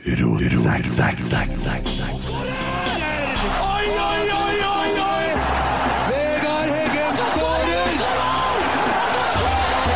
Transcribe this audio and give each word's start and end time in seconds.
Oi, 0.00 0.12
oi, 4.06 4.24
oi, 4.32 4.56
oi, 4.64 4.92
oi! 5.04 5.26
Vegard 6.08 6.70
Heggen 6.72 7.16
skårer! 7.34 7.92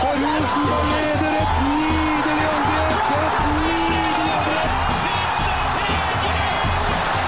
Og 0.04 0.14
Rosenborg 0.24 0.86
leder 0.92 1.34
et 1.40 1.52
nydelig 1.64 2.46
angrep! 2.52 2.96
Et 3.20 3.46
nydelig 3.62 4.34
angrep! 4.34 4.70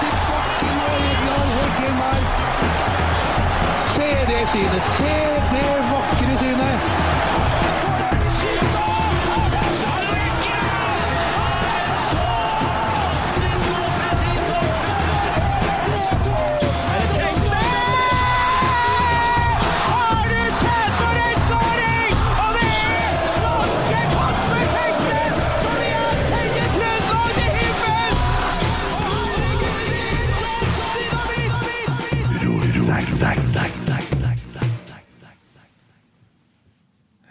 Til 0.01 0.15
bakken 0.29 0.77
og 0.83 0.97
Egeland 1.07 1.51
Heggen 1.57 1.97
her. 2.03 2.21
Se 3.95 4.09
det 4.29 4.43
synet! 4.53 4.83
Se 4.99 5.26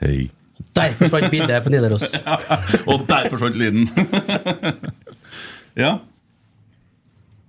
Hei. 0.03 0.31
Der 0.77 0.93
forsvant 0.97 1.31
bildet 1.33 1.63
på 1.65 1.71
Nidaros. 1.73 2.03
Og 2.91 3.05
der 3.09 3.29
forsvant 3.33 3.57
lyden. 3.57 3.89
ja. 5.85 5.95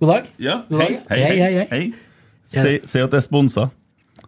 God 0.00 0.08
dag. 0.12 0.28
ja. 0.38 0.60
God 0.70 0.78
dag. 0.78 0.94
Hei, 1.10 1.18
Hei, 1.18 1.36
hei, 1.36 1.52
hei. 1.58 1.66
hei. 1.70 1.82
Si, 2.48 2.78
si 2.88 3.02
at 3.02 3.12
det 3.12 3.18
er 3.20 3.26
sponsa. 3.26 3.66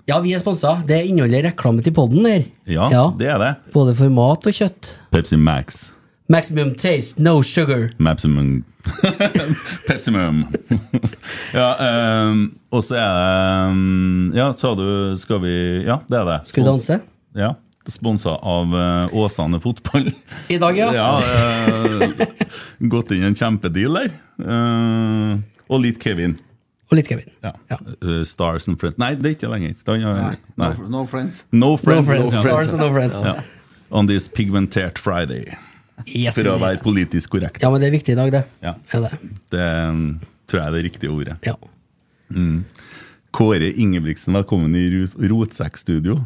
Ja, 0.08 0.18
vi 0.20 0.34
er 0.36 0.42
sponsa. 0.42 0.74
Det 0.88 0.98
inneholder 1.08 1.46
reklame 1.48 1.84
til 1.84 1.94
podden 1.96 2.26
her. 2.28 2.44
Ja, 2.68 2.88
det 3.18 3.30
er 3.30 3.38
det. 3.40 3.54
Både 3.72 3.94
for 3.96 4.12
mat 4.12 4.44
og 4.50 4.56
kjøtt. 4.56 4.94
Pepsi 5.14 5.38
Max. 5.40 5.86
Maximum 6.30 6.74
taste, 6.78 7.22
no 7.22 7.40
sugar. 7.42 7.88
Maximum 7.98 8.60
Pepsimum. 9.88 10.44
ja, 11.52 11.66
um, 12.30 12.44
og 12.72 12.84
så 12.86 12.96
er 12.96 13.10
det 13.18 13.72
um, 13.74 14.30
Ja, 14.32 14.46
sa 14.56 14.70
du 14.78 14.86
Skal 15.20 15.42
vi 15.42 15.52
Ja, 15.84 15.98
det 16.08 16.16
er 16.22 16.24
det. 16.30 16.38
Skal 16.48 16.62
vi 16.62 16.68
danse? 16.70 16.96
Ja. 17.36 17.50
Sponsa 17.88 18.30
av 18.36 18.74
uh, 18.74 19.14
Åsane 19.16 19.60
Fotball. 19.60 20.10
I 20.52 20.58
dag, 20.60 20.76
ja. 20.78 20.90
ja 20.94 21.22
uh, 21.22 22.10
gått 22.92 23.10
inn 23.16 23.24
i 23.24 23.28
en 23.30 23.34
kjempedeal 23.38 23.96
der. 24.02 24.12
Uh, 24.42 25.38
og 25.70 25.80
litt 25.86 26.00
Kevin. 26.02 26.36
Og 26.90 26.98
litt 26.98 27.08
Kevin. 27.08 27.30
Ja. 27.44 27.54
Uh, 28.02 28.20
Stars 28.28 28.68
and 28.68 28.76
Friends. 28.80 28.98
Nei, 29.00 29.14
det 29.16 29.32
er 29.32 29.36
ikke 29.38 29.50
lenger. 29.52 29.74
Den 29.86 30.04
er- 30.06 30.36
No, 30.60 30.70
no 30.92 31.04
friends. 31.08 31.44
No 31.52 31.76
Friends. 31.80 32.04
No 32.08 32.12
friends. 32.12 32.34
Ja. 32.34 32.42
Stars 32.44 32.74
and 32.76 32.82
no 32.84 32.90
friends. 32.92 33.20
Ja. 33.24 33.36
On 33.90 34.06
this 34.06 34.28
pigmentert 34.28 34.98
Friday. 35.00 35.56
Yes, 36.06 36.34
For 36.36 36.46
å 36.52 36.58
være 36.60 36.78
politisk 36.84 37.32
korrekt. 37.34 37.62
Ja, 37.62 37.70
men 37.72 37.82
det 37.82 37.88
er 37.90 37.94
viktig 37.96 38.14
i 38.14 38.18
dag, 38.18 38.30
det. 38.32 38.42
Ja. 38.64 38.74
Er 38.96 39.06
det. 39.08 39.10
Det 39.52 39.64
um, 39.90 40.04
tror 40.48 40.60
jeg 40.60 40.66
er 40.68 40.76
det 40.76 40.82
riktige 40.86 41.10
ordet. 41.12 41.34
Ja. 41.44 41.56
Mm. 42.32 42.62
Kåre 43.36 43.68
Ingebrigtsen, 43.72 44.34
velkommen 44.36 44.74
i 44.78 44.84
Ro- 44.94 45.26
Rotsekkstudio. 45.34 46.20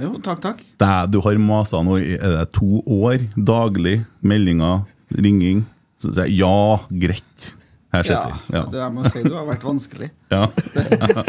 Jo, 0.00 0.14
takk, 0.24 0.40
takk. 0.40 0.62
Det- 0.80 1.10
Du 1.12 1.20
har 1.20 1.34
masa 1.38 1.82
nå 1.82 1.98
i 2.00 2.14
er 2.16 2.38
det 2.38 2.52
to 2.52 2.82
år, 2.86 3.18
daglig, 3.36 4.04
meldinger, 4.22 4.84
ringing. 5.12 5.64
Så 5.98 6.12
sier 6.14 6.26
jeg 6.26 6.38
ja, 6.38 6.78
greit. 6.90 7.52
Her 7.92 8.02
Ja, 8.02 8.02
sitter 8.02 8.32
vi. 8.32 8.54
Ja. 8.56 8.62
det 8.72 8.78
jeg 8.80 8.92
må 8.92 9.04
si 9.12 9.22
du 9.22 9.34
har 9.36 9.44
vært 9.46 9.62
vanskelig. 9.62 10.10
Ja. 10.32 10.46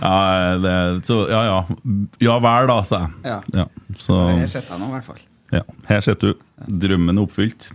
ja, 0.00 0.58
det, 0.62 1.04
så, 1.04 1.28
ja, 1.28 1.42
ja. 1.44 1.58
Ja 2.20 2.38
vel, 2.38 2.66
da, 2.70 2.82
sa 2.86 3.00
jeg. 3.24 3.42
Ja. 3.52 3.66
Så, 3.98 4.16
Her 4.38 4.46
sitter 4.46 4.70
jeg 4.76 4.80
nå, 4.80 4.86
i 4.88 4.94
hvert 4.94 5.04
fall. 5.10 5.20
ja. 5.52 5.62
Her 5.88 6.00
sitter 6.00 6.32
du. 6.32 6.34
Drømmen 6.86 7.18
er 7.18 7.26
oppfylt. 7.26 7.72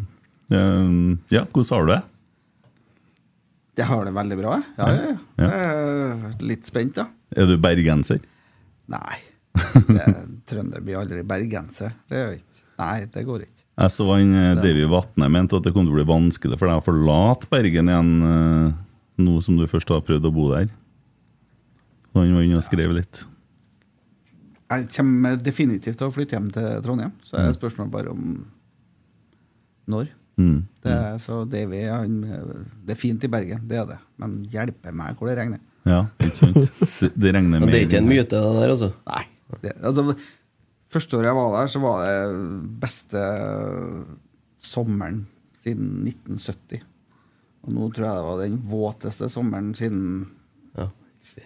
Um, 0.49 1.19
Ja, 1.33 1.43
hvordan 1.45 1.75
har 1.75 1.85
du 1.85 1.91
det? 1.93 2.01
Jeg 3.77 3.85
har 3.89 4.05
det 4.07 4.13
veldig 4.15 4.37
bra. 4.39 4.63
Ja, 4.79 4.85
ja, 4.87 5.07
ja. 5.11 5.47
Jeg 5.49 5.51
er 5.51 6.35
litt 6.47 6.65
spent, 6.69 6.93
da. 6.95 7.07
Er 7.35 7.45
du 7.49 7.57
bergenser? 7.59 8.21
Nei. 8.87 9.17
Trønder 10.49 10.81
blir 10.85 10.99
aldri 10.99 11.23
bergenser. 11.27 11.93
Det 12.09 12.19
gjør 12.21 12.33
ikke. 12.37 12.61
Nei, 12.79 13.05
det 13.07 13.23
går 13.27 13.43
ikke. 13.45 13.61
Jeg 13.79 13.91
så 13.95 14.05
han 14.11 14.33
eh, 14.35 14.55
Davy 14.59 14.83
Vatne 14.91 15.29
mente 15.31 15.55
at 15.57 15.63
det 15.63 15.71
kom 15.75 15.85
til 15.87 15.93
å 15.93 15.99
bli 15.99 16.07
vanskelig 16.09 16.57
for 16.59 16.67
deg 16.71 16.81
å 16.81 16.83
forlate 16.85 17.47
Bergen 17.51 17.91
igjen 17.91 18.09
eh, 18.27 18.73
nå 19.23 19.37
som 19.43 19.55
du 19.59 19.63
først 19.71 19.93
har 19.95 20.03
prøvd 20.03 20.27
å 20.27 20.33
bo 20.35 20.49
der. 20.51 20.67
Så 22.11 22.19
han 22.23 22.35
var 22.35 22.43
inne 22.47 22.59
og 22.59 22.65
skrev 22.67 22.91
litt. 22.95 23.23
Jeg 24.71 24.87
kommer 24.95 25.35
definitivt 25.39 25.99
til 25.99 26.07
å 26.09 26.13
flytte 26.15 26.35
hjem 26.35 26.47
til 26.55 26.67
Trondheim, 26.83 27.11
så 27.23 27.37
er 27.37 27.51
Mm. 27.51 27.57
spørsmålet 27.59 27.91
bare 27.93 28.11
om 28.11 28.45
når. 29.87 30.07
Mm. 30.41 30.65
Det 30.83 30.91
er, 30.91 31.17
så 31.21 31.43
Davy, 31.47 31.83
det 31.85 32.91
er 32.95 32.99
fint 32.99 33.23
i 33.23 33.29
Bergen, 33.31 33.61
det 33.69 33.77
er 33.79 33.85
det. 33.93 33.99
Men 34.19 34.39
hjelpe 34.51 34.91
meg 34.91 35.15
hvor 35.15 35.29
det 35.29 35.37
regner. 35.37 35.61
Ja, 35.87 36.01
ikke 36.19 36.35
sant? 36.35 36.57
Det- 37.21 37.31
regner 37.35 37.61
mer. 37.61 37.69
det 37.71 37.77
er 37.83 37.85
ikke 37.87 38.01
en 38.01 38.09
myte, 38.09 38.35
det 38.35 38.55
der, 38.59 38.73
altså? 38.73 38.89
Nei. 39.07 39.23
Det, 39.61 39.75
altså, 39.85 40.15
første 40.91 41.17
året 41.19 41.29
jeg 41.29 41.37
var 41.37 41.55
der, 41.55 41.71
så 41.71 41.81
var 41.83 42.03
det 42.05 42.19
beste 42.81 43.23
sommeren 44.65 45.25
siden 45.61 46.07
1970. 46.07 46.85
Og 47.65 47.73
nå 47.73 47.89
tror 47.93 48.05
jeg 48.05 48.17
det 48.17 48.25
var 48.29 48.41
den 48.43 48.57
våteste 48.69 49.29
sommeren 49.33 49.73
siden 49.77 50.03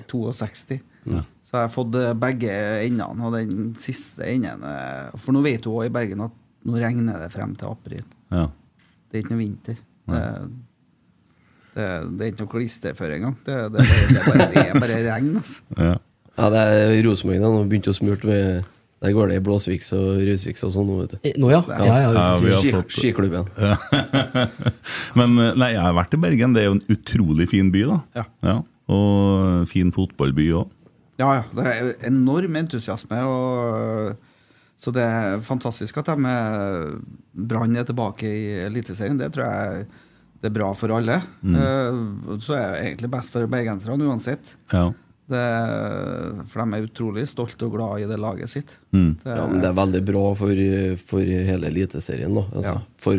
62. 0.07 0.79
Ja. 1.09 1.23
Så 1.43 1.55
jeg 1.57 1.65
har 1.65 1.73
fått 1.73 1.95
eh, 1.97 2.13
begge 2.19 2.53
endene, 2.85 3.25
og 3.25 3.35
den 3.37 3.71
siste 3.79 4.27
enden 4.27 4.65
eh, 4.67 5.15
For 5.17 5.33
nå 5.33 5.41
vet 5.45 5.63
du 5.65 5.71
òg 5.71 5.87
i 5.87 5.93
Bergen 5.93 6.25
at 6.27 6.35
nå 6.67 6.75
regner 6.77 7.21
det 7.23 7.31
frem 7.33 7.55
til 7.57 7.71
april. 7.71 8.03
Ja. 8.29 8.49
Det 9.09 9.17
er 9.17 9.23
ikke 9.23 9.33
noe 9.33 9.41
vinter. 9.41 9.79
Det, 10.09 10.19
det, 11.73 11.87
det 12.19 12.25
er 12.25 12.31
ikke 12.33 12.43
noe 12.43 12.51
klistreføre 12.51 13.17
engang. 13.17 13.37
Det, 13.45 13.57
det, 13.73 13.85
det, 13.87 14.23
bare, 14.27 14.47
det 14.51 14.65
er 14.65 14.83
bare 14.83 14.99
regn, 15.07 15.31
altså. 15.39 15.63
Ja. 15.79 15.95
Ja, 16.37 16.49
det 16.53 16.59
er 16.59 16.93
Rosenborg 17.07 17.41
nå 17.41 17.63
begynte 17.69 17.91
å 17.93 17.97
smurt 17.97 18.23
med 18.27 18.63
Der 19.01 19.13
går 19.15 19.29
det 19.31 19.37
i 19.39 19.43
Blåsviks 19.43 19.93
og 19.95 20.19
Rusviks 20.27 20.63
og 20.67 20.73
sånn 20.75 20.87
nå, 20.89 20.95
vet 21.01 21.13
du. 21.13 21.17
Eh, 21.23 21.35
Nå, 21.39 21.49
ja. 21.53 21.61
Ja, 21.71 21.85
ja, 21.87 22.09
Ja, 22.11 22.25
vi 22.43 22.51
har 22.51 22.81
fått- 22.81 22.91
Skiklubben. 22.97 23.45
Men 25.19 25.37
eh, 25.39 25.53
nei, 25.55 25.69
jeg 25.75 25.83
har 25.85 25.95
vært 25.95 26.15
i 26.17 26.19
Bergen. 26.21 26.55
Det 26.55 26.63
er 26.63 26.67
jo 26.69 26.75
en 26.77 26.83
utrolig 26.97 27.47
fin 27.51 27.71
by, 27.71 27.83
da. 27.93 28.25
Ja. 28.43 28.57
Og 28.91 29.63
fin 29.71 29.93
fotballby 29.95 30.49
òg. 30.59 30.75
Ja, 31.19 31.29
ja. 31.39 31.43
Det 31.55 31.65
er 31.71 31.89
enorm 32.11 32.55
entusiasme. 32.59 33.21
Og, 33.23 34.13
så 34.79 34.93
det 34.95 35.03
er 35.07 35.39
fantastisk 35.47 35.97
at 36.03 36.11
de 36.11 36.35
Brann 37.49 37.75
er 37.79 37.87
tilbake 37.87 38.27
i 38.27 38.45
Eliteserien. 38.67 39.19
Det 39.19 39.31
tror 39.35 39.47
jeg 39.47 39.87
det 40.39 40.47
er 40.51 40.55
bra 40.55 40.69
for 40.79 40.91
alle. 40.95 41.21
Mm. 41.43 42.37
Så 42.39 42.55
er 42.55 42.67
det 42.75 42.83
egentlig 42.85 43.09
best 43.15 43.31
for 43.35 43.47
bergenserne 43.51 44.07
uansett. 44.07 44.53
Ja. 44.71 44.89
Det, 45.29 45.45
for 46.49 46.63
de 46.63 46.73
er 46.79 46.85
utrolig 46.87 47.23
stolte 47.29 47.67
og 47.67 47.75
glad 47.75 48.01
i 48.01 48.07
det 48.09 48.17
laget 48.19 48.49
sitt. 48.49 48.71
Mm. 48.95 49.11
Det, 49.21 49.35
Ja, 49.37 49.45
men 49.47 49.59
det 49.61 49.69
er 49.69 49.77
veldig 49.77 50.01
bra 50.07 50.23
for, 50.39 50.61
for 51.11 51.21
hele 51.21 51.69
Eliteserien, 51.69 52.33
da. 52.33 52.45
Altså, 52.49 52.73
Ja. 52.73 52.81
For 52.97 53.15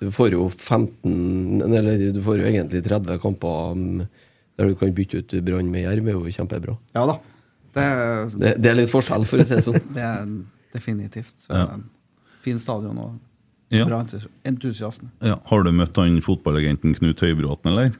du 0.00 0.10
får 0.12 0.30
jo 0.32 0.46
15 0.48 1.62
Eller 1.76 1.98
du 2.12 2.20
får 2.24 2.38
jo 2.40 2.46
egentlig 2.48 2.82
30 2.86 3.18
kamper 3.20 3.72
um, 3.76 4.06
der 4.56 4.68
du 4.68 4.74
kan 4.76 4.92
bytte 4.96 5.18
ut 5.22 5.34
Brann 5.44 5.70
med 5.72 5.86
Jerv, 5.86 6.08
er 6.08 6.12
jo 6.18 6.32
kjempebra. 6.36 6.76
ja 6.94 7.06
da. 7.08 7.18
Det, 7.72 7.84
Det, 8.40 8.54
det 8.60 8.70
er 8.70 8.74
litt 8.80 8.90
forskjell, 8.92 9.24
for 9.24 9.40
å 9.40 9.44
si 9.46 9.54
det 9.56 9.64
sånn. 9.64 9.80
det 9.96 10.02
er 10.04 10.26
definitivt. 10.74 11.34
Så, 11.46 11.54
Ja. 11.56 11.78
Fin 12.44 12.58
stadion 12.58 12.98
og 12.98 13.18
Ja. 13.72 13.84
bra 13.86 14.02
entus- 14.02 14.28
entusiasme. 14.44 15.08
Ja. 15.22 15.38
Har 15.46 15.62
du 15.64 15.70
møtt 15.72 15.96
han 15.96 16.20
fotballagenten 16.20 16.92
Knut 16.98 17.20
Høybråten, 17.24 17.70
eller? 17.72 17.92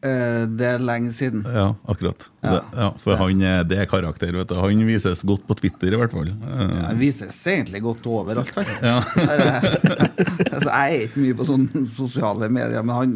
Eh, 0.00 0.46
det 0.56 0.64
er 0.64 0.78
lenge 0.80 1.10
siden. 1.12 1.42
Ja, 1.44 1.66
akkurat. 1.92 2.22
Ja. 2.40 2.52
Det, 2.54 2.60
ja, 2.80 2.86
for 3.02 3.20
han 3.20 3.42
det 3.68 3.76
er 3.82 3.88
karakter, 3.90 4.32
vet 4.32 4.48
du. 4.48 4.54
Han 4.56 4.84
vises 4.88 5.20
godt 5.28 5.44
på 5.48 5.56
Twitter, 5.60 5.92
i 5.92 5.98
hvert 6.00 6.14
fall. 6.14 6.30
Ja, 6.32 6.68
Han 6.88 6.98
vises 7.02 7.36
egentlig 7.52 7.82
godt 7.84 8.06
overalt, 8.08 8.54
han. 8.56 8.64
Er- 8.80 9.60
altså, 10.54 10.70
jeg 10.70 10.94
er 10.94 11.02
ikke 11.08 11.20
mye 11.26 11.36
på 11.36 11.48
sånne 11.50 11.82
sosiale 11.88 12.48
medier, 12.52 12.80
men 12.82 12.96
han, 12.96 13.12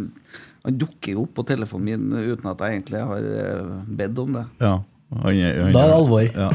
han 0.66 0.76
dukker 0.80 1.16
jo 1.16 1.24
opp 1.24 1.32
på 1.40 1.46
telefonen 1.48 1.88
min 1.88 2.32
uten 2.34 2.50
at 2.52 2.60
jeg 2.60 2.76
egentlig 2.78 3.00
har 3.08 3.30
eh, 3.32 3.72
bedt 4.02 4.20
om 4.26 4.36
det. 4.40 4.44
Ja. 4.60 4.74
Han 5.22 5.38
er, 5.38 5.58
han 5.62 5.72
Da 5.74 5.82
er 5.84 5.90
det 5.90 5.96
alvor. 5.96 6.24
Ja. 6.34 6.48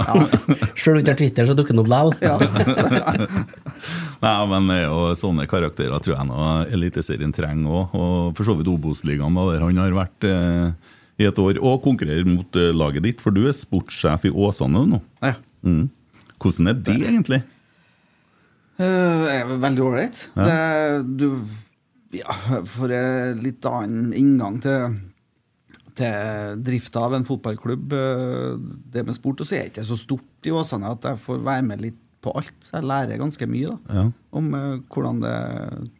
Sjøl 0.75 0.95
om 0.97 1.01
ikke 1.01 1.13
har 1.13 1.19
Twitter, 1.21 1.47
så 1.49 1.55
dukker 1.57 1.75
han 1.75 1.83
opp 1.83 1.91
likevel. 1.93 2.39
Nei, 4.23 4.33
men 4.51 4.67
det 4.67 4.77
er 4.81 4.87
jo 4.89 5.03
sånne 5.15 5.45
karakterer 5.49 6.01
tror 6.03 6.17
jeg 6.17 6.27
nå 6.27 6.47
Eliteserien 6.75 7.31
trenger 7.35 7.77
òg. 7.83 7.93
Og 7.95 8.33
for 8.37 8.49
så 8.49 8.55
vidt 8.59 8.71
Obos-ligaen, 8.71 9.37
der 9.39 9.63
han 9.63 9.79
har 9.79 9.95
vært 9.95 10.27
eh, 10.27 10.73
i 11.23 11.27
et 11.29 11.39
år. 11.39 11.61
Og 11.63 11.79
konkurrerer 11.85 12.27
mot 12.27 12.59
eh, 12.59 12.73
laget 12.75 13.05
ditt, 13.07 13.23
for 13.23 13.35
du 13.35 13.45
er 13.47 13.55
sportssjef 13.55 14.27
i 14.27 14.33
Åsane 14.33 14.83
nå. 14.91 14.99
Ja. 15.23 15.37
Mm. 15.63 15.87
Hvordan 16.39 16.71
er 16.71 16.77
det 16.83 16.99
egentlig? 16.99 17.41
Uh, 18.79 19.25
er 19.27 19.49
veldig 19.59 19.83
ålreit. 19.83 20.21
Ja. 20.35 20.45
Det- 20.47 21.17
Du 21.19 21.27
Ja, 22.15 22.33
en 22.89 23.41
litt 23.43 23.65
annen 23.69 24.13
inngang 24.17 24.55
til 24.63 24.95
til 25.99 26.59
drifta 26.65 27.01
av 27.05 27.13
en 27.17 27.25
fotballklubb. 27.27 27.93
eh, 27.93 28.59
Det 28.93 29.05
med 29.05 29.15
sport, 29.17 29.41
og 29.43 29.47
så 29.49 29.57
er 29.57 29.65
det 29.67 29.73
ikke 29.73 29.87
så 29.89 29.97
stort 29.99 30.47
i 30.47 30.53
Åsane 30.55 30.89
at 30.95 31.03
jeg 31.11 31.19
får 31.25 31.43
være 31.45 31.65
med 31.67 31.81
litt 31.83 31.99
på 32.21 32.33
alt. 32.35 32.55
Så 32.67 32.73
jeg 32.79 32.83
lærer 32.89 33.19
ganske 33.21 33.47
mye 33.47 33.69
da, 33.71 33.93
Ja. 33.95 34.05
om 34.35 34.53
eh, 34.55 34.79
hvordan 34.91 35.21
det, 35.23 35.35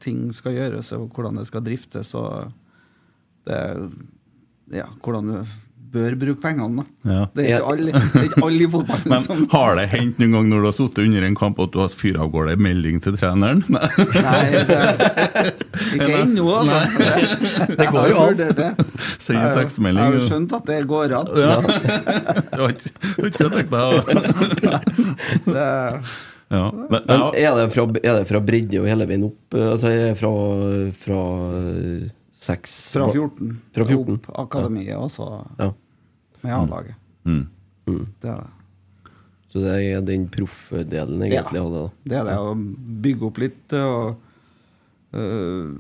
ting 0.04 0.26
skal 0.36 0.54
gjøres, 0.58 0.92
og 0.98 1.10
hvordan 1.16 1.38
det 1.40 1.48
skal 1.48 1.64
driftes. 1.64 2.14
Og 2.16 2.52
det, 3.48 3.60
ja, 4.76 4.86
hvordan 5.04 5.32
du 5.32 5.46
bør 5.94 6.16
bruke 6.22 6.42
pengene. 6.44 6.84
da. 6.84 7.12
Ja. 7.14 7.24
Det 7.36 7.46
er 7.46 7.60
ikke 7.60 7.70
alle, 7.74 7.90
er 7.96 8.26
ikke 8.28 8.44
alle 8.46 8.64
i 8.66 8.70
fotballen 8.74 9.10
Men 9.14 9.24
som 9.26 9.44
har 9.54 9.76
det 9.80 9.86
hendt 9.94 10.20
noen 10.22 10.34
gang 10.38 10.50
når 10.52 10.60
du 10.64 10.68
har 10.70 10.76
sittet 10.78 11.04
under 11.08 11.28
en 11.30 11.38
kamp 11.40 11.60
at 11.64 11.72
du 11.74 11.80
har 11.82 11.90
fyrt 12.02 12.20
av 12.22 12.30
gårde 12.34 12.54
en 12.58 12.64
melding 12.66 13.00
til 13.06 13.18
treneren? 13.20 13.64
Nei. 13.70 13.90
Nei, 14.20 14.46
det, 14.70 14.80
ikke 15.96 16.12
ennå, 16.22 16.46
altså. 16.60 16.80
Det 17.80 17.90
går 17.96 18.08
jo 18.14 18.18
an. 18.24 18.30
Send 19.20 19.38
en 19.40 19.44
Jeg 19.90 20.04
har 20.04 20.14
jo 20.20 20.24
skjønt 20.28 20.56
at 20.60 20.70
det 20.70 20.80
går 20.90 21.18
an. 21.20 21.34
Ja. 21.40 21.58
Det 21.60 22.60
var 22.60 22.70
ikke 22.74 22.90
det 22.90 23.30
det 23.30 23.44
jeg 23.44 23.52
tenkte. 23.58 23.78
å- 23.80 24.88
Ja. 26.50 26.72
Men, 26.90 27.04
Men 27.06 27.22
er 27.38 27.52
det 27.60 27.66
fra, 27.76 27.84
er 28.02 28.16
det 28.18 28.28
fra 28.30 28.40
bredde 28.42 28.80
og 28.82 28.88
hele 28.90 29.06
veien 29.06 29.28
opp? 29.28 29.54
Altså 29.54 29.92
er 29.92 30.00
det 30.08 30.16
fra, 30.18 30.32
fra 30.98 31.20
seks 32.40 32.76
fra 32.94 33.10
14. 33.12 33.58
Fra 33.76 33.86
14. 33.90 34.14
Opp 34.16 34.30
akademiet, 34.46 34.96
og 34.96 35.12
så 35.12 35.26
Ja. 35.60 35.72
med 36.44 36.54
A-laget. 36.56 36.96
Mm. 37.28 37.48
Det, 37.90 38.30
er 38.32 38.38
det. 38.46 39.12
Så 39.50 39.60
det 39.64 39.74
er 39.82 40.02
den 40.06 40.28
proffdelen 40.32 41.22
egentlig 41.26 41.60
Ja. 41.60 41.64
det. 41.68 41.74
da. 41.74 41.86
det 42.06 42.18
er 42.20 42.24
det 42.30 42.38
å 42.40 42.54
bygge 43.04 43.26
opp 43.28 43.38
litt 43.42 43.74
og 43.74 44.18
øh, 45.14 45.74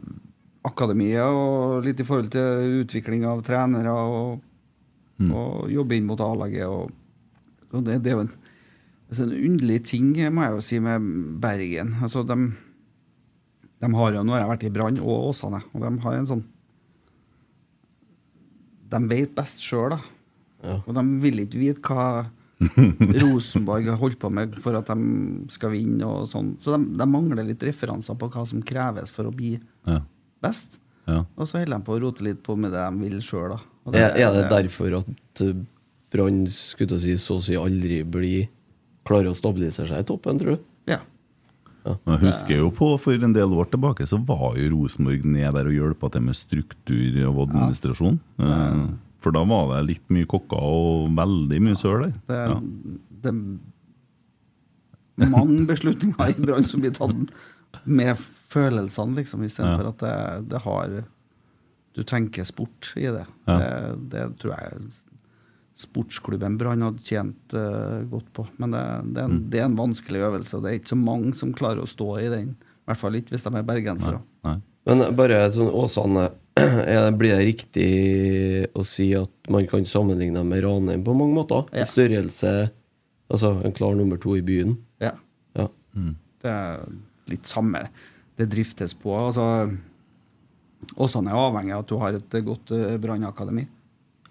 akademiet 0.65 1.23
og 1.23 1.83
litt 1.85 1.99
i 2.01 2.07
forhold 2.07 2.31
til 2.33 2.81
utvikling 2.83 3.23
av 3.29 3.43
trenere 3.47 3.93
og, 3.93 4.41
og 5.29 5.69
jobbe 5.71 5.95
inn 5.95 6.05
mot 6.09 6.19
A-laget. 6.21 6.65
og, 6.67 6.91
og 7.71 7.83
det, 7.85 8.01
det 8.03 8.11
er 8.11 8.17
jo 8.17 8.25
en, 8.25 8.33
altså 9.09 9.23
en 9.27 9.37
underlig 9.51 9.83
ting, 9.85 10.11
må 10.33 10.43
jeg 10.47 10.57
jo 10.57 10.65
si, 10.65 10.79
med 10.83 11.07
Bergen. 11.41 11.95
Altså, 12.03 12.25
de, 12.27 12.39
de 13.79 13.89
har 13.95 14.13
jo, 14.15 14.23
Nå 14.27 14.33
har 14.35 14.41
jeg 14.43 14.49
vært 14.51 14.63
i 14.67 14.71
Brann 14.75 14.97
og 14.99 15.29
Åsane, 15.31 15.61
og 15.73 15.83
de 15.85 15.91
har 16.03 16.17
en 16.19 16.27
sånn 16.27 16.41
De 18.89 18.99
vet 19.11 19.31
best 19.37 19.61
sjøl, 19.63 19.93
da. 19.93 19.99
Ja. 20.65 20.75
Og 20.89 20.95
de 20.97 21.03
vil 21.23 21.43
ikke 21.45 21.61
vite 21.61 21.83
hva 21.85 22.25
Rosenborg 23.23 23.85
har 23.87 23.99
holdt 24.01 24.17
på 24.19 24.31
med 24.35 24.57
for 24.59 24.75
at 24.75 24.89
de 24.91 25.45
skal 25.53 25.71
vinne. 25.71 26.03
og 26.09 26.25
sånn. 26.31 26.55
Så 26.59 26.73
de, 26.75 26.89
de 26.99 27.07
mangler 27.07 27.45
litt 27.47 27.63
referanser 27.63 28.17
på 28.19 28.27
hva 28.33 28.43
som 28.49 28.63
kreves 28.67 29.13
for 29.15 29.29
å 29.29 29.35
bli 29.35 29.53
Ja. 29.87 30.01
best. 30.43 30.79
Ja. 31.09 31.21
Og 31.39 31.47
så 31.47 31.61
holder 31.61 31.77
de 31.77 31.85
på 31.87 31.95
å 31.95 32.01
rote 32.03 32.25
litt 32.25 32.41
på 32.45 32.57
med 32.59 32.73
det 32.75 32.81
de 32.83 33.05
vil 33.05 33.21
sjøl. 33.23 33.55
Er, 33.93 34.11
er 34.19 34.33
det 34.35 34.43
derfor 34.51 34.99
at 34.99 35.41
eh, 35.45 35.55
Brann 36.13 36.43
si 36.49 37.15
så 37.21 37.37
å 37.39 37.45
si 37.45 37.55
aldri 37.57 38.01
blir 38.03 38.49
klarer 39.07 39.31
å 39.31 39.37
stabilisere 39.37 39.87
seg 39.89 40.03
i 40.03 40.09
toppen, 40.09 40.37
tror 40.41 40.57
du? 40.57 40.67
Ja. 40.91 40.99
Jeg 41.85 42.19
husker 42.21 42.57
jo 42.59 42.69
på 42.75 42.89
For 42.99 43.13
en 43.13 43.33
del 43.33 43.53
år 43.55 43.69
tilbake 43.71 44.05
så 44.09 44.17
var 44.27 44.57
jo 44.59 44.69
Rosenborg 44.75 45.23
ned 45.25 45.53
der 45.55 45.65
og 45.69 45.73
hjelpa 45.73 46.09
til 46.11 46.21
med 46.21 46.35
struktur 46.35 47.19
og 47.29 47.45
administrasjon. 47.49 48.19
Eh, 48.39 48.81
For 49.19 49.31
da 49.35 49.43
var 49.43 49.71
det 49.77 49.87
litt 49.89 50.09
mye 50.15 50.25
kokker 50.29 50.59
og 50.59 51.09
veldig 51.15 51.61
mye 51.61 51.75
søl 51.79 52.03
der. 52.05 52.13
Det, 52.27 52.41
Ja. 52.49 52.59
det 53.23 53.33
er 55.25 55.29
mange 55.33 55.65
beslutninger 55.67 56.29
i 56.31 56.37
Brann 56.45 56.63
som 56.65 56.79
blir 56.83 56.91
tatt 56.95 57.31
med 57.85 58.15
følelsene, 58.49 59.15
liksom, 59.19 59.43
istedenfor 59.43 59.83
Ja. 59.83 59.89
at 59.89 59.97
det, 59.99 60.49
det 60.49 60.61
har 60.63 61.03
Du 61.95 62.03
tenker 62.03 62.43
sport 62.45 62.93
i 62.95 63.01
det. 63.11 63.25
Ja. 63.47 63.57
det. 63.57 64.09
Det 64.09 64.37
tror 64.39 64.55
jeg 64.55 64.91
sportsklubben 65.79 66.57
Brann 66.59 66.83
hadde 66.83 67.03
tjent 67.05 67.53
uh, 67.55 68.01
godt 68.11 68.27
på. 68.35 68.45
Men 68.59 68.73
det, 68.75 68.81
det, 69.13 69.21
er 69.21 69.29
en, 69.29 69.37
Mm. 69.37 69.43
det 69.53 69.61
er 69.61 69.67
en 69.69 69.77
vanskelig 69.79 70.23
øvelse, 70.27 70.57
og 70.57 70.63
det 70.65 70.71
er 70.71 70.79
ikke 70.81 70.91
så 70.91 70.99
mange 70.99 71.31
som 71.39 71.53
klarer 71.55 71.83
å 71.83 71.87
stå 71.89 72.09
i 72.19 72.27
den. 72.33 72.49
I 72.59 72.91
hvert 72.91 72.99
fall 72.99 73.15
ikke 73.19 73.35
hvis 73.35 73.45
de 73.45 73.53
er 73.55 73.67
bergensere. 73.67 74.19
Nei. 74.47 74.57
Men 74.89 75.03
bare 75.15 75.39
sånn 75.53 75.69
Åsane, 75.75 76.25
blir 77.19 77.35
det 77.35 77.45
riktig 77.45 77.89
å 78.75 78.83
si 78.87 79.11
at 79.15 79.51
man 79.53 79.67
kan 79.69 79.85
sammenligne 79.87 80.41
med 80.47 80.63
Ranheim 80.65 81.03
på 81.05 81.15
mange 81.15 81.37
måter? 81.37 81.67
Ja. 81.71 81.83
En 81.83 81.89
størrelse, 81.91 82.53
altså 83.29 83.53
en 83.63 83.75
klar 83.77 83.95
nummer 83.99 84.17
to 84.19 84.35
i 84.39 84.43
byen? 84.43 84.75
Ja. 85.03 85.13
Ja. 85.59 85.67
Det 85.93 86.49
er 86.49 86.81
litt 87.29 87.47
samme 87.47 87.85
det 88.39 88.47
driftes 88.51 88.95
på. 88.97 89.13
Altså, 89.19 89.45
Åsane 90.95 91.31
er 91.31 91.37
avhengig 91.37 91.75
av 91.75 91.83
at 91.83 91.91
du 91.91 91.97
har 91.99 92.15
et 92.17 92.35
eh, 92.39 92.45
godt 92.45 92.71
uh, 92.71 92.95
brannakademi. 93.03 93.65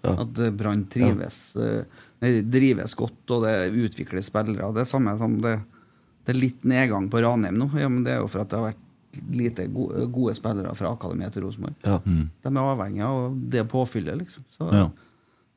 Ja. 0.03 0.13
At 0.23 0.37
eh, 0.39 0.51
Brann 0.55 0.85
trives, 0.91 1.39
ja. 1.59 1.83
nei, 2.21 2.41
drives 2.47 2.93
godt, 2.95 3.31
og 3.35 3.43
det 3.43 3.55
utvikles 3.75 4.29
spillere. 4.31 4.69
Det 4.75 4.81
er 4.85 4.89
samme 4.89 5.17
som 5.19 5.33
det, 5.43 5.57
det 6.25 6.35
er 6.35 6.39
litt 6.39 6.63
nedgang 6.63 7.09
på 7.11 7.21
Ranheim 7.23 7.57
nå. 7.59 7.67
Ja, 7.79 7.89
men 7.91 8.03
det 8.05 8.13
er 8.15 8.21
jo 8.21 8.27
for 8.31 8.41
at 8.45 8.49
det 8.53 8.59
har 8.59 8.69
vært 8.71 8.85
lite 9.35 9.65
gode, 9.73 10.05
gode 10.13 10.35
spillere 10.37 10.71
fra 10.77 10.91
akademiet 10.93 11.33
til 11.33 11.43
Rosenborg. 11.47 11.75
Ja. 11.83 11.97
De 12.05 12.49
er 12.53 12.59
avhengig 12.61 13.01
av 13.03 13.35
det 13.49 13.63
påfyllet, 13.71 14.19
liksom. 14.21 14.43
Så 14.55 14.69
Ja. 14.71 14.89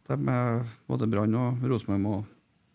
de 0.09 0.19
er, 0.33 0.63
både 0.89 1.07
Brann 1.13 1.35
og 1.35 1.63
Rosenborg 1.63 2.01
må 2.01 2.25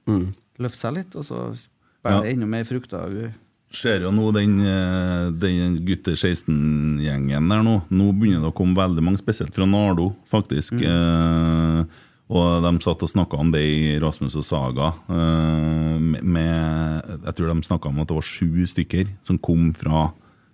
Mm. 0.07 0.29
løfte 0.59 0.77
seg 0.79 0.93
litt, 0.93 1.15
og 1.19 1.25
så 1.25 1.67
bærer 2.05 2.21
det 2.23 2.29
enda 2.37 2.45
mer 2.47 2.63
frukter. 2.63 3.33
Ser 3.73 4.05
jo 4.05 4.13
nå 4.15 4.29
den, 4.31 4.59
eh, 4.63 5.27
den 5.35 5.79
gutte 5.85 6.15
16-gjengen 6.15 7.49
der 7.51 7.63
nå. 7.65 7.81
Nå 7.91 8.11
begynner 8.15 8.45
det 8.45 8.51
å 8.53 8.55
komme 8.55 8.77
veldig 8.77 9.03
mange, 9.03 9.19
spesielt 9.19 9.55
fra 9.55 9.67
Nardo, 9.67 10.13
faktisk. 10.31 10.79
Eh, 10.79 11.81
og 12.27 12.63
de 12.63 12.71
satt 12.83 13.03
og 13.03 13.11
snakka 13.11 13.39
om 13.39 13.51
det 13.51 13.63
i 13.63 13.99
Rasmus 13.99 14.37
og 14.39 14.45
Saga. 14.47 14.93
Eh, 15.11 15.99
med, 15.99 17.11
jeg 17.27 17.35
tror 17.35 17.51
de 17.51 17.67
snakka 17.67 17.91
om 17.91 17.99
at 17.99 18.07
det 18.07 18.17
var 18.17 18.29
sju 18.29 18.63
stykker 18.67 19.11
som 19.21 19.37
kom 19.37 19.73
fra 19.75 20.11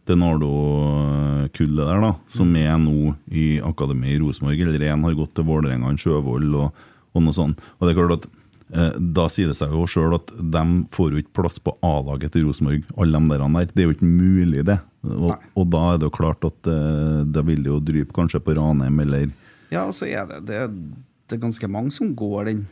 det 0.10 0.17
Nardo-kullet 0.20 1.86
der, 1.86 2.01
da, 2.03 2.15
som 2.27 2.50
er 2.60 2.75
nå 2.82 3.13
i 3.32 3.62
akademiet 3.63 4.17
i 4.17 4.22
Rosenborg. 4.25 4.60
Eller 4.65 4.89
én 4.89 5.05
har 5.05 5.17
gått 5.22 5.36
til 5.38 5.48
Vålerenga, 5.48 5.89
en 5.89 6.01
Sjøvold 6.01 6.58
og, 6.60 6.86
og 7.13 7.24
noe 7.24 7.38
sånt. 7.38 7.62
Og 7.77 7.86
det 7.86 7.93
er 7.93 8.01
klart 8.01 8.17
at 8.24 8.32
Da 8.72 9.27
sier 9.29 9.48
det 9.51 9.58
seg 9.58 9.72
jo 9.75 9.84
sjøl 9.89 10.15
at 10.15 10.32
de 10.38 10.62
får 10.93 11.12
jo 11.13 11.17
ikke 11.22 11.34
plass 11.41 11.60
på 11.62 11.74
A-laget 11.84 12.32
til 12.34 12.46
Rosenborg, 12.48 12.84
alle 12.98 13.20
de 13.20 13.29
der. 13.34 13.43
der. 13.53 13.65
Det 13.74 13.84
er 13.84 13.88
jo 13.89 13.93
ikke 13.96 14.08
mulig, 14.10 14.63
det. 14.65 14.79
Og, 15.03 15.34
og 15.60 15.70
da 15.70 15.82
er 15.93 15.98
det 16.00 16.08
jo 16.08 16.13
klart 16.15 16.46
at 16.48 16.70
eh, 16.72 17.24
det 17.27 17.43
vil 17.46 17.65
jo 17.67 17.79
drype 17.84 18.13
kanskje 18.15 18.39
på 18.41 18.55
Ranheim 18.55 19.00
eller 19.03 19.29
Ja, 19.74 19.84
så 19.91 20.05
er 20.08 20.25
det, 20.29 20.46
det 20.48 20.62
Det 21.27 21.38
er 21.38 21.41
ganske 21.43 21.67
mange 21.70 21.91
som 21.91 22.13
går 22.15 22.46
den 22.46 22.65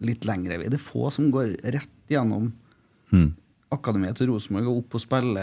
litt 0.00 0.24
lengre 0.26 0.58
vei. 0.58 0.68
Det 0.68 0.80
er 0.80 0.84
få 0.84 1.10
som 1.14 1.30
går 1.30 1.54
rett 1.64 1.92
gjennom 2.10 2.52
Mm. 3.12 3.28
akademiet 3.70 4.16
til 4.18 4.26
Rosenborg 4.32 4.66
og 4.66 4.78
opp 4.80 4.94
og 4.98 5.00
spille 5.00 5.42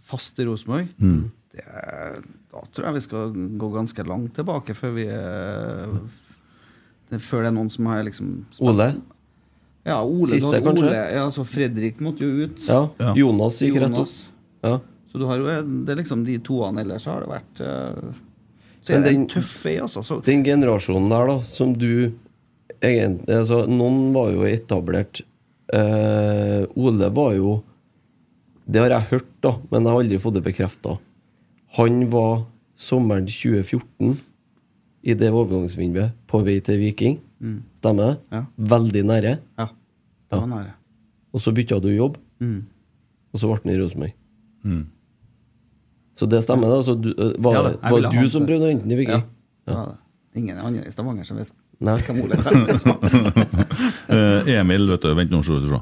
fast 0.00 0.38
i 0.40 0.44
Rosenborg. 0.48 0.88
Mm. 0.98 1.30
Det 1.52 1.64
Da 2.50 2.62
tror 2.72 2.86
jeg 2.86 2.94
vi 2.94 3.00
skal 3.04 3.32
gå 3.60 3.68
ganske 3.74 4.06
langt 4.08 4.32
tilbake 4.34 4.74
før 4.74 4.94
vi 4.96 5.04
det, 7.10 7.20
Før 7.20 7.42
det 7.44 7.50
er 7.50 7.56
noen 7.58 7.70
som 7.70 7.86
har 7.90 8.02
liksom 8.06 8.30
spilt- 8.50 8.70
Ole? 8.72 8.88
Ja, 9.84 9.98
Ole, 10.02 10.26
Siste, 10.32 10.60
Ole, 10.64 10.92
ja, 11.12 11.24
så 11.30 11.44
Fredrik 11.44 11.98
måtte 12.00 12.24
jo 12.24 12.46
ut. 12.46 12.62
Ja. 12.64 12.86
Ja. 12.96 13.12
Jonas 13.20 13.60
gikk 13.60 13.76
rett 13.82 13.98
opp. 14.00 14.14
Ja. 14.64 14.78
Så 15.12 15.20
du 15.20 15.26
har 15.28 15.38
jo 15.38 15.44
det 15.84 15.92
er 15.92 15.98
liksom 16.00 16.24
de 16.26 16.38
toene 16.42 16.82
ellers 16.82 17.04
har 17.06 17.20
det 17.22 17.28
vært 17.30 17.60
uh, 17.62 18.22
Så 18.80 18.96
er 18.96 19.04
det 19.04 19.12
en 19.14 19.26
tøff 19.30 19.52
vei, 19.62 19.76
altså. 19.84 20.02
Så, 20.02 20.18
Den 20.26 20.42
generasjonen 20.46 21.12
der, 21.12 21.28
da, 21.30 21.36
som 21.46 21.76
du 21.76 21.92
egentlig 22.80 23.36
altså, 23.36 23.60
Noen 23.70 24.08
var 24.16 24.32
jo 24.34 24.48
etablert. 24.48 25.20
Uh, 25.70 26.64
Ole 26.80 27.08
var 27.14 27.36
jo 27.36 27.54
Det 28.64 28.82
har 28.82 28.96
jeg 28.96 29.10
hørt, 29.12 29.30
da, 29.44 29.54
men 29.68 29.84
jeg 29.84 29.92
har 29.92 30.02
aldri 30.02 30.22
fått 30.24 30.38
det 30.38 30.44
bekrefta. 30.48 30.96
Han 31.76 32.06
var 32.10 32.46
sommeren 32.80 33.26
2014, 33.28 34.16
i 35.04 35.14
det 35.18 35.28
overgangsvinduet, 35.30 36.14
på 36.30 36.40
vei 36.46 36.56
til 36.64 36.80
Viking. 36.80 37.18
Mm. 37.44 37.58
Stemmer 37.84 38.10
det? 38.14 38.16
Ja. 38.32 38.42
Veldig 38.74 39.02
nære. 39.12 39.36
Ja, 39.60 39.66
det 40.32 40.40
var 40.40 40.48
nære. 40.50 40.72
Og 41.34 41.42
så 41.44 41.52
bytta 41.54 41.80
du 41.84 41.90
jobb, 41.92 42.16
Mm. 42.40 42.64
og 43.34 43.40
så 43.40 43.48
ble 43.50 43.58
han 43.62 43.72
i 43.74 43.78
Rosenborg. 43.82 44.12
Mm. 44.64 44.84
Så 46.14 46.26
det 46.30 46.40
stemmer, 46.46 46.68
da? 46.70 46.76
Altså, 46.80 46.94
du, 47.00 47.10
var 47.42 47.52
Ja, 47.54 47.62
det. 47.68 47.78
Var 47.82 48.10
du 48.10 48.28
som 48.30 48.42
det. 48.44 48.48
prøvde 48.50 48.66
å 48.66 48.70
hente 48.72 48.84
den 48.88 48.92
i 48.92 48.98
Viking? 49.02 49.22
Ja. 49.68 49.74
Ja. 49.74 49.84
Ingen 50.36 50.58
andre 50.58 50.84
i 50.86 50.90
Stavanger 50.94 51.24
som 51.28 51.36
visste 51.38 51.54
hvem 51.80 52.20
Ole 52.24 52.36
Selnes 52.42 52.84
var. 52.88 52.98
Eh, 54.14 54.52
Emil, 54.58 54.86
vet 54.90 55.02
du, 55.02 55.10
vent 55.18 55.30
nå, 55.34 55.42
se, 55.46 55.58
se. 55.62 55.80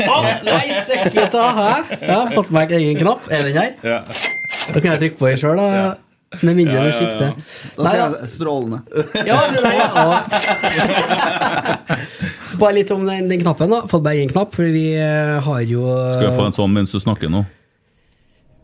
Å, 0.00 0.18
nei, 0.46 0.66
søkket 0.86 1.32
da, 1.34 1.46
hæ? 1.56 1.72
Jeg 2.00 2.14
har 2.14 2.30
fått 2.36 2.50
meg 2.54 2.72
egen 2.76 2.96
knapp. 3.00 3.26
Er 3.32 3.44
den 3.48 3.56
her? 3.58 3.74
Ja. 3.84 3.98
Da 4.70 4.80
kan 4.80 4.92
jeg 4.94 5.00
trykke 5.02 5.18
på 5.20 5.28
den 5.30 5.40
sjøl, 5.42 5.60
da. 5.60 5.96
Med 6.46 6.54
mindre 6.56 6.74
Ja, 6.76 6.82
det 6.86 6.90
ja, 6.90 6.94
ja. 6.94 6.98
skifter. 7.00 7.30
Da 7.74 7.82
Nei, 7.82 7.90
ser 7.90 8.00
jeg 8.00 8.28
strålende. 8.30 8.78
Ja, 9.26 9.38
nei, 9.50 9.74
ja. 9.80 9.86
Bare 12.60 12.74
litt 12.76 12.90
om 12.94 13.02
den, 13.08 13.26
den 13.32 13.40
knappen, 13.42 13.72
da. 13.72 13.80
Fått 13.90 14.04
bare 14.04 14.20
én 14.22 14.30
knapp, 14.30 14.54
for 14.54 14.62
vi 14.70 14.92
eh, 14.94 15.40
har 15.42 15.64
jo 15.66 15.82
Skal 16.14 16.28
jeg 16.28 16.36
få 16.38 16.46
en 16.46 16.54
sånn 16.54 16.76
mens 16.76 16.94
du 16.94 17.00
snakker 17.02 17.32
nå? 17.32 17.42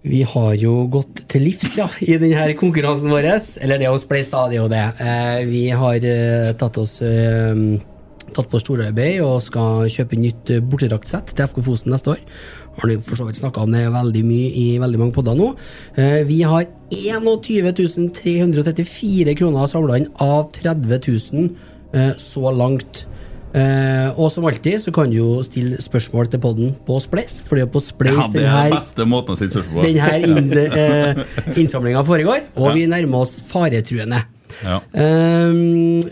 Vi 0.07 0.21
har 0.23 0.53
jo 0.61 0.85
gått 0.87 1.25
til 1.33 1.43
livs 1.49 1.73
ja, 1.81 1.89
i 2.07 2.15
denne 2.23 2.55
konkurransen 2.59 3.11
vår. 3.11 3.27
Eller 3.35 3.81
det 3.83 3.89
er 3.89 3.91
jo 3.91 3.99
Spleis, 3.99 4.31
da. 4.31 4.45
Det 4.47 4.61
er 4.61 4.63
jo 4.63 4.71
det. 4.71 4.85
Eh, 5.03 5.41
vi 5.51 5.65
har 5.75 5.99
eh, 6.07 6.53
tatt 6.61 6.79
oss 6.83 7.01
eh, 7.03 7.55
Tatt 8.37 8.49
på 8.51 8.59
storarbeid 8.59 9.21
og 9.23 9.39
skal 9.41 9.87
kjøpe 9.89 10.19
nytt 10.19 10.51
eh, 10.53 10.59
bortedraktsett 10.61 11.31
til 11.35 11.47
FK 11.47 11.61
Fosen 11.67 11.95
neste 11.95 12.11
år. 12.17 12.23
Har 12.77 12.91
nå 12.91 12.97
for 13.05 13.19
så 13.19 13.27
vidt 13.29 13.41
snakka 13.41 13.65
om 13.65 13.73
det 13.73 13.87
veldig 13.93 14.23
mye 14.27 14.49
i 14.53 14.67
veldig 14.83 15.01
mange 15.01 15.17
podder 15.17 15.37
nå. 15.39 15.53
Eh, 15.97 16.23
vi 16.29 16.43
har 16.45 16.67
21 16.93 18.11
334 18.21 19.37
kroner 19.39 19.71
samla 19.71 20.01
inn 20.01 20.11
av 20.23 20.51
30 20.55 21.01
000 21.33 21.49
eh, 21.97 22.13
så 22.21 22.53
langt. 22.53 23.07
Eh, 23.57 24.11
og 24.21 24.29
som 24.33 24.45
alltid 24.45 24.83
så 24.85 24.93
kan 24.93 25.09
du 25.09 25.17
jo 25.17 25.31
stille 25.47 25.81
spørsmål 25.81 26.29
til 26.29 26.43
podden 26.43 26.75
på 26.85 26.99
Spleis, 27.01 27.39
for 27.47 27.57
på 27.73 27.81
Spleis 27.81 28.19
Ja, 28.19 28.29
det 28.29 28.43
den 28.43 28.51
er 28.51 28.53
her 28.53 28.69
den 28.69 28.77
beste 28.77 29.09
måten 29.09 29.33
å 29.33 29.39
stille 29.39 29.55
spørsmål 29.55 29.81
på. 29.81 29.89
Denne 29.89 31.57
innsamlinga 31.63 32.05
foregår, 32.05 32.45
og 32.61 32.77
vi 32.77 32.85
nærmer 32.91 33.25
oss 33.25 33.39
faretruende. 33.49 34.21
Ja. 34.61 34.81
Ehm, 34.93 36.05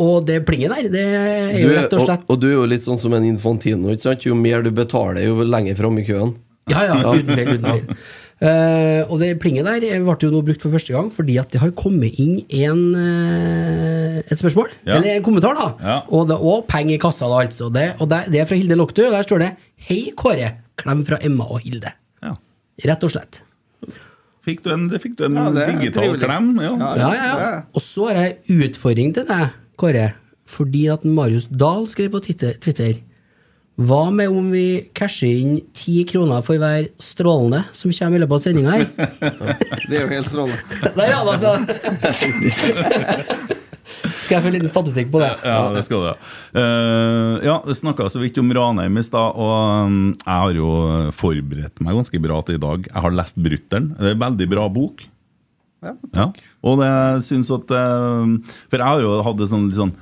og 0.00 0.24
det 0.28 0.38
plinget 0.48 0.72
der, 0.72 0.88
det 0.92 1.02
er 1.04 1.58
jo 1.60 1.74
rett 1.76 1.92
og 1.96 2.06
slett 2.06 2.24
og, 2.24 2.32
og 2.34 2.40
du 2.40 2.48
er 2.48 2.56
jo 2.56 2.68
litt 2.70 2.86
sånn 2.86 3.00
som 3.00 3.12
en 3.16 3.26
infantino. 3.28 3.92
Ikke 3.92 4.06
sant? 4.08 4.24
Jo 4.26 4.36
mer 4.38 4.64
du 4.64 4.70
betaler, 4.74 5.26
jo 5.26 5.44
lenger 5.44 5.76
fram 5.78 5.98
i 6.00 6.06
køen. 6.08 6.34
Ja, 6.70 6.86
ja, 6.88 6.98
uten 7.02 7.34
feil. 7.34 7.50
Uten 7.56 7.66
feil. 7.66 8.00
Uh, 8.40 9.02
og 9.10 9.18
det 9.20 9.34
plinget 9.42 9.66
der 9.68 9.84
ble 10.00 10.14
jo 10.22 10.30
nå 10.32 10.40
brukt 10.46 10.62
for 10.64 10.72
første 10.72 10.94
gang 10.94 11.10
fordi 11.12 11.34
at 11.42 11.50
det 11.52 11.60
har 11.60 11.74
kommet 11.76 12.16
inn 12.22 12.38
en, 12.62 12.80
uh, 12.96 14.20
et 14.24 14.40
spørsmål, 14.40 14.72
Ja. 14.88 14.96
eller 14.96 15.18
en 15.18 15.26
kommentar, 15.26 15.58
da. 15.58 15.68
Ja. 15.84 15.98
Og, 16.08 16.28
det, 16.30 16.38
og 16.40 16.64
penger 16.70 16.96
i 16.96 17.02
kassa, 17.02 17.28
da, 17.28 17.42
altså. 17.44 17.68
Det, 17.74 17.86
og 18.00 18.08
det, 18.12 18.24
det 18.32 18.40
er 18.40 18.48
fra 18.48 18.60
Hilde 18.60 18.80
Loktu, 18.80 19.04
og 19.08 19.16
der 19.18 19.26
står 19.28 19.44
det 19.44 19.52
'Hei, 19.88 20.02
Kåre'. 20.16 20.54
Klem 20.80 21.04
fra 21.04 21.18
Emma 21.20 21.44
og 21.44 21.60
Hilde. 21.60 21.92
Ja. 22.24 22.34
Rett 22.88 23.04
og 23.04 23.12
slett. 23.12 23.42
Fikk 24.46 24.62
du 24.64 24.70
en, 24.72 24.86
fikk 25.00 25.18
du 25.18 25.26
en 25.26 25.36
Ja, 25.36 25.50
digital 25.52 26.14
trivelig. 26.16 26.22
klem? 26.24 26.46
Ja. 26.64 26.70
Ja. 26.80 26.90
Ja, 26.96 27.10
ja, 27.12 27.32
ja. 27.40 27.50
Og 27.76 27.82
så 27.84 28.08
har 28.08 28.22
jeg 28.24 28.70
utfordring 28.70 29.12
til 29.14 29.26
deg, 29.28 29.50
Kåre. 29.80 30.10
Fordi 30.50 30.88
at 30.90 31.06
Marius 31.06 31.46
Dahl 31.50 31.86
skrev 31.88 32.10
på 32.14 32.20
Twitter, 32.24 32.98
Hva 33.80 34.10
med 34.12 34.28
om 34.28 34.50
vi 34.52 34.90
casher 34.92 35.30
inn 35.40 35.60
ti 35.72 36.02
kroner 36.04 36.42
for 36.44 36.60
hver 36.60 36.90
strålende 37.00 37.62
som 37.72 37.92
kommer 37.96 38.18
i 38.18 38.20
løpet 38.20 38.36
av 38.36 38.42
sendinga 38.44 38.70
her? 38.74 38.84
Det 39.88 39.96
er 39.96 40.02
jo 40.02 40.10
helt 40.10 40.28
strålende. 40.28 40.58
Der, 40.98 41.06
ja, 41.14 41.20
da, 41.24 41.34
da. 41.40 41.52
Skal 44.30 44.36
jeg 44.36 44.42
få 44.44 44.50
en 44.50 44.54
liten 44.58 44.70
statistikk 44.70 45.08
på 45.10 45.22
det? 45.22 45.30
Ja, 45.42 45.72
det 45.74 45.80
skal 45.86 46.04
du. 46.04 46.10
Uh, 46.54 47.40
ja, 47.42 47.56
det 47.64 47.74
snakka 47.78 48.06
så 48.12 48.20
vidt 48.22 48.38
om 48.38 48.52
Ranheim 48.54 49.00
i 49.00 49.02
stad, 49.06 49.34
og 49.34 49.88
um, 49.88 49.96
jeg 50.12 50.44
har 50.44 50.58
jo 50.60 50.68
forberedt 51.16 51.82
meg 51.82 51.98
ganske 51.98 52.20
bra 52.22 52.38
til 52.46 52.60
i 52.60 52.62
dag. 52.62 52.84
Jeg 52.92 53.06
har 53.06 53.16
lest 53.16 53.40
'Brutter'n'. 53.40 53.88
Det 53.96 54.12
er 54.12 54.18
en 54.18 54.22
veldig 54.28 54.50
bra 54.52 54.68
bok. 54.70 55.02
Ja, 55.82 55.94
Ja. 56.14 56.26
Og 56.62 56.78
det 56.82 56.90
syns 57.24 57.50
at 57.54 57.70
eh, 57.72 58.54
For 58.68 58.76
jeg 58.76 58.86
har 58.86 59.00
jo 59.00 59.22
hatt 59.24 59.38
det 59.40 59.48
sånn 59.52 59.68
litt 59.70 59.78
sånn 59.80 59.94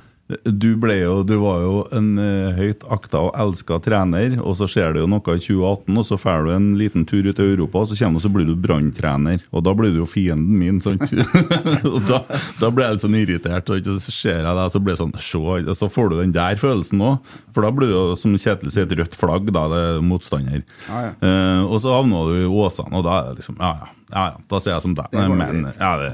du, 0.43 0.77
jo, 0.93 1.23
du 1.23 1.35
var 1.41 1.61
jo 1.63 1.77
en 1.95 2.09
eh, 2.21 2.53
høyt 2.53 2.83
akta 2.93 3.21
og 3.25 3.37
elska 3.39 3.79
trener, 3.81 4.35
og 4.37 4.59
så 4.59 4.67
skjer 4.69 4.93
det 4.93 5.01
jo 5.01 5.07
noe 5.09 5.23
i 5.23 5.41
2018, 5.41 5.97
og 5.97 6.05
så 6.05 6.19
drar 6.21 6.45
du 6.45 6.51
en 6.53 6.67
liten 6.77 7.05
tur 7.09 7.25
ut 7.25 7.39
i 7.41 7.47
Europa, 7.55 7.81
og 7.81 7.89
så 7.89 7.97
kommer 7.97 8.21
du, 8.21 8.23
så 8.27 8.31
blir 8.35 8.45
du 8.45 8.53
branntrener. 8.53 9.41
Og 9.49 9.63
da 9.65 9.73
blir 9.73 9.95
du 9.95 10.03
jo 10.03 10.09
fienden 10.09 10.59
min. 10.61 10.77
Sant? 10.85 11.01
og 11.89 11.97
da, 12.05 12.21
da 12.59 12.69
ble 12.69 12.85
jeg 12.85 12.99
litt 12.99 13.05
sånn 13.05 13.17
irritert, 13.17 13.71
og 13.73 13.89
så 13.89 14.13
ser 14.13 14.43
jeg 14.43 14.57
deg, 14.59 14.65
så 14.69 14.83
blir 14.83 14.93
det 14.93 15.01
sånn 15.01 15.15
og 15.39 15.77
så 15.77 15.89
får 15.89 16.11
du 16.11 16.19
den 16.19 16.35
der 16.35 16.59
følelsen 16.61 17.01
òg. 17.05 17.31
For 17.55 17.65
da 17.65 17.71
blir 17.73 17.89
det 17.89 17.95
jo, 17.97 18.03
som 18.19 18.35
Kjetil 18.37 18.73
sier, 18.73 18.85
et 18.85 18.97
rødt 18.99 19.17
flagg, 19.17 19.49
da 19.55 19.65
det 19.71 19.79
er 19.87 20.03
motstander. 20.05 20.61
Ah, 20.85 21.07
ja. 21.07 21.15
Eh, 21.25 21.63
og 21.65 21.81
så 21.81 21.95
havna 21.95 22.21
du 22.29 22.35
i 22.37 22.45
Åsane, 22.45 22.93
og 23.01 23.07
da 23.07 23.17
er 23.17 23.31
det 23.31 23.41
liksom 23.41 23.57
Ja, 23.57 23.71
ja. 23.81 23.89
ja, 24.13 24.27
ja 24.35 24.45
da 24.53 24.61
sier 24.61 24.75
jeg 24.75 24.85
som 24.85 24.93
deg. 24.99 25.17
Men 25.17 25.65
ja, 25.73 25.95
det 26.03 26.13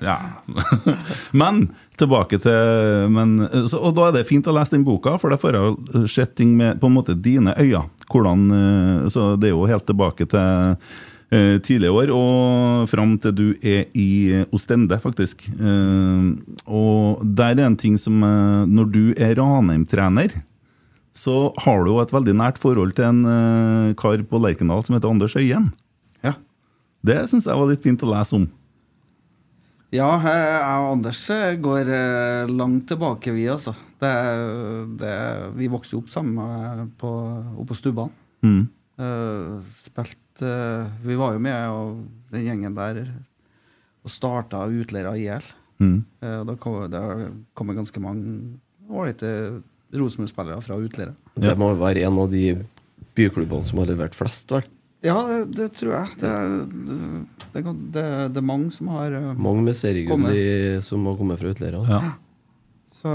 ja. 0.00 0.18
men 1.30 1.64
tilbake 2.02 2.38
til 2.42 3.08
men, 3.12 3.38
så, 3.70 3.80
Og 3.80 3.94
da 3.96 4.08
er 4.08 4.18
det 4.18 4.26
fint 4.28 4.46
å 4.46 4.54
lese 4.56 4.74
den 4.76 4.86
boka, 4.86 5.16
for 5.22 5.32
da 5.32 5.38
får 5.40 5.58
jeg 5.58 6.10
sett 6.10 6.36
ting 6.38 6.52
med 6.58 6.82
på 6.82 6.90
en 6.90 6.96
måte 6.98 7.16
dine 7.16 7.54
øyne. 7.58 7.86
Hvordan, 8.12 8.44
eh, 8.58 9.08
så 9.12 9.32
Det 9.40 9.48
er 9.48 9.56
jo 9.56 9.70
helt 9.70 9.86
tilbake 9.88 10.26
til 10.28 10.76
eh, 11.32 11.58
tidligere 11.64 11.96
år 11.96 12.12
og 12.12 12.88
fram 12.92 13.16
til 13.18 13.34
du 13.34 13.46
er 13.62 13.86
i 13.96 14.44
Ostende, 14.52 14.98
faktisk. 15.00 15.48
Eh, 15.48 16.30
og 16.66 17.22
der 17.24 17.56
er 17.56 17.66
en 17.66 17.76
ting 17.76 17.98
som 17.98 18.22
eh, 18.22 18.66
Når 18.68 18.92
du 18.92 19.04
er 19.16 19.36
Ranheim-trener, 19.40 20.42
så 21.14 21.52
har 21.60 21.84
du 21.84 21.92
jo 21.92 22.00
et 22.00 22.12
veldig 22.12 22.34
nært 22.36 22.58
forhold 22.60 22.94
til 22.96 23.04
en 23.04 23.24
eh, 23.28 23.94
kar 24.00 24.22
på 24.24 24.40
Lerkendal 24.40 24.84
som 24.84 24.96
heter 24.96 25.12
Anders 25.12 25.36
Øyen. 25.36 25.72
Ja. 26.24 26.36
Det 27.04 27.18
syns 27.30 27.48
jeg 27.48 27.58
var 27.58 27.68
litt 27.68 27.84
fint 27.84 28.02
å 28.04 28.12
lese 28.12 28.36
om. 28.38 28.48
Ja, 29.92 30.08
jeg 30.24 30.60
og 30.80 30.90
Anders 30.94 31.20
eh, 31.34 31.58
går 31.60 31.88
eh, 31.92 32.48
langt 32.48 32.86
tilbake, 32.88 33.32
vi, 33.36 33.44
altså. 33.52 33.74
Det, 34.00 34.12
det, 35.02 35.16
vi 35.58 35.68
vokste 35.68 35.98
jo 35.98 36.00
opp 36.00 36.08
sammen 36.12 36.38
eh, 36.40 36.86
på, 37.00 37.10
oppe 37.52 37.68
på 37.74 37.76
Stubban. 37.76 38.14
Mm. 38.42 38.62
Uh, 39.02 39.60
spilt 39.80 40.42
uh, 40.44 40.84
Vi 41.02 41.14
var 41.16 41.32
jo 41.34 41.40
med, 41.42 41.60
og 41.72 42.32
den 42.32 42.44
gjengen 42.44 42.74
der 42.76 42.98
og 44.02 44.12
starta 44.12 44.64
utleira 44.66 45.12
IL. 45.18 45.44
Mm. 45.82 46.00
Uh, 46.24 46.40
da 46.48 46.56
kom 46.60 46.80
det 46.90 47.02
kom 47.56 47.72
ganske 47.76 48.02
mange 48.02 48.56
ålreite 48.88 49.30
Rosenborg-spillere 49.92 50.64
fra 50.64 50.80
utleira. 50.80 51.14
Det 51.36 51.54
må 51.60 51.72
være 51.76 52.06
en 52.08 52.20
av 52.24 52.32
de 52.32 52.46
byklubbene 53.16 53.68
som 53.68 53.82
har 53.82 53.92
levert 53.92 54.16
flest, 54.16 54.52
vel? 54.56 54.64
Ja, 55.02 55.16
det, 55.28 55.38
det 55.58 55.68
tror 55.78 55.96
jeg. 55.96 56.18
Det, 56.20 56.32
det, 56.72 56.98
det, 57.52 57.62
det, 57.94 58.04
det 58.34 58.42
er 58.42 58.46
mange 58.46 58.70
som 58.74 58.92
har 58.94 59.14
uh, 59.14 59.32
Mange 59.34 59.64
med 59.66 59.78
seriegull 59.78 60.28
som 60.84 61.08
har 61.10 61.16
kommet 61.18 61.42
fra 61.42 61.54
utleierne. 61.54 61.86
Ja. 61.90 62.12
Så, 63.02 63.12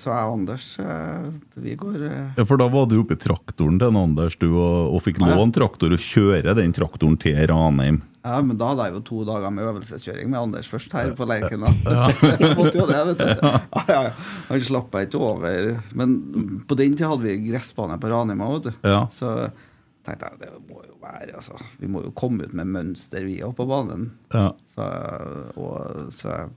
så 0.00 0.08
jeg 0.08 0.24
og 0.24 0.38
Anders, 0.38 0.66
eh, 0.80 1.24
vi 1.60 1.74
går 1.76 1.98
uh... 2.00 2.12
Ja, 2.38 2.46
For 2.48 2.56
da 2.56 2.64
var 2.72 2.86
du 2.88 2.94
oppe 3.02 3.12
i 3.12 3.20
traktoren 3.20 3.76
til 3.76 3.98
Anders 4.00 4.38
du, 4.40 4.46
og, 4.54 4.94
og 4.96 5.02
fikk 5.04 5.20
Ja. 5.20 5.34
låne 5.34 5.52
traktor 5.52 5.92
og 5.92 6.00
kjøre 6.00 6.54
den 6.56 6.72
traktoren 6.72 7.18
til 7.20 7.36
Ranheim. 7.50 8.00
Ja, 8.24 8.38
men 8.40 8.56
da 8.56 8.70
hadde 8.70 8.86
jeg 8.88 8.94
jo 8.96 9.02
to 9.10 9.24
dager 9.28 9.52
med 9.52 9.66
øvelseskjøring 9.68 10.30
med 10.32 10.40
Anders 10.40 10.70
først 10.70 10.96
her 10.96 11.12
på 11.18 11.26
Lerkena. 11.28 11.68
Ja, 11.92 13.52
ja, 13.90 13.98
ja. 13.98 14.14
Han 14.48 14.64
slapp 14.64 14.96
jeg 14.96 15.10
ikke 15.10 15.20
over. 15.20 15.68
Men 15.98 16.16
på 16.64 16.78
den 16.80 16.96
tida 16.96 17.12
hadde 17.12 17.26
vi 17.26 17.36
gressbane 17.50 18.00
på 18.00 18.08
Ranima, 18.14 18.48
vet 18.54 18.70
du. 18.70 18.88
Ja. 18.94 19.02
Så 19.12 19.34
tenkte 20.06 20.28
jeg 20.32 20.40
det 20.42 20.50
må 20.68 20.80
jo 20.86 20.96
være 21.02 21.36
altså, 21.38 21.58
Vi 21.80 21.86
må 21.90 22.02
jo 22.04 22.10
komme 22.18 22.44
ut 22.48 22.54
med 22.58 22.66
mønster, 22.74 23.24
vi 23.28 23.40
òg, 23.46 23.54
på 23.58 23.66
banen. 23.70 24.08
Ja. 24.34 24.48
Så, 24.66 24.86
og, 25.56 26.12
så 26.16 26.32
jeg 26.34 26.50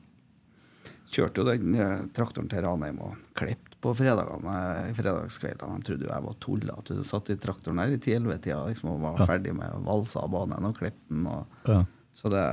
kjørte 1.16 1.42
jo 1.44 1.48
den 1.48 1.75
eh, 1.80 2.02
traktoren 2.16 2.50
til 2.52 2.64
Ranheim 2.66 2.98
og 3.06 3.16
klippet 3.38 3.78
på 3.86 3.94
fredagene, 3.96 4.56
eh, 4.82 4.94
fredagskveldene. 4.98 5.78
De 5.80 5.88
trodde 5.88 6.08
jo 6.08 6.12
jeg 6.12 6.25
var 6.25 6.38
tullete. 6.44 6.98
Du 6.98 7.04
satt 7.08 7.30
i 7.32 7.38
traktoren 7.40 7.80
her 7.84 7.94
i 7.94 8.00
10-11-tida 8.02 8.62
liksom, 8.68 8.90
og 8.96 9.04
var 9.06 9.22
Ja. 9.22 9.28
ferdig 9.30 9.54
med 9.56 9.78
valsa 9.86 10.24
av 10.25 10.32
banen 10.34 10.66
og 10.72 10.75
klippet 10.80 11.10
den. 11.14 11.28
Og, 11.28 11.46
Ja. 11.70 11.84
Så 12.16 12.30
det 12.32 12.46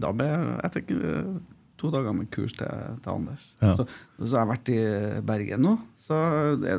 Da 0.00 0.10
ble 0.12 0.24
jeg 0.28 0.70
tenker, 0.72 1.02
eh, 1.10 1.40
to 1.78 1.90
dager 1.90 2.14
med 2.14 2.30
kurs 2.30 2.52
til, 2.56 2.68
til 3.02 3.12
Anders. 3.12 3.42
Så, 3.60 3.84
så 4.22 4.36
har 4.36 4.46
jeg 4.46 4.52
vært 4.52 4.70
i 4.72 5.20
Bergen 5.26 5.62
nå. 5.66 5.72
Så 6.06 6.16
det, 6.62 6.76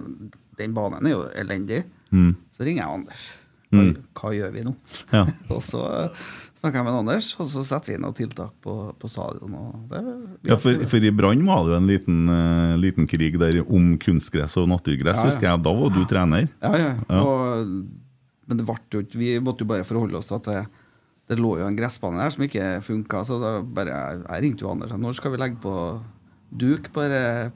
den 0.60 0.74
banen 0.76 1.06
er 1.06 1.14
jo 1.14 1.26
elendig. 1.40 1.84
Mm. 2.14 2.32
Så 2.54 2.64
ringer 2.68 2.84
jeg 2.86 3.00
Anders. 3.02 3.28
Hva, 3.74 3.82
Mm. 3.84 3.94
hva 4.14 4.30
gjør 4.38 4.52
vi 4.54 4.62
nå? 4.68 4.72
Ja. 5.10 5.24
og 5.56 5.62
så 5.66 5.80
snakker 6.60 6.78
jeg 6.80 6.86
med 6.86 6.94
Anders, 7.00 7.32
og 7.42 7.48
så 7.50 7.64
setter 7.66 7.90
vi 7.90 7.96
inn 7.98 8.04
noen 8.06 8.14
tiltak 8.16 8.52
på, 8.62 8.76
på 9.02 9.10
stadion. 9.10 9.56
Og 9.58 9.88
det, 9.90 10.02
Ja, 10.52 10.56
for, 10.62 10.84
for 10.92 11.04
i 11.04 11.12
Brann 11.12 11.42
var 11.48 11.66
det 11.66 11.74
jo 11.74 11.80
en 11.80 11.90
liten, 11.90 12.20
uh, 12.30 12.76
liten 12.80 13.10
krig 13.10 13.40
der 13.42 13.58
om 13.66 13.96
kunstgress 14.00 14.56
og 14.62 14.70
naturgress, 14.72 15.18
Ja, 15.18 15.26
ja. 15.26 15.32
husker 15.32 15.50
jeg. 15.50 15.64
Da 15.66 15.74
var 15.80 15.90
du 15.96 16.04
trener. 16.08 16.46
Ja, 16.62 16.72
ja. 16.78 16.94
Ja. 17.10 17.24
Og, 17.26 17.74
men 18.48 18.60
det 18.62 18.68
ble 18.68 18.78
jo 18.94 19.02
ikke 19.04 19.20
Vi 19.20 19.34
måtte 19.42 19.64
jo 19.66 19.72
bare 19.74 19.88
forholde 19.88 20.20
oss 20.22 20.30
til 20.30 20.38
at 20.38 20.48
det, 20.52 20.62
det 21.34 21.40
lå 21.42 21.56
jo 21.60 21.66
en 21.68 21.78
gressbane 21.80 22.20
der 22.22 22.32
som 22.36 22.46
ikke 22.46 22.70
funka. 22.86 23.26
Så 23.26 23.42
da 23.42 23.56
bare, 23.66 23.98
jeg, 24.22 24.42
ringte 24.46 24.68
jo 24.68 24.72
Anders 24.76 24.94
når 24.94 25.18
skal 25.18 25.34
vi 25.34 25.42
legge 25.42 25.60
på 25.64 25.76
duk 26.54 26.92
på 26.94 27.08
dette 27.10 27.50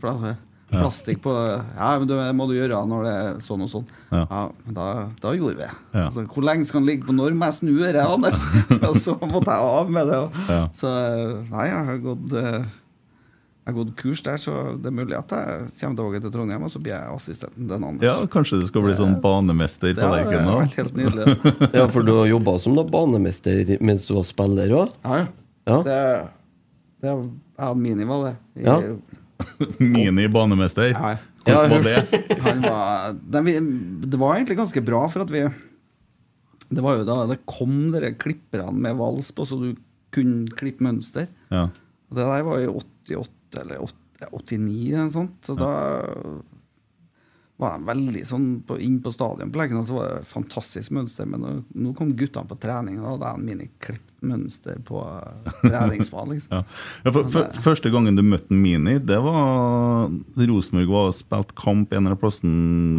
plastikk 0.71 1.21
på 1.23 1.33
Ja, 1.77 1.93
men 1.99 2.07
det 2.09 2.17
må 2.35 2.47
du 2.49 2.55
gjøre 2.57 2.81
når 2.89 3.05
det 3.07 3.11
er 3.21 3.37
sånn 3.45 3.61
og 3.63 3.69
sånn. 3.71 3.85
Ja. 4.11 4.23
Ja, 4.29 4.41
men 4.65 4.73
da, 4.75 4.87
da 5.23 5.31
gjorde 5.37 5.55
vi 5.55 5.61
det. 5.63 5.69
Ja. 5.93 6.05
Altså, 6.09 6.25
hvor 6.27 6.43
lenge 6.43 6.65
skal 6.67 6.81
den 6.83 6.89
ligge 6.89 7.07
på 7.07 7.15
når 7.15 7.37
må 7.39 7.47
jeg 7.47 7.57
snu 7.61 7.71
dette, 7.79 8.03
Anders? 8.03 8.43
og 8.89 8.97
så 8.99 9.15
måtte 9.21 9.53
jeg 9.55 9.71
av 9.77 9.89
med 9.95 10.11
det. 10.11 10.19
Og, 10.25 10.41
Ja. 10.51 10.65
Så 10.75 10.91
nei, 11.53 11.69
jeg 11.71 11.85
har 11.91 12.03
gått 12.03 12.35
eh, 12.41 12.59
jeg 13.67 13.75
har 13.75 13.83
gått 13.83 13.95
kurs 13.99 14.21
der, 14.23 14.37
så 14.39 14.53
det 14.79 14.87
er 14.87 14.95
mulig 14.95 15.15
at 15.17 15.31
jeg 15.35 15.63
kommer 15.81 15.97
tilbake 15.97 16.21
til 16.23 16.31
Trondheim, 16.31 16.61
og 16.63 16.69
så 16.71 16.79
blir 16.79 16.93
jeg 16.95 17.15
assistenten 17.17 17.65
til 17.67 17.75
Anders. 17.75 18.05
Ja, 18.07 18.13
Kanskje 18.31 18.61
det 18.61 18.69
skal 18.69 18.85
bli 18.85 18.93
sånn 18.95 19.17
banemester 19.23 19.91
Det 19.91 19.99
på 19.99 20.11
Lerkendal? 20.13 20.61
vært 20.61 20.77
helt 20.79 20.95
nydelig. 20.95 21.35
Ja, 21.75 21.83
for 21.91 22.07
du 22.07 22.13
har 22.15 22.29
jobba 22.31 22.53
som 22.63 22.77
da 22.79 22.85
banemester 22.87 23.73
mens 23.83 24.07
du 24.07 24.13
var 24.15 24.23
spiller 24.29 24.71
òg? 24.83 24.93
Ja, 25.03 25.17
ja. 25.19 25.27
Ja. 25.67 25.81
Det, 25.83 25.97
det 27.03 27.09
jeg 27.11 27.27
hadde 27.59 27.83
minimal 27.83 28.23
det. 28.29 28.35
I- 28.61 28.67
Ja. 28.69 28.77
Mini-banemester? 29.95 30.93
Hvordan 31.47 31.73
var 31.73 31.85
det? 31.87 32.21
Han 32.47 32.61
var, 32.65 33.15
det 33.15 34.19
var 34.19 34.35
egentlig 34.35 34.59
ganske 34.59 34.83
bra, 34.85 35.05
for 35.11 35.23
at 35.25 35.31
vi 35.33 35.45
Det 36.67 36.83
var 36.83 36.99
jo 36.99 37.07
da 37.07 37.21
det 37.29 37.39
kom 37.47 37.91
dere 37.93 38.15
klipperne 38.19 38.73
med 38.75 38.97
vals 38.99 39.31
på, 39.31 39.45
så 39.47 39.59
du 39.61 39.69
kunne 40.13 40.51
klippe 40.57 40.83
mønster. 40.83 41.29
Ja. 41.51 41.67
Det 42.11 42.23
der 42.23 42.43
var 42.47 42.61
i 42.63 42.67
88 42.67 43.61
eller 43.63 43.87
89 44.31 44.91
eller 44.91 45.07
noe 45.07 45.15
sånt. 45.15 45.39
Så 45.45 45.55
da 45.59 45.71
var 47.57 47.73
de 47.73 47.87
veldig 47.87 48.23
sånn 48.29 48.49
på, 48.67 48.77
inn 48.85 48.99
på 49.01 49.11
stadion 49.13 49.49
på 49.49 49.57
Lerkendal, 49.57 49.85
så 49.87 49.95
var 49.97 50.11
det 50.11 50.29
fantastisk 50.29 50.93
mønster. 50.93 51.25
Men 51.29 51.41
nå, 51.41 51.53
nå 51.73 51.93
kom 51.97 52.11
guttene 52.17 52.49
på 52.49 52.57
trening, 52.61 52.99
og 52.99 53.07
da 53.07 53.13
hadde 53.15 53.31
jeg 53.31 53.47
miniklippet 53.47 54.03
mønster 54.27 54.77
på 54.85 55.01
treningsfag. 55.63 56.29
Liksom. 56.31 56.53
Ja. 56.53 56.61
Ja, 57.05 57.13
for, 57.13 57.29
for, 57.33 57.61
første 57.65 57.91
gangen 57.93 58.17
du 58.17 58.23
møtte 58.25 58.53
Mini, 58.53 58.97
det 59.01 59.17
var 59.25 60.11
Rosenborg 60.37 60.91
var 60.93 61.15
spilt 61.17 61.55
kamp 61.57 61.93
en 61.93 62.03
eller 62.03 62.13
annen 62.13 62.21
plassen 62.21 62.53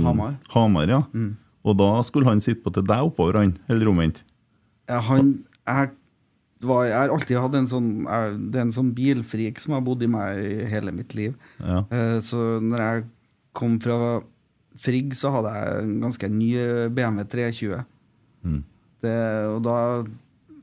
Hamar. 0.07 0.35
Hamar 0.55 0.91
ja. 0.91 1.05
Og 1.67 1.79
da 1.79 1.93
skulle 2.07 2.31
han 2.31 2.43
sitte 2.43 2.65
på 2.65 2.73
til 2.75 2.87
deg 2.87 3.11
oppover, 3.11 3.41
han, 3.43 3.55
eller 3.71 3.91
omvendt? 3.93 4.25
Ja, 4.89 5.03
han 5.05 5.37
jeg, 5.69 5.91
var, 6.65 6.87
jeg 6.89 6.97
har 6.97 7.13
alltid 7.13 7.39
hatt 7.43 7.57
en 7.59 7.69
sånn 7.69 7.89
Det 8.49 8.57
er 8.57 8.65
en 8.65 8.73
sånn 8.75 8.95
bilfrik 8.97 9.61
som 9.61 9.77
har 9.77 9.85
bodd 9.85 10.03
i 10.03 10.09
meg 10.11 10.41
i 10.41 10.67
hele 10.71 10.95
mitt 10.97 11.15
liv. 11.19 11.37
Ja. 11.61 11.83
Eh, 11.93 12.19
så 12.25 12.57
når 12.65 12.85
jeg 12.85 13.07
kom 13.59 13.77
fra 13.83 14.19
Frigg, 14.79 15.15
så 15.19 15.33
hadde 15.35 15.53
jeg 15.57 15.85
en 15.85 15.95
ganske 16.07 16.31
ny 16.33 16.49
BMW 16.95 17.27
320. 17.27 17.85
Mm. 18.47 18.63
Det, 19.03 19.19
og 19.53 19.63
da 19.67 19.77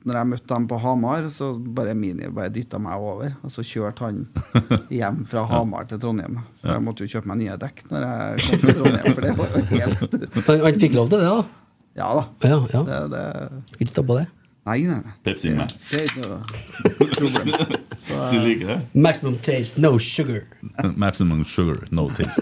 når 0.06 0.20
jeg 0.20 0.30
møtte 0.30 0.52
dem 0.52 0.66
på 0.70 0.78
Hamar, 0.84 1.28
så 1.34 1.48
bare 1.58 1.96
Mini 1.98 2.28
bare 2.30 2.52
dytta 2.54 2.78
meg 2.82 3.02
over. 3.02 3.32
Og 3.42 3.54
så 3.54 3.66
kjørte 3.66 4.06
han 4.06 4.22
hjem 4.94 5.24
fra 5.30 5.48
Hamar 5.50 5.88
til 5.90 6.02
Trondheim. 6.02 6.38
Så 6.62 6.70
jeg 6.70 6.84
måtte 6.86 7.06
jo 7.06 7.16
kjøpe 7.16 7.32
meg 7.32 7.42
nye 7.42 7.58
dekk 7.62 7.82
når 7.90 8.06
jeg 8.06 8.44
kom 8.46 8.62
til 8.62 8.78
Trondheim, 8.80 9.08
for 9.10 9.26
det 9.26 9.34
var 9.40 9.56
jo 9.56 9.64
helt 9.74 10.04
Han, 10.68 10.82
fikk 10.84 10.98
lov 11.00 11.10
til 11.10 11.24
det, 11.24 11.32
da? 11.32 11.64
Ja 11.96 12.12
da. 12.20 12.26
Ja, 12.46 12.60
ja. 12.76 12.84
Det, 12.86 13.00
det, 13.16 13.78
Ikke 13.80 13.94
stoppa 13.96 14.20
det? 14.22 14.28
Nei, 14.66 14.80
nei, 14.90 14.98
nei. 15.06 15.14
Pepsi 15.26 15.52
Max. 15.56 15.76
Det 15.92 16.00
er 16.02 16.08
ikke 16.10 16.26
noe 16.26 17.10
problem. 17.12 17.76
Så, 18.06 18.20
Du 18.34 18.38
liker 18.42 18.72
det? 18.72 18.78
Maximum 19.06 19.36
taste, 19.46 19.82
no 19.84 19.92
sugar. 20.02 20.44
Maximum 21.06 21.44
sugar, 21.50 21.84
no 21.94 22.08
taste. 22.18 22.42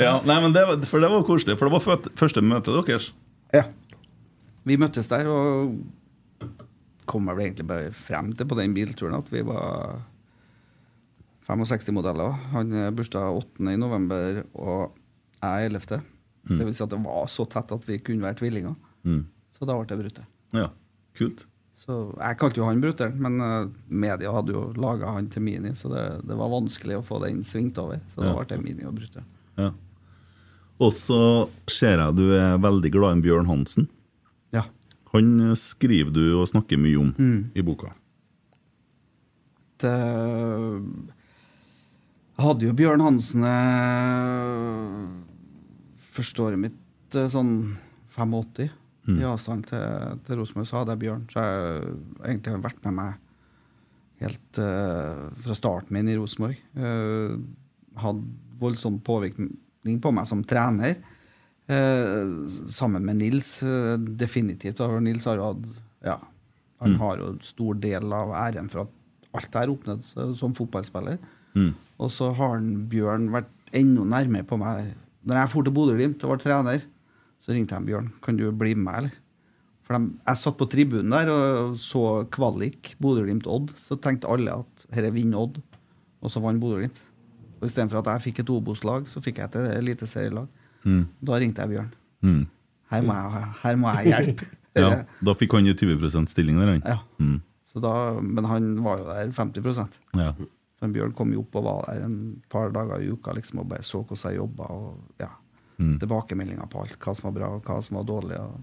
ja, 0.00 0.14
nei, 0.24 0.38
men 0.44 0.54
det, 0.56 0.64
var- 0.68 0.80
for 0.88 1.04
det 1.04 1.10
var 1.12 1.26
koselig, 1.28 1.58
for 1.60 1.68
det 1.68 1.76
var 1.76 1.84
føt- 1.84 2.10
første 2.20 2.42
møte 2.44 2.74
deres. 2.78 3.10
Ja. 3.54 3.66
Vi 4.64 4.78
møttes 4.80 5.10
der 5.12 5.28
og 5.28 5.76
kom 7.04 7.26
vel 7.28 7.42
egentlig 7.44 7.66
bare 7.68 7.90
frem 7.92 8.30
til 8.32 8.48
på 8.48 8.56
den 8.56 8.72
bilturen 8.76 9.18
at 9.18 9.26
vi 9.28 9.42
var 9.44 9.98
65 11.44 11.92
modeller. 11.92 12.32
Han 12.54 12.72
er 12.72 12.94
bursdag 12.96 13.36
8. 13.36 13.66
i 13.68 13.76
november, 13.76 14.40
og 14.56 14.94
jeg 15.42 15.66
er 15.66 15.68
11. 15.68 16.00
Det 16.48 16.64
vil 16.64 16.74
si 16.76 16.82
at 16.84 16.92
det 16.94 17.00
var 17.04 17.26
så 17.32 17.44
tett 17.52 17.72
at 17.76 17.84
vi 17.88 17.98
kunne 18.04 18.24
være 18.24 18.38
tvillinger. 18.40 18.72
Mm. 19.04 19.26
Så 19.52 19.68
da 19.68 19.76
ble 19.76 19.84
det 19.90 19.98
brutter'n. 20.00 20.30
Ja, 20.54 20.68
kult. 21.18 21.46
Så 21.84 21.96
jeg 22.16 22.38
kalte 22.40 22.60
jo 22.62 22.68
han 22.68 22.80
brutter'n, 22.80 23.16
men 23.20 23.40
eh, 23.44 23.66
media 23.90 24.30
hadde 24.32 24.54
jo 24.54 24.62
laga 24.80 25.10
han 25.16 25.26
til 25.32 25.42
Mini, 25.44 25.74
så 25.76 25.90
det, 25.92 26.04
det 26.30 26.36
var 26.38 26.48
vanskelig 26.52 26.96
å 27.00 27.04
få 27.04 27.18
den 27.26 27.42
svingt 27.44 27.76
over. 27.82 27.98
Så 28.08 28.22
da 28.22 28.30
Ja. 28.30 28.36
ble 28.38 28.46
det 28.54 28.60
Mini 28.64 28.86
og 28.88 28.94
brutter'n. 28.96 29.26
Ja. 29.60 29.72
Og 30.80 30.92
så 30.96 31.18
ser 31.70 31.98
jeg 32.00 32.16
du 32.16 32.24
er 32.38 32.56
veldig 32.62 32.90
glad 32.94 33.18
i 33.20 33.26
Bjørn 33.26 33.46
Hansen. 33.50 33.88
Ja. 34.54 34.64
Han 35.12 35.52
skriver 35.58 36.10
du 36.14 36.22
og 36.40 36.48
snakker 36.50 36.80
mye 36.80 36.98
om 37.02 37.12
i 37.54 37.62
boka. 37.62 37.92
Det 39.82 39.92
Jeg 42.34 42.42
hadde 42.46 42.66
jo 42.66 42.72
Bjørn 42.78 43.02
Hansen 43.04 43.44
eh, 43.46 45.04
første 46.14 46.42
året 46.48 46.58
mitt 46.64 47.14
eh, 47.18 47.28
sånn 47.30 47.52
85. 48.14 48.70
I 49.12 49.26
avstand 49.28 49.66
til, 49.68 50.20
til 50.24 50.40
Rosenborg 50.40 50.68
så 50.68 50.80
hadde 50.80 50.94
jeg 50.94 51.02
Bjørn. 51.02 51.24
Så 51.28 51.42
jeg 51.44 51.58
har 51.60 52.30
egentlig 52.30 52.60
vært 52.64 52.80
med 52.86 52.96
meg 52.96 53.20
helt 54.22 54.60
uh, 54.62 55.26
fra 55.44 55.56
starten 55.58 55.96
min 55.96 56.08
i 56.08 56.16
Rosenborg. 56.16 56.60
Uh, 56.78 57.36
hadde 58.00 58.24
voldsom 58.60 59.00
påvirkning 59.04 60.00
på 60.02 60.14
meg 60.14 60.28
som 60.30 60.44
trener. 60.48 60.96
Uh, 61.68 62.48
sammen 62.72 63.04
med 63.04 63.20
Nils, 63.20 63.58
definitivt. 64.20 64.80
For 64.80 65.04
Nils 65.04 65.28
har 65.28 65.40
jo 65.40 65.50
hatt 65.52 65.68
ja, 66.04 66.18
Han 66.84 66.98
har 67.00 67.20
jo 67.20 67.32
stor 67.44 67.78
del 67.80 68.12
av 68.12 68.34
æren 68.36 68.68
for 68.72 68.86
at 68.86 69.00
alt 69.34 69.56
er 69.56 69.64
har 69.64 69.72
oppnådd 69.72 70.36
som 70.38 70.54
fotballspiller. 70.56 71.20
Og 72.02 72.10
så 72.12 72.30
har 72.36 72.56
han 72.56 72.86
Bjørn 72.90 73.30
vært 73.34 73.50
enda 73.74 74.04
nærmere 74.16 74.46
på 74.46 74.58
meg. 74.60 74.92
Når 75.24 75.40
jeg 75.40 75.52
dro 75.52 75.64
til 75.64 75.74
Bodø-Glimt 75.74 76.24
og 76.26 76.34
var 76.34 76.42
trener, 76.42 76.84
så 77.44 77.52
ringte 77.52 77.76
jeg 77.76 77.88
Bjørn. 77.90 78.08
Kan 78.24 78.38
du 78.40 78.46
bli 78.56 78.72
med 78.78 79.02
eller? 79.02 79.20
For 79.84 79.98
de, 79.98 80.14
jeg 80.24 80.40
satt 80.40 80.56
på 80.56 80.68
tribunen 80.72 81.12
der 81.12 81.28
og 81.28 81.74
så 81.80 82.24
kvalik 82.32 82.94
Bodø-Glimt-Odd. 83.04 83.74
Så 83.76 83.98
tenkte 84.00 84.30
alle 84.32 84.54
at 84.62 84.86
dette 84.88 85.12
vinner 85.12 85.42
Odd, 85.44 85.60
og 86.24 86.32
så 86.32 86.40
vant 86.40 86.60
Bodø-Glimt. 86.62 87.02
Og 87.60 87.68
Istedenfor 87.68 88.00
at 88.00 88.14
jeg 88.14 88.30
fikk 88.30 88.42
et 88.42 88.52
Obos-lag, 88.52 89.04
så 89.08 89.20
fikk 89.24 89.42
jeg 89.42 89.52
et 89.52 89.58
eliteserielag. 89.76 90.48
Da 90.84 91.40
ringte 91.40 91.64
jeg 91.64 91.74
Bjørn. 91.74 91.92
Mm. 92.24 92.42
Her 92.92 93.04
må 93.04 93.16
jeg, 93.16 93.48
her 93.62 93.80
må 93.80 93.96
jeg 93.98 94.12
hjelpe. 94.14 94.52
Ja, 94.74 95.04
da 95.22 95.32
fikk 95.38 95.52
han 95.54 95.68
jo 95.68 95.72
20 95.78 96.24
stilling 96.26 96.56
der, 96.58 96.72
han. 96.72 96.80
Ja. 96.82 96.96
Mm. 97.22 97.36
Så 97.70 97.78
da, 97.78 97.92
men 98.18 98.46
han 98.50 98.72
var 98.82 98.98
jo 98.98 99.04
der 99.06 99.30
50% 99.30 100.00
Ja. 100.18 100.32
For 100.80 100.90
Bjørn 100.90 101.12
kom 101.14 101.30
jo 101.30 101.44
opp 101.44 101.54
og 101.60 101.66
var 101.68 101.84
der 101.92 102.02
en 102.08 102.16
par 102.50 102.72
dager 102.74 103.04
i 103.04 103.12
uka 103.14 103.36
liksom, 103.36 103.60
og 103.62 103.68
bare 103.70 103.86
så 103.86 104.00
hvordan 104.02 104.32
jeg 104.32 104.40
jobba. 104.40 104.66
Ja, 105.22 105.28
Mm. 105.78 105.96
tilbakemeldinger 105.98 106.68
på 106.70 106.80
alt. 106.84 106.96
Hva 107.02 107.14
som 107.18 107.26
var 107.30 107.32
bra, 107.40 107.48
og 107.56 107.64
hva 107.66 107.80
som 107.82 107.96
var 107.98 108.04
dårlig. 108.06 108.36
Og, 108.38 108.60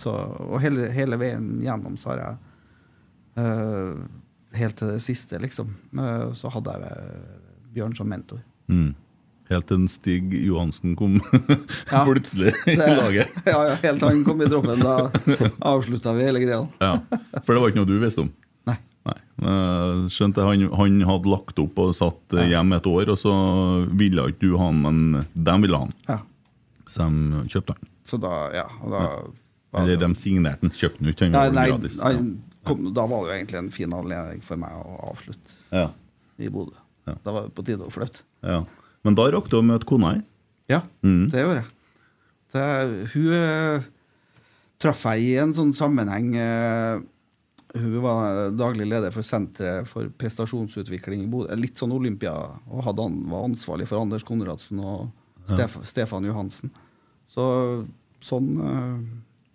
så, 0.00 0.12
og 0.44 0.58
hele, 0.60 0.90
hele 0.92 1.16
veien 1.20 1.46
gjennom 1.64 1.96
så 2.00 2.12
har 2.14 2.18
jeg 2.24 2.36
uh, 3.40 4.02
Helt 4.52 4.74
til 4.80 4.88
det 4.90 5.02
siste, 5.04 5.38
liksom, 5.38 5.76
Uh, 5.94 6.32
så 6.34 6.50
hadde 6.50 6.72
jeg 6.74 6.90
eh, 6.90 7.38
Bjørn 7.70 7.92
som 7.94 8.08
mentor. 8.10 8.40
Mm. 8.68 8.94
Helt 9.50 9.66
til 9.70 9.84
Stig 9.90 10.32
Johansen 10.46 10.96
kom 10.98 11.16
Ja. 11.92 12.02
plutselig 12.04 12.52
i 12.66 12.74
laget. 12.76 13.30
Ja, 13.46 13.60
ja, 13.68 13.76
helt 13.82 14.02
til 14.02 14.08
han 14.10 14.24
kom 14.26 14.42
i 14.42 14.48
troppen. 14.50 14.82
Da 14.82 15.08
avslutta 15.70 16.12
vi 16.18 16.26
hele 16.26 16.42
greia. 16.42 16.64
Ja, 16.82 16.96
For 17.44 17.54
det 17.54 17.62
var 17.62 17.70
ikke 17.72 17.80
noe 17.82 17.90
du 17.90 17.96
visste 18.02 18.24
om? 18.26 18.32
Nei. 18.68 18.76
Nei. 19.08 19.16
Skjønte 20.12 20.44
han, 20.46 20.66
han 20.82 20.98
hadde 21.08 21.30
lagt 21.32 21.58
opp 21.62 21.78
og 21.82 21.94
satt 21.98 22.34
hjemme 22.36 22.50
hjem 22.52 22.74
et 22.78 22.90
år, 22.90 23.10
og 23.14 23.18
så 23.22 23.32
ville 24.02 24.26
ikke 24.30 24.44
du 24.50 24.56
ha 24.58 24.68
han, 24.68 24.82
men 24.84 25.24
dem 25.34 25.66
ville 25.66 25.78
han. 25.86 25.94
Ja. 26.10 26.18
Så 26.90 27.06
de 27.06 27.44
kjøpte 27.52 27.76
den. 27.78 27.90
Så 28.10 28.18
da, 28.22 28.32
ja. 28.56 28.66
Og 28.82 28.90
da, 28.94 29.02
Eller 29.78 30.00
de 30.02 30.08
signerte 30.18 30.64
den. 30.66 30.72
kjøpte 30.74 30.98
den 31.04 31.12
ikke, 31.12 31.28
den 31.30 31.38
var 31.38 31.52
gratis. 31.54 32.00
Nei, 32.02 32.14
kom, 32.66 32.88
da 32.96 33.04
var 33.06 33.22
det 33.24 33.30
jo 33.30 33.36
egentlig 33.38 33.58
en 33.60 33.70
fin 33.74 33.94
anledning 33.94 34.42
for 34.42 34.58
meg 34.60 34.74
å 34.74 34.96
avslutte 35.12 35.54
Ja. 35.72 35.86
i 36.42 36.48
Bodø. 36.50 36.74
Ja. 37.06 37.14
Da 37.24 37.32
var 37.36 37.46
det 37.46 37.54
på 37.54 37.64
tide 37.64 37.86
å 37.86 37.92
flytte. 37.94 38.24
Ja. 38.42 38.64
Men 39.06 39.14
da 39.16 39.28
rakk 39.32 39.48
du 39.48 39.56
å 39.60 39.62
møte 39.64 39.86
kona 39.88 40.14
di? 40.18 40.22
Ja, 40.74 40.82
Mm. 41.02 41.30
det 41.30 41.40
gjorde 41.44 41.62
jeg. 41.62 41.70
Det, 42.52 42.66
hun 43.14 43.32
eh, 43.32 43.82
traff 44.82 45.04
jeg 45.06 45.22
i 45.22 45.36
en 45.38 45.52
sånn 45.54 45.72
sammenheng 45.76 46.34
eh, 46.36 47.00
Hun 47.78 48.00
var 48.02 48.50
daglig 48.58 48.88
leder 48.90 49.12
for 49.14 49.22
Senteret 49.22 49.86
for 49.86 50.08
prestasjonsutvikling 50.18 51.22
i 51.22 51.28
Bodø. 51.30 51.54
Litt 51.54 51.78
sånn 51.78 51.92
Olympia, 51.94 52.32
og 52.66 52.82
hadde, 52.82 53.04
var 53.30 53.44
ansvarlig 53.46 53.86
for 53.86 54.02
Anders 54.02 54.24
Konradsen 54.26 54.80
og 54.82 55.04
Stef 55.56 55.76
Stefan 55.88 56.24
Johansen. 56.28 56.70
Så 57.30 57.44
sånn, 58.24 58.48
eh, 58.60 58.94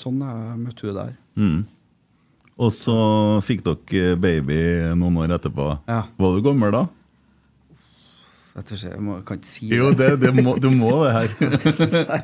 sånn 0.01 0.19
jeg 0.23 0.59
møtte 0.61 0.87
hun 0.89 0.95
der. 0.99 1.15
Mm. 1.39 1.63
Og 2.55 2.71
så 2.71 2.95
fikk 3.43 3.65
dere 3.65 4.15
baby 4.15 4.59
noen 4.95 5.17
år 5.25 5.33
etterpå. 5.35 5.65
Ja. 5.91 6.05
Var 6.17 6.37
du 6.37 6.45
gammel 6.45 6.71
da? 6.71 6.85
Jeg 8.55 9.01
må, 9.03 9.17
kan 9.27 9.35
ikke 9.41 9.49
si 9.49 9.67
Jo, 9.67 9.89
det, 9.91 10.13
det 10.21 10.31
må, 10.39 10.53
du 10.63 10.69
må 10.71 10.93
det 11.03 11.11
her. 11.11 11.33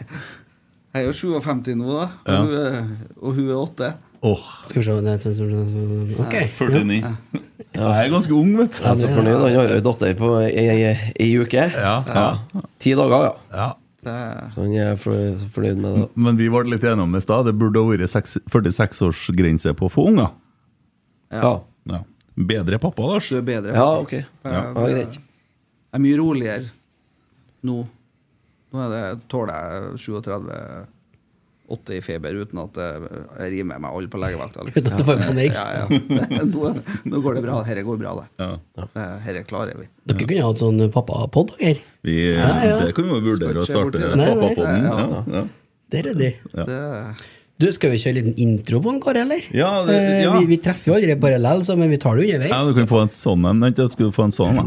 Jeg 0.92 1.04
er 1.04 1.08
jo 1.10 1.12
57 1.16 1.76
nå, 1.80 1.92
da. 1.92 2.06
Og, 2.08 2.32
Ja. 2.32 2.40
hun, 2.80 2.96
og 3.20 3.36
hun 3.36 3.50
er 3.50 3.60
8. 3.60 3.90
Åh, 4.22 4.42
Skal 4.70 4.82
vi 4.82 4.86
se 4.86 4.94
Ok. 6.22 6.36
49. 6.60 7.16
Jeg 7.72 8.06
er 8.06 8.10
ganske 8.12 8.34
ung, 8.36 8.52
vet 8.60 8.74
du. 8.76 8.82
Jeg 8.84 8.92
er 8.92 8.98
så 9.00 9.08
fornøyd. 9.16 9.38
Han 9.40 9.56
har 9.56 9.70
jo 9.70 9.76
en 9.80 9.86
datter 9.86 10.16
på 10.20 10.30
ei, 10.44 11.30
uke. 11.40 11.64
Ja, 11.72 11.94
ja. 12.06 12.62
Ti 12.84 12.92
dager, 13.00 13.24
ja. 13.24 13.32
ja. 13.56 13.70
Så 14.52 14.66
han 14.66 14.74
er 14.76 14.98
fornøyd 15.00 15.80
med 15.80 15.96
det. 15.96 16.04
Men 16.20 16.38
vi 16.38 16.50
ble 16.52 16.66
litt 16.74 16.84
enige 16.84 17.06
om 17.06 17.16
det 17.16 17.22
i 17.24 17.26
stad. 17.26 17.48
Det 17.48 17.54
burde 17.62 17.80
ha 17.82 17.94
vært 17.94 18.12
seks- 18.12 18.38
46-årsgrense 18.52 19.72
på 19.80 19.88
å 19.88 19.94
få 19.94 20.08
unger. 20.12 20.34
Ja, 21.32 21.54
Ja. 21.90 22.02
Bedre 22.36 22.78
pappa, 22.80 23.04
Lars. 23.08 23.28
du 23.30 23.38
er 23.40 23.44
bedre. 23.48 23.74
ja 23.76 23.88
ok. 24.00 24.14
Ja, 24.20 24.52
Ja, 24.52 24.62
greit. 24.76 25.16
Jeg 25.18 25.98
er 26.00 26.00
mye 26.04 26.18
roligere 26.20 26.70
nå. 27.68 27.82
Nå 28.72 28.80
er 28.86 28.90
det, 28.94 29.02
tåler 29.32 29.52
jeg 29.52 30.00
37 30.00 30.52
8 31.72 31.96
i 31.98 32.02
feber 32.06 32.36
uten 32.42 32.60
at 32.64 32.74
det- 32.74 33.12
jeg 33.40 33.52
rimer 33.56 33.80
meg 33.80 33.92
alle 33.96 34.08
på 34.12 34.20
legevakta. 34.22 34.66
liksom. 34.68 34.84
Uten 34.84 34.92
at 34.92 34.98
du 34.98 35.04
får 35.08 35.18
panikk. 35.26 35.54
Ja, 35.54 35.66
ja. 35.80 35.86
Nå, 36.46 36.72
nå 37.12 37.22
går 37.24 37.36
det 37.40 37.44
bra. 37.48 37.64
Dette 37.64 37.84
går 37.88 37.98
bra, 38.04 38.14
det. 38.20 38.28
Ja. 38.44 38.52
Dette 39.26 39.44
klarer 39.50 39.78
vi. 39.80 39.88
Dere 40.12 40.28
kunne 40.28 40.46
hatt 40.48 40.62
sånn 40.64 40.86
pappapod, 40.92 41.56
dere. 41.60 41.80
Vi, 42.04 42.16
Ja, 42.36 42.50
ja. 42.66 42.80
Det 42.86 42.96
kan 42.96 43.06
vi 43.10 43.20
vurdere 43.30 43.62
å 43.62 43.68
starte 43.68 44.00
pappapoden. 44.16 44.84
Ja, 44.84 45.24
Ja. 45.40 45.46
Der 45.92 46.08
er 46.08 46.14
de. 46.16 46.34
Det, 46.56 47.16
Du, 47.62 47.68
Skal 47.72 47.92
vi 47.92 47.98
kjøre 48.02 48.18
en 48.18 48.26
liten 48.26 48.40
intro 48.42 48.80
på 48.82 48.90
en 48.90 49.00
Kåre, 49.00 49.22
eller? 49.22 49.42
Ja, 49.54 49.86
det- 49.86 49.94
Eh, 49.94 50.22
ja. 50.24 50.32
Vi, 50.40 50.46
vi 50.48 50.58
treffer 50.58 50.88
jo 50.88 50.94
aldri 50.98 51.14
parallell, 51.22 51.62
så, 51.62 51.76
men 51.78 51.92
vi 51.92 51.98
tar 51.98 52.16
det 52.18 52.26
Ja, 52.50 52.64
du 52.66 52.74
kan 52.74 52.88
få 52.88 53.02
en 53.04 53.08
sånn 53.14 53.46
en. 53.48 53.60
Vent, 53.62 53.78
jeg 53.78 53.92
skulle 53.92 54.12
få 54.12 54.24
en 54.24 54.32
sånn. 54.32 54.56
Da. 54.56 54.64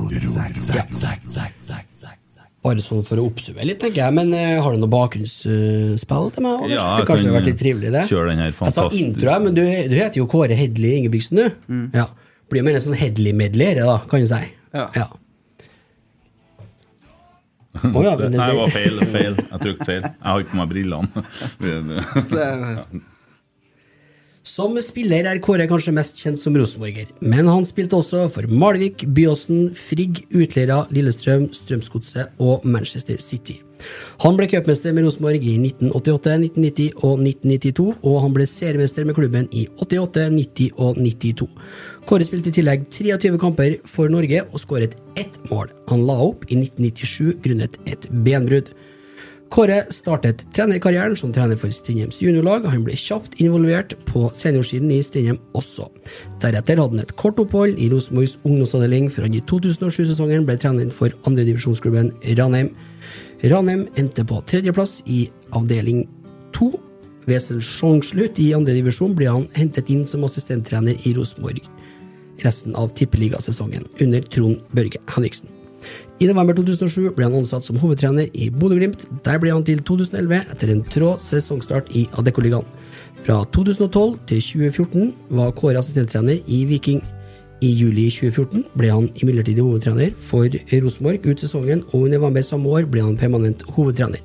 Bare 2.64 2.81
sånn 2.81 3.03
for 3.05 3.20
å 3.20 3.27
oppsummere 3.29 3.66
litt, 3.68 3.81
tenker 3.83 4.00
jeg. 4.00 4.16
Men 4.16 4.31
eh, 4.37 4.55
har 4.64 4.72
du 4.72 4.81
noe 4.81 4.92
bakgrunnsspill 4.92 6.31
til 6.33 6.46
meg? 6.46 6.62
Ja, 6.72 6.85
jeg 6.98 7.09
kanskje 7.11 7.29
kan 7.29 7.37
vært 7.37 7.50
litt 7.50 7.61
trivelig, 7.61 7.90
det? 7.92 8.05
kjøre 8.09 8.31
den 8.33 8.40
her 8.40 8.55
Jeg 8.57 8.77
sa 8.77 8.87
intro, 8.88 9.29
jeg, 9.29 9.44
men 9.44 9.59
du, 9.59 9.61
du 9.64 9.96
heter 9.98 10.22
jo 10.22 10.29
Kåre 10.33 10.57
Hedli 10.57 10.94
Ingebrigtsen, 11.03 11.42
du. 11.42 11.59
Mm. 11.68 11.85
Ja. 12.00 12.09
Blir 12.48 12.62
jo 12.62 12.68
mer 12.70 12.79
en 12.79 12.87
sånn 12.87 12.96
Hedli-medley, 12.96 13.77
da, 13.85 13.98
kan 14.09 14.24
du 14.24 14.31
si. 14.31 14.40
Ja. 14.74 14.88
ja. 14.96 15.11
Oh, 17.83 18.00
ja, 18.05 18.14
men 18.16 18.31
det, 18.33 18.38
Nei, 18.38 18.50
det 18.50 18.61
var 18.61 18.72
feil. 18.72 19.00
feil. 19.12 19.40
Jeg 19.40 19.62
trykte 19.64 19.88
feil. 19.88 20.07
Jeg 20.07 20.29
har 20.31 20.44
ikke 20.44 20.55
på 20.55 20.61
meg 20.61 20.72
brillene. 20.72 21.24
det, 22.35 23.05
Som 24.44 24.74
spiller 24.85 25.24
er 25.24 25.38
Kåre 25.40 25.64
kanskje 25.64 25.92
mest 25.96 26.18
kjent 26.20 26.37
som 26.37 26.52
rosenborger, 26.59 27.09
men 27.24 27.46
han 27.48 27.64
spilte 27.64 27.96
også 27.96 28.26
for 28.28 28.44
Malvik, 28.52 29.07
Byåsen, 29.16 29.70
Frigg, 29.72 30.20
Utlera, 30.37 30.83
Lillestrøm, 30.92 31.46
Strømsgodset 31.57 32.37
og 32.44 32.66
Manchester 32.68 33.16
City. 33.24 33.57
Han 34.20 34.37
ble 34.37 34.50
cupmester 34.52 34.92
med 34.92 35.07
Rosenborg 35.07 35.40
i 35.40 35.57
1988, 35.57 36.37
1990 36.61 36.92
og 37.00 37.24
1992, 37.24 37.88
og 38.04 38.20
han 38.20 38.37
ble 38.37 38.46
seriemester 38.52 39.09
med 39.09 39.16
klubben 39.16 39.48
i 39.48 39.64
88, 39.80 40.28
90 40.37 40.76
og 40.76 41.00
92. 41.00 41.48
Kåre 42.04 42.28
spilte 42.28 42.52
i 42.52 42.59
tillegg 42.61 42.85
23 42.92 43.40
kamper 43.40 43.78
for 43.88 44.12
Norge 44.12 44.44
og 44.44 44.61
skåret 44.61 44.98
ett 45.16 45.40
mål. 45.48 45.72
Han 45.88 46.04
la 46.04 46.20
opp 46.28 46.44
i 46.50 46.61
1997 46.61 47.40
grunnet 47.48 47.80
et 47.88 48.11
benbrudd. 48.12 48.74
Kåre 49.55 49.85
startet 49.95 50.40
trenerkarrieren 50.51 51.12
som 51.14 51.31
trener 51.31 51.55
for 51.55 51.71
Strindheims 51.71 52.17
juniorlag. 52.19 52.64
Han 52.67 52.83
ble 52.83 52.97
kjapt 52.99 53.37
involvert 53.38 53.93
på 54.09 54.25
seniorsiden 54.35 54.90
i 54.90 54.97
Strindheim 55.07 55.38
også. 55.55 55.87
Deretter 56.43 56.83
hadde 56.83 56.97
han 56.97 57.05
et 57.05 57.14
kort 57.21 57.38
opphold 57.38 57.79
i 57.79 57.87
Rosenborgs 57.93 58.35
ungdomsavdeling, 58.43 59.07
før 59.14 59.29
han 59.29 59.37
i 59.38 59.45
2007-sesongen 59.47 60.49
ble 60.49 60.59
trener 60.59 60.90
for 60.90 61.14
andredivisjonsklubben 61.31 62.11
Ranheim. 62.35 62.73
Ranheim 63.47 63.87
endte 63.95 64.27
på 64.27 64.43
tredjeplass 64.51 65.05
i 65.07 65.29
avdeling 65.55 66.03
to. 66.57 66.73
Ved 67.31 67.47
sesongslutt 67.47 68.43
i 68.43 68.51
andredivisjon 68.59 69.14
ble 69.14 69.31
han 69.31 69.47
hentet 69.55 69.95
inn 69.95 70.03
som 70.03 70.27
assistenttrener 70.27 70.99
i 71.07 71.14
Rosenborg 71.14 71.62
resten 72.43 72.75
av 72.75 72.90
tippeligasesongen 72.99 73.87
under 74.03 74.27
Trond 74.35 74.67
Børge 74.75 74.99
Henriksen. 75.14 75.54
I 76.22 76.29
november 76.31 76.55
2007 76.55 77.11
ble 77.16 77.27
han 77.27 77.35
ansatt 77.40 77.66
som 77.66 77.79
hovedtrener 77.83 78.29
i 78.38 78.46
Bodø-Glimt. 78.55 79.03
Der 79.27 79.40
ble 79.42 79.50
han 79.50 79.64
til 79.66 79.81
2011 79.83 80.44
etter 80.53 80.70
en 80.70 80.83
trå 80.87 81.14
sesongstart 81.18 81.88
i 81.90 82.05
Adeccoligaen. 82.14 82.68
Fra 83.24 83.40
2012 83.57 84.20
til 84.31 84.42
2014 84.44 85.09
var 85.35 85.50
Kåre 85.59 85.81
assistenttrener 85.81 86.38
i 86.46 86.61
Viking. 86.70 87.00
I 87.64 87.70
juli 87.72 88.07
2014 88.12 88.62
ble 88.79 88.92
han 88.92 89.09
imidlertid 89.18 89.59
hovedtrener 89.59 90.12
for 90.14 90.46
Rosenborg 90.85 91.27
ut 91.27 91.42
sesongen, 91.42 91.83
og 91.90 92.07
i 92.07 92.12
november 92.12 92.46
samme 92.46 92.70
år 92.70 92.87
ble 92.90 93.03
han 93.03 93.18
permanent 93.18 93.64
hovedtrener. 93.74 94.22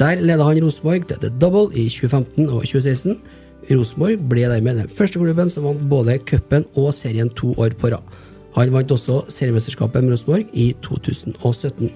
Der 0.00 0.18
ledet 0.18 0.46
han 0.48 0.62
Rosenborg 0.64 1.06
til 1.06 1.20
The 1.22 1.30
Double 1.38 1.68
i 1.76 1.86
2015 1.86 2.48
og 2.48 2.64
2016. 2.66 3.20
Rosenborg 3.70 4.26
ble 4.32 4.48
dermed 4.50 4.82
den 4.82 4.90
første 4.90 5.22
klubben 5.22 5.52
som 5.52 5.68
vant 5.68 5.86
både 5.86 6.18
cupen 6.26 6.66
og 6.74 6.90
serien 6.96 7.30
to 7.38 7.52
år 7.54 7.76
på 7.78 7.92
rad. 7.94 8.02
Han 8.56 8.72
vant 8.74 8.90
også 8.90 9.22
seriemesterskapet 9.30 10.04
med 10.04 10.14
Rosenborg 10.14 10.48
i 10.52 10.72
2017. 10.82 11.90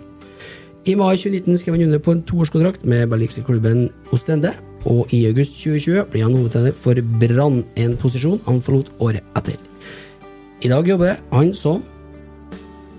I 0.84 0.94
mai 1.00 1.16
2019 1.16 1.58
skrev 1.58 1.76
han 1.78 1.86
under 1.86 1.98
på 1.98 2.12
en 2.12 2.22
toårskontrakt 2.28 2.84
med 2.84 3.08
belgiske 3.08 3.42
klubben 3.46 3.88
Ostende, 4.12 4.52
og 4.84 5.08
i 5.16 5.24
august 5.26 5.56
2020 5.62 6.04
ble 6.12 6.22
han 6.22 6.36
hovedtrener 6.36 6.76
for 6.76 7.00
Brann, 7.20 7.62
en 7.80 7.96
posisjon 7.96 8.42
han 8.44 8.60
forlot 8.62 8.92
året 9.00 9.24
etter. 9.38 9.56
I 10.64 10.68
dag 10.68 10.88
jobber 10.88 11.16
han 11.32 11.54
som 11.56 11.80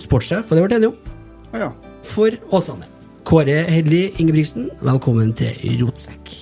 sportssjef, 0.02 0.50
og 0.50 0.58
det 0.58 0.65
ble 0.65 0.80
enige 0.80 0.91
om, 0.91 1.13
ja. 1.54 1.70
for 2.04 2.34
Åsane. 2.52 2.89
Kåre 3.26 3.62
Hedli 3.70 4.08
Ingebrigtsen, 4.22 4.68
velkommen 4.82 5.34
til 5.38 5.80
Rotsekk. 5.82 6.34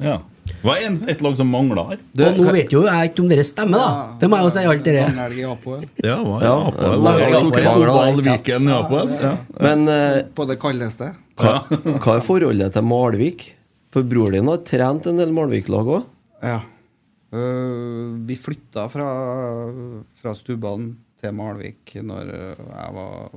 Ja. 0.00 0.20
Hva 0.62 0.74
er 0.76 0.86
en- 0.90 1.08
et 1.08 1.20
lag 1.24 1.36
som 1.38 1.48
mangler 1.50 1.88
her? 1.90 1.98
Du, 2.14 2.24
nå 2.36 2.52
vet 2.52 2.72
jo 2.74 2.82
jeg 2.86 3.10
ikke 3.10 3.22
om 3.24 3.28
dere 3.30 3.44
stemmer, 3.44 3.78
da. 3.78 4.16
Det 4.20 4.28
må 4.30 4.36
jeg 4.36 4.44
jo 4.44 4.50
si 4.54 4.64
alt 4.70 4.84
dere. 4.84 5.06
der. 5.14 5.32
Ja, 6.04 6.16
hva, 6.24 6.50
Apoel. 6.68 6.98
Oval 7.80 8.22
Viken 8.26 8.68
i 8.68 8.74
Apoel. 8.76 9.14
Men 9.60 9.88
eh, 9.88 10.22
På 10.34 10.46
det 10.48 10.58
kaldeste. 10.62 11.12
hva, 11.40 11.54
hva 11.68 12.16
er 12.16 12.24
forholdet 12.26 12.72
til 12.76 12.82
Malvik? 12.86 13.46
For 13.90 14.02
bror 14.06 14.30
din 14.30 14.46
har 14.46 14.58
trent 14.62 15.06
en 15.10 15.16
del 15.18 15.32
Malvik-lag 15.34 15.88
òg. 15.98 16.04
Ja. 16.46 16.60
Øh, 17.32 18.16
vi 18.26 18.36
flytta 18.38 18.88
fra, 18.90 19.06
fra 20.20 20.34
Stubban 20.38 20.92
til 21.20 21.32
Malvik 21.36 21.94
når 22.02 22.30
jeg 22.30 22.94
var 22.96 23.30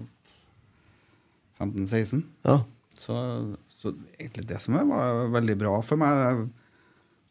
15-16. 1.59 2.23
Ja. 2.45 2.59
Så, 2.99 3.15
så 3.81 3.93
egentlig 4.19 4.45
det 4.49 4.59
som 4.63 4.77
var 4.77 5.27
veldig 5.33 5.57
bra 5.59 5.73
for 5.85 5.99
meg 6.01 6.45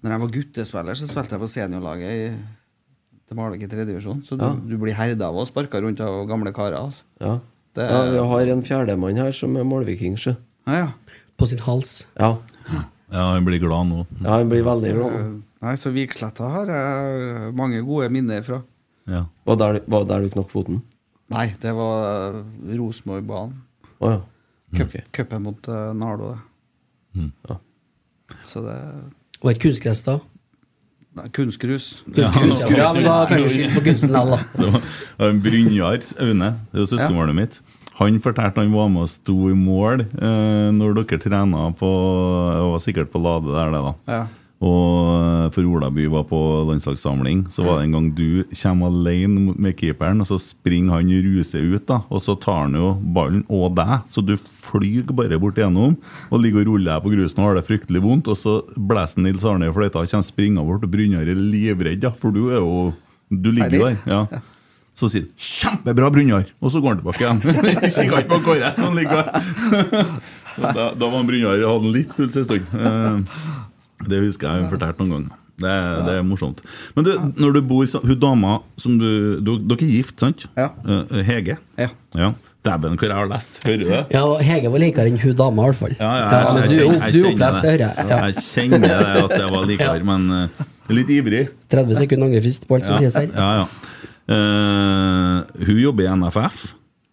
Når 0.02 0.10
jeg 0.14 0.20
var 0.24 0.32
guttespiller, 0.34 0.98
så 0.98 1.06
spilte 1.06 1.36
jeg 1.36 1.42
på 1.42 1.48
seniorlaget 1.52 2.12
i, 2.12 2.30
til 3.28 3.38
Malvik 3.38 3.62
i 3.62 3.70
tredjevisjon. 3.70 4.22
Så 4.26 4.36
du, 4.38 4.44
Ja. 4.44 4.52
du 4.54 4.76
blir 4.82 4.96
herda 4.98 5.28
av 5.28 5.36
og 5.38 5.46
sparka 5.46 5.80
rundt 5.80 6.00
av 6.02 6.26
gamle 6.26 6.52
karer. 6.52 6.78
Altså. 6.80 7.04
ja. 7.20 7.38
Det- 7.74 7.88
ja 7.88 8.02
vi 8.10 8.18
har 8.28 8.46
en 8.52 8.62
fjerdemann 8.62 9.16
her 9.16 9.32
som 9.32 9.56
er 9.56 9.64
målviking, 9.64 10.16
sjø. 10.18 10.34
Ja, 10.66 10.72
ja. 10.72 10.92
På 11.38 11.46
sin 11.46 11.58
hals. 11.58 12.04
Ja. 12.18 12.36
ja, 13.10 13.32
han 13.32 13.44
blir 13.46 13.58
glad 13.62 13.86
nå. 13.88 14.06
ja, 14.20 14.38
han 14.38 14.50
blir 14.50 14.62
veldig 14.62 14.92
glad. 14.92 15.12
nå. 15.12 15.18
Øh, 15.18 15.42
Nei, 15.62 15.76
så 15.78 15.92
Viksletta 15.94 16.48
har 16.50 16.66
jeg 16.66 17.54
mange 17.54 17.80
gode 17.86 18.10
minner 18.10 18.42
fra. 18.42 18.62
Ja. 19.06 19.26
Var 19.46 19.56
der, 19.56 19.80
var 19.86 20.04
der 20.04 20.24
du 20.24 20.30
knakk 20.34 20.50
foten? 20.50 20.82
Nei, 21.30 21.54
det 21.62 21.72
var 21.72 22.42
Rosenborgbanen. 22.66 23.62
Oh, 24.00 24.10
ja. 24.10 24.20
Cupen 25.12 25.38
mm. 25.38 25.42
mot 25.42 25.68
uh, 25.68 25.92
Nardo, 25.94 26.32
det. 26.34 27.30
Ja. 27.48 27.56
Så 28.42 28.62
det 28.66 28.76
Og 29.42 29.50
et 29.50 29.62
kunstgress, 29.62 30.04
da? 30.06 30.18
Nei, 31.18 31.28
kunstgrus. 31.34 31.86
Kunstgrus, 32.06 32.62
ja. 32.70 32.78
ja, 32.78 32.90
men 32.96 33.04
da 33.04 33.16
kan 33.28 33.42
du 33.42 33.50
skylde 33.52 33.74
på 33.74 33.84
kunsten 33.84 34.14
likevel, 34.14 34.38
da. 34.56 34.82
Var 35.20 35.40
Brynjar 35.44 36.04
Aune, 36.24 36.52
det 36.70 36.78
er 36.78 36.84
jo 36.84 36.90
søskenbarnet 36.94 37.36
mitt. 37.36 37.58
Han 37.98 38.16
fortalte 38.24 38.62
han 38.62 38.72
var 38.72 38.88
med 38.88 39.04
og 39.04 39.10
sto 39.12 39.34
i 39.50 39.56
mål 39.56 40.06
eh, 40.06 40.68
når 40.72 40.94
dere 41.02 41.18
trena 41.20 41.66
på 41.76 41.90
Det 42.56 42.70
var 42.70 42.80
sikkert 42.80 43.10
på 43.12 43.20
Lade 43.20 43.52
der, 43.52 43.74
det, 43.74 43.82
da. 43.84 43.92
Ja. 44.08 44.22
Og 44.62 45.16
eh, 45.18 45.46
for 45.54 45.66
Olaby 45.66 46.06
var 46.12 46.22
på 46.30 46.38
landslagssamling, 46.68 47.46
så 47.50 47.64
var 47.66 47.80
det 47.80 47.88
en 47.88 47.96
gang 47.96 48.08
du 48.14 48.44
kommer 48.54 48.92
alene 48.92 49.56
med 49.58 49.74
keeperen, 49.78 50.22
og 50.22 50.28
så 50.30 50.38
springer 50.38 51.00
han 51.00 51.10
ruser 51.26 51.66
ut, 51.66 51.82
da, 51.88 52.02
og 52.06 52.22
så 52.22 52.36
tar 52.38 52.68
han 52.68 52.78
jo 52.78 52.92
ballen 53.16 53.42
og 53.50 53.74
deg, 53.78 53.96
så 54.06 54.22
du 54.22 54.36
flyr 54.38 55.10
bare 55.10 55.40
bort 55.42 55.58
igjennom 55.58 55.98
og 56.30 56.42
ligger 56.44 56.62
og 56.62 56.70
ruller 56.70 56.92
deg 56.92 57.02
på 57.02 57.14
grusen 57.16 57.42
og 57.42 57.48
har 57.48 57.58
det 57.58 57.66
fryktelig 57.66 58.04
vondt, 58.06 58.30
og 58.30 58.38
så 58.38 58.60
blæser 58.76 59.24
Nils 59.26 59.46
Arne 59.48 59.66
i 59.66 59.74
fløyta 59.74 60.04
og 60.04 60.14
kommer 60.14 60.30
springende 60.30 60.66
bort, 60.68 60.86
og 60.86 60.94
Brynjar 60.94 61.26
er 61.26 61.42
livredd, 61.42 62.06
ja, 62.06 62.14
for 62.14 62.34
du 62.34 62.48
er 62.52 62.62
jo 62.62 62.92
Du 63.32 63.48
ligger 63.48 63.72
jo 63.72 63.86
der. 63.86 63.94
Ja. 64.04 64.42
Så 64.92 65.08
sier 65.08 65.22
han 65.24 65.30
'kjempebra, 65.40 66.10
Brynjar', 66.12 66.50
og 66.60 66.70
så 66.70 66.82
går 66.84 66.92
han 66.92 66.98
tilbake 67.00 67.22
igjen. 67.24 67.40
Kikker 67.40 68.18
ikke 68.20 68.28
på 68.28 68.40
Kåre, 68.44 68.74
som 68.76 68.92
ligger 68.92 69.22
der. 69.22 70.10
da, 70.76 70.84
da 70.92 71.08
var 71.08 71.24
Brynjar 71.24 71.64
hadde 71.64 71.92
litt 71.94 72.12
puls 72.12 72.36
en 72.36 72.44
stund. 72.44 72.66
Eh, 74.02 74.08
Det 74.10 74.20
husker 74.26 74.48
jeg 74.50 74.62
hun 74.66 74.70
fortalte 74.72 74.98
noen 75.06 75.12
ganger. 75.16 75.38
Det, 75.62 75.68
er- 75.70 76.00
det 76.06 76.14
er 76.18 76.22
morsomt. 76.26 76.62
Men 76.96 77.04
du, 77.06 77.10
når 77.38 77.52
du 77.54 77.60
bor 77.62 77.84
Hun 78.02 78.18
dama 78.18 78.60
som 78.80 78.96
du, 78.98 79.38
du 79.40 79.58
Dere 79.58 79.84
er 79.84 79.92
gift, 79.92 80.18
sant? 80.20 80.46
Ja. 80.56 80.70
Eh, 80.86 81.22
Hege? 81.22 81.58
Ja. 81.78 81.88
ja. 82.16 82.32
Dæven, 82.64 82.94
hvor 82.96 83.08
jeg 83.10 83.16
har 83.18 83.26
lest. 83.26 83.56
Hører 83.66 83.78
du 83.82 83.84
det? 83.90 84.00
Ja, 84.14 84.22
Hege 84.38 84.70
var 84.70 84.78
likere 84.78 85.10
enn 85.10 85.18
hun 85.18 85.34
dama, 85.34 85.62
i 85.62 85.70
hvert 85.72 85.78
fall. 85.80 85.94
Ja, 85.98 86.10
ja, 86.14 86.26
jeg, 86.30 86.42
jeg, 86.42 86.54
men 86.54 87.00
jeg, 87.02 87.12
du, 87.12 87.26
opplest 87.32 87.58
det. 87.62 87.70
hører 87.70 87.82
jeg. 87.82 88.06
Ja. 88.08 88.18
Jeg 88.26 88.34
kjenner 88.46 88.78
det 88.86 89.24
at 89.24 89.34
jeg 89.40 89.50
var 89.54 89.66
likere, 89.72 90.04
men 90.06 90.28
uh, 90.30 90.92
litt 90.94 91.10
ivrig. 91.10 91.40
30 91.74 91.98
sekunder 91.98 92.26
angrefrist 92.30 92.68
på 92.70 92.78
alt 92.78 92.86
som 92.86 92.94
Ja, 92.94 93.00
sies 93.02 93.18
her. 93.18 93.32
ja, 93.34 93.50
ja. 93.62 93.66
Uh, 94.30 95.42
hun 95.66 95.78
jobber 95.82 96.06
i 96.06 96.14
NFF. 96.16 96.62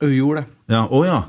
Hun 0.01 0.13
gjorde 0.15 0.43
det. 0.45 0.53
Ja, 0.75 0.83
å 0.85 1.01
ja. 1.07 1.19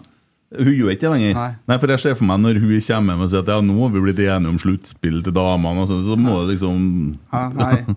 Hun 0.50 0.72
gjør 0.74 0.90
ikke 0.90 1.04
det 1.04 1.10
lenger. 1.14 1.36
Nei. 1.70 1.76
for 1.78 1.92
jeg 1.94 2.02
ser 2.02 2.16
for 2.18 2.26
meg 2.26 2.40
når 2.42 2.58
hun 2.58 2.72
kommer 2.82 3.18
med 3.20 3.26
og 3.26 3.30
sier 3.30 3.44
at 3.44 3.50
ja, 3.52 3.58
nå 3.62 3.76
har 3.78 3.92
vi 3.94 4.00
blitt 4.02 4.22
enige 4.24 4.50
om 4.50 4.58
sluttspill 4.58 5.20
til 5.22 5.34
damene, 5.36 5.84
og 5.84 5.90
sånn, 5.90 6.02
så 6.02 6.16
må 6.18 6.40
det 6.40 6.56
liksom 6.56 6.80
Ja, 7.30 7.44
nei. 7.54 7.94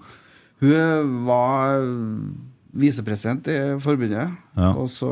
Hun 0.64 1.16
var 1.26 1.82
visepresident 2.84 3.50
i 3.50 3.58
forbundet, 3.82 4.38
Ja. 4.58 4.70
og 4.70 4.86
så 4.90 5.10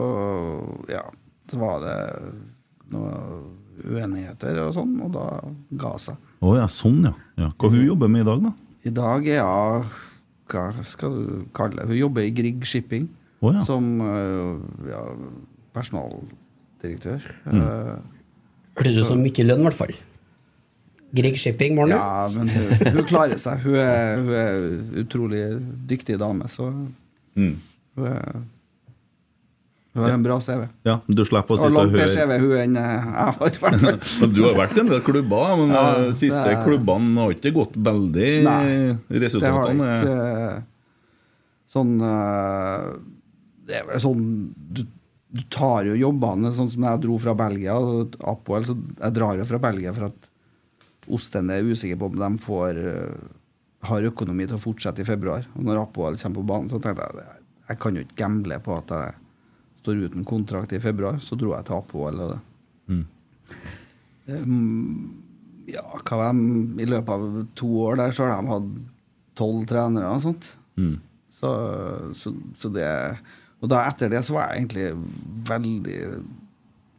ja, 0.89 1.01
så 1.49 1.59
var 1.61 1.81
det 1.81 1.97
noen 2.93 3.49
uenigheter 3.81 4.61
og 4.61 4.75
sånn, 4.77 4.93
og 5.01 5.09
da 5.15 5.25
ga 5.81 5.95
hun 5.95 6.05
seg. 6.05 6.29
Å 6.45 6.53
ja, 6.59 6.67
sånn, 6.69 7.01
ja. 7.09 7.13
ja. 7.41 7.49
Hva 7.57 7.71
hun 7.73 7.81
jobber 7.83 8.11
med 8.11 8.21
i 8.21 8.29
dag, 8.29 8.45
da? 8.45 8.53
I 8.85 8.93
dag 9.01 9.27
er 9.29 9.43
hun 9.45 9.91
Hva 10.51 10.83
skal 10.83 11.13
du 11.15 11.43
kalle 11.55 11.79
det? 11.79 11.87
Hun 11.87 11.95
jobber 11.95 12.25
i 12.27 12.31
Grieg 12.35 12.65
Shipping 12.67 13.05
oh, 13.39 13.53
ja. 13.53 13.61
som 13.63 13.85
ja, 14.03 15.03
ja, 15.73 15.83
personaldirektør. 16.81 17.21
Mm. 17.45 17.61
Eh, 17.61 17.97
Hørtes 18.77 18.97
ut 19.01 19.09
som 19.09 19.21
mye 19.21 19.45
lønn, 19.45 19.59
i 19.61 19.67
hvert 19.67 19.77
fall. 19.77 19.93
Grieg 21.13 21.35
Shipping, 21.37 21.75
morgen. 21.75 21.91
Ja, 21.91 22.29
men 22.31 22.47
hun, 22.49 22.71
hun 22.95 23.03
klarer 23.09 23.37
seg. 23.41 23.59
Hun 23.65 23.75
er, 23.75 24.15
hun 24.21 24.31
er 24.31 25.03
utrolig 25.03 25.43
dyktig 25.89 26.17
dame, 26.21 26.47
så 26.51 26.69
Mm. 27.35 27.53
hun, 27.95 28.05
er, 28.07 28.41
hun 29.95 30.03
har 30.03 30.11
en 30.17 30.23
bra 30.23 30.35
CV. 30.43 30.65
Ja, 30.87 30.97
du 31.07 31.21
slipper 31.23 31.51
å 31.51 31.55
Og 31.55 31.59
sitte 31.61 31.69
og 31.71 31.77
langt 31.77 31.93
mer 31.93 32.01
høre 32.01 32.15
CV 32.15 32.39
hun 32.39 32.55
enn 32.59 32.75
jeg 32.75 32.97
har. 33.11 33.59
Men 33.61 34.31
Du 34.35 34.41
har 34.45 34.55
vært 34.57 34.75
i 34.75 34.81
en 34.83 34.89
del 34.91 35.01
klubber, 35.05 35.53
men 35.61 35.71
Ja, 35.75 35.83
de 36.09 36.15
siste 36.19 36.43
det 36.43 36.57
er- 36.57 36.63
klubbene 36.65 37.15
har 37.23 37.31
ikke 37.35 37.53
gått 37.55 37.75
veldig 37.75 38.31
Nei, 38.43 38.97
Det 39.07 39.31
har 39.43 39.71
ikke 39.71 40.15
eh, 40.15 40.61
Sånn 41.71 41.93
eh, 42.03 42.87
Det 43.67 43.75
er 43.79 43.85
vel 43.87 44.03
sånn 44.03 44.25
du, 44.75 44.83
du 45.31 45.41
tar 45.47 45.87
jo 45.87 45.95
jobbene, 45.95 46.51
sånn 46.55 46.69
som 46.73 46.85
jeg 46.87 47.01
dro 47.05 47.17
fra 47.21 47.33
Belgia. 47.39 47.77
Apoel, 48.27 48.65
så 48.67 48.75
Jeg 48.75 49.15
drar 49.15 49.39
jo 49.39 49.47
fra 49.47 49.61
Belgia 49.63 49.93
for 49.95 50.09
at 50.11 50.27
Ostende 51.11 51.55
er 51.57 51.65
usikker 51.65 51.97
på 51.97 52.11
om 52.11 52.17
de 52.19 52.27
får 52.43 52.77
eh, 52.77 53.29
har 53.87 54.05
økonomi 54.11 54.45
til 54.45 54.59
å 54.59 54.61
fortsette 54.61 55.01
i 55.01 55.07
februar. 55.07 55.47
Og 55.57 55.65
når 55.65 55.81
Apoel 55.81 56.19
kommer 56.19 56.37
på 56.37 56.49
banen, 56.51 56.69
så 56.69 56.79
tenkte 56.83 57.07
jeg 57.07 57.25
jeg, 57.71 57.79
kan 57.81 57.95
jo 57.95 58.03
ikke 58.03 58.19
gamble 58.19 58.59
på 58.61 58.75
at 58.75 58.93
jeg 58.93 59.15
står 59.81 60.03
uten 60.05 60.27
kontrakt 60.27 60.75
i 60.75 60.81
februar. 60.83 61.17
Så 61.23 61.37
dro 61.39 61.55
jeg 61.55 61.67
til 61.67 61.77
Apoel. 61.77 62.21
Og 62.21 62.33
det. 62.33 62.39
Mm. 62.91 63.05
Um, 64.27 65.23
ja, 65.71 65.85
hva 66.03 66.19
var 66.19 66.35
de 66.37 66.83
I 66.83 66.89
løpet 66.91 67.13
av 67.15 67.39
to 67.57 67.69
år 67.87 68.01
der 68.03 68.13
så 68.15 68.27
har 68.27 68.35
de 68.35 68.51
hatt 68.51 68.69
tolv 69.39 69.65
trenere 69.69 70.11
og 70.11 70.25
sånt. 70.27 70.51
Mm. 70.77 70.97
Så, 71.33 71.51
så, 72.19 72.35
så 72.59 72.69
det 72.75 72.89
Og 73.61 73.69
da 73.69 73.83
etter 73.89 74.09
det 74.09 74.23
så 74.25 74.33
var 74.35 74.51
jeg 74.51 74.63
egentlig 74.63 74.87
veldig 75.49 75.97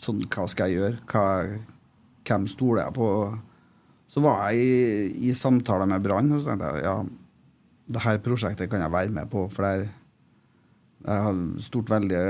sånn 0.02 0.20
Hva 0.30 0.44
skal 0.50 0.70
jeg 0.70 0.78
gjøre? 0.80 1.00
Hva, 1.10 1.24
hvem 2.26 2.46
stoler 2.50 2.84
jeg 2.84 2.94
på? 2.96 3.08
Så 4.12 4.22
var 4.22 4.50
jeg 4.52 4.62
i, 4.62 5.28
i 5.30 5.34
samtaler 5.34 5.88
med 5.90 6.02
Brann, 6.04 6.30
og 6.34 6.42
så 6.42 6.50
tenkte 6.52 6.70
jeg 6.76 6.84
ja, 6.86 6.96
det 7.92 8.02
her 8.04 8.18
prosjektet 8.24 8.70
kan 8.70 8.82
jeg 8.84 8.92
være 8.94 9.14
med 9.14 9.30
på. 9.32 9.46
For 9.54 9.66
der, 9.66 9.86
jeg 11.02 11.24
har 11.26 11.38
stort 11.64 11.90
veldig 11.90 12.20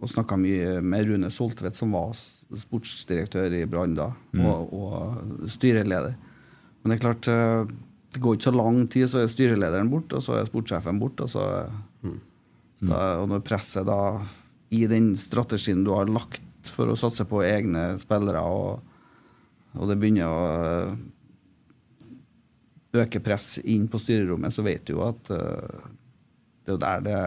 og 0.00 0.08
snakka 0.08 0.36
mye 0.40 0.78
med 0.80 1.10
Rune 1.10 1.28
Soltvedt, 1.32 1.76
som 1.76 1.92
var 1.92 2.14
sportsdirektør 2.56 3.52
i 3.58 3.66
Brann 3.68 3.92
da, 3.98 4.10
Mm. 4.32 4.44
og, 4.46 4.72
og 4.72 5.48
styreleder. 5.50 6.14
Men 6.80 6.90
det 6.92 6.96
er 6.96 7.02
klart, 7.04 7.28
eh, 7.28 7.66
det 8.14 8.22
går 8.24 8.36
ikke 8.38 8.48
så 8.48 8.54
lang 8.56 8.78
tid, 8.90 9.08
så 9.12 9.20
er 9.20 9.28
styrelederen 9.32 9.90
borte, 9.92 10.16
og 10.16 10.24
så 10.24 10.38
er 10.38 10.48
sportssjefen 10.48 10.98
borte. 11.02 11.26
Og, 11.26 11.30
så, 11.34 11.44
da, 12.88 13.00
og 13.20 13.28
når 13.28 13.42
presset 13.44 13.86
da 13.88 14.00
i 14.72 14.86
den 14.88 15.12
strategien 15.18 15.82
du 15.84 15.92
har 15.92 16.10
lagt 16.10 16.70
for 16.70 16.90
å 16.90 16.98
satse 16.98 17.26
på 17.28 17.42
egne 17.44 17.98
spillere, 18.00 18.40
og, 18.40 18.80
og 19.76 19.90
det 19.90 19.96
begynner 20.00 20.30
å 20.30 20.42
eh, 20.50 20.94
øke 23.02 23.22
press 23.24 23.58
inn 23.62 23.88
på 23.90 24.00
styrerommet, 24.02 24.54
så 24.54 24.64
vet 24.66 24.86
du 24.86 24.96
jo 24.96 25.04
at 25.06 25.30
uh, 25.30 25.84
det 26.66 26.72
er 26.72 26.74
jo 26.74 26.80
der 26.82 27.04
det, 27.06 27.20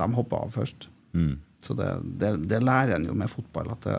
de 0.00 0.08
hopper 0.16 0.46
av 0.46 0.54
først. 0.54 0.88
Mm. 1.12 1.34
Så 1.64 1.76
det, 1.76 1.88
det, 2.20 2.30
det 2.48 2.62
lærer 2.64 2.96
en 2.96 3.08
jo 3.10 3.16
med 3.18 3.30
fotball, 3.32 3.74
at 3.74 3.84
det, 3.84 3.98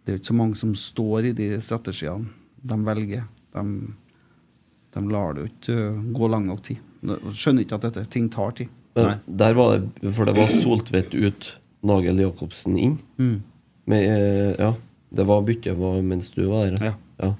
det 0.00 0.12
er 0.12 0.16
jo 0.16 0.22
ikke 0.22 0.32
så 0.32 0.38
mange 0.38 0.60
som 0.60 0.72
står 0.76 1.30
i 1.30 1.34
de 1.36 1.50
strategiene 1.64 2.30
de 2.60 2.78
velger. 2.86 3.24
De, 3.54 3.64
de 4.96 5.04
lar 5.12 5.36
det 5.36 5.44
jo 5.44 5.50
ikke 5.52 5.78
gå 6.16 6.30
lang 6.32 6.48
nok 6.48 6.64
tid. 6.66 6.80
Skjønner 7.32 7.64
ikke 7.64 7.78
at 7.80 7.88
dette 7.88 8.04
ting 8.12 8.28
tar 8.32 8.56
tid. 8.58 8.72
Men 8.96 9.20
der 9.26 9.54
var 9.54 9.78
det 9.78 10.12
For 10.16 10.28
det 10.28 10.34
var 10.36 10.50
Soltvedt 10.50 11.14
ut, 11.14 11.52
Nagel 11.86 12.20
Jacobsen 12.20 12.78
inn. 12.78 12.96
Mm. 13.20 13.36
Med, 13.90 14.06
eh, 14.06 14.54
ja, 14.58 14.72
det 15.10 15.26
var 15.28 15.46
bytte 15.46 15.74
mens 16.02 16.30
du 16.34 16.44
var 16.50 16.68
der. 16.70 16.90
Ja. 16.90 16.96
Ja. 17.22 17.34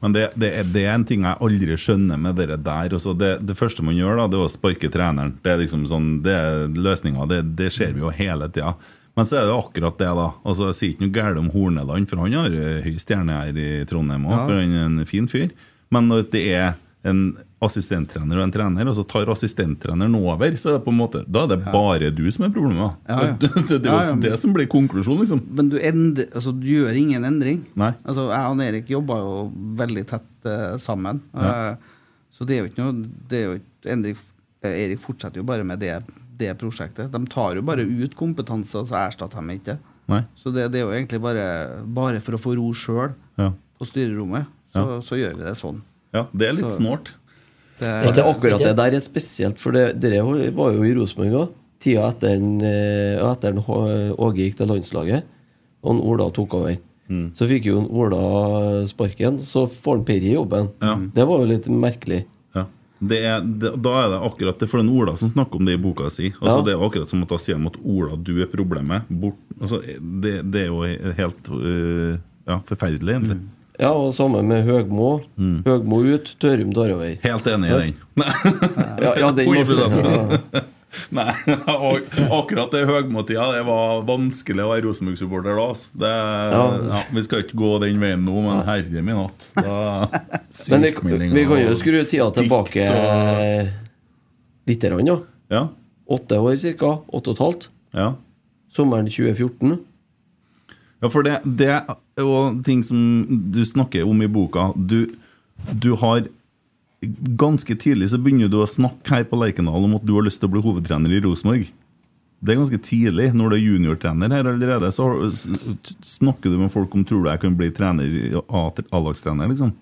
Men 0.00 0.12
det, 0.12 0.26
det, 0.36 0.50
er, 0.52 0.66
det 0.68 0.82
er 0.84 0.92
en 0.94 1.06
ting 1.08 1.24
jeg 1.24 1.40
aldri 1.40 1.76
skjønner 1.80 2.20
med 2.20 2.36
dere 2.38 2.58
der. 2.60 2.92
Også 2.96 3.14
det, 3.16 3.38
det 3.48 3.56
første 3.58 3.84
man 3.86 3.96
gjør, 3.96 4.20
da, 4.20 4.26
det 4.32 4.38
er 4.38 4.48
å 4.48 4.52
sparke 4.52 4.90
treneren. 4.92 5.36
Det 5.42 5.54
er 5.54 5.62
liksom 5.62 5.86
sånn, 5.88 6.10
det 6.24 6.36
er 6.36 6.66
løsninga. 6.74 7.28
Det, 7.30 7.40
det 7.58 7.70
ser 7.74 7.94
vi 7.96 8.04
jo 8.04 8.12
hele 8.14 8.50
tida. 8.52 8.74
Men 9.16 9.28
så 9.28 9.38
er 9.40 9.48
det 9.48 9.56
akkurat 9.56 9.96
det, 9.96 10.10
da. 10.18 10.26
Altså, 10.44 10.66
Jeg 10.68 10.76
sier 10.76 10.92
ikke 10.92 11.06
noe 11.06 11.14
galt 11.16 11.40
om 11.40 11.52
Horneland, 11.54 12.10
for 12.10 12.20
han 12.20 12.36
har 12.36 12.58
høy 12.84 12.98
stjerne 13.00 13.38
her 13.40 13.60
i 13.62 13.70
Trondheim 13.88 14.26
òg. 14.28 14.34
Ja. 14.34 14.42
For 14.44 14.60
han 14.60 14.74
er 14.76 14.90
en 14.90 15.08
fin 15.08 15.30
fyr. 15.32 15.54
Men 15.94 16.10
når 16.12 16.26
det 16.34 16.42
er 16.52 16.74
en 17.06 17.20
assistenttrener 17.62 18.38
og 18.38 18.46
en 18.46 18.52
trener, 18.52 18.88
og 18.90 18.96
så 18.98 19.04
tar 19.08 19.30
assistenttreneren 19.32 20.14
over, 20.18 20.56
så 20.58 20.70
er 20.70 20.76
det 20.76 20.84
på 20.84 20.92
en 20.92 20.98
måte, 20.98 21.22
da 21.30 21.44
er 21.46 21.52
det 21.54 21.58
bare 21.72 22.10
du 22.14 22.24
som 22.34 22.46
er 22.46 22.52
problemet. 22.54 22.96
Ja, 23.08 23.18
ja. 23.30 23.34
Det, 23.42 23.50
det, 23.54 23.78
det 23.84 23.90
er 23.92 24.08
jo 24.10 24.14
ja. 24.14 24.20
det 24.26 24.36
som 24.42 24.54
blir 24.56 24.68
konklusjonen, 24.70 25.22
liksom. 25.22 25.42
Men 25.58 25.70
du, 25.72 25.78
endre, 25.80 26.28
altså, 26.32 26.52
du 26.56 26.66
gjør 26.68 26.98
ingen 26.98 27.26
endring. 27.28 27.62
Nei. 27.78 27.92
Altså, 28.04 28.28
jeg 28.32 28.52
og 28.52 28.62
Erik 28.66 28.92
jobba 28.92 29.18
jo 29.22 29.34
veldig 29.78 30.04
tett 30.10 30.48
uh, 30.48 30.76
sammen. 30.82 31.22
Eh, 31.36 31.92
så 32.36 32.46
det 32.48 32.56
er 32.56 32.62
jo 32.64 32.70
ikke 32.70 32.84
noe 32.84 33.24
det 33.30 33.38
er 33.38 33.44
jo 33.46 33.58
ikke 33.60 33.92
endring. 33.94 34.22
Eh, 34.64 34.78
Erik 34.84 35.02
fortsetter 35.02 35.40
jo 35.40 35.48
bare 35.48 35.66
med 35.68 35.82
det, 35.82 35.94
det 36.40 36.52
prosjektet. 36.60 37.12
De 37.12 37.32
tar 37.32 37.58
jo 37.58 37.66
bare 37.66 37.86
ut 37.86 38.16
kompetanse, 38.18 38.76
og 38.80 38.90
så 38.90 39.00
erstatter 39.06 39.42
de 39.42 39.60
ikke. 39.60 39.78
Nei. 40.10 40.22
Så 40.38 40.52
det, 40.54 40.68
det 40.74 40.82
er 40.82 40.88
jo 40.88 40.94
egentlig 40.94 41.22
bare, 41.22 41.46
bare 41.86 42.22
for 42.22 42.36
å 42.36 42.42
få 42.42 42.56
ro 42.58 42.70
sjøl 42.76 43.14
på 43.36 43.86
styrerommet, 43.88 44.48
så, 44.72 45.02
så 45.04 45.18
gjør 45.18 45.36
vi 45.36 45.44
det 45.44 45.56
sånn. 45.58 45.82
Ja, 46.16 46.24
det 46.32 46.48
er 46.48 46.58
litt 46.58 46.68
Så- 46.70 46.80
snålt. 46.80 47.12
Det, 47.76 47.84
er, 47.92 48.12
det, 48.16 48.22
akkurat 48.24 48.62
det 48.64 48.72
der 48.78 48.94
er 48.96 49.02
spesielt, 49.04 49.58
for 49.60 49.76
det, 49.76 49.98
dere 50.00 50.22
var 50.56 50.72
jo 50.72 50.84
i 50.88 50.94
Rosenborg 50.96 51.34
òg. 51.42 51.50
Tida 51.84 52.06
etter 52.08 52.38
en, 52.38 52.54
eh, 52.64 54.14
Åge 54.16 54.40
gikk 54.46 54.56
til 54.56 54.70
landslaget, 54.70 55.26
og 55.84 55.90
en 55.92 56.00
Ola 56.00 56.30
tok 56.32 56.54
over. 56.56 56.78
Mm. 57.12 57.26
Så 57.36 57.46
fikk 57.46 57.68
jo 57.68 57.82
en 57.82 57.90
Ola 57.92 58.86
sparken, 58.88 59.36
så 59.44 59.66
får 59.70 59.98
han 59.98 60.06
Perry 60.08 60.32
jobben. 60.32 60.70
Ja. 60.82 60.94
Det 60.96 61.26
var 61.28 61.42
jo 61.42 61.50
litt 61.52 61.68
merkelig. 61.68 62.22
Ja. 62.56 62.64
Det 62.98 63.18
er, 63.28 63.44
det, 63.44 63.74
da 63.84 63.92
er 64.06 64.08
det 64.14 64.22
akkurat 64.30 64.58
det, 64.64 64.70
for 64.72 64.80
er 64.80 64.88
Ola 64.90 65.14
som 65.20 65.28
snakker 65.30 65.60
om 65.60 65.68
det 65.68 65.76
i 65.76 65.82
boka 65.82 66.08
si. 66.10 66.32
Altså, 66.40 66.62
Ja. 66.62 66.64
Det 66.66 66.72
er 66.74 66.86
akkurat 66.88 67.12
som 67.12 67.22
at 67.22 67.28
da 67.28 67.38
sier 67.44 67.60
de 67.60 67.66
at 67.70 67.76
Ola, 67.84 68.16
du 68.16 68.32
er 68.40 68.48
problemet. 68.50 69.04
Bort, 69.10 69.36
altså, 69.60 69.82
det, 69.84 70.50
det 70.50 70.64
er 70.64 70.72
jo 70.72 70.80
helt 71.20 71.52
uh, 71.52 72.16
ja, 72.48 72.58
forferdelig, 72.66 73.18
egentlig. 73.20 73.38
Ja, 73.76 73.90
og 73.92 74.14
sammen 74.16 74.48
med 74.48 74.64
Høgmo. 74.64 75.10
Høgmo 75.66 76.00
ut, 76.06 76.30
Tørum 76.40 76.72
Dårøver. 76.76 77.18
Helt 77.24 77.50
enig 77.52 77.68
i 77.68 77.76
den. 77.82 77.98
Ja, 79.04 79.12
ja, 79.20 79.28
den 79.36 79.52
100%. 79.52 80.64
Nei, 81.12 81.32
og 81.68 82.06
akkurat 82.32 82.72
det 82.72 82.86
Høgmo-tida 82.88 83.50
det 83.52 83.64
var 83.66 83.98
vanskelig 84.08 84.64
å 84.64 84.70
være 84.70 84.86
Rosenborg-supporter 84.86 85.58
da. 85.58 85.66
Det, 86.04 86.12
ja. 86.54 86.62
Ja. 86.88 87.00
vi 87.12 87.24
skal 87.26 87.42
ikke 87.44 87.58
gå 87.60 87.72
den 87.82 88.00
veien 88.00 88.24
nå, 88.24 88.36
men 88.46 88.62
herre 88.64 89.02
min 89.04 89.20
hatt. 89.20 89.50
Men 90.70 90.86
vi, 90.86 91.18
vi 91.34 91.44
kan 91.50 91.60
jo 91.60 91.74
skru 91.76 91.98
tida 92.08 92.30
tilbake 92.38 92.86
lite 94.66 94.72
litt, 94.72 94.86
grann, 94.88 95.10
da. 95.10 95.18
Ja. 95.52 95.62
Åtte 96.16 96.40
år 96.40 96.56
ca. 96.80 96.94
Åtte 97.12 97.34
og 97.34 97.36
et 97.36 97.44
halvt. 97.44 97.68
Ja. 97.96 98.08
Sommeren 98.72 99.10
2014. 99.10 99.76
Ja, 101.02 101.10
for 101.12 101.26
det, 101.26 101.40
det 101.44 101.74
jo 102.20 102.62
ting 102.64 102.82
som 102.86 103.00
du 103.52 103.60
snakker 103.66 104.06
om 104.08 104.22
i 104.22 104.28
boka. 104.30 104.70
Du, 104.76 105.12
du 105.72 105.92
har 106.02 106.26
Ganske 107.06 107.74
tidlig 107.76 108.08
så 108.10 108.18
begynner 108.18 108.48
du 108.50 108.56
å 108.62 108.66
snakke 108.66 109.12
her 109.12 109.26
på 109.28 109.36
Lerkendal 109.38 109.84
om 109.84 109.98
at 109.98 110.04
du 110.08 110.14
har 110.16 110.24
lyst 110.24 110.40
til 110.40 110.48
å 110.48 110.54
bli 110.54 110.62
hovedtrener 110.64 111.12
i 111.12 111.20
Rosenborg. 111.22 111.66
Det 112.40 112.52
er 112.54 112.58
ganske 112.58 112.78
tidlig. 112.82 113.26
Når 113.36 113.52
du 113.52 113.56
er 113.56 113.62
juniortrener 113.62 114.32
her 114.32 114.48
allerede, 114.48 114.88
så 114.96 115.04
snakker 116.02 116.50
du 116.50 116.56
med 116.58 116.72
folk 116.72 116.94
om 116.96 117.04
tror 117.06 117.22
du 117.22 117.28
jeg 117.30 117.42
kan 117.44 117.58
bli 117.60 117.68
trener, 117.76 118.08
A-lagstrener, 118.48 119.52
liksom. 119.52 119.74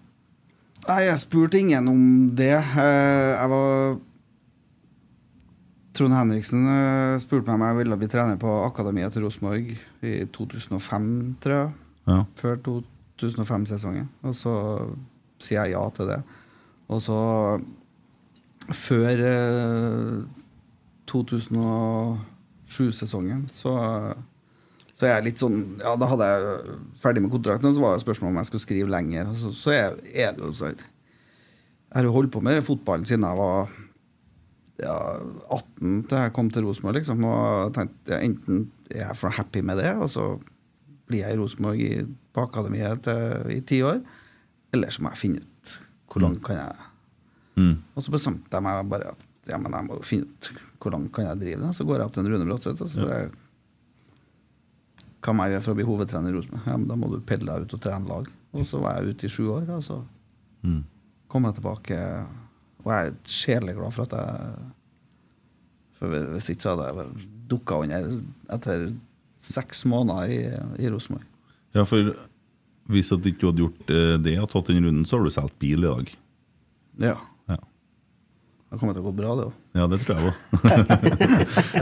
Nei, 0.88 0.98
jeg 1.06 1.22
spurte 1.22 1.62
ingen 1.62 1.88
om 1.88 2.02
det. 2.36 2.50
Eh, 2.58 3.30
Jeg 3.38 3.48
var 3.54 3.96
Trond 5.94 6.16
Henriksen 6.18 6.66
eh, 6.66 7.22
spurte 7.22 7.46
meg 7.46 7.56
om 7.56 7.66
jeg 7.68 7.78
ville 7.84 7.98
bli 8.02 8.10
trener 8.10 8.36
på 8.42 8.52
akademiet 8.66 9.14
til 9.14 9.24
Rosenborg 9.24 9.70
i 10.02 10.14
2005, 10.34 11.08
tror 11.40 11.56
jeg. 11.56 11.72
Ja. 12.06 12.24
Før 12.40 12.56
2005-sesongen. 13.20 14.08
Og 14.24 14.34
så 14.36 14.52
sier 15.42 15.64
jeg 15.64 15.72
ja 15.74 15.90
til 15.96 16.06
det. 16.12 16.20
Og 16.92 16.98
så 17.02 17.18
Før 18.64 19.20
eh, 19.28 20.24
2007-sesongen 21.10 23.42
så 23.52 23.72
så 24.94 25.10
jeg 25.10 25.24
litt 25.26 25.42
sånn 25.42 25.58
Ja, 25.82 25.92
da 25.98 26.06
hadde 26.06 26.26
jeg 26.30 26.40
ferdig 27.02 27.22
med 27.24 27.32
kontrakten, 27.34 27.68
og 27.68 27.76
så 27.76 27.82
var 27.82 27.92
det 27.96 28.04
spørsmål 28.04 28.30
om 28.30 28.38
jeg 28.40 28.48
skulle 28.50 28.66
skrive 28.66 28.94
lenger. 28.94 29.24
Og 29.32 29.36
så, 29.40 29.48
så 29.58 29.68
er, 29.74 29.88
er 30.14 30.30
det 30.36 30.42
jo 30.44 30.50
sånn 30.54 30.78
Jeg 30.78 31.96
har 31.98 32.04
jo 32.06 32.14
holdt 32.14 32.34
på 32.34 32.44
med 32.44 32.66
fotballen 32.66 33.06
siden 33.08 33.26
jeg 33.26 33.36
var 33.40 33.58
ja, 34.82 34.94
18 35.54 36.00
til 36.10 36.18
jeg 36.18 36.32
kom 36.34 36.48
til 36.50 36.64
Rosenborg, 36.66 36.98
liksom. 36.98 37.22
Og 37.28 37.74
tenkte 37.76 38.16
ja, 38.16 38.22
enten 38.22 38.64
er 38.90 39.04
jeg 39.04 39.18
for 39.18 39.34
happy 39.34 39.62
med 39.66 39.78
det, 39.82 39.92
og 39.98 40.10
så 40.10 40.24
blir 41.14 41.22
jeg 41.22 41.38
i 41.38 41.40
Rosenborg 41.40 42.10
på 42.34 42.44
akademiet 42.48 43.08
i 43.54 43.60
ti 43.70 43.78
år, 43.86 44.02
eller 44.74 44.90
så 44.90 45.06
må 45.06 45.14
jeg 45.14 45.22
finne 45.22 45.44
ut 45.46 45.76
hvor 46.10 46.26
langt 46.26 46.42
kan 46.50 46.60
jeg 46.64 46.90
Mm. 47.54 47.76
Og 47.94 48.02
så 48.02 48.10
bestemte 48.10 48.50
jeg 48.50 48.64
meg 48.66 48.88
bare 48.90 49.12
at 49.12 49.20
ja, 49.46 49.54
men 49.62 49.70
jeg 49.70 49.86
må 49.86 49.94
jo 49.94 50.02
finne 50.02 50.26
ut 50.26 50.48
hvor 50.82 50.90
langt 50.90 51.12
kan 51.14 51.28
jeg 51.28 51.38
drive 51.38 51.60
det. 51.60 51.68
Så 51.78 51.84
går 51.86 52.00
jeg 52.00 52.08
opp 52.08 52.14
til 52.16 52.24
en 52.24 52.32
Rune 52.32 52.46
Bratseth 52.48 52.82
og 52.82 52.88
så 52.90 52.96
spør 52.96 53.12
jeg 53.14 53.28
hva 55.24 55.32
må 55.38 55.44
jeg 55.46 55.54
gjøre 55.54 55.64
for 55.64 55.72
å 55.72 55.78
bli 55.78 55.86
hovedtrener 55.88 56.32
i 56.32 56.34
Rosenborg. 56.34 56.64
Ja, 56.66 56.74
men 56.80 56.88
da 56.90 56.96
må 56.98 57.10
du 57.12 57.20
pelle 57.24 57.46
deg 57.54 57.68
ut 57.68 57.76
og 57.78 57.82
trene 57.84 58.10
lag. 58.10 58.26
Og 58.58 58.66
så 58.68 58.80
var 58.82 58.98
jeg 58.98 59.14
ute 59.14 59.28
i 59.28 59.32
sju 59.32 59.44
år, 59.54 59.70
og 59.76 59.84
så 59.86 60.00
Mm. 60.64 60.82
kom 61.28 61.44
jeg 61.44 61.54
tilbake. 61.60 61.96
Og 62.84 62.90
jeg 62.92 63.06
er 63.06 63.14
sjeleglad 63.24 63.92
for 63.92 64.02
at 64.02 64.12
jeg 64.18 64.56
For 65.94 66.08
hvis 66.34 66.50
ikke 66.50 66.60
så 66.66 66.74
hadde 66.74 66.90
jeg 66.90 67.28
dukka 67.48 67.78
under 67.84 68.10
etter 68.50 68.88
seks 69.44 69.84
måneder 69.90 70.30
i, 70.32 70.40
i 70.84 70.90
Rosenborg. 70.92 71.26
Ja, 71.74 71.84
for 71.88 72.14
hvis 72.92 73.12
at 73.14 73.22
du 73.24 73.30
ikke 73.32 73.48
hadde 73.50 73.64
gjort 73.64 73.90
eh, 73.94 74.16
det 74.22 74.36
og 74.42 74.50
tatt 74.52 74.68
den 74.72 74.84
runden, 74.84 75.04
så 75.08 75.16
har 75.18 75.24
du 75.24 75.32
solgt 75.34 75.58
bil 75.62 75.84
i 75.84 75.88
dag. 75.88 76.10
Ja. 77.08 77.14
Ja. 77.50 77.56
Det 78.74 78.80
kommer 78.80 78.94
til 78.96 79.04
å 79.04 79.06
gå 79.08 79.14
bra, 79.16 79.34
det 79.38 79.44
òg. 79.48 79.54
Ja, 79.74 79.86
det 79.90 80.00
tror 80.04 80.18
jeg 80.18 80.28
òg. 80.28 80.34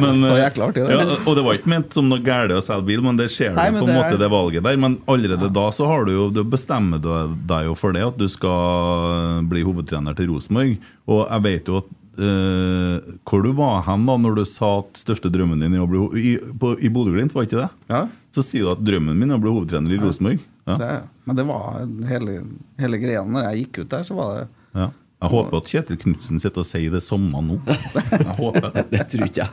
Eh, 0.02 0.38
ja, 0.40 1.02
og 1.28 1.36
det 1.36 1.42
var 1.44 1.56
ikke 1.58 1.70
ment 1.70 1.94
som 1.94 2.08
noe 2.10 2.20
galt 2.24 2.52
å 2.56 2.60
selge 2.64 2.86
bil, 2.88 3.02
men 3.04 3.16
det 3.18 3.28
ser 3.32 3.52
du 3.54 3.58
på 3.60 3.64
en 3.68 3.76
det 3.78 3.94
måte 3.94 4.14
er- 4.16 4.20
det 4.20 4.28
valget 4.32 4.64
der. 4.66 4.76
Men 4.80 4.96
allerede 5.10 5.48
da 5.52 5.66
så 5.74 5.86
har 5.86 6.04
du 6.08 6.12
jo 6.14 6.24
Du 6.34 6.42
bestemmer 6.44 6.98
du 7.02 7.08
deg 7.48 7.66
jo 7.68 7.74
for 7.78 7.92
det, 7.94 8.02
at 8.06 8.16
du 8.18 8.26
skal 8.28 9.44
bli 9.48 9.62
hovedtrener 9.66 10.16
til 10.18 10.30
Rosenborg. 10.32 10.78
Og 11.06 11.22
jeg 11.28 11.42
vet 11.46 11.68
jo 11.70 11.76
at 11.82 11.90
eh, 12.24 13.12
hvor 13.28 13.42
du 13.44 13.50
var 13.58 13.82
hen 13.86 14.06
da 14.08 14.14
når 14.20 14.36
du 14.40 14.44
sa 14.48 14.70
at 14.80 15.00
største 15.02 15.30
drømmen 15.32 15.60
din 15.62 15.74
er 15.76 15.82
å 15.84 15.88
bli 15.90 16.00
ho- 16.00 16.16
I, 16.16 16.32
på- 16.58 16.76
i 16.80 16.90
Bodø-Glimt, 16.92 17.34
var 17.36 17.46
ikke 17.48 17.60
det? 17.60 17.68
Ja. 17.92 18.04
Så 18.32 18.44
sier 18.46 18.64
du 18.66 18.72
at 18.72 18.82
drømmen 18.86 19.18
min 19.18 19.30
er 19.30 19.36
å 19.40 19.42
bli 19.42 19.52
hovedtrener 19.52 19.92
i 19.92 20.00
Rosenborg. 20.00 20.40
Ja. 20.70 20.76
Det, 20.80 20.90
men 21.26 21.36
det 21.36 21.44
var 21.48 21.82
hele, 22.08 22.38
hele 22.80 23.00
greia. 23.02 23.24
Når 23.26 23.48
jeg 23.50 23.64
gikk 23.66 23.82
ut 23.84 23.90
der, 23.96 24.06
så 24.08 24.16
var 24.18 24.34
det 24.40 24.48
Ja. 24.78 24.88
Jeg 25.22 25.30
håper 25.30 25.56
at 25.60 25.68
Kjetil 25.70 25.98
Knutsen 26.02 26.40
sitter 26.42 26.64
og 26.64 26.66
sier 26.66 26.90
det 26.90 27.02
samme 27.06 27.38
nå. 27.46 27.60
Jeg 28.10 28.32
håper 28.40 28.72
det. 28.74 28.82
Det 28.90 29.04
tror 29.12 29.28
ikke 29.28 29.44
jeg. 29.44 29.52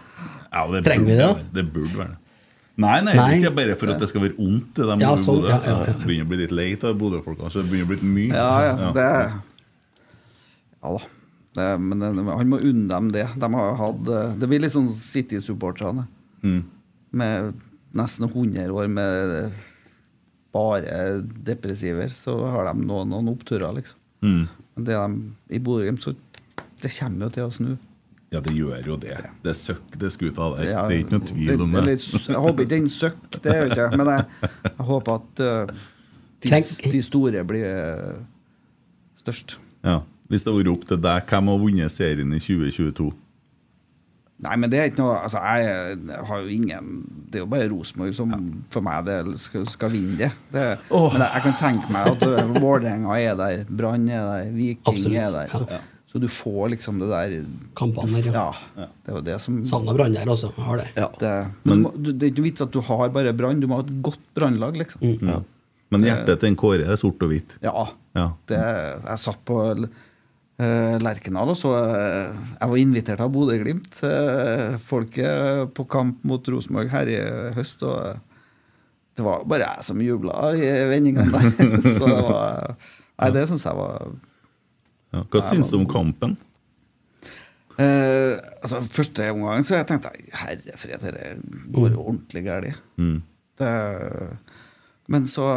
Ja, 0.49 0.63
det 0.71 0.79
Trenger 0.87 1.05
vi 1.05 1.17
det, 1.19 1.27
være- 1.27 1.45
Det 1.53 1.63
burde 1.75 1.97
være 1.99 2.15
det. 2.15 2.17
Nei, 2.79 2.95
nei, 3.03 3.13
Nei. 3.19 3.27
ikke 3.41 3.51
bare 3.57 3.75
for 3.75 3.91
at 3.91 3.99
det 3.99 4.07
skal 4.09 4.21
være 4.23 4.37
vondt. 4.39 4.69
Det 4.79 4.85
Ja, 5.03 5.11
sånn, 5.19 5.41
ja, 5.43 5.59
ja, 5.67 5.75
ja. 5.89 5.93
Begynner 5.99 6.25
å 6.25 6.29
bli 6.31 6.37
litt 6.39 6.53
lei 6.55 6.69
av 6.79 6.95
Bodø-folka. 6.97 7.51
Det 7.53 7.65
begynner 7.69 7.85
å 7.85 7.91
bli 7.91 8.11
mye. 8.15 8.33
Ja, 8.33 8.53
ja. 8.69 8.91
Det, 8.95 9.07
ja 10.79 10.93
da. 10.95 11.01
Det, 11.57 11.65
men 11.81 12.03
han 12.29 12.51
må 12.51 12.59
unne 12.61 12.87
dem 12.91 13.09
det. 13.13 13.25
De 13.41 13.49
har 13.55 13.79
hatt 13.79 14.09
eh, 14.13 14.35
Det 14.37 14.49
blir 14.51 14.61
litt 14.61 14.75
sånn 14.75 14.91
City-supporterne. 14.93 16.05
Mm. 16.45 16.61
Med 17.19 17.65
nesten 17.97 18.29
100 18.29 18.69
år 18.69 18.89
med 18.93 19.33
bare 20.53 21.21
depressiver, 21.45 22.09
så 22.13 22.35
har 22.53 22.69
de 22.69 22.85
noen, 22.85 23.09
noen 23.09 23.31
oppturer, 23.33 23.69
liksom. 23.75 23.97
Mm. 24.21 24.47
Men 24.75 24.87
det 24.87 24.97
de, 24.97 25.21
i 25.55 25.61
Bodø-Glimt, 25.63 26.03
så 26.03 26.13
det 26.81 26.91
kommer 26.95 27.27
jo 27.27 27.35
til 27.35 27.45
å 27.45 27.53
snu. 27.53 27.69
Ja, 28.29 28.41
det 28.45 28.53
gjør 28.53 28.85
jo 28.91 28.95
det. 29.01 29.15
Det 29.41 29.55
søkker 29.57 30.01
det 30.03 30.11
skuta 30.13 30.51
der. 30.53 30.67
Ja, 30.69 30.83
det 30.85 30.99
er 30.99 31.03
ikke 31.03 31.17
noe 31.17 31.29
tvil 31.31 31.63
om 31.65 31.71
det. 31.73 31.81
eller, 31.81 32.03
jeg 32.29 32.43
håper 32.43 32.65
ikke 32.65 32.73
den 32.75 32.89
søkk, 32.93 33.23
det 33.41 33.55
jo 33.55 33.69
ikke 33.71 33.87
Men 33.97 34.11
jeg, 34.13 34.49
jeg 34.67 34.85
håper 34.91 35.15
at 35.15 35.41
uh, 35.41 35.87
de, 36.45 36.61
de 36.93 37.01
store 37.03 37.41
blir 37.49 37.65
eh, 37.65 38.19
størst. 39.19 39.57
Ja. 39.83 39.97
Hvis 40.29 40.45
det 40.45 40.51
hadde 40.51 40.61
vært 40.61 40.75
opp 40.75 40.85
til 40.89 41.01
deg, 41.01 41.25
hvem 41.31 41.51
har 41.51 41.59
vunnet 41.63 41.93
serien 41.93 42.37
i 42.37 42.39
2022? 42.43 43.09
Nei, 44.39 44.55
men 44.55 44.71
det 44.71 44.79
er 44.79 44.87
ikke 44.87 45.01
noe 45.01 45.17
Altså, 45.19 45.41
jeg, 45.43 45.97
har 46.29 46.43
jo 46.45 46.51
ingen 46.53 46.91
Det 47.27 47.41
er 47.41 47.43
jo 47.43 47.49
bare 47.51 47.67
Rosenborg 47.73 48.13
som 48.15 48.31
for 48.71 48.85
meg 48.85 49.07
det 49.09 49.17
skal, 49.43 49.65
skal 49.67 49.91
vinne 49.91 50.15
det. 50.21 50.29
det 50.53 50.65
Men 50.87 51.25
jeg, 51.25 51.31
jeg 51.33 51.43
kan 51.43 51.57
tenke 51.59 51.91
meg 51.91 52.11
at 52.13 52.23
uh, 52.23 52.53
Vålerenga 52.55 53.17
er 53.19 53.35
der, 53.39 53.63
Brann 53.67 54.07
er 54.07 54.29
der, 54.29 54.53
Viking 54.55 54.93
Absolutt, 54.93 55.19
er 55.25 55.35
der. 55.35 55.73
ja. 55.75 55.81
Så 56.09 56.17
du 56.17 56.25
får 56.31 56.71
liksom 56.73 56.97
det 57.03 57.09
der 57.11 57.33
Kampene 57.77 58.23
der, 58.23 58.31
ja. 58.33 58.47
Ja. 58.79 58.87
Det 59.05 59.13
var 59.17 59.25
det 59.27 59.35
som 59.43 59.59
Savna 59.67 59.93
Brann 59.93 60.15
der 60.15 60.31
også. 60.31 60.49
Har 60.57 60.79
det. 60.81 60.87
Ja. 60.95 61.11
det, 61.21 61.33
men, 61.63 61.83
du 61.83 61.85
må- 61.85 61.93
det 62.07 62.15
er 62.17 62.31
ikke 62.31 62.47
vits 62.47 62.63
at 62.65 62.71
du 62.73 62.79
har 62.87 63.11
bare 63.13 63.33
Brann, 63.37 63.59
du 63.61 63.67
må 63.69 63.77
ha 63.77 63.85
et 63.85 63.91
godt 64.07 64.23
brannlag, 64.33 64.79
liksom. 64.79 65.03
Mm. 65.03 65.29
Ja. 65.35 65.41
Men 65.93 66.05
hjertet 66.05 66.41
til 66.41 66.49
en 66.49 66.57
Kåre 66.57 66.85
er 66.85 66.97
sort 67.01 67.21
og 67.25 67.29
hvitt. 67.33 67.53
Ja. 67.65 67.85
Ja. 68.17 68.25
Det, 68.49 68.57
jeg 68.57 69.21
satt 69.21 69.43
på 69.45 69.59
Lerkendal, 70.59 71.53
og 71.53 71.57
så 71.57 71.69
eh, 71.79 72.33
Jeg 72.59 72.67
var 72.71 72.79
invitert 72.81 73.21
av 73.23 73.29
Bodø-Glimt. 73.31 73.93
Uh, 74.03 74.75
folket 74.83 75.69
på 75.77 75.85
kamp 75.87 76.23
mot 76.27 76.43
Rosenborg 76.51 76.89
her 76.91 77.07
i 77.13 77.19
høst. 77.55 77.83
Og 77.87 77.95
eh, 78.09 78.17
det 79.15 79.23
var 79.23 79.45
bare 79.47 79.69
jeg 79.77 79.87
som 79.87 80.01
jubla 80.03 80.49
i 80.59 80.67
vendingene 80.91 81.31
der. 81.31 81.79
så 81.97 82.09
det 82.11 82.19
var 82.27 82.75
Nei, 83.19 83.31
det 83.35 83.45
syns 83.49 83.65
jeg 83.67 83.75
var 83.79 84.09
Ja. 85.15 85.23
Hva 85.31 85.41
syns 85.43 85.71
du 85.73 85.77
om 85.79 85.87
kampen? 85.89 86.35
eh, 87.79 88.35
altså, 88.61 88.81
Første 88.91 89.29
omgang 89.33 89.63
så 89.67 89.79
jeg 89.79 89.87
tenkte 89.89 90.11
jeg 90.13 90.29
herre 90.43 90.75
fred, 90.79 91.01
dette 91.03 91.71
går 91.73 91.95
jo 91.95 92.03
ordentlig 92.03 92.43
galt. 92.45 92.83
Mm. 92.99 93.17
Det- 93.59 94.37
Men 95.07 95.25
så 95.25 95.47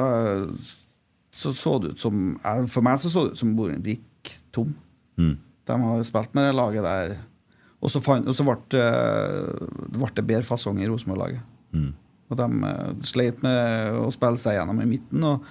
så 1.33 1.53
så 1.53 1.79
det 1.83 1.91
ut 1.95 2.01
som 2.01 2.39
For 2.69 2.81
meg 2.85 2.99
så 3.01 3.11
så 3.13 3.27
det 3.27 3.33
ut 3.35 3.39
som 3.43 3.55
Bodø 3.57 3.77
gikk 3.83 4.33
tom. 4.53 4.75
Mm. 5.21 5.35
De 5.69 5.79
har 5.83 6.05
spilt 6.07 6.35
med 6.35 6.49
det 6.49 6.55
laget 6.59 6.87
der. 6.87 7.17
Og 7.83 7.91
så, 7.91 8.01
ble, 8.03 8.21
det- 8.71 10.27
bedre 10.27 10.47
fasong 10.47 10.79
i 10.83 10.87
Rosenborg-laget. 10.91 11.43
Mm. 11.75 11.91
Og 12.31 12.39
de 12.39 12.47
eh, 12.69 12.93
sleit 13.09 13.43
med 13.45 13.99
å 13.99 14.07
spille 14.15 14.41
seg 14.41 14.57
gjennom 14.57 14.81
i 14.81 14.89
midten. 14.89 15.25
Og, 15.29 15.45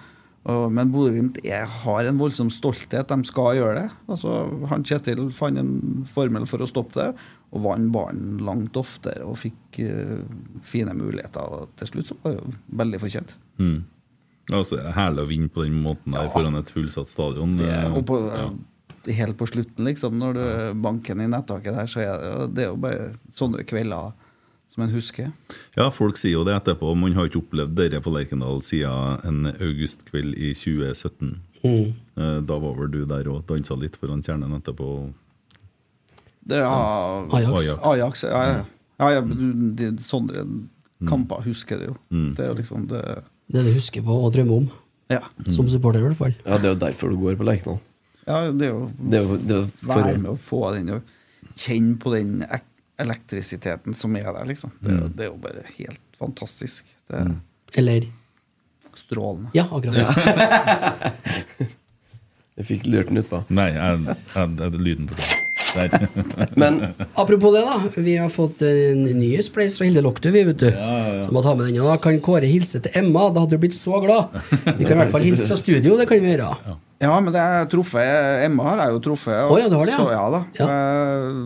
og, 0.50 0.64
men 0.74 0.90
Bodø-Glimt 0.94 1.38
har 1.84 2.08
en 2.10 2.18
voldsom 2.22 2.50
stolthet. 2.54 3.12
De 3.12 3.28
skal 3.30 3.60
gjøre 3.60 3.84
det. 3.84 3.90
Altså, 4.10 4.38
han 4.72 4.86
Kjetil 4.88 5.28
fant 5.36 5.60
en 5.62 6.06
formel 6.10 6.48
for 6.50 6.64
å 6.64 6.70
stoppe 6.70 6.98
det, 6.98 7.12
og 7.52 7.66
vant 7.68 7.92
ballen 7.94 8.40
langt 8.48 8.78
oftere 8.80 9.26
og 9.28 9.36
fikk 9.42 9.82
uh, 9.84 10.22
fine 10.64 10.94
muligheter. 10.96 11.68
Til 11.82 11.90
slutt 11.90 12.14
så 12.14 12.16
var 12.24 12.32
det 12.32 12.40
jo 12.40 12.54
veldig 12.80 13.02
fortjent. 13.04 13.36
Mm. 13.60 13.82
Altså, 14.56 14.80
er 14.82 14.96
herlig 14.96 15.26
å 15.26 15.30
vinne 15.30 15.52
på 15.52 15.66
den 15.68 15.78
måten 15.84 16.16
der 16.16 16.32
foran 16.34 16.58
et 16.58 16.72
fullsatt 16.74 17.12
stadion. 17.12 17.58
Det, 17.60 17.68
Eh, 17.68 17.94
og 17.94 18.06
på, 18.08 18.18
ja. 18.32 18.48
Helt 19.08 19.38
på 19.40 19.48
slutten, 19.50 19.86
liksom, 19.88 20.18
når 20.22 20.34
du 20.38 20.44
banker 20.82 21.16
den 21.16 21.24
i 21.26 21.32
nettaket 21.32 21.74
der, 21.74 21.88
så 21.90 22.00
er 22.04 22.18
det, 22.22 22.54
det 22.56 22.64
er 22.66 22.70
jo 22.70 22.76
bare 22.84 23.08
sånne 23.34 23.64
kvelder 23.66 24.12
som 24.72 24.84
en 24.86 24.94
husker. 24.94 25.32
Ja, 25.76 25.90
folk 25.92 26.16
sier 26.18 26.38
jo 26.38 26.44
det 26.48 26.54
etterpå. 26.56 26.94
Man 26.96 27.14
har 27.18 27.28
ikke 27.28 27.42
opplevd 27.42 27.74
dere 27.76 28.00
på 28.02 28.14
Lerkendal 28.14 28.62
siden 28.64 29.26
en 29.28 29.50
augustkveld 29.58 30.38
i 30.38 30.54
2017. 30.56 31.34
Mm. 31.64 31.90
Eh, 32.18 32.38
Da 32.48 32.58
var 32.58 32.78
vel 32.78 32.92
du 32.94 33.02
der 33.06 33.28
og 33.34 33.44
dansa 33.50 33.76
litt 33.78 33.98
foran 34.00 34.24
kjernen 34.24 34.54
etterpå? 34.58 34.88
Det 36.48 36.58
er 36.58 36.64
ja, 36.64 37.26
Ajax. 37.38 37.78
Ajax. 37.86 38.24
ja, 38.24 38.40
ja. 38.48 38.64
ja, 39.00 39.10
ja 39.18 39.22
du- 39.22 39.74
de, 39.78 39.92
sånne 40.02 40.46
kamper 41.08 41.44
husker 41.46 41.78
du 41.82 41.86
jo. 41.92 41.96
Mm. 42.10 42.32
Det 42.38 42.48
er 42.48 42.56
liksom 42.58 42.88
det 42.90 43.04
Det 43.52 43.66
du 43.66 43.74
husker 43.76 44.02
på 44.02 44.16
og 44.26 44.32
drømmer 44.34 44.58
om. 44.64 44.70
Ja. 45.12 45.20
Som 45.52 45.68
supporter, 45.68 46.00
i 46.00 46.04
hvert 46.08 46.16
fall. 46.18 46.34
Ja, 46.46 46.58
det 46.58 46.70
er 46.70 46.74
jo 46.76 46.80
derfor 46.88 47.10
du 47.12 47.18
går 47.20 47.36
på 47.36 47.44
Lerkendal. 47.44 47.82
Ja, 48.32 48.40
det 48.56 48.68
er 48.70 48.72
jo 48.74 48.86
Det 48.98 49.20
er 49.20 49.26
jo, 49.28 49.38
det 49.42 49.56
er 49.58 49.62
jo 49.62 49.68
for, 49.82 49.94
Være 50.08 50.18
med 50.24 50.32
å 50.32 50.38
få 50.40 50.62
den 50.78 50.90
og 50.96 51.16
kjenne 51.60 51.98
på 52.00 52.14
den 52.16 52.38
ek 52.48 52.64
elektrisiteten 53.02 53.96
som 53.98 54.14
er 54.16 54.28
der, 54.30 54.44
liksom. 54.46 54.72
Det, 54.80 54.94
er- 54.94 55.08
det 55.18 55.24
er 55.26 55.30
jo 55.32 55.38
bare 55.42 55.64
helt 55.76 56.02
fantastisk. 56.22 56.86
Det 57.10 57.18
er 57.18 57.32
Eller 57.82 58.06
strålende. 59.00 59.50
Ja, 59.58 59.64
akkurat. 59.74 59.98
Jeg 62.60 62.68
fikk 62.68 62.84
lurt 62.92 63.08
den 63.10 63.22
utpå. 63.24 63.40
Nei, 63.58 63.70
jeg, 63.74 64.02
jeg, 64.36 64.50
jeg, 64.60 64.82
lyden 64.86 65.08
på 65.10 65.16
det. 65.18 65.30
Men 66.62 66.82
Apropos 67.16 67.54
det, 67.56 67.62
da. 67.64 67.78
Vi 67.96 68.18
har 68.20 68.30
fått 68.34 68.60
en 68.68 69.06
ny 69.18 69.30
spleis 69.46 69.78
fra 69.80 69.88
Hilde 69.88 70.04
Loktu, 70.04 70.28
vi, 70.36 70.44
vet 70.50 70.60
du. 70.60 70.68
Så 71.24 71.32
må 71.34 71.42
ta 71.46 71.54
med 71.56 71.70
den. 71.72 71.80
Og 71.82 71.88
da 71.94 71.96
kan 72.04 72.20
Kåre 72.22 72.50
hilse 72.52 72.82
til 72.84 72.92
Emma. 73.00 73.30
Da 73.32 73.46
hadde 73.46 73.56
du 73.56 73.64
blitt 73.64 73.78
så 73.78 74.02
glad. 74.04 74.36
Vi 74.68 74.84
kan 74.84 74.98
i 74.98 75.00
hvert 75.00 75.14
fall 75.16 75.26
hilse 75.26 75.48
fra 75.48 75.58
studio, 75.62 75.96
det 75.98 76.10
kan 76.12 76.20
vi 76.22 76.34
gjøre. 76.36 76.52
Ja, 76.68 76.76
men 77.02 77.34
det 77.34 77.42
er 77.42 77.64
truffet 77.72 78.44
Emma 78.46 78.68
har 78.70 78.84
jeg 78.84 78.94
jo 78.94 79.00
truffet. 79.08 79.40
Å, 79.50 79.56
ja, 79.58 79.70
det 79.72 79.80
var 79.80 79.90
det, 79.90 79.96
ja. 79.96 80.04
Så, 80.04 80.12
ja 80.14 80.26
da. 80.36 80.42
Ja. 80.60 80.68
Eh, 80.70 81.42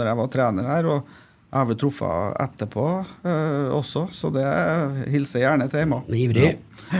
Når 0.00 0.10
jeg 0.10 0.18
var 0.22 0.32
trener 0.32 0.68
her. 0.72 0.88
Og 0.90 1.14
jeg 1.46 1.60
har 1.60 1.68
vel 1.70 1.78
truffet 1.78 2.10
henne 2.10 2.42
etterpå 2.42 2.86
eh, 3.30 3.68
også, 3.72 4.02
så 4.12 4.28
det 4.34 4.44
hilser 5.14 5.44
gjerne 5.44 5.68
til 5.72 5.84
Emma. 5.84 6.00
Ivrig. 6.10 6.50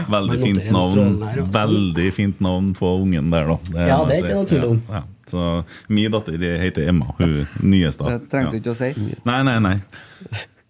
Veldig 0.09 0.37
fint 0.41 0.71
navn. 0.73 1.19
Veldig 1.53 2.07
fint 2.15 2.39
navn 2.43 2.71
på 2.79 2.93
ungen 3.03 3.27
der, 3.33 3.51
da. 3.51 3.85
Ja, 3.91 3.99
det 4.07 4.17
er 4.17 4.23
ikke 4.23 4.39
noe 4.39 4.49
tvil 4.49 4.65
om. 4.71 4.81
Ja, 4.87 5.03
ja. 5.03 5.05
Så 5.27 5.43
min 5.91 6.11
datter 6.11 6.39
heter 6.63 6.87
Emma, 6.87 7.11
hun 7.19 7.41
nyeste. 7.67 8.07
Det 8.07 8.31
trengte 8.31 8.55
du 8.55 8.61
ikke 8.61 8.71
å 8.71 8.79
si. 8.79 8.93
Nei, 9.27 9.41
nei, 9.43 9.57
nei. 9.67 9.75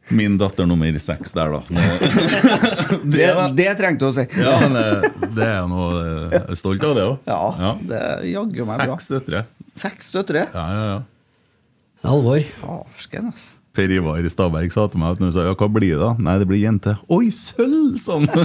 Min 0.09 0.37
datter 0.39 0.67
nummer 0.69 0.99
seks 1.03 1.33
der, 1.35 1.51
da. 1.51 1.61
Det, 3.03 3.17
Det, 3.17 3.27
det 3.57 3.67
trengte 3.79 4.05
du 4.05 4.07
å 4.07 4.13
si. 4.15 4.23
ja, 4.39 4.53
men 4.63 4.77
det, 4.77 5.11
det 5.35 5.47
er 5.49 5.65
noe 5.67 5.89
Jeg 6.31 6.43
er 6.45 6.59
stolt 6.59 6.85
av 6.87 6.95
det 6.95 7.03
òg. 7.09 7.17
Ja, 7.27 7.73
det 7.89 7.99
er 7.99 8.23
jaggu 8.31 8.63
meg 8.69 8.83
bra. 8.85 8.95
Seks 8.95 9.11
døtre. 9.11 9.43
Seks 9.77 10.11
døtre? 10.15 10.45
Ja, 10.53 10.65
ja, 10.71 10.87
ja. 10.93 10.97
Alvor. 12.07 12.39
Farsken, 12.61 13.31
altså. 13.33 13.53
Per 13.77 13.91
Ivar 13.93 14.25
Staberg 14.31 14.71
sa 14.73 14.87
til 14.89 15.03
meg 15.03 15.17
at 15.17 15.19
når 15.21 15.35
sa 15.35 15.43
ja, 15.45 15.53
hva 15.59 15.67
blir 15.69 15.91
det 15.97 16.01
da? 16.01 16.13
Nei, 16.17 16.37
det 16.41 16.47
blir 16.49 16.63
jente. 16.63 16.95
Oi, 17.13 17.27
sølv! 17.35 17.99
Sånn. 18.01 18.25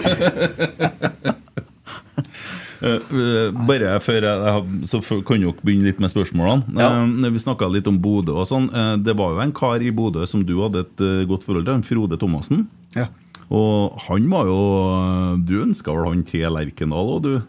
Eh, 2.83 2.99
eh, 3.15 3.55
Bare 3.69 3.95
før 4.03 4.27
jeg, 4.27 4.87
Så 4.91 5.01
kan 5.23 5.41
dere 5.41 5.55
begynne 5.63 5.87
litt 5.87 6.01
med 6.03 6.11
spørsmålene. 6.11 6.75
Eh, 6.75 7.31
Vi 7.31 7.43
snakka 7.43 7.71
litt 7.71 7.87
om 7.87 7.99
Bodø 8.03 8.35
og 8.43 8.49
sånn. 8.51 8.69
Det 9.03 9.15
var 9.17 9.35
jo 9.37 9.43
en 9.45 9.53
kar 9.53 9.83
i 9.83 9.93
Bodø 9.95 10.27
som 10.27 10.45
du 10.45 10.57
hadde 10.61 10.87
et 10.87 11.29
godt 11.29 11.45
forhold 11.45 11.67
til, 11.67 11.83
Frode 11.83 12.19
Thomassen. 12.19 12.67
Ja. 12.97 13.09
Og 13.53 13.99
han 14.09 14.29
var 14.31 14.47
jo 14.47 15.37
Du 15.45 15.63
ønska 15.63 15.93
vel 15.93 16.09
han 16.09 16.23
til 16.23 16.49
Lerkendal 16.51 17.19
òg, 17.19 17.23
du? 17.23 17.43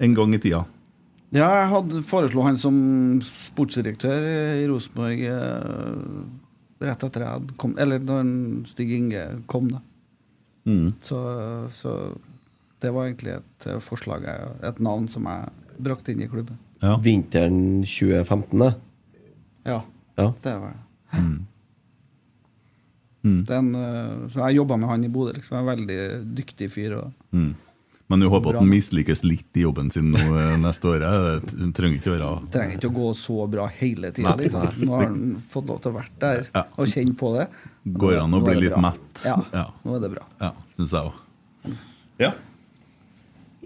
En 0.00 0.14
gang 0.14 0.34
i 0.34 0.38
tida. 0.38 0.64
Ja, 1.32 1.48
jeg 1.62 1.68
hadde 1.70 2.02
foreslo 2.04 2.42
han 2.44 2.58
som 2.60 3.20
sportsdirektør 3.22 4.24
i 4.60 4.66
Rosenborg 4.68 5.22
rett 6.82 7.04
etter 7.06 7.22
jeg 7.22 7.30
hadde 7.30 7.56
kom, 7.56 7.74
Eller 7.78 8.02
når 8.02 8.66
Stig 8.68 8.90
Inge 8.90 9.22
kom, 9.46 9.70
da. 9.70 9.80
Mm. 10.66 10.92
Så, 11.02 11.18
så 11.70 11.94
det 12.82 12.90
var 12.94 13.06
egentlig 13.08 13.36
et 13.38 13.66
eh, 13.70 13.78
forslag, 13.82 14.26
et 14.62 14.78
navn 14.82 15.08
som 15.08 15.24
jeg 15.30 15.78
brakte 15.82 16.12
inn 16.12 16.22
i 16.24 16.28
klubben. 16.30 16.58
Ja. 16.82 16.96
Vinteren 17.02 17.82
2015, 17.86 18.58
det. 18.66 18.72
Ja, 19.70 19.80
Ja. 20.18 20.32
det 20.42 20.54
var 20.60 20.74
det. 20.74 21.18
Mm. 21.22 21.46
Mm. 23.24 23.44
Den, 23.46 23.74
eh, 23.78 24.28
så 24.28 24.48
jeg 24.48 24.56
jobba 24.58 24.76
med 24.76 24.88
han 24.90 25.04
i 25.06 25.08
Bodø. 25.08 25.32
Liksom, 25.36 25.56
en 25.60 25.68
veldig 25.70 26.00
dyktig 26.34 26.70
fyr. 26.74 26.96
Og, 26.98 27.12
Mm. 27.32 27.54
Men 28.08 28.20
du 28.20 28.26
håper 28.28 28.50
at 28.50 28.56
han 28.60 28.68
mislykkes 28.68 29.22
litt 29.24 29.56
i 29.56 29.62
jobben 29.62 29.88
sin 29.90 30.10
nå 30.12 30.18
eh, 30.36 30.56
neste 30.60 30.84
år? 30.90 31.00
Det 31.46 31.70
trenger 31.72 31.96
ikke 31.96 32.12
være 32.18 32.50
trenger 32.52 32.74
ikke 32.76 32.90
å 32.90 32.96
gå 32.98 33.06
så 33.16 33.46
bra 33.48 33.66
hele 33.78 34.10
tida. 34.12 34.34
Liksom. 34.36 34.66
Nå 34.84 34.90
har 34.98 35.06
han 35.06 35.42
fått 35.48 35.66
lov 35.70 35.78
til 35.80 35.92
å 35.92 35.96
være 35.96 36.10
der 36.20 36.42
Ja. 36.54 36.64
og 36.76 36.86
kjenne 36.92 37.14
på 37.16 37.30
det. 37.38 37.46
Går 37.88 38.18
an 38.20 38.34
å 38.36 38.42
bli 38.44 38.54
litt 38.60 38.74
bra. 38.74 38.80
mett. 38.90 39.22
Ja, 39.24 39.38
Ja. 39.54 39.64
nå 39.86 39.96
er 39.96 40.00
det 40.00 40.10
bra. 40.12 40.26
Ja, 40.42 40.50
syns 40.76 40.92
jeg 40.92 41.08
òg. 41.08 41.76
Ja. 42.18 42.32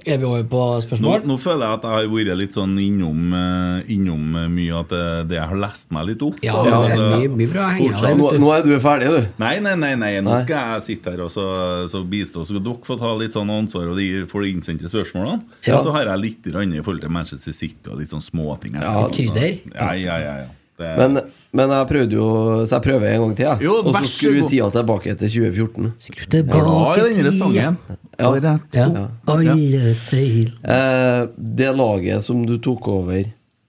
Er 0.04 0.18
vi 0.20 0.26
over 0.28 0.42
på 0.44 0.58
Nå, 0.60 0.80
spørsmål? 0.84 1.22
nå 1.24 1.36
føler 1.40 1.62
jeg 1.64 1.78
at 1.78 1.84
jeg 1.86 1.94
har 1.96 2.08
vært 2.12 2.36
litt 2.36 2.52
sånn 2.54 2.74
innom, 2.78 3.22
eh, 3.32 3.92
innom 3.94 4.36
eh, 4.36 4.48
mye 4.52 4.74
at 4.82 4.90
det, 4.92 5.04
det 5.30 5.38
jeg 5.38 5.48
har 5.48 5.60
lest 5.62 5.88
meg 5.96 6.04
litt 6.10 6.24
opp. 6.26 6.36
Ja, 6.44 6.52
er 6.60 6.76
Altså, 6.76 7.06
mye, 7.14 7.30
mye 7.32 7.48
bra 7.50 7.68
henger 7.72 7.96
der, 8.04 8.18
Nå, 8.20 8.28
nå 8.42 8.50
er 8.52 8.66
du 8.66 8.74
ferdig, 8.84 9.08
du. 9.14 9.30
Nei, 9.40 9.54
nei, 9.64 9.72
nei, 9.80 9.94
nei, 9.96 10.12
nå 10.20 10.34
Nei. 10.34 10.42
skal 10.44 10.76
jeg 10.76 10.84
sitte 10.90 11.14
her 11.14 11.24
og 11.24 11.32
så, 11.32 11.46
så 11.88 12.02
bistå. 12.04 12.44
Så 12.44 12.52
skal 12.52 12.62
dere 12.68 12.84
få 12.90 12.98
ta 13.00 13.14
litt 13.16 13.32
sånn 13.38 13.50
ansvar 13.56 13.88
og 13.94 13.96
de 13.96 14.10
får 14.28 14.44
de 14.44 14.52
innsendte 14.52 14.92
spørsmålene. 14.92 15.40
Ja. 15.64 15.78
Og 15.78 15.86
så 15.88 15.96
har 15.96 16.12
jeg 16.12 16.22
litt 16.26 16.50
i 16.52 16.52
forhold 16.84 17.00
til 17.06 17.16
Manchester 17.16 17.56
City 17.56 17.88
og 17.90 17.98
litt 18.02 18.12
sånn 18.12 18.22
småting. 18.24 18.76
Ja, 18.76 18.98
Altså, 19.00 19.16
krydder. 19.22 19.58
Ja, 19.72 19.90
ja, 19.96 20.20
ja, 20.20 20.36
ja. 20.44 20.52
Det, 20.76 20.88
Men, 20.98 21.20
men 21.56 21.70
jeg 21.72 21.88
prøvde 21.88 22.16
jo 22.18 22.26
Så 22.68 22.74
jeg 22.76 22.84
prøver 22.84 23.08
en 23.08 23.22
gang 23.22 23.30
til, 23.38 23.46
jeg. 23.46 23.64
Jo, 23.64 23.76
Og 23.80 23.94
så 23.96 24.10
skru 24.10 24.42
tida 24.44 24.66
tilbake 24.74 25.14
til 25.22 25.30
2014. 25.32 25.86
Skru 26.04 26.26
tilbake 26.34 26.98
tida! 26.98 27.06
denne 27.14 27.32
sangen. 27.32 27.78
Ja. 28.18 28.28
Det 28.36 28.50
er. 28.50 28.60
Ja. 28.76 29.06
Alle 29.32 29.94
feil. 30.08 30.52
Eh, 30.64 31.22
det 31.36 31.72
laget 31.76 32.24
som 32.24 32.44
du 32.48 32.58
tok 32.60 32.88
over 32.92 33.24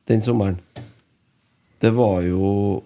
den 0.07 0.23
sommeren, 0.23 0.59
det 1.83 1.91
var 1.95 2.21
jo 2.25 2.81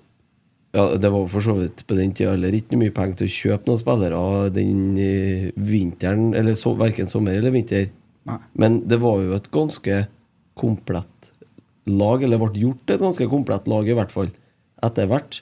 ja, 0.73 0.85
Det 0.97 1.09
var 1.11 1.27
for 1.27 1.43
så 1.43 1.53
vidt 1.57 1.83
på 1.87 1.97
den 1.97 2.13
tida 2.15 2.31
heller 2.31 2.55
ikke 2.55 2.79
mye 2.79 2.93
penger 2.95 3.21
til 3.21 3.29
å 3.29 3.35
kjøpe 3.35 3.69
noen 3.69 3.81
spillere 3.81 4.49
den 4.55 4.83
eh, 5.01 5.49
vinteren, 5.57 6.31
eller 6.37 6.55
så, 6.55 6.71
verken 6.79 7.09
sommer 7.11 7.35
eller 7.35 7.53
vinter. 7.53 7.89
Nei. 8.29 8.37
Men 8.53 8.79
det 8.87 9.01
var 9.01 9.19
jo 9.19 9.35
et 9.35 9.49
ganske 9.51 10.03
komplett 10.61 11.10
lag, 11.97 12.23
eller 12.23 12.39
ble 12.41 12.61
gjort 12.63 12.93
et 12.95 13.01
ganske 13.03 13.27
komplett 13.31 13.67
lag, 13.71 13.87
i 13.89 13.95
hvert 13.97 14.11
fall, 14.13 14.29
etter 14.83 15.07
hvert. 15.11 15.41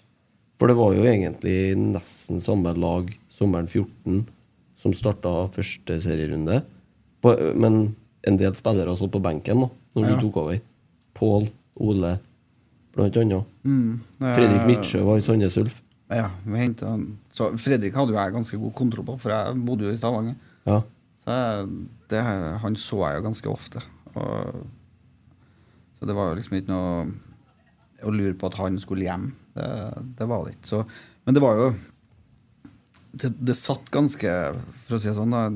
For 0.60 0.68
det 0.68 0.76
var 0.76 0.94
jo 0.98 1.06
egentlig 1.08 1.58
nesten 1.80 2.42
samme 2.44 2.74
lag 2.76 3.12
sommeren 3.32 3.68
14 3.72 4.26
som 4.80 4.94
starta 4.96 5.32
første 5.56 6.00
serierunde. 6.04 6.62
På, 7.24 7.34
men 7.56 7.96
en 8.28 8.38
del 8.40 8.56
spillere 8.56 8.96
satt 9.00 9.12
på 9.12 9.22
benken 9.24 9.66
da 9.66 9.70
når 9.96 10.06
Ja. 10.10 10.16
du 10.16 10.26
tok 10.28 10.38
over. 10.44 10.60
Pål, 11.16 11.50
Ole, 11.80 12.20
blant 12.96 13.18
annet. 13.18 13.46
Mm, 13.64 14.00
er, 14.22 14.36
Fredrik 14.36 14.68
Midtsjø 14.68 15.04
var 15.08 15.18
i 15.20 15.24
Sandnes 15.24 15.58
Ulf. 15.58 15.82
Ja. 16.10 16.30
Så 17.36 17.52
Fredrik 17.60 17.94
hadde 17.96 18.14
jo 18.16 18.20
jeg 18.20 18.34
ganske 18.34 18.60
god 18.60 18.74
kontroll 18.76 19.06
på, 19.06 19.20
for 19.20 19.32
jeg 19.32 19.66
bodde 19.66 19.88
jo 19.88 19.94
i 19.94 20.00
Stavanger. 20.00 20.36
Ja. 20.68 20.82
Så 21.24 21.36
jeg, 21.36 21.68
det, 22.12 22.24
han 22.64 22.76
så 22.76 23.02
jeg 23.06 23.20
jo 23.20 23.26
ganske 23.28 23.52
ofte. 23.52 23.84
Og, 24.16 24.64
så 26.00 26.08
det 26.08 26.16
var 26.16 26.38
liksom 26.38 26.58
ikke 26.58 26.72
noe 26.72 28.08
å 28.08 28.14
lure 28.16 28.36
på 28.40 28.48
at 28.48 28.58
han 28.62 28.80
skulle 28.80 29.04
hjem. 29.04 29.30
Det, 29.56 29.70
det 30.20 30.28
var 30.30 30.46
det 30.46 30.56
ikke. 30.56 30.70
Så, 30.72 30.84
men 31.28 31.36
det 31.36 31.44
var 31.44 31.60
jo 31.60 31.70
det, 33.12 33.34
det 33.42 33.58
satt 33.58 33.90
ganske, 33.92 34.34
for 34.86 34.96
å 34.96 35.02
si 35.02 35.10
det 35.10 35.18
sånn, 35.18 35.36
da 35.36 35.48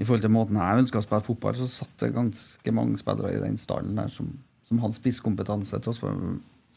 i 0.00 0.06
forhold 0.06 0.24
til 0.24 0.32
måten 0.34 0.58
jeg 0.58 0.82
ønska 0.82 0.98
å 0.98 1.04
spille 1.04 1.24
fotball, 1.26 1.56
så 1.58 1.68
satt 1.70 1.92
det 2.02 2.14
ganske 2.16 2.74
mange 2.74 2.98
spillere 2.98 3.36
i 3.36 3.42
den 3.42 3.58
stallen 3.60 3.98
der 3.98 4.10
som, 4.10 4.30
som 4.66 4.80
hadde 4.82 4.98
spisskompetanse 4.98 5.78
til 5.84 6.00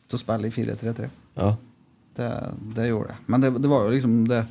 til 0.05 0.19
å 0.19 0.21
spille 0.21 0.51
i 0.51 0.53
4-3-3. 0.53 1.09
ja. 1.39 1.55
Det, 2.15 2.27
det 2.77 2.85
gjorde 2.87 3.11
det. 3.11 3.15
Men 3.27 3.41
det, 3.43 3.49
det 3.59 3.67
var 3.67 3.81
jo 3.83 3.91
liksom 3.91 4.13
det 4.29 4.45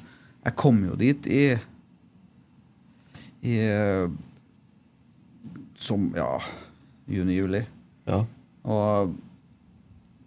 Jeg 0.45 0.57
kom 0.61 0.83
jo 0.85 0.97
dit 1.01 1.27
i 1.33 1.45
I 3.49 3.55
Som, 5.81 6.11
ja 6.13 6.29
Juni-juli. 7.09 7.63
Ja. 8.09 8.21
Og 8.65 9.15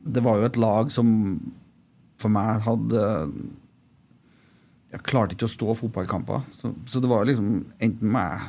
det 0.08 0.24
var 0.26 0.40
jo 0.40 0.48
et 0.48 0.60
lag 0.62 0.92
som 0.94 1.10
for 2.18 2.34
meg 2.34 2.64
hadde 2.66 3.02
Jeg 4.94 5.04
klarte 5.06 5.36
ikke 5.36 5.46
å 5.46 5.52
stå 5.52 5.74
fotballkamper. 5.78 6.48
Så, 6.56 6.72
så 6.90 7.02
det 7.04 7.10
var 7.12 7.28
liksom 7.28 7.60
Enten 7.84 8.14
må 8.14 8.24
jeg 8.24 8.48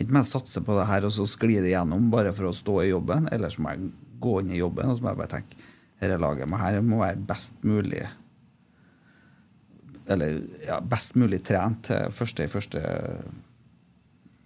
Enten 0.00 0.14
må 0.14 0.22
jeg 0.22 0.32
satse 0.32 0.62
på 0.64 0.76
det 0.78 0.86
her 0.88 1.04
og 1.08 1.12
så 1.12 1.26
skli 1.28 1.58
det 1.60 1.74
gjennom 1.74 2.08
bare 2.12 2.32
for 2.36 2.48
å 2.48 2.56
stå 2.56 2.76
i 2.84 2.92
jobben, 2.92 3.26
eller 3.34 3.52
så 3.52 3.60
må 3.60 3.74
jeg 3.74 3.90
gå 4.22 4.36
inn 4.40 4.52
i 4.54 4.60
jobben 4.60 4.88
og 4.88 4.96
så 4.96 5.04
må 5.04 5.12
jeg 5.12 5.20
bare 5.20 5.32
tenke 5.34 5.66
dette 6.00 6.16
laget 6.20 6.48
må 6.48 6.60
her 6.60 6.78
må 6.84 7.02
være 7.02 7.20
best 7.28 7.58
mulig 7.66 8.06
Eller 10.10 10.38
ja, 10.64 10.78
best 10.80 11.18
mulig 11.20 11.42
trent 11.44 11.82
til 11.90 12.14
første 12.14 12.46
i 12.46 12.50
første 12.50 12.80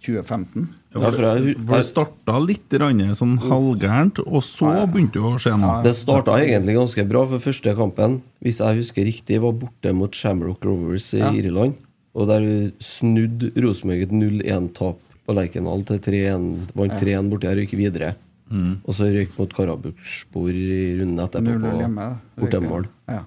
2015. 0.05 0.67
Ja, 0.95 1.11
for 1.11 1.25
jeg, 1.27 1.57
For 1.59 1.75
det 1.81 1.87
starta 1.89 2.35
litt 2.39 2.71
sånn 3.19 3.35
halvgærent, 3.43 4.21
og 4.25 4.43
så 4.47 4.71
begynte 4.87 5.19
det 5.19 5.27
å 5.27 5.39
skje 5.43 5.57
noe. 5.59 5.81
Det 5.83 5.95
starta 5.99 6.37
egentlig 6.39 6.77
ganske 6.79 7.05
bra, 7.11 7.25
for 7.27 7.43
første 7.43 7.75
kampen, 7.75 8.21
hvis 8.41 8.61
jeg 8.63 8.79
husker 8.79 9.05
riktig, 9.09 9.41
var 9.43 9.57
borte 9.59 9.93
mot 9.93 10.15
Shamrock 10.15 10.63
Rovers 10.65 11.13
i 11.15 11.19
Ja. 11.19 11.33
Irland. 11.33 11.75
Og 12.15 12.29
der 12.31 12.71
snudde 12.79 13.51
Rosenborg 13.59 14.03
et 14.07 14.13
0-1-tap 14.15 14.99
på 15.27 15.35
Lerkendal 15.35 15.83
til 15.85 15.99
3-1. 15.99 16.71
Vant 16.77 16.93
3-1 17.01 17.29
borti 17.33 17.49
her 17.49 17.59
og 17.59 17.67
gikk 17.67 17.77
videre. 17.81 18.15
Mm. 18.53 18.77
Og 18.87 18.95
så 18.95 19.09
røyk 19.11 19.35
mot 19.39 19.51
Karabukspor 19.57 20.51
i 20.55 20.95
runden 21.01 21.19
etterpå 21.19 21.59
0-0 21.59 22.19
på 22.37 22.45
bortemål. 22.45 22.87
Ja. 23.09 23.25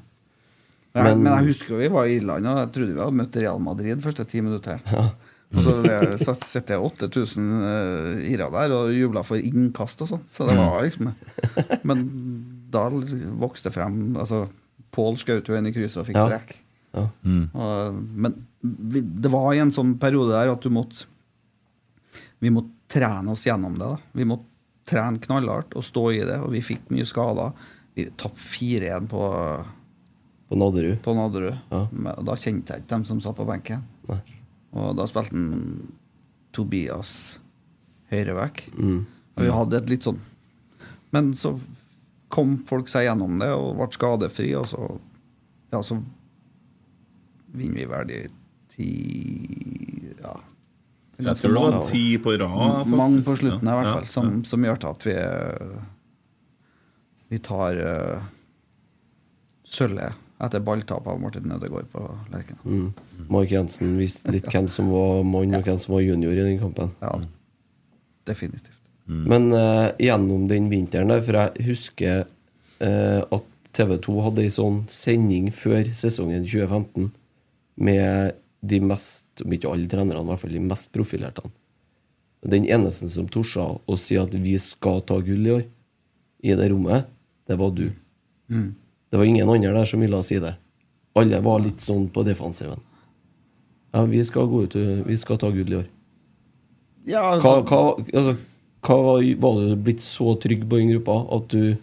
Men, 0.95 1.21
Men- 1.23 1.33
jeg 1.37 1.47
husker 1.51 1.77
vi 1.77 1.87
var 1.89 2.05
i 2.05 2.15
Irland, 2.17 2.47
og 2.47 2.57
jeg 2.63 2.71
trodde 2.71 2.93
vi 2.95 3.01
hadde 3.03 3.17
møtt 3.19 3.35
Real 3.35 3.59
Madrid 3.59 4.01
første 4.01 4.25
ti 4.25 4.39
minutter. 4.41 4.79
Og 5.55 5.63
så 5.63 5.73
det- 5.83 6.43
sitter 6.43 6.75
jeg 6.75 6.83
8000 6.83 7.45
uh, 7.63 8.19
irer 8.27 8.51
der 8.51 8.73
og 8.75 8.89
jubla 8.91 9.21
for 9.23 9.37
innkast 9.39 10.01
og 10.03 10.09
sånn. 10.11 10.25
Så 10.27 10.47
det 10.49 10.57
var 10.59 10.81
liksom 10.83 11.13
Men 11.87 12.01
da 12.69 12.89
vokste 12.91 13.69
det 13.69 13.77
frem 13.77 13.99
altså, 14.19 14.41
Pål 14.91 15.15
skjøt 15.21 15.47
jo 15.47 15.55
en 15.55 15.67
i 15.69 15.71
krysset 15.71 16.01
og 16.03 16.07
fikk 16.09 16.17
Ja. 16.19 16.39
Ja. 16.97 17.05
Mm. 17.23 17.45
Og, 17.53 17.97
men 18.25 18.35
vi, 18.61 19.01
det 19.01 19.29
var 19.31 19.53
i 19.53 19.59
en 19.63 19.71
sånn 19.71 19.95
periode 20.01 20.33
der 20.35 20.51
at 20.51 20.63
du 20.63 20.69
måtte 20.73 21.05
Vi 22.43 22.51
måtte 22.51 22.73
trene 22.91 23.31
oss 23.31 23.43
gjennom 23.47 23.75
det. 23.77 23.87
da 23.87 23.97
Vi 24.19 24.27
måtte 24.27 24.45
trene 24.87 25.19
knallhardt 25.19 25.75
og 25.75 25.83
stå 25.83 26.05
i 26.15 26.21
det, 26.23 26.37
og 26.39 26.51
vi 26.53 26.61
fikk 26.63 26.85
mye 26.95 27.03
skader. 27.07 27.51
Vi 27.97 28.05
tapte 28.15 28.39
4-1 28.39 29.07
på, 29.11 29.19
På 30.47 30.55
Nadderud. 30.59 31.01
på 31.03 31.15
Nadderud. 31.17 31.57
Ja. 31.71 31.81
Men 31.91 32.23
Da 32.27 32.35
kjente 32.39 32.71
jeg 32.75 32.83
ikke 32.85 32.93
dem 32.95 33.03
som 33.09 33.19
satt 33.23 33.35
på 33.35 33.47
benken. 33.49 33.83
Nei. 34.07 34.21
Og 34.75 34.95
da 34.97 35.05
spilte 35.07 35.35
han 35.35 35.91
Tobias 36.55 37.11
høyreback. 38.11 38.65
Mm. 38.77 39.05
Og 39.37 39.45
vi 39.45 39.53
hadde 39.53 39.77
et 39.77 39.91
litt 39.91 40.05
sånn 40.07 40.17
Men 41.13 41.29
så 41.37 41.53
kom 42.33 42.57
folk 42.67 42.89
seg 42.91 43.05
gjennom 43.05 43.37
det 43.39 43.51
og 43.55 43.77
ble 43.77 43.87
skadefri, 43.95 44.51
og 44.59 44.67
så 44.71 44.87
Ja, 45.71 45.83
så 45.83 45.99
vinner 47.57 47.79
vi 47.81 47.89
vel 47.91 48.07
de 48.11 48.21
ti 48.73 48.91
Ja. 50.21 50.35
Jeg 51.17 51.33
tror 51.39 51.53
det 51.53 51.61
var 51.63 51.79
ti 51.87 52.03
på 52.21 52.35
rad. 52.37 52.89
Mange 52.93 53.23
på 53.25 53.33
slutten, 53.39 53.65
i 53.65 53.73
hvert 53.73 53.87
Ja, 53.87 53.93
fall, 53.95 54.09
som, 54.11 54.43
som 54.45 54.65
gjør 54.65 54.81
til 54.83 54.89
at 54.91 55.05
vi 55.07 55.15
Vi 57.33 57.39
tar 57.43 57.79
uh, 57.81 58.27
sølvet 59.67 60.15
etter 60.43 60.61
balltap 60.61 61.07
av 61.09 61.19
Martin 61.21 61.51
Ødegaard 61.51 61.89
på 61.91 62.03
Lerken. 62.33 62.59
Mm. 62.63 63.27
Mark 63.33 63.51
Jensen 63.51 63.95
visste 63.97 64.33
litt 64.33 64.49
hvem 64.53 64.69
som 64.71 64.91
var 64.93 65.23
mann, 65.25 65.55
og 65.57 65.65
hvem 65.65 65.79
som 65.81 65.95
var 65.95 66.05
junior 66.05 66.37
i 66.37 66.45
den 66.45 66.59
kampen. 66.61 66.93
Ja, 67.01 67.13
definitivt. 68.29 68.73
Men 69.07 69.53
uh, 69.55 69.93
gjennom 70.03 70.49
den 70.49 70.67
vinteren 70.67 71.13
der, 71.13 71.21
for 71.23 71.39
jeg 71.39 71.67
husker 71.69 72.25
uh, 72.83 73.21
at 73.23 73.45
TV 73.77 73.93
2 74.03 74.17
hadde 74.25 74.43
ei 74.43 74.51
sånn 74.51 74.81
sending 74.91 75.47
før 75.55 75.87
sesongen 75.95 76.43
2015 76.43 77.07
med 77.87 78.35
de 78.67 78.79
mest, 78.83 79.27
om 79.45 79.53
ikke 79.53 79.71
alle 79.71 79.87
trenerne, 79.89 80.25
i 80.25 80.31
hvert 80.31 80.43
fall 80.43 80.55
de 80.57 80.63
mest 80.65 80.91
profilerte. 80.95 81.45
Den 82.47 82.67
eneste 82.69 83.07
som 83.09 83.29
torde 83.31 83.63
å 83.63 83.97
si 83.99 84.17
at 84.19 84.35
vi 84.35 84.57
skal 84.61 84.99
ta 85.07 85.19
gull 85.23 85.47
i 85.47 85.55
år, 85.55 85.63
i 86.43 86.57
det 86.57 86.67
rommet, 86.73 87.07
det 87.47 87.57
var 87.59 87.71
du. 87.73 87.87
Mm. 88.51 88.75
Det 89.09 89.19
var 89.19 89.25
ingen 89.27 89.49
andre 89.49 89.73
der 89.75 89.87
som 89.87 90.03
ville 90.03 90.19
si 90.25 90.39
det. 90.43 90.53
Alle 91.17 91.39
var 91.43 91.63
litt 91.63 91.81
sånn 91.81 92.09
på 92.13 92.23
defensiven. 92.27 92.81
Ja, 93.95 94.03
vi 94.05 94.19
skal 94.27 94.49
gå 94.51 94.65
ut 94.67 94.75
Vi 95.07 95.15
skal 95.17 95.39
ta 95.41 95.49
gull 95.53 95.71
i 95.71 95.79
år. 95.79 95.87
Ja, 97.07 97.23
altså, 97.31 97.61
hva, 97.63 97.81
altså, 98.03 98.33
hva 98.83 98.97
var, 99.05 99.27
var 99.41 99.59
du 99.63 99.75
blitt 99.79 100.03
så 100.03 100.33
trygg 100.43 100.65
på 100.67 100.81
den 100.81 100.91
gruppa 100.91 101.21
at 101.37 101.53
du 101.53 101.77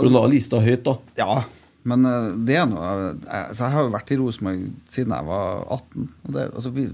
Du 0.00 0.08
la 0.08 0.22
lista 0.30 0.60
høyt, 0.62 0.86
da? 0.86 0.94
ja, 1.18 1.42
men 1.88 2.04
eh, 2.06 2.30
det 2.46 2.56
er 2.60 2.68
noe 2.70 2.86
altså, 2.86 3.64
jeg 3.64 3.74
har 3.74 3.84
jo 3.86 3.92
vært 3.94 4.12
i 4.14 4.18
Rosenborg 4.20 4.64
siden 4.92 5.14
jeg 5.16 5.26
var 5.26 5.62
18. 5.66 6.08
Og 6.24 6.32
det, 6.36 6.46
altså, 6.54 6.72
vi, 6.76 6.86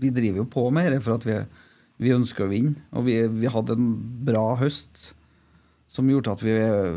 vi 0.00 0.12
driver 0.14 0.42
jo 0.42 0.46
på 0.52 0.64
med 0.74 0.88
dette 0.88 1.04
for 1.04 1.18
at 1.18 1.26
vi, 1.28 1.38
vi 2.04 2.14
ønsker 2.14 2.46
å 2.46 2.50
vinne. 2.52 2.76
Og 2.94 3.06
vi, 3.08 3.18
vi 3.42 3.50
hadde 3.50 3.76
en 3.76 3.90
bra 4.28 4.44
høst 4.60 5.10
som 5.94 6.08
gjorde 6.10 6.32
at 6.34 6.42
vi, 6.42 6.54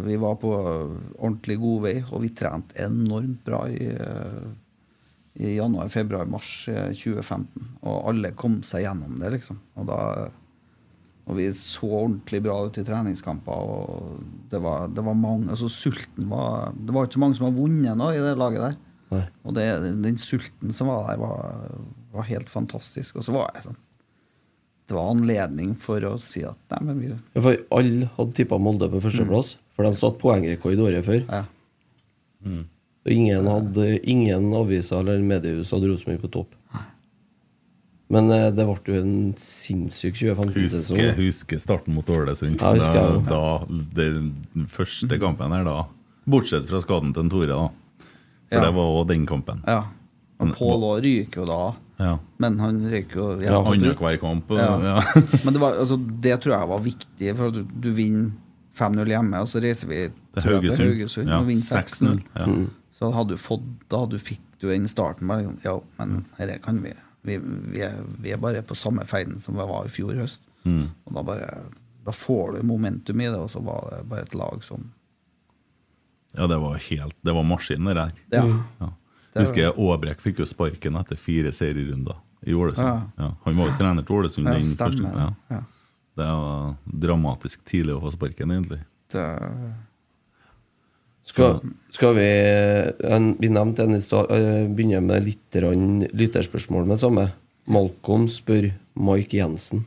vi 0.08 0.16
var 0.18 0.40
på 0.42 0.52
ordentlig 0.58 1.60
god 1.62 1.84
vei, 1.86 1.98
og 2.08 2.24
vi 2.24 2.34
trente 2.34 2.80
enormt 2.82 3.44
bra 3.46 3.60
i, 3.70 3.92
eh, 3.94 4.48
i 5.38 5.54
januar, 5.60 5.92
februar, 5.94 6.26
mars 6.30 6.50
eh, 6.72 6.90
2015. 6.98 7.76
Og 7.84 8.10
alle 8.10 8.34
kom 8.40 8.64
seg 8.66 8.88
gjennom 8.88 9.20
det, 9.22 9.36
liksom. 9.36 9.62
Og, 9.78 9.86
da, 9.92 10.00
og 11.28 11.38
vi 11.38 11.46
så 11.54 11.92
ordentlig 12.02 12.42
bra 12.48 12.58
ut 12.66 12.82
i 12.82 12.86
treningskamper. 12.88 13.70
Og 13.70 14.50
det 14.50 14.64
var, 14.66 14.90
det 14.90 15.06
var 15.06 15.22
mange 15.22 15.54
altså 15.54 15.70
sulten 15.70 16.32
var, 16.34 16.74
Det 16.74 16.96
var 16.96 17.06
ikke 17.06 17.20
så 17.20 17.26
mange 17.28 17.38
som 17.38 17.52
har 17.52 17.58
vunnet 17.60 18.02
nå 18.02 18.12
i 18.16 18.24
det 18.24 18.34
laget 18.40 18.66
der. 18.66 18.84
Nei. 19.14 19.26
Og 19.46 19.54
det, 19.56 19.68
den 20.04 20.18
sulten 20.20 20.74
som 20.76 20.90
var 20.90 21.12
der, 21.12 21.22
var, 21.22 21.68
var 22.18 22.32
helt 22.34 22.50
fantastisk. 22.50 23.22
Og 23.22 23.30
så 23.30 23.38
var 23.38 23.54
jeg 23.54 23.70
sånn 23.70 23.84
Det 24.88 24.96
var 24.96 25.10
anledning 25.12 25.74
for 25.76 26.00
å 26.08 26.14
si 26.22 26.44
at 26.48 26.56
nei, 26.72 26.80
men 26.88 27.00
vi 27.02 27.10
Ja, 27.12 27.42
for 27.44 27.58
alle 27.76 28.08
hadde 28.18 28.34
tippa 28.38 28.58
Molde 28.62 28.88
på 28.90 29.02
førsteplass, 29.04 29.58
for 29.76 29.84
de 29.84 29.92
satt 30.00 30.18
poengrekord 30.22 30.80
året 30.80 31.04
før. 31.06 31.24
ja. 31.28 31.46
Og 33.08 33.12
ingen, 33.16 33.46
hadde, 33.48 33.86
ingen 34.04 34.50
aviser 34.56 35.00
eller 35.00 35.22
mediehus 35.24 35.70
hadde 35.72 35.88
Rosenborg 35.88 36.22
på 36.26 36.30
topp. 36.32 36.56
Men 38.12 38.30
eh, 38.32 38.50
det 38.56 38.64
ble 38.68 38.76
jo 38.94 39.00
en 39.02 39.14
sinnssyk 39.40 40.16
2015-sesong. 40.16 41.00
Husker, 41.00 41.16
husker 41.20 41.60
starten 41.60 41.96
mot 41.96 42.08
Ålesund. 42.12 42.60
Ja, 42.60 42.74
jeg 42.76 43.24
da, 43.28 43.40
da, 43.64 43.80
den 43.96 44.68
første 44.72 45.20
kampen 45.20 45.52
her 45.56 45.64
da 45.68 45.78
Bortsett 46.28 46.68
fra 46.68 46.80
skaden 46.84 47.14
til 47.16 47.30
Tore, 47.32 47.48
da. 47.52 47.68
For 48.48 48.60
Ja. 48.60 48.64
det 48.66 48.74
var 48.76 48.94
òg 49.02 49.08
den 49.08 49.26
kampen. 49.28 49.64
ja. 49.68 49.82
Og 50.40 50.52
Pål 50.54 50.84
òg 50.86 51.00
ryker 51.04 51.42
jo 51.42 51.46
da. 51.50 51.62
Ja. 51.98 52.18
Men 52.38 52.60
han 52.62 52.82
røyker 52.86 53.18
jo 53.18 53.28
Ja. 53.42 53.60
Annenhver 53.62 54.18
kamp. 54.22 54.52
Ja. 54.54 54.68
Ja. 54.84 54.98
Men 55.46 55.54
det, 55.56 55.62
var, 55.62 55.78
altså, 55.82 55.98
det 55.98 56.36
tror 56.44 56.54
jeg 56.58 56.70
var 56.74 56.84
viktig, 56.86 57.32
for 57.38 57.48
at 57.50 57.58
du, 57.58 57.64
du 57.88 57.90
vinner 57.98 58.32
5-0 58.78 59.10
hjemme, 59.10 59.40
og 59.42 59.50
så 59.50 59.62
reiser 59.64 59.90
vi 59.90 60.04
Til 60.38 60.46
Haugesund. 60.52 60.84
Haugesund 60.92 61.32
Ja, 61.32 61.40
og 61.42 61.48
vinner 61.50 61.64
6-0. 61.64 62.20
6-0. 62.20 62.22
Ja. 62.38 62.50
Så 63.00 63.10
hadde 63.14 63.34
du 63.34 63.42
fått, 63.42 63.66
da 63.90 64.04
hadde 64.04 64.18
du 64.18 64.22
fikk 64.22 64.44
du 64.62 64.70
den 64.70 64.88
starten. 64.90 65.30
Bare, 65.30 65.52
ja, 65.66 65.76
men 66.00 66.24
dette 66.38 66.60
kan 66.66 66.82
vi. 66.82 66.94
Vi, 67.28 67.38
vi, 67.44 67.82
er, 67.86 67.98
vi 68.22 68.32
er 68.34 68.40
bare 68.42 68.62
på 68.66 68.78
samme 68.78 69.04
ferden 69.10 69.42
som 69.44 69.58
vi 69.58 69.66
var 69.70 69.86
i 69.90 69.92
fjor 69.94 70.16
høst. 70.18 70.42
Mm. 70.66 70.88
Og 71.06 71.18
da 71.18 71.24
bare 71.24 71.50
Da 72.08 72.14
får 72.16 72.56
du 72.58 72.64
momentum 72.68 73.20
i 73.22 73.28
det, 73.28 73.36
og 73.38 73.50
så 73.52 73.60
var 73.64 73.90
det 73.92 74.06
bare 74.10 74.26
et 74.26 74.36
lag 74.38 74.64
som 74.64 74.92
ja, 76.38 76.46
det 76.48 76.58
var 76.60 76.76
helt 76.78 77.16
Det 77.24 77.34
var 77.34 77.46
maskiner 77.48 77.96
der. 77.98 78.12
Ja. 78.36 78.44
Ja. 78.80 78.90
Det 79.38 79.44
Husker 79.46 79.62
jeg 79.68 79.74
Aabrekk 79.78 80.22
fikk 80.24 80.40
jo 80.42 80.48
sparken 80.50 80.96
etter 80.98 81.20
fire 81.22 81.52
serierunder 81.54 82.18
i 82.48 82.54
Ålesund. 82.58 82.88
Ja. 82.88 83.02
Ja. 83.22 83.32
Han 83.46 83.58
var 83.60 83.70
jo 83.70 83.76
trener 83.80 84.06
til 84.08 84.16
Ålesund. 84.18 84.50
Ja, 84.50 84.64
stemmer. 84.66 85.20
Ja. 85.22 85.28
Ja. 85.54 85.60
Det 86.18 86.26
var 86.26 86.72
dramatisk 87.06 87.62
tidlig 87.70 87.94
å 87.94 88.02
få 88.02 88.12
sparken, 88.16 88.52
egentlig. 88.56 88.80
Det, 89.14 89.26
Skal, 91.28 91.60
skal 91.94 92.16
vi 92.18 92.26
en, 93.14 93.34
Vi 93.40 93.50
nevnte 93.52 93.84
en 93.86 93.96
i 93.96 94.02
stad. 94.02 94.32
eh, 94.32 94.66
Begynner 94.72 95.04
med 95.06 95.26
litt 95.28 95.58
lytterspørsmål 96.18 96.88
med 96.90 97.00
samme. 97.00 97.28
Malcolm 97.68 98.26
spør 98.32 98.72
Mike 98.96 99.38
Jensen. 99.38 99.86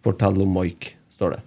Fortell 0.00 0.40
om 0.42 0.54
Mike, 0.56 0.94
står 1.12 1.36
det. 1.36 1.40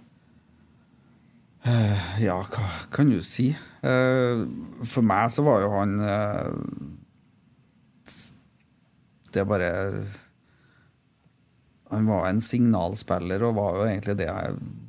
Eh, 1.64 2.08
ja, 2.26 2.38
hva 2.44 2.66
kan 2.92 3.08
du 3.10 3.22
si? 3.24 3.54
Eh, 3.84 4.42
for 4.88 5.04
meg 5.04 5.32
så 5.32 5.44
var 5.44 5.60
jo 5.60 5.72
han 5.74 5.90
eh, 6.00 6.52
Det 9.34 9.42
er 9.42 9.48
bare 9.50 9.68
Han 11.92 12.08
var 12.08 12.30
en 12.30 12.40
signalspiller 12.40 13.44
og 13.44 13.58
var 13.58 13.76
jo 13.76 13.84
egentlig 13.90 14.16
det, 14.22 14.30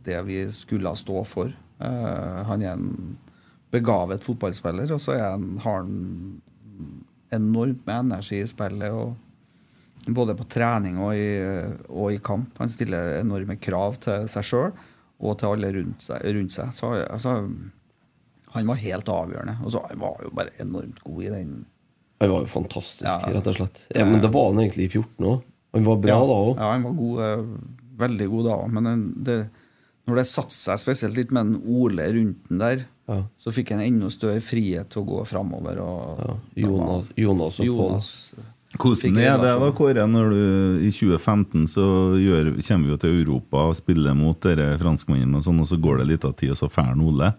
det 0.07 0.21
vi 0.29 0.39
skulle 0.55 0.95
stå 0.95 1.25
for. 1.27 1.51
Eh, 1.83 2.39
han 2.47 2.63
er 2.63 2.77
en 2.77 3.17
begavet 3.75 4.23
fotballspiller, 4.23 4.93
og 4.95 5.01
så 5.03 5.17
han, 5.19 5.57
har 5.59 5.81
han 5.83 6.41
enormt 7.35 7.83
med 7.85 8.05
energi 8.07 8.39
i 8.39 8.47
spillet. 8.47 8.93
og 8.95 9.15
både 10.07 10.35
på 10.37 10.45
trening 10.49 10.99
og 11.01 11.17
i, 11.17 11.29
og 11.89 12.13
i 12.13 12.21
kamp. 12.21 12.57
Han 12.61 12.69
stiller 12.69 13.19
enorme 13.19 13.57
krav 13.57 13.97
til 14.03 14.27
seg 14.31 14.45
sjøl 14.45 14.71
og 15.19 15.39
til 15.39 15.55
alle 15.55 15.71
rundt 15.79 16.05
seg. 16.05 16.21
Rundt 16.37 16.53
seg. 16.53 16.73
Så, 16.77 16.91
altså, 17.05 17.35
han 18.56 18.68
var 18.72 18.80
helt 18.82 19.10
avgjørende. 19.12 19.58
Og 19.66 19.72
så 19.76 19.82
han 19.89 19.99
var 20.01 20.18
jo 20.24 20.32
bare 20.36 20.53
enormt 20.64 21.01
god 21.06 21.24
i 21.24 21.32
den 21.34 21.66
Han 22.22 22.32
var 22.32 22.45
jo 22.45 22.47
fantastisk, 22.47 23.03
Ja. 23.12 23.34
rett 23.36 23.47
og 23.51 23.56
slett. 23.58 23.82
Ja, 23.93 24.06
men 24.08 24.22
det 24.24 24.30
var 24.32 24.45
han 24.53 24.62
egentlig 24.64 24.86
i 24.88 24.93
14 24.95 25.26
òg. 25.28 25.41
Han 25.76 25.84
var 25.84 25.97
bra 25.99 26.14
ja, 26.14 26.20
da 26.30 26.38
òg. 26.47 26.56
Ja, 26.56 26.72
han 26.72 26.84
var 26.88 26.93
god, 26.95 27.20
eh, 27.20 27.45
veldig 27.99 28.28
god 28.32 28.45
da 28.47 28.56
òg. 28.56 28.72
Men 28.72 29.24
det, 29.28 29.38
når 30.08 30.16
det 30.22 30.26
satte 30.30 30.56
seg 30.56 30.80
spesielt 30.80 31.18
litt 31.20 31.32
med 31.36 31.45
den 31.51 31.62
Ole 31.68 32.08
rundt 32.16 32.47
den 32.49 32.58
der, 32.64 32.86
Ja. 33.08 33.20
så 33.38 33.51
fikk 33.51 33.70
han 33.76 33.82
enda 33.84 34.10
større 34.10 34.39
frihet 34.41 34.89
til 34.89 35.03
å 35.03 35.06
gå 35.06 35.28
framover. 35.28 35.78
Og, 35.84 36.20
Ja. 36.24 36.38
Jonas, 36.68 37.06
Jonas 37.18 37.60
og. 37.60 37.66
Jonas 37.66 38.34
Hvordan 38.76 39.18
er 39.18 39.38
det 39.39 39.60
da, 39.60 39.72
Kåre, 39.72 40.03
når 40.08 40.30
du 40.32 40.80
i 40.88 40.89
2015 40.91 41.64
så 41.68 41.86
gjør, 42.20 42.49
kommer 42.68 42.84
vi 42.86 42.91
jo 42.91 42.97
til 42.97 43.22
Europa 43.24 43.58
og 43.70 43.76
spiller 43.76 44.14
mot 44.16 44.39
dere 44.41 44.78
franskmennene, 44.78 45.38
og 45.38 45.43
sånn, 45.43 45.62
og 45.62 45.68
så 45.68 45.78
går 45.80 45.99
det 45.99 46.08
litt 46.08 46.26
av 46.26 46.34
tid, 46.36 46.51
og 46.51 46.58
så 46.58 46.68
drar 46.68 46.99
Ole? 46.99 47.34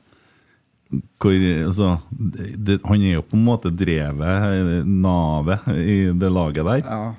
Hvor, 0.86 1.34
altså, 1.66 1.96
det, 2.14 2.78
han 2.86 3.02
er 3.02 3.16
jo 3.16 3.26
på 3.26 3.36
en 3.36 3.46
måte 3.46 3.72
drevet, 3.74 4.86
navet, 4.86 5.64
i 5.82 5.96
det 6.14 6.30
laget 6.30 6.68
der. 6.68 6.82
Ja. 6.86 7.14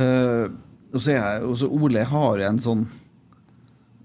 Uh, 0.00 0.46
og 0.94 1.02
så 1.02 1.12
er 1.12 1.18
jeg, 1.18 1.66
Ole 1.68 2.04
har 2.08 2.40
en 2.48 2.56
sånn 2.62 2.84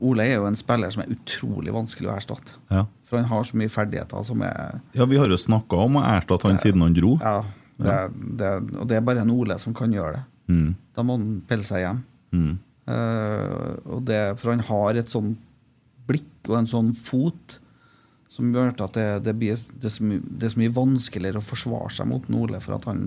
Ole 0.05 0.23
er 0.29 0.37
jo 0.37 0.45
en 0.47 0.55
spiller 0.55 0.91
som 0.93 1.01
er 1.03 1.09
utrolig 1.11 1.73
vanskelig 1.75 2.07
å 2.07 2.13
erstatte. 2.13 2.55
Ja. 2.71 2.85
For 3.09 3.19
han 3.19 3.27
har 3.27 3.47
så 3.47 3.57
mye 3.59 3.71
ferdigheter 3.71 4.23
som 4.23 4.43
er 4.47 4.77
Ja, 4.95 5.07
vi 5.09 5.17
har 5.19 5.27
jo 5.27 5.39
snakka 5.39 5.81
om 5.87 5.97
å 5.99 6.05
erstatte 6.07 6.47
han 6.47 6.61
siden 6.61 6.85
han 6.85 6.95
dro. 6.95 7.17
Ja, 7.19 7.41
det, 7.79 7.97
det, 8.39 8.51
og 8.77 8.87
det 8.87 8.99
er 8.99 9.03
bare 9.07 9.25
en 9.25 9.33
Ole 9.33 9.57
som 9.59 9.75
kan 9.75 9.91
gjøre 9.91 10.19
det. 10.19 10.23
Mm. 10.53 10.69
Da 10.95 11.03
må 11.05 11.17
han 11.17 11.27
pelle 11.49 11.67
seg 11.67 11.83
hjem. 11.83 11.99
Mm. 12.31 12.53
Uh, 12.89 13.75
og 13.97 14.05
det, 14.07 14.21
for 14.39 14.53
han 14.53 14.63
har 14.69 15.01
et 15.01 15.11
sånn 15.11 15.33
blikk 16.09 16.47
og 16.47 16.61
en 16.61 16.71
sånn 16.71 16.93
fot 16.97 17.59
som 18.39 18.55
gjør 18.55 18.71
at 18.71 18.95
det, 18.95 19.05
det, 19.27 19.35
blir, 19.35 19.59
det, 19.83 19.91
så 19.91 20.07
mye, 20.07 20.23
det 20.23 20.47
er 20.47 20.55
så 20.55 20.61
mye 20.61 20.73
vanskeligere 20.79 21.41
å 21.41 21.45
forsvare 21.45 21.91
seg 21.93 22.09
mot 22.09 22.25
Nordli 22.31 22.61
for 22.63 22.77
at 22.77 22.87
han, 22.89 23.03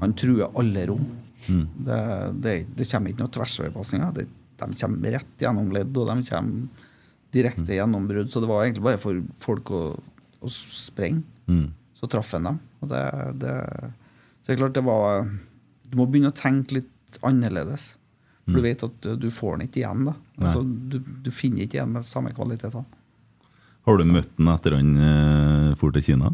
han 0.00 0.16
truer 0.16 0.48
alle 0.56 0.86
rom. 0.90 1.06
Mm. 1.52 1.64
Det, 1.86 2.00
det, 2.42 2.54
det 2.78 2.88
kommer 2.90 3.12
ikke 3.12 3.24
noen 3.24 3.34
tversoverpasninger. 3.36 4.14
De, 4.16 4.26
De 4.56 4.68
kommer 4.80 5.16
rett 5.18 5.44
gjennom 5.44 5.68
ledd, 5.74 5.92
og 6.00 6.08
de 6.08 6.28
kommer 6.30 6.86
direkte 7.36 7.76
gjennombrudd. 7.76 8.32
Så 8.32 8.40
det 8.40 8.48
var 8.50 8.64
egentlig 8.64 8.86
bare 8.86 9.02
for 9.02 9.20
folk 9.44 9.74
å, 9.76 9.82
å 10.40 10.52
sprenge. 10.52 11.24
Mm. 11.50 11.68
Så 11.96 12.08
traff 12.12 12.32
han 12.36 12.48
dem. 12.50 12.62
Og 12.80 12.90
det, 12.92 13.04
det, 13.42 13.54
så 14.40 14.48
det 14.48 14.56
er 14.56 14.60
klart 14.62 14.76
det 14.76 14.84
var 14.86 15.28
Du 15.86 15.94
må 16.00 16.08
begynne 16.10 16.32
å 16.32 16.36
tenke 16.36 16.80
litt 16.80 17.20
annerledes. 17.26 17.94
For 18.46 18.60
du 18.60 18.62
vet 18.62 18.82
at 18.86 19.06
du 19.18 19.26
får 19.34 19.56
den 19.56 19.66
ikke 19.66 19.80
igjen. 19.80 20.04
da 20.06 20.12
altså, 20.38 20.60
du, 20.62 21.00
du 21.02 21.30
finner 21.34 21.64
ikke 21.64 21.80
igjen 21.80 21.96
med 21.96 22.06
samme 22.06 22.30
kvalitetene. 22.34 22.86
Har 23.86 23.98
du 24.00 24.04
møtt 24.10 24.32
han 24.34 24.48
etter 24.50 24.74
han 24.74 24.92
dro 24.98 25.78
for 25.78 25.94
til 25.94 26.02
Kina? 26.02 26.32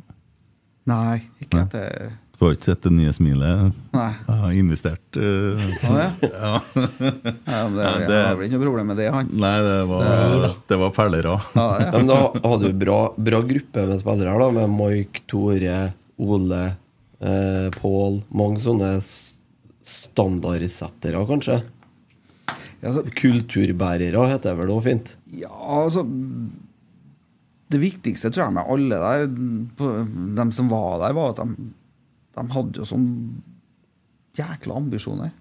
Nei, 0.88 1.20
ikke 1.42 1.58
Nei. 1.58 1.64
etter 1.66 2.12
Du 2.38 2.46
har 2.46 2.54
ikke 2.56 2.70
sett 2.72 2.86
det 2.86 2.92
nye 2.96 3.12
smilet? 3.14 3.74
Nei. 3.94 4.08
Jeg 4.26 4.38
har 4.40 4.54
investert. 4.58 5.18
Uh, 5.18 5.60
ah, 5.86 5.98
ja. 6.00 6.08
ja. 6.32 6.54
Ja, 7.46 7.60
men 7.68 7.76
det, 7.76 7.90
det, 8.08 8.16
jeg 8.16 8.24
har 8.26 8.38
vel 8.38 8.46
ikke 8.48 8.56
noe 8.56 8.64
problem 8.64 8.88
med 8.90 8.98
det, 8.98 9.10
han. 9.14 9.28
Nei, 9.44 9.52
det 9.62 9.76
var, 9.92 10.48
det 10.72 10.78
var 10.80 10.94
perler 10.96 11.28
òg. 11.34 11.50
Ja, 11.54 11.68
ja. 11.84 11.90
Men 11.94 12.10
da 12.10 12.18
hadde 12.34 12.72
du 12.72 12.80
bra, 12.82 12.96
bra 13.30 13.42
gruppe 13.52 13.86
med 13.92 14.02
spillere, 14.02 14.34
da, 14.42 14.48
med 14.58 14.74
Mike, 14.74 15.22
Tore, 15.30 15.76
Ole, 16.22 16.64
eh, 17.20 17.68
Pål. 17.76 18.18
Mange 18.42 18.64
sånne 18.64 18.90
standardsettere, 19.92 21.22
kanskje. 21.28 21.60
Ja, 22.82 22.90
så, 22.90 23.04
Kulturbærere 23.14 24.26
heter 24.32 24.50
det 24.50 24.58
vel 24.64 24.74
òg 24.74 24.82
fint. 24.88 25.14
Ja, 25.30 25.52
altså 25.52 26.02
Det 27.72 27.80
viktigste 27.80 28.30
tror 28.30 28.46
jeg 28.46 28.56
med 28.58 28.72
alle 28.74 28.98
der, 29.00 29.22
på, 29.78 29.92
dem 30.38 30.50
som 30.52 30.68
var 30.72 30.98
der, 31.02 31.14
var 31.16 31.32
at 31.32 31.40
de, 31.40 31.70
de 32.36 32.44
hadde 32.52 32.82
jo 32.82 32.88
sånn 32.88 33.06
jækla 34.36 34.76
ambisjoner. 34.80 35.32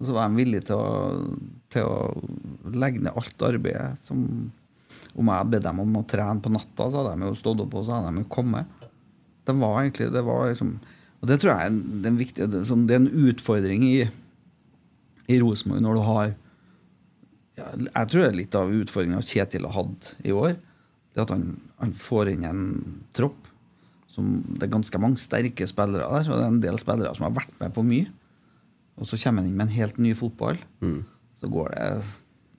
Og 0.00 0.08
så 0.08 0.16
var 0.16 0.30
de 0.30 0.40
villige 0.40 0.64
til 0.70 0.80
å, 0.80 0.92
til 1.72 1.84
å 1.84 2.70
legge 2.72 3.02
ned 3.04 3.16
alt 3.20 3.42
arbeidet. 3.44 4.00
Som, 4.08 4.22
om 5.12 5.28
jeg 5.28 5.42
hadde 5.42 5.60
dem 5.66 5.82
om 5.82 5.98
å 6.00 6.06
trene 6.08 6.40
på 6.40 6.52
natta, 6.54 6.86
så 6.88 7.02
hadde 7.02 7.18
de 7.18 7.28
jo 7.28 7.36
stått 7.36 7.60
opp 7.66 7.76
og 7.76 7.84
så 7.84 7.98
hadde 7.98 8.14
de 8.14 8.24
jo 8.24 8.30
kommet. 8.32 8.88
De 9.44 9.56
var 9.60 9.82
egentlig, 9.82 10.08
det 10.14 10.24
var 10.24 10.48
liksom 10.48 10.78
Og 11.20 11.28
det 11.28 11.36
tror 11.40 11.50
jeg 11.52 11.68
er 11.68 12.08
en, 12.08 12.16
viktig 12.16 12.46
det, 12.48 12.60
er 12.64 12.96
en 12.96 13.10
utfordring 13.28 13.82
i, 13.84 14.06
i 15.28 15.36
Rosenborg 15.40 15.82
når 15.84 15.98
du 15.98 16.02
har 16.06 16.30
ja, 17.58 17.66
jeg 17.76 18.08
tror 18.08 18.22
det 18.22 18.28
er 18.30 18.38
litt 18.38 18.56
av 18.56 18.72
utfordringa 18.72 19.20
Kjetil 19.26 19.66
har 19.68 19.74
hatt 19.76 20.14
i 20.24 20.32
år. 20.32 20.54
Det 21.14 21.24
at 21.24 21.32
han, 21.34 21.44
han 21.80 21.92
får 21.96 22.30
inn 22.34 22.44
en 22.46 22.64
tropp 23.16 23.46
som 24.10 24.28
Det 24.58 24.64
er 24.66 24.72
ganske 24.72 24.98
mange 24.98 25.20
sterke 25.22 25.66
spillere 25.70 26.02
der, 26.02 26.30
og 26.30 26.38
det 26.40 26.42
er 26.44 26.48
en 26.50 26.62
del 26.64 26.78
spillere 26.82 27.12
som 27.14 27.28
har 27.28 27.36
vært 27.36 27.52
med 27.60 27.74
på 27.76 27.84
mye. 27.86 28.08
Og 28.98 29.06
så 29.06 29.16
kommer 29.22 29.42
han 29.44 29.50
inn 29.52 29.56
med 29.56 29.68
en 29.68 29.76
helt 29.76 29.98
ny 30.02 30.10
fotball. 30.18 30.58
Så 31.38 31.48
går 31.48 31.70
det 31.76 31.84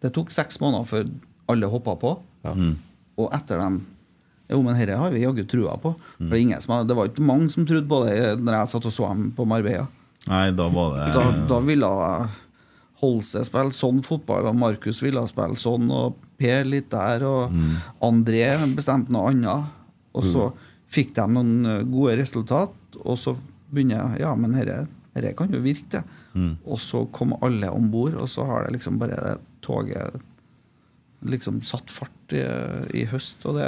Det 0.02 0.14
tok 0.16 0.32
seks 0.34 0.60
måneder 0.64 0.88
før 0.90 1.10
alle 1.52 1.68
hoppa 1.70 1.96
på. 2.00 2.14
Og 3.20 3.28
etter 3.36 3.60
dem 3.60 3.82
Jo, 4.52 4.62
men 4.64 4.76
dette 4.80 4.96
har 5.00 5.12
vi 5.14 5.22
jaggu 5.24 5.44
trua 5.48 5.76
på. 5.80 5.92
For 6.18 6.32
det, 6.34 6.40
ingen 6.42 6.62
som 6.64 6.74
har, 6.76 6.88
det 6.88 6.96
var 6.98 7.08
ikke 7.12 7.24
mange 7.24 7.50
som 7.54 7.64
trodde 7.68 7.88
på 7.88 8.00
det 8.08 8.40
når 8.42 8.58
jeg 8.58 8.72
satt 8.74 8.88
og 8.90 8.96
så 8.96 9.12
dem 9.12 9.30
på 9.36 9.46
Marbella. 9.48 9.86
Nei, 10.28 10.48
da 10.56 10.66
var 10.72 10.96
det 10.98 11.06
Da, 11.16 11.28
da 11.48 11.60
ville 11.64 11.92
Holse 13.02 13.42
spille 13.48 13.74
sånn 13.74 14.04
fotball, 14.06 14.46
og 14.52 14.58
Markus 14.60 15.00
ville 15.02 15.24
spille 15.30 15.56
sånn, 15.58 15.88
og 15.90 16.20
Per 16.42 16.66
litt 16.66 16.90
der, 16.94 17.26
og 17.28 17.54
André 18.08 18.48
bestemte 18.76 19.14
noe 19.14 19.30
annet. 19.30 19.78
Og 20.18 20.26
så 20.28 20.50
fikk 20.92 21.14
de 21.16 21.28
noen 21.32 21.70
eh, 21.70 21.84
gode 21.88 22.18
resultat, 22.20 22.98
og 23.06 23.16
så 23.22 23.36
begynner 23.72 24.18
jeg 24.18 24.26
Ja, 24.26 24.34
men 24.36 24.58
dette 24.58 25.32
kan 25.40 25.54
jo 25.54 25.62
virke, 25.64 26.02
det. 26.02 26.50
Og 26.66 26.82
så 26.84 27.06
kom 27.16 27.36
alle 27.44 27.70
om 27.72 27.88
bord, 27.94 28.18
og 28.20 28.28
så 28.32 28.46
har 28.48 28.66
det 28.66 28.78
liksom 28.78 29.00
bare 29.00 29.20
det 29.24 29.38
toget 29.64 30.20
liksom 31.22 31.62
satt 31.62 31.92
fart 31.94 32.34
i, 32.34 32.42
i 32.98 33.06
høst, 33.06 33.44
og 33.46 33.60
det, 33.60 33.68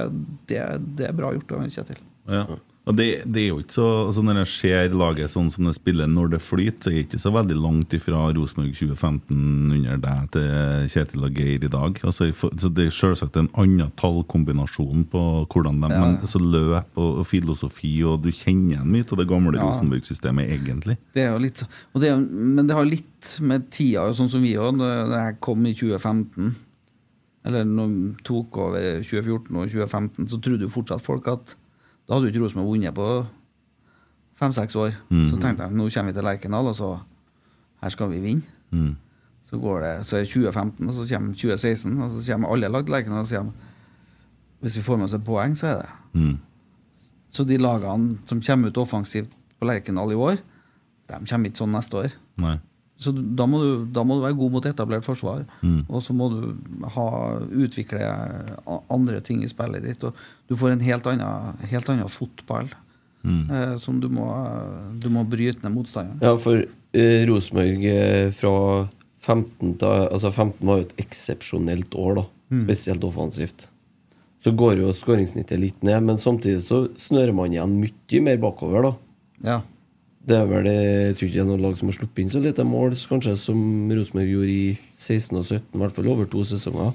det, 0.50 0.62
det 0.98 1.10
er 1.10 1.18
bra 1.18 1.32
gjort 1.36 1.52
av 1.54 1.68
Kjetil. 1.70 2.00
Ja. 2.32 2.46
Og 2.84 2.98
det, 3.00 3.06
det 3.32 3.40
er 3.46 3.48
jo 3.54 3.62
ikke 3.62 3.72
så 3.78 3.84
altså 4.10 4.22
Når 4.28 4.40
jeg 4.42 4.50
ser 4.52 4.96
laget 5.00 5.32
sånn 5.32 5.48
som 5.54 5.64
det 5.70 5.72
spiller 5.78 6.10
når 6.12 6.34
det 6.34 6.40
flyter, 6.44 6.82
så 6.84 6.92
er 6.92 6.98
det 6.98 7.04
ikke 7.06 7.20
så 7.24 7.32
veldig 7.32 7.56
langt 7.56 7.94
ifra 7.96 8.26
Rosenborg 8.36 8.74
2015 8.76 9.38
under 9.78 10.02
deg 10.04 10.26
til 10.34 10.90
Kjetil 10.92 11.24
og 11.24 11.40
Geir 11.40 11.64
i 11.64 11.72
dag. 11.72 12.02
Altså, 12.04 12.28
så 12.36 12.72
Det 12.76 12.90
er 12.90 12.92
selvsagt 12.98 13.40
en 13.40 13.48
annen 13.56 13.94
tallkombinasjon 14.02 15.06
på 15.14 15.24
hvordan 15.48 15.80
de 15.80 15.92
Ja. 15.94 16.02
men, 16.02 16.18
altså, 16.26 16.40
løp 16.44 17.00
og, 17.00 17.22
og 17.24 17.26
filosofi, 17.32 17.94
og 18.04 18.22
du 18.26 18.30
kjenner 18.36 18.76
igjen 18.76 18.92
mye 18.92 19.08
av 19.08 19.18
det 19.24 19.30
gamle 19.32 19.56
Ja. 19.58 19.64
Rosenborg-systemet, 19.70 20.52
egentlig. 20.52 20.98
Det 21.16 21.24
er 21.24 21.32
jo 21.32 21.40
litt 21.40 21.64
det 21.96 22.10
er, 22.12 22.20
Men 22.20 22.68
det 22.68 22.76
har 22.76 22.86
litt 22.86 23.38
med 23.40 23.70
tida, 23.72 24.10
sånn 24.14 24.30
som 24.30 24.42
vi 24.44 24.56
òg. 24.60 24.78
Da 24.84 25.30
jeg 25.30 25.40
kom 25.40 25.64
i 25.66 25.74
2015, 25.74 26.56
eller 27.46 27.64
når 27.64 27.88
vi 27.96 28.24
tok 28.28 28.58
over 28.58 29.02
2014 29.04 29.56
og 29.56 29.70
2015, 29.72 30.28
så 30.28 30.42
trodde 30.42 30.68
jo 30.68 30.72
fortsatt 30.72 31.02
folk 31.02 31.28
at 31.32 31.56
da 32.14 32.20
hadde 32.20 32.30
jo 32.30 32.34
ikke 32.34 32.44
Rosenborg 32.44 32.68
vunnet 32.70 32.94
på 32.94 33.08
fem-seks 34.38 34.76
år. 34.78 34.92
Så 35.32 35.40
tenkte 35.42 35.66
jeg 35.66 35.74
nå 35.74 35.88
kommer 35.90 36.12
vi 36.12 36.18
til 36.20 36.28
Lerkendal, 36.28 36.68
og 36.70 36.76
så 36.78 36.90
her 37.82 37.90
skal 37.90 38.12
vi 38.12 38.20
vinne. 38.22 38.44
Mm. 38.70 38.92
Så 39.50 39.58
går 39.58 39.80
det, 39.82 39.94
så 40.06 40.18
er 40.18 40.20
det 40.22 40.30
2015, 40.30 40.90
og 40.90 40.94
så 40.94 41.08
kommer 41.10 41.34
2016, 41.34 42.02
og 42.02 42.12
så 42.12 42.32
kommer 42.32 42.54
alle 42.54 42.70
lag 42.70 42.86
til 42.86 42.94
Lerkendal 42.94 43.26
og 43.26 43.32
sier 43.32 43.50
hvis 44.62 44.78
vi 44.78 44.84
får 44.86 44.98
med 45.02 45.10
oss 45.10 45.16
et 45.18 45.26
poeng, 45.26 45.58
så 45.58 45.68
er 45.68 45.82
det 45.82 45.90
Mm. 46.14 46.38
Så 47.34 47.44
de 47.44 47.58
lagene 47.58 48.20
som 48.30 48.42
kommer 48.42 48.70
ut 48.70 48.78
offensivt 48.78 49.32
på 49.60 49.66
Lerkendal 49.66 50.12
i 50.12 50.16
år, 50.16 50.38
de 51.10 51.26
kommer 51.26 51.50
ikke 51.50 51.58
sånn 51.58 51.74
neste 51.74 51.98
år. 51.98 52.14
Nei. 52.38 52.60
Så 53.02 53.12
da 53.12 53.46
må, 53.50 53.60
du, 53.60 53.86
da 53.92 54.04
må 54.08 54.16
du 54.20 54.24
være 54.24 54.38
god 54.38 54.52
mot 54.54 54.66
etablert 54.70 55.04
forsvar. 55.04 55.44
Mm. 55.66 55.82
Og 55.90 56.04
så 56.06 56.14
må 56.16 56.30
du 56.32 56.54
ha, 56.94 57.08
utvikle 57.50 58.00
andre 58.94 59.20
ting 59.26 59.42
i 59.44 59.50
spillet 59.52 59.84
ditt. 59.84 60.06
Og 60.08 60.16
du 60.48 60.56
får 60.60 60.76
en 60.76 60.86
helt 60.86 61.10
annen, 61.12 61.60
helt 61.74 61.90
annen 61.94 62.12
fotball 62.12 62.72
Mm. 63.24 63.50
eh, 63.56 63.78
som 63.80 64.02
du 64.04 64.10
må, 64.12 64.26
du 65.00 65.06
må 65.08 65.22
bryte 65.24 65.64
ned 65.64 65.72
motstanderen. 65.72 66.20
Ja, 66.20 66.34
for 66.36 66.60
eh, 66.60 67.22
Rosenborg 67.30 67.86
eh, 67.88 68.32
fra 68.36 68.52
15 69.24 69.78
til 69.80 69.88
Altså 70.12 70.28
15 70.34 70.68
var 70.68 70.82
jo 70.82 70.88
et 70.90 70.98
eksepsjonelt 71.06 71.96
år, 71.96 72.18
da. 72.20 72.26
Spesielt 72.66 73.06
offensivt. 73.08 73.70
Så 74.44 74.52
går 74.60 74.82
jo 74.84 74.92
skåringssnittet 74.92 75.62
litt 75.62 75.86
ned, 75.88 76.04
men 76.04 76.20
samtidig 76.20 76.66
så 76.66 76.84
snører 77.00 77.32
man 77.34 77.56
igjen 77.56 77.78
mye 77.80 78.20
mer 78.26 78.42
bakover, 78.44 78.90
da. 78.90 78.92
Ja. 79.48 79.56
Det 80.24 80.38
er 80.38 80.46
vel 80.48 80.68
det, 80.68 80.76
Jeg 80.80 81.16
tror 81.18 81.28
ikke 81.28 81.36
det 81.36 81.44
er 81.44 81.50
noe 81.50 81.64
lag 81.66 81.80
som 81.80 81.90
har 81.90 81.98
sluppet 81.98 82.22
inn 82.24 82.30
så 82.32 82.40
lite 82.44 82.64
mål 82.68 82.94
kanskje 82.96 83.34
som 83.40 83.58
Rosenborg 83.92 84.30
gjorde 84.32 84.54
i 84.54 84.68
16 84.92 85.40
og 85.40 85.44
17, 85.44 85.66
i 85.74 85.82
hvert 85.82 85.98
fall 85.98 86.12
over 86.14 86.30
to 86.32 86.46
sesonger. 86.48 86.94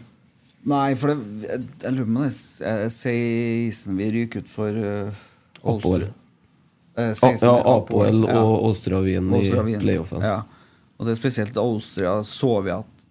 Nei, 0.68 0.94
for 0.98 1.12
det, 1.12 1.44
jeg, 1.44 1.66
jeg 1.84 1.94
lurer 1.94 2.08
på 2.08 2.14
om 2.14 2.22
det 2.24 2.70
er 2.72 2.88
16 2.88 3.98
vi 3.98 4.08
ryker 4.16 4.44
ut 4.44 4.50
for 4.52 4.80
uh, 4.80 5.20
Apoel. 5.62 6.08
Eh, 6.08 6.14
Ah, 6.98 7.36
ja, 7.40 7.52
Apoel 7.76 8.24
og 8.26 8.54
Austria 8.66 8.98
Wien 9.04 9.28
i 9.38 9.76
playoffen. 9.78 10.24
Ja. 10.24 10.40
Og 10.98 11.06
det 11.06 11.14
er 11.14 11.20
spesielt 11.20 11.58
Austria 11.60 12.16
så 12.26 12.56
vi 12.66 12.72
at 12.74 13.04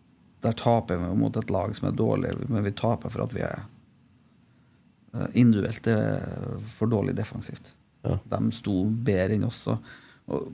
der 0.44 0.58
taper 0.60 1.00
vi 1.00 1.14
mot 1.18 1.38
et 1.40 1.50
lag 1.50 1.72
som 1.76 1.88
er 1.88 1.96
dårlig, 1.96 2.34
men 2.50 2.66
vi 2.66 2.74
taper 2.76 3.14
for 3.14 3.24
at 3.24 3.36
vi 3.36 3.46
er 3.48 3.64
uh, 5.16 5.30
individuelt 5.32 5.88
eh, 5.88 6.60
for 6.76 6.92
dårlig 6.92 7.16
defensivt. 7.18 7.72
Ja. 8.04 8.20
De 8.36 8.42
sto 8.56 8.84
bedre 9.08 9.38
enn 9.38 9.48
oss. 9.48 9.64
Og, 9.72 9.96
og 10.28 10.52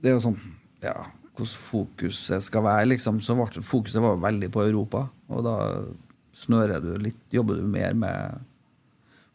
det 0.00 0.10
er 0.10 0.18
jo 0.18 0.24
sånn 0.28 0.40
Ja, 0.84 0.96
hvordan 1.36 1.52
fokuset 1.52 2.44
skal 2.44 2.64
være, 2.64 2.88
liksom. 2.92 3.20
Så 3.24 3.36
ble, 3.36 3.62
fokuset 3.64 4.02
var 4.02 4.20
veldig 4.22 4.50
på 4.52 4.64
Europa, 4.64 5.06
og 5.28 5.44
da 5.44 5.56
snører 6.36 6.84
du 6.84 6.92
litt, 7.00 7.18
jobber 7.32 7.60
du 7.60 7.66
mer 7.68 7.96
med 7.96 8.44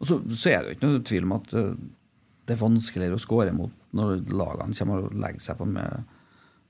Og 0.02 0.08
så, 0.10 0.18
så 0.38 0.52
er 0.52 0.62
det 0.62 0.72
jo 0.72 0.78
ikke 0.78 0.88
noe 0.88 1.04
tvil 1.06 1.28
om 1.28 1.36
at 1.38 1.54
eh, 1.58 1.74
det 2.48 2.56
er 2.56 2.62
vanskeligere 2.62 3.18
å 3.18 3.22
skåre 3.22 3.54
mot 3.54 3.74
når 3.96 4.24
lagene 4.32 4.76
kommer 4.78 5.06
og 5.06 5.16
legger 5.20 5.44
seg 5.44 5.60
på, 5.60 5.68
med, 5.70 6.06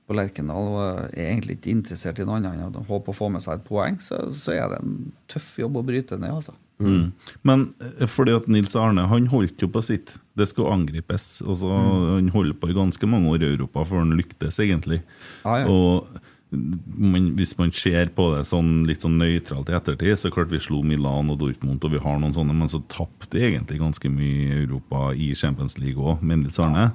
på 0.08 0.16
Lerkendal 0.16 0.68
og 0.72 0.82
er 1.14 1.30
egentlig 1.30 1.56
ikke 1.58 1.72
interessert 1.72 2.20
i 2.20 2.26
noe 2.28 2.40
annet 2.40 2.58
enn 2.66 2.80
å 2.80 2.84
håpe 2.88 3.12
å 3.12 3.16
få 3.16 3.30
med 3.32 3.44
seg 3.44 3.60
et 3.60 3.64
poeng, 3.66 3.96
så, 4.02 4.18
så 4.34 4.56
er 4.56 4.72
det 4.72 4.80
en 4.82 4.96
tøff 5.32 5.52
jobb 5.62 5.78
å 5.80 5.84
bryte 5.86 6.18
ned. 6.20 6.34
altså. 6.34 6.56
Mm. 6.82 7.38
Men 7.48 7.64
eh, 7.80 8.08
fordi 8.10 8.34
at 8.36 8.50
Nils 8.50 8.76
Arne 8.78 9.06
han 9.10 9.30
holdt 9.32 9.62
jo 9.62 9.70
på 9.72 9.82
sitt. 9.86 10.16
Det 10.38 10.48
skulle 10.48 10.72
angripes. 10.74 11.40
Altså, 11.44 11.68
Han 11.68 12.30
holder 12.32 12.58
på 12.58 12.70
i 12.72 12.76
ganske 12.76 13.08
mange 13.08 13.32
år 13.32 13.44
i 13.44 13.50
Europa 13.54 13.84
før 13.88 14.04
han 14.04 14.14
lyktes, 14.18 14.60
egentlig. 14.62 15.02
Ah, 15.44 15.62
ja. 15.62 15.72
Og 15.72 16.20
men 16.52 17.30
hvis 17.38 17.54
man 17.56 17.70
ser 17.72 18.10
på 18.12 18.26
det 18.34 18.42
sånn 18.44 18.82
litt 18.84 19.04
sånn 19.04 19.16
nøytralt 19.16 19.70
i 19.72 19.76
ettertid, 19.76 20.18
så 20.20 20.28
klart 20.32 20.52
vi 20.52 20.60
slo 20.60 20.82
Milan 20.84 21.30
og 21.32 21.38
Dortmund, 21.40 21.80
og 21.80 21.94
vi 21.94 22.00
har 22.02 22.18
noen 22.20 22.34
sånne, 22.36 22.56
men 22.56 22.68
så 22.68 22.82
tapte 22.92 23.40
egentlig 23.40 23.80
ganske 23.80 24.10
mye 24.12 24.58
Europa 24.58 25.14
i 25.16 25.30
Champions 25.38 25.78
League 25.80 25.96
òg, 25.96 26.20
med 26.20 26.42
Nils 26.42 26.60
Arne. 26.60 26.90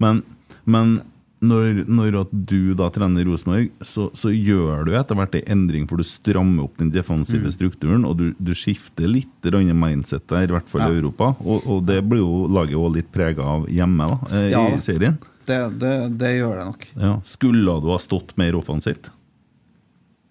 Men, 0.00 0.22
men 0.64 1.02
når, 1.42 1.82
når 1.90 2.16
du 2.30 2.72
da 2.78 2.86
trener 2.94 3.26
Rosenborg, 3.26 3.72
så, 3.82 4.06
så 4.14 4.30
gjør 4.30 4.86
du 4.86 4.92
etter 4.94 5.18
hvert 5.18 5.34
en 5.40 5.48
endring, 5.56 5.88
for 5.90 5.98
du 5.98 6.06
strammer 6.06 6.68
opp 6.68 6.78
den 6.78 6.92
defensive 6.94 7.50
Mm. 7.50 7.54
strukturen, 7.56 8.04
og 8.06 8.16
du, 8.20 8.28
du 8.38 8.52
skifter 8.54 9.10
litt 9.10 9.50
mindset 9.74 10.28
der, 10.30 10.46
i 10.46 10.54
hvert 10.54 10.70
fall 10.70 10.86
i 10.86 11.00
Europa. 11.00 11.32
Og, 11.42 11.66
og 11.66 11.82
det 11.88 11.98
blir 12.06 12.22
jo 12.22 12.46
laget 12.46 12.78
også 12.78 12.94
litt 12.94 13.10
prega 13.12 13.42
av 13.42 13.66
hjemme 13.68 14.06
da, 14.12 14.18
eh, 14.30 14.48
Ja 14.54 14.62
i 14.70 14.78
serien. 14.80 15.18
Det, 15.42 15.58
det, 15.82 15.94
det 16.20 16.36
gjør 16.36 16.56
det 16.60 16.66
nok. 16.70 16.88
Ja. 16.94 17.12
Skulle 17.26 17.78
du 17.82 17.90
ha 17.90 17.98
stått 17.98 18.36
mer 18.38 18.54
offensivt? 18.54 19.10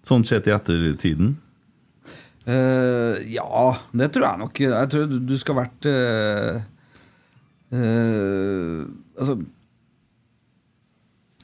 Sånn 0.02 0.24
sett 0.24 0.48
i 0.48 0.54
ettertiden? 0.56 1.36
Uh, 2.48 3.20
ja, 3.30 3.76
det 3.92 4.08
tror 4.14 4.24
jeg 4.26 4.40
nok. 4.40 4.60
Jeg 4.64 4.88
tror 4.90 5.04
du, 5.06 5.18
du 5.28 5.36
skal 5.38 5.60
vært 5.60 5.86
uh, 5.86 6.56
uh, 7.76 8.80
Altså 9.14 9.36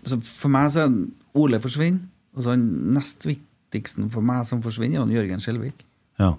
altså, 0.08 0.18
For 0.24 0.52
meg 0.52 0.72
så 0.74 0.86
er 0.86 0.98
Ole 1.38 1.60
forsvinner. 1.62 2.02
Og 2.36 2.44
så 2.44 2.54
den 2.54 2.94
nest 2.94 3.26
viktigste 3.26 4.08
for 4.12 4.24
meg 4.24 4.46
som 4.48 4.62
forsvinner, 4.64 4.98
er 4.98 5.06
han 5.06 5.14
Jørgen 5.14 5.42
Skjelvik. 5.42 5.84
Ja. 6.20 6.34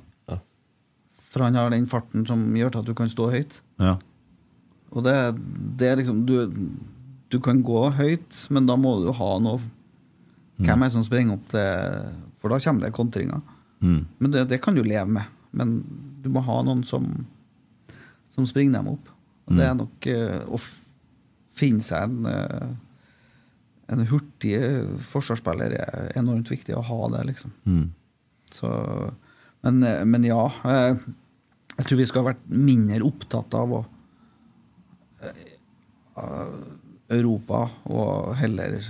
For 1.30 1.46
han 1.46 1.58
har 1.58 1.70
den 1.70 1.88
farten 1.90 2.26
som 2.26 2.48
gjør 2.58 2.74
til 2.74 2.82
at 2.82 2.88
du 2.90 2.96
kan 2.98 3.12
stå 3.12 3.32
høyt. 3.34 3.62
ja. 3.82 3.98
Og 4.90 5.04
det, 5.06 5.14
det 5.78 5.86
er 5.86 6.00
liksom 6.00 6.24
du, 6.26 6.50
du 7.30 7.36
kan 7.46 7.60
gå 7.62 7.82
høyt, 7.94 8.38
men 8.50 8.66
da 8.66 8.74
må 8.80 8.96
du 9.04 9.12
ha 9.14 9.28
noe 9.38 9.60
Hvem 10.60 10.82
er 10.82 10.90
det 10.90 10.96
som 10.96 11.06
springer 11.06 11.38
opp 11.38 11.52
det 11.54 11.68
For 12.42 12.52
da 12.52 12.58
kommer 12.60 12.84
det 12.84 12.96
kontringer. 12.98 13.40
Mm. 13.80 14.02
Men 14.18 14.34
det, 14.34 14.48
det 14.50 14.58
kan 14.60 14.76
du 14.76 14.82
leve 14.84 15.08
med. 15.08 15.30
Men 15.56 15.78
du 16.20 16.28
må 16.34 16.42
ha 16.44 16.58
noen 16.66 16.82
som, 16.84 17.06
som 18.36 18.48
springer 18.50 18.80
dem 18.80 18.90
opp. 18.92 19.14
Og 19.48 19.56
det 19.56 19.68
er 19.70 19.78
nok 19.78 20.10
uh, 20.10 20.42
å 20.52 20.60
finne 21.60 21.86
seg 21.86 22.10
en, 22.10 22.28
eh, 22.28 22.68
en 23.90 24.06
hurtig 24.10 24.54
forsvarsspiller 25.10 25.74
er 25.80 26.12
enormt 26.20 26.52
viktig 26.52 26.76
å 26.78 26.86
ha 26.86 27.00
det, 27.16 27.24
liksom. 27.32 27.54
Mm. 27.66 27.88
Så, 28.54 28.70
men, 29.66 29.84
eh, 29.84 30.06
men 30.06 30.26
ja. 30.28 30.44
eh, 30.66 30.96
Jeg 31.78 31.88
tror 31.88 32.00
vi 32.02 32.08
skal 32.10 32.24
ha 32.24 32.32
vært 32.34 32.46
mindre 32.52 33.06
opptatt 33.08 33.56
av 33.56 33.76
å 33.78 33.82
eh, 35.24 35.46
Europa 37.16 37.66
og 37.90 38.34
heller 38.38 38.82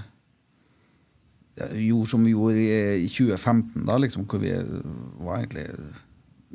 gjorde 1.75 2.09
som 2.09 2.23
vi 2.23 2.31
gjorde 2.31 2.61
i, 2.63 3.03
i 3.03 3.09
2015, 3.11 3.83
da, 3.87 3.97
liksom, 3.99 4.23
hvor 4.31 4.39
vi 4.41 4.53
var 5.19 5.41
egentlig 5.41 5.67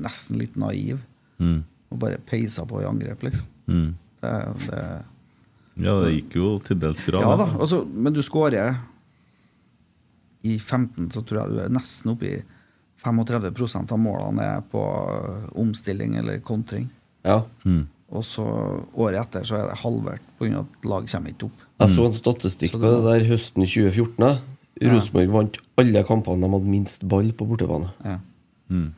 nesten 0.00 0.40
litt 0.40 0.56
naive. 0.58 0.98
Mm. 1.38 1.60
Og 1.92 2.00
bare 2.00 2.22
peisa 2.24 2.64
på 2.66 2.80
i 2.80 2.88
angrep, 2.88 3.22
liksom. 3.26 3.46
Mm. 3.68 3.90
Det, 4.24 4.32
det, 4.64 4.80
Ja, 5.80 5.96
det 6.04 6.12
gikk 6.14 6.36
jo 6.38 6.50
til 6.62 6.78
dels 6.78 7.00
bra. 7.06 7.22
ja 7.24 7.36
da, 7.40 7.48
altså, 7.58 7.80
men 7.84 8.14
du 8.14 8.20
skårer 8.22 8.76
I 10.46 10.58
15 10.58 11.08
så 11.10 11.22
tror 11.26 11.40
jeg 11.40 11.50
du 11.50 11.62
er 11.64 11.72
nesten 11.72 12.12
oppe 12.12 12.28
i 12.28 12.36
35% 13.04 13.92
av 13.92 14.00
målene 14.00 14.44
er 14.56 14.62
på 14.70 14.80
omstilling 15.60 16.14
eller 16.20 16.38
kontring. 16.44 16.86
Ja. 17.24 17.42
Mm. 17.64 17.84
Og 18.14 18.24
så 18.24 18.44
året 18.94 19.18
etter 19.20 19.44
så 19.48 19.58
er 19.58 19.68
det 19.68 19.80
halvert 19.82 20.24
pga. 20.38 20.62
at 20.62 20.88
lag 20.88 21.08
kommer 21.10 21.32
ikke 21.32 21.48
opp. 21.48 21.62
Jeg 21.82 21.92
så 21.96 22.06
en 22.06 22.16
statistikk 22.16 22.76
på 22.76 22.80
det 22.80 23.00
der 23.04 23.26
høsten 23.28 23.66
2014. 23.66 24.14
da. 24.22 24.34
Rosenborg 24.82 25.32
vant 25.34 25.58
alle 25.80 26.02
kampene 26.06 26.42
de 26.42 26.50
hadde 26.54 26.70
minst 26.70 27.04
ball 27.10 27.32
på 27.36 27.46
bortebane. 27.50 27.90
Ja. 28.04 28.18
Mm. 28.70 28.92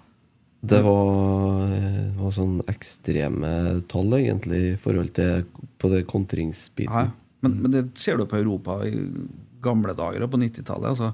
Det 0.67 0.81
var, 0.85 1.73
var 2.19 2.33
sånn 2.35 2.59
ekstreme 2.71 3.51
tall, 3.91 4.13
egentlig, 4.19 4.61
i 4.73 4.77
forhold 4.81 5.13
til 5.17 5.45
på 5.79 5.91
det 5.93 6.05
kontringsbiten. 6.11 6.93
Ja, 6.93 7.07
ja. 7.09 7.15
men, 7.47 7.59
men 7.63 7.75
det 7.75 7.85
ser 8.01 8.19
du 8.21 8.27
på 8.31 8.39
Europa 8.41 8.79
i 8.87 8.93
gamle 9.63 9.95
dager 9.99 10.25
og 10.27 10.31
på 10.33 10.41
90-tallet. 10.43 10.93
Altså, 10.95 11.13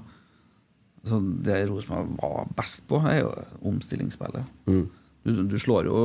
altså 1.03 1.19
det 1.47 1.57
Rosenborg 1.69 2.13
var 2.21 2.51
best 2.57 2.85
på, 2.89 2.99
er 3.09 3.21
jo 3.23 3.31
omstillingsspillet. 3.71 4.45
Mm. 4.69 4.85
Du, 5.23 5.31
du 5.53 5.57
slår 5.59 5.87
jo 5.89 6.03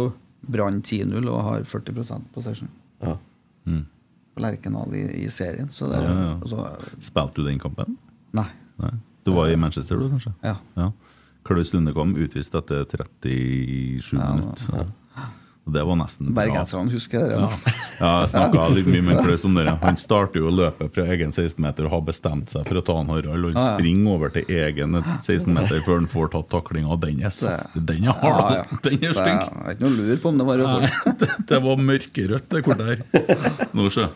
Brann 0.49 0.83
10-0 0.87 1.19
og 1.27 1.41
har 1.49 1.65
40% 1.67 2.29
possession 2.35 2.69
Ja. 3.03 3.17
Mm. 3.67 3.83
på 4.35 4.43
Lerkendal 4.45 4.95
i, 4.95 5.05
i 5.25 5.29
serien. 5.35 5.69
Så 5.75 5.91
det, 5.91 5.99
Ja, 6.03 6.15
ja. 6.15 6.33
Altså, 6.41 6.69
Spilte 7.03 7.43
du 7.43 7.49
den 7.49 7.59
kampen? 7.63 7.99
nei. 8.33 8.49
Nei. 8.79 8.93
Du 9.27 9.33
var 9.35 9.51
i 9.51 9.57
Manchester, 9.59 9.99
du, 9.99 10.07
kanskje? 10.09 10.31
Ja. 10.47 10.55
ja. 10.79 10.93
Klaus 11.49 11.73
Lundekom 11.75 12.15
utvist 12.21 12.55
etter 12.59 12.85
37 12.85 14.13
Ja, 14.13 14.33
minutter. 14.37 14.89
Og 15.69 15.75
Det 15.77 15.83
var 15.85 15.97
nesten. 16.01 16.31
Bergenserne 16.33 16.89
husker 16.95 17.27
det. 17.29 17.37
Ja, 17.37 17.49
ja 18.01 18.11
jeg 18.23 18.29
snakka 18.33 18.63
litt 18.73 18.87
mye 18.89 19.03
med 19.05 19.19
Klaus 19.21 19.43
om 19.45 19.53
det. 19.59 19.67
Han 19.83 19.99
starter 20.01 20.41
jo 20.41 20.49
løpet 20.49 20.95
fra 20.97 21.05
egen 21.13 21.35
16-meter 21.37 21.85
og 21.85 21.93
har 21.93 22.05
bestemt 22.07 22.55
seg 22.55 22.65
for 22.71 22.81
å 22.81 22.83
ta 22.87 22.97
han 22.97 23.11
Harald. 23.13 23.45
Og 23.45 23.51
han 23.53 23.59
Ja, 23.61 23.67
ja. 23.67 23.75
springer 23.77 24.15
over 24.15 24.33
til 24.33 24.49
egen 24.49 24.97
16-meter 25.21 25.83
før 25.85 26.01
han 26.01 26.09
får 26.09 26.31
tatt 26.39 26.49
taklinga. 26.55 26.97
Den 27.05 27.21
er 27.21 27.35
så 27.37 27.53
Den 27.77 28.09
er 28.09 28.17
hard, 28.17 28.25
Ja, 28.25 28.33
ja. 28.33 28.49
altså. 28.63 28.81
Den 28.89 28.97
er 28.97 29.13
Det 29.13 29.21
stygg. 29.21 29.45
er 29.45 29.77
ikke 29.77 29.85
noe 29.85 29.97
lur 29.99 30.17
på 30.25 30.33
om 30.33 30.41
det 30.41 30.49
var 30.49 30.63
rødt. 30.65 31.21
Det, 31.21 31.31
det 31.53 31.61
var 31.69 31.85
mørkerødt, 31.91 32.49
det 32.57 32.65
kortet 32.65 32.87
her. 32.89 33.69
Nå, 33.77 33.91
sjø. 33.93 34.09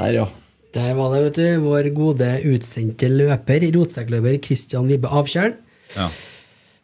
Der, 0.00 0.12
ja. 0.22 0.26
Der 0.72 0.92
var 0.96 1.12
det, 1.12 1.20
vet 1.28 1.36
du. 1.36 1.46
Vår 1.68 1.90
gode 1.92 2.30
utsendte 2.48 3.12
løper, 3.12 3.68
rotsekkløper 3.76 4.40
Christian 4.48 4.88
Vibbe 4.88 5.10
Avtjern. 5.12 5.58
Ja. 5.96 6.08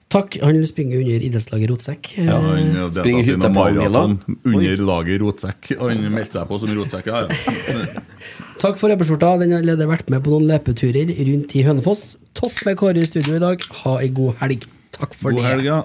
Takk. 0.09 0.37
Han 0.39 0.61
springer 0.69 1.01
under 1.03 1.25
idrettslaget 1.27 1.71
Rotsekk. 1.73 2.13
Ja, 2.23 2.37
han 2.39 2.69
Eh, 2.77 2.89
Springer 2.95 3.27
i 3.27 3.37
på 3.43 3.49
Angela. 3.65 4.03
maraton 4.07 4.39
under 4.45 4.85
laget 4.87 5.21
Rotsekk. 5.21 5.73
Han 5.81 6.05
meldte 6.15 6.39
seg 6.39 6.47
på 6.49 6.61
som 6.63 6.71
rotsekk, 6.79 7.07
ja, 7.11 7.25
ja. 7.27 7.87
Takk 8.63 8.79
for 8.81 8.89
løpeskjorta. 8.93 9.33
Den 9.43 9.53
har 9.57 9.65
allerede 9.65 9.89
vært 9.91 10.09
med 10.15 10.23
på 10.25 10.31
noen 10.33 10.47
løpeturer 10.49 11.11
rundt 11.27 11.57
i 11.59 11.65
Hønefoss. 11.67 12.05
Topp 12.39 12.55
med 12.69 12.79
Kåre 12.81 13.03
i 13.03 13.09
studio 13.11 13.35
i 13.37 13.43
dag. 13.43 13.61
Ha 13.83 13.99
ei 14.01 14.09
god 14.15 14.39
helg. 14.45 14.65
Takk 14.97 15.15
for 15.19 15.35
God 15.35 15.43
det. 15.43 15.51
helg, 15.51 15.69
ja. 15.73 15.83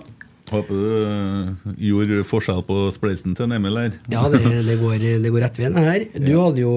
Håper 0.52 0.76
du 0.76 0.88
eh, 1.08 1.76
gjorde 1.90 2.24
forskjell 2.28 2.62
på 2.68 2.78
spleisen 2.92 3.34
til 3.38 3.46
en 3.48 3.54
Emil 3.58 3.78
her. 3.80 3.94
Ja, 4.12 4.26
det, 4.30 4.42
det, 4.68 4.78
går, 4.82 4.98
det 5.24 5.30
går 5.32 5.46
rett 5.48 5.60
veien 5.62 5.78
her. 5.80 6.04
Du 6.14 6.34
hadde 6.38 6.60
jo, 6.62 6.74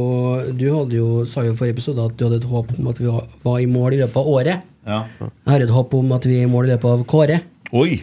du 0.54 0.68
hadde 0.70 0.94
jo, 1.00 1.08
sa 1.28 1.42
jo 1.44 1.52
i 1.52 1.58
forrige 1.58 1.76
episode 1.76 2.04
at 2.08 2.14
du 2.16 2.24
hadde 2.28 2.38
et 2.40 2.46
håp 2.50 2.70
om 2.78 2.88
at 2.92 3.00
vi 3.02 3.08
var, 3.10 3.26
var 3.44 3.58
i 3.60 3.66
mål 3.70 3.96
i 3.96 4.00
løpet 4.04 4.20
av 4.22 4.30
året. 4.38 4.70
Ja. 4.86 5.02
Jeg 5.20 5.52
har 5.54 5.60
et 5.64 5.70
håp 5.72 5.94
om 5.96 6.12
at 6.12 6.24
vi 6.28 6.40
er 6.40 6.48
i 6.48 6.50
mål 6.50 6.66
i 6.68 6.74
løpet 6.74 6.90
av 6.90 7.04
Kåre. 7.08 7.38
Oi! 7.72 8.02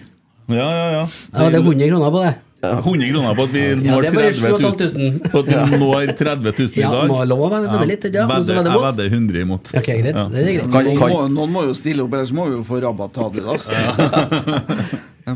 Ja, 0.52 0.56
ja, 0.68 0.88
ja. 0.92 1.04
Ja, 1.38 1.50
det 1.50 1.60
er 1.60 1.64
100 1.64 1.88
kroner 1.92 2.12
på 2.16 2.24
det. 2.26 2.32
100 2.62 3.08
kroner 3.10 3.36
på 3.38 3.44
at 3.48 3.54
vi 3.56 3.62
når 3.82 4.02
det 4.06 4.10
er 4.12 4.36
30 4.38 4.52
000. 4.98 5.20
På 5.32 5.40
at 5.42 5.48
vi 5.50 5.78
når 5.82 6.12
30 6.18 6.52
000 6.58 6.76
i 6.78 6.82
Ja, 6.84 6.90
dag. 6.94 7.08
må 7.10 7.22
lov 7.26 7.40
å 7.46 7.50
vedde- 7.54 7.88
litt, 7.90 8.04
ja. 8.14 8.26
Vedde 8.30 8.54
Jeg 8.58 8.66
mot. 8.68 8.84
vedder 8.86 9.08
100 9.16 9.42
imot. 9.46 9.72
Ok, 9.78 9.88
greit. 10.02 10.16
Ja. 10.16 10.26
Det 10.30 10.42
er 10.42 10.52
greit. 10.60 10.72
Kan- 10.72 10.86
Noen, 10.86 11.00
må, 11.14 11.22
noen 11.38 11.52
må 11.56 11.64
jo 11.70 11.74
stille 11.78 12.04
opp, 12.04 12.14
ellers 12.14 12.34
må 12.34 12.50
vi 12.50 12.58
jo 12.60 12.64
få 12.68 12.82
rabatt 12.84 13.18
av 13.18 13.34
det. 13.34 13.42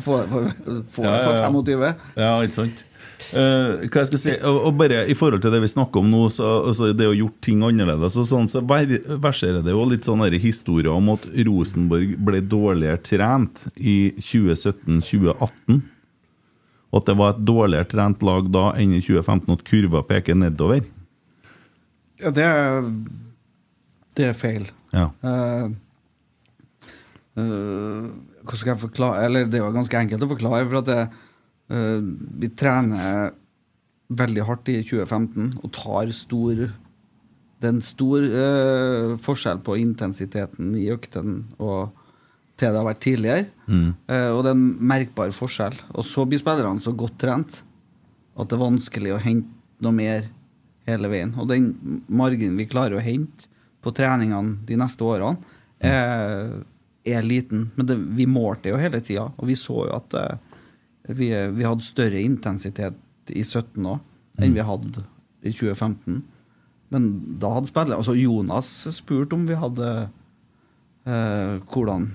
Får 0.06 0.20
Ja, 0.22 0.28
for 0.91 1.06
ja, 1.06 1.16
ja. 1.22 1.50
25. 1.50 1.93
Ja, 2.18 2.32
ikke 2.43 2.54
sant? 2.58 2.86
Eh, 3.36 3.88
hva 3.92 4.00
jeg 4.00 4.08
skal 4.08 4.20
si, 4.22 4.34
og, 4.48 4.58
og 4.70 4.78
bare 4.80 5.02
I 5.12 5.16
forhold 5.18 5.42
til 5.44 5.52
det 5.52 5.60
vi 5.66 5.68
snakker 5.68 6.00
om 6.00 6.08
nå, 6.08 6.22
så, 6.32 6.48
altså 6.70 6.92
det 6.96 7.08
å 7.10 7.16
gjort 7.18 7.42
ting 7.44 7.64
annerledes, 7.68 8.16
og 8.22 8.28
sånn, 8.30 8.48
så 8.48 8.62
ver- 8.64 9.02
verserer 9.20 9.66
det 9.66 9.74
jo 9.76 9.82
litt 9.92 10.08
sånne 10.08 10.30
historier 10.40 10.94
om 10.94 11.10
at 11.16 11.26
Rosenborg 11.48 12.14
ble 12.30 12.40
dårligere 12.48 13.02
trent 13.04 13.66
i 13.76 14.14
2017-2018. 14.22 15.82
Og 16.94 17.02
at 17.02 17.10
det 17.10 17.18
var 17.20 17.34
et 17.34 17.44
dårligere 17.44 17.90
trent 17.92 18.24
lag 18.24 18.48
da 18.56 18.70
enn 18.80 18.96
i 18.96 19.02
2015, 19.04 19.50
og 19.50 19.58
at 19.60 19.68
kurva 19.68 20.04
peker 20.08 20.40
nedover. 20.40 20.86
Ja, 22.24 22.32
det 22.32 22.46
er, 22.48 22.88
det 24.16 24.30
er 24.30 24.38
feil. 24.40 24.70
Ja. 24.96 25.10
Uh, 25.20 25.76
uh, 27.36 28.08
hvordan 28.46 28.62
skal 28.62 28.72
jeg 28.72 28.80
forklare 28.86 29.26
Eller 29.26 29.48
det 29.50 29.58
er 29.60 29.66
jo 29.66 29.74
ganske 29.76 30.00
enkelt 30.00 30.24
å 30.24 30.30
forklare. 30.32 30.64
For 30.70 30.80
at 30.80 30.88
det, 30.88 31.00
vi 31.66 32.49
trener 32.53 33.32
veldig 34.13 34.43
hardt 34.45 34.70
i 34.70 34.80
2015 34.86 35.63
og 35.63 35.72
tar 35.74 36.11
stor 36.13 36.59
Det 37.55 37.70
er 37.70 37.72
en 37.72 37.82
stor 37.82 38.22
eh, 38.22 39.13
forskjell 39.26 39.61
på 39.66 39.78
intensiteten 39.82 40.76
i 40.78 40.89
øktene 40.93 41.55
og 41.57 41.95
til 42.55 42.72
det 42.72 42.80
har 42.80 42.88
vært 42.88 43.01
tidligere. 43.03 43.45
Eh, 44.07 44.30
og 44.32 44.43
det 44.43 44.51
er 44.51 44.55
en 44.57 44.68
merkbar 44.91 45.32
forskjell. 45.36 45.76
Og 45.95 46.05
så 46.07 46.24
blir 46.28 46.39
spillerne 46.39 46.84
så 46.84 46.93
godt 46.95 47.18
trent 47.20 47.61
at 48.36 48.47
det 48.47 48.55
er 48.55 48.63
vanskelig 48.63 49.16
å 49.16 49.22
hente 49.24 49.84
noe 49.84 49.95
mer 49.95 50.30
hele 50.88 51.09
veien. 51.11 51.34
Og 51.39 51.49
den 51.51 51.74
marginen 52.07 52.59
vi 52.59 52.68
klarer 52.70 52.99
å 52.99 53.03
hente 53.03 53.49
på 53.84 53.93
treningene 53.95 54.59
de 54.66 54.78
neste 54.80 55.03
årene, 55.05 55.38
er, 55.84 56.55
er 57.05 57.28
liten. 57.28 57.70
Men 57.76 57.89
det, 57.89 57.97
vi 58.18 58.26
målte 58.30 58.72
jo 58.72 58.80
hele 58.82 59.01
tida, 59.03 59.28
og 59.36 59.49
vi 59.49 59.57
så 59.59 59.84
jo 59.89 59.97
at 59.99 60.16
eh, 60.18 60.45
vi, 61.08 61.30
vi 61.53 61.66
hadde 61.68 61.86
større 61.86 62.22
intensitet 62.22 62.95
i 63.34 63.43
17 63.43 63.86
òg 63.86 64.41
enn 64.43 64.53
vi 64.56 64.64
hadde 64.66 65.03
i 65.45 65.51
2015. 65.53 66.24
Men 66.93 67.06
da 67.41 67.53
hadde 67.56 67.70
spillet 67.70 67.95
Altså, 67.97 68.14
Jonas 68.18 68.70
spurte 68.93 69.34
om 69.38 69.45
vi 69.47 69.56
hadde 69.58 69.88
eh, 71.06 71.56
hvordan 71.72 72.10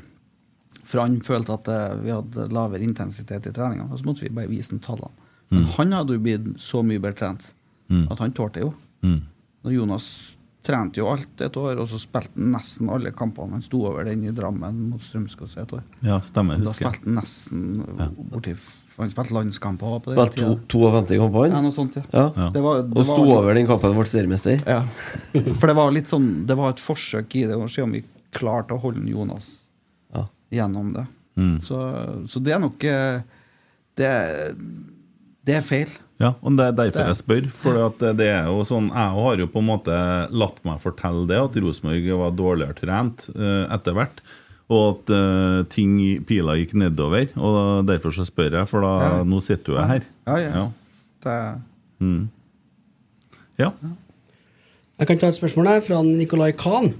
For 0.85 1.03
han 1.03 1.21
følte 1.23 1.55
at 1.55 1.71
eh, 1.71 1.95
vi 2.05 2.13
hadde 2.15 2.49
lavere 2.55 2.83
intensitet 2.87 3.47
i 3.47 3.55
treninga. 3.55 3.87
Og 3.91 4.01
så 4.01 4.07
måtte 4.09 4.27
vi 4.27 4.33
bare 4.35 4.51
vise 4.51 4.75
ham 4.75 4.83
tallene. 4.85 5.15
Men 5.51 5.65
han 5.77 5.93
hadde 5.97 6.15
jo 6.15 6.23
blitt 6.23 6.51
så 6.63 6.83
mye 6.87 7.03
bedre 7.03 7.19
trent 7.25 7.55
Mm. 7.91 8.05
at 8.07 8.21
han 8.23 8.31
tålte 8.31 8.61
det 8.61 8.63
jo. 8.63 8.69
Mm. 9.03 9.17
Når 9.67 9.73
Jonas 9.75 10.05
trente 10.63 11.01
jo 11.01 11.09
alt 11.11 11.41
et 11.43 11.57
år, 11.59 11.81
og 11.83 11.89
så 11.91 11.99
spilte 11.99 12.37
han 12.39 12.53
nesten 12.55 12.87
alle 12.95 13.11
kampene. 13.11 13.57
Han 13.57 13.65
sto 13.67 13.81
over 13.89 14.05
den 14.07 14.23
i 14.29 14.31
Drammen 14.31 14.77
mot 14.93 15.03
Strømskog 15.03 15.51
et 15.59 15.73
år. 15.75 15.83
Ja, 16.07 16.21
stemmer. 16.23 16.61
Da 16.63 16.69
Husker 16.71 16.87
spilte 16.87 17.09
han 17.11 17.19
nesten 17.19 18.31
borti 18.31 18.55
Han 19.01 19.11
spilte 19.13 19.35
landskamper 19.37 19.99
på 20.05 20.13
den 20.13 20.19
Spilte 20.19 20.41
to, 20.45 20.55
tida. 20.69 21.03
52 21.03 21.19
kamper, 21.25 21.41
han. 21.47 21.55
Ja, 21.57 21.61
noe 21.65 21.75
sånt, 21.75 21.97
ja. 21.99 22.05
Ja. 22.37 22.49
Det 22.55 22.63
var, 22.65 22.83
det 22.87 22.99
Og 23.01 23.09
sto 23.09 23.25
var- 23.25 23.41
over 23.43 23.55
den 23.59 23.67
kampen 23.71 23.91
og 23.95 24.01
ble 24.03 24.07
seriemester. 24.13 24.61
Ja. 24.67 24.83
For 25.59 25.67
det 25.71 25.77
var 25.79 25.91
litt 25.95 26.09
sånn 26.13 26.29
Det 26.47 26.57
var 26.59 26.71
et 26.75 26.83
forsøk 26.85 27.37
i 27.41 27.47
det, 27.49 27.57
å 27.57 27.69
se 27.71 27.83
om 27.83 27.93
vi 27.97 28.05
klarte 28.37 28.77
å 28.77 28.81
holde 28.83 29.03
Jonas 29.11 29.49
Ja. 30.15 30.27
gjennom 30.53 30.93
det. 30.95 31.07
Mm. 31.41 31.57
Så, 31.65 31.81
så 32.29 32.41
det 32.45 32.53
er 32.55 32.61
nok 32.63 32.85
eh, 32.85 33.21
Det, 33.97 34.11
det 35.47 35.55
er 35.59 35.65
feil. 35.65 35.91
Ja, 36.21 36.35
og 36.45 36.53
det 36.59 36.67
er 36.69 36.75
derfor 36.77 37.07
jeg 37.09 37.17
spør. 37.17 37.47
For 37.57 37.79
det 38.13 38.27
er 38.29 38.51
jo 38.51 38.61
sånn 38.69 38.91
Jeg 38.93 39.15
har 39.17 39.41
jo 39.41 39.47
på 39.49 39.63
en 39.63 39.69
måte 39.71 39.97
latt 40.37 40.59
meg 40.69 40.83
fortelle 40.83 41.25
det, 41.31 41.39
at 41.41 41.57
Rosenborg 41.65 42.11
var 42.21 42.35
dårligere 42.37 42.77
trent 42.77 43.25
uh, 43.33 43.65
etter 43.73 43.97
hvert. 43.97 44.21
Og 44.71 44.85
at 45.01 45.11
uh, 45.11 45.63
ting 45.67 45.97
pila 46.29 46.55
gikk 46.61 46.77
nedover. 46.79 47.27
Og 47.37 47.87
derfor 47.89 48.15
så 48.15 48.23
spør 48.29 48.61
jeg, 48.61 48.69
for 48.71 48.81
da 48.87 48.93
Ja. 49.01 49.25
nå 49.27 49.41
sitter 49.43 49.75
du 49.75 49.79
her. 49.83 50.05
Ja, 50.29 50.37
ja. 50.37 50.51
Ja. 50.55 50.69
Det, 51.25 51.63
Mm. 52.01 52.29
ja. 53.59 53.73
Jeg 54.99 55.07
kan 55.09 55.19
ta 55.19 55.27
et 55.29 55.35
spørsmål 55.37 55.67
her 55.69 55.81
fra 55.85 56.03
Nicolay 56.03 56.53
Kahn. 56.57 56.95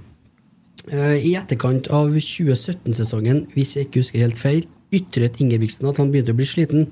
Eh, 0.91 1.17
I 1.25 1.35
etterkant 1.39 1.87
av 1.89 2.09
2017-sesongen, 2.13 3.47
hvis 3.55 3.75
jeg 3.77 3.87
ikke 3.87 3.99
husker 4.03 4.19
helt 4.21 4.37
feil, 4.37 4.67
ytret 4.93 5.39
Ingebrigtsen 5.41 5.87
at 5.89 5.97
han 5.97 6.11
begynte 6.11 6.33
å 6.33 6.37
bli 6.37 6.45
sliten. 6.45 6.87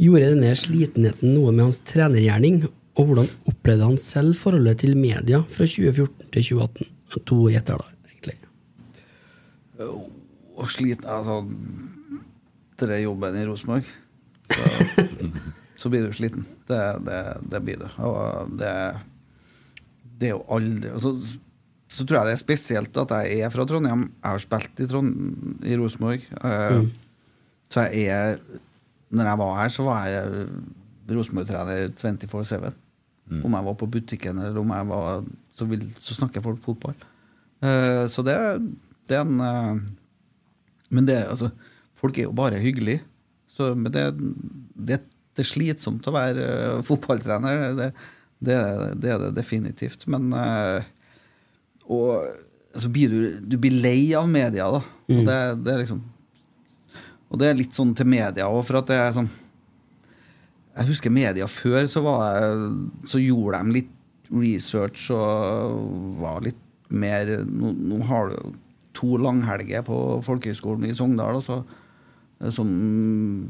Gjorde 0.00 0.32
denne 0.34 0.52
slitenheten 0.58 1.34
noe 1.36 1.52
med 1.52 1.64
hans 1.68 1.78
trenergjerning, 1.86 2.64
og 2.96 3.06
hvordan 3.06 3.28
opplevde 3.48 3.84
han 3.84 3.96
selv 3.98 4.34
forholdet 4.36 4.78
til 4.82 4.96
media 4.96 5.42
fra 5.48 5.64
2014 5.64 6.28
til 6.32 6.42
2018? 6.42 6.90
To 7.24 7.36
gjetter, 7.48 7.78
da, 7.78 7.84
egentlig. 8.10 8.36
Og 10.56 10.70
sliten 10.70 11.08
Altså 11.10 11.40
Denne 12.80 12.96
jobben 13.02 13.36
i 13.38 13.44
Rosenborg, 13.46 13.86
så, 14.50 14.64
så 15.80 15.90
blir 15.92 16.02
du 16.08 16.12
sliten. 16.16 16.42
Det, 16.66 16.78
det, 17.06 17.18
det 17.52 17.60
blir 17.62 17.78
du. 17.84 17.86
Og 18.02 18.50
det, 18.58 18.72
det 20.18 20.28
er 20.30 20.34
jo 20.34 20.40
aldri 20.56 20.90
altså, 20.90 21.12
Så 21.94 22.02
tror 22.02 22.18
jeg 22.18 22.26
det 22.32 22.34
er 22.34 22.42
spesielt 22.42 22.98
at 23.04 23.14
jeg 23.22 23.44
er 23.46 23.52
fra 23.54 23.66
Trondheim. 23.70 24.08
Jeg 24.18 24.26
har 24.34 24.42
spilt 24.42 24.82
i, 24.82 24.88
Trond, 24.90 25.14
i 25.62 25.78
Rosenborg. 25.78 26.26
eh, 26.42 26.78
Mm. 26.80 26.90
Så 27.74 27.86
jeg 27.90 28.04
er 28.12 28.36
Når 29.14 29.24
jeg 29.30 29.38
var 29.38 29.54
her, 29.62 29.68
så 29.72 29.82
var 29.86 30.04
jeg 30.10 30.46
Rosenborg-trener 31.10 31.88
24-7. 31.94 32.72
Om 33.44 33.54
jeg 33.56 33.64
var 33.70 33.74
på 33.80 33.86
butikken 33.88 34.38
eller 34.38 34.58
om 34.60 34.70
jeg 34.74 34.88
var 34.90 35.24
Så, 35.54 35.64
vil, 35.70 35.86
så 36.00 36.14
snakker 36.18 36.42
folk 36.42 36.58
fotball. 36.66 36.94
Eh, 37.62 38.04
så 38.10 38.22
det, 38.26 38.34
det 39.08 39.16
er 39.16 39.22
en 39.24 39.40
eh, 39.40 39.78
Men 40.94 41.08
det 41.08 41.18
altså, 41.26 41.50
folk 41.98 42.18
er 42.20 42.28
jo 42.28 42.34
bare 42.36 42.60
hyggelige. 42.62 43.02
Så, 43.50 43.72
men 43.78 43.92
det, 43.94 44.06
det, 44.74 45.00
det 45.34 45.42
er 45.44 45.50
slitsomt 45.50 46.06
å 46.10 46.14
være 46.14 46.48
uh, 46.78 46.80
fotballtrener. 46.86 47.68
Det, 47.78 47.90
det, 48.44 48.56
det 49.02 49.12
er 49.14 49.22
det 49.26 49.32
definitivt. 49.36 50.06
Men 50.10 50.30
uh, 50.34 50.82
Og 51.86 52.24
så 52.74 52.90
blir 52.90 53.12
du, 53.12 53.18
du 53.46 53.56
blir 53.62 53.76
lei 53.84 54.10
av 54.18 54.26
media, 54.30 54.66
da. 54.78 54.82
Og 54.82 54.90
Mm. 55.20 55.24
det, 55.28 55.38
det 55.66 55.72
er 55.74 55.80
liksom 55.82 55.98
Og 57.28 57.38
det 57.42 57.48
er 57.50 57.58
litt 57.58 57.74
sånn 57.76 57.90
til 57.94 58.06
media 58.08 58.46
òg, 58.48 58.62
for 58.64 58.78
at 58.80 58.88
det 58.88 58.96
er 58.96 59.10
sånn 59.12 59.26
Jeg 60.78 60.88
husker 60.88 61.12
media 61.12 61.46
før, 61.50 61.84
så, 61.92 62.00
var 62.06 62.38
jeg, 62.40 62.70
så 63.10 63.20
gjorde 63.20 63.60
de 63.66 63.74
litt 63.76 63.90
research 64.32 65.10
og 65.12 66.16
var 66.22 66.40
litt 66.46 66.62
mer 66.88 67.34
Nå, 67.44 67.74
nå 67.92 68.00
har 68.08 68.32
du 68.32 68.54
to 68.94 69.16
langhelger 69.20 69.84
på 69.86 69.98
folkehøgskolen 70.26 70.88
i 70.88 70.94
Sogndal, 70.96 71.40
og 71.40 71.44
så, 71.46 71.60
eh, 72.40 72.50
som 72.54 72.70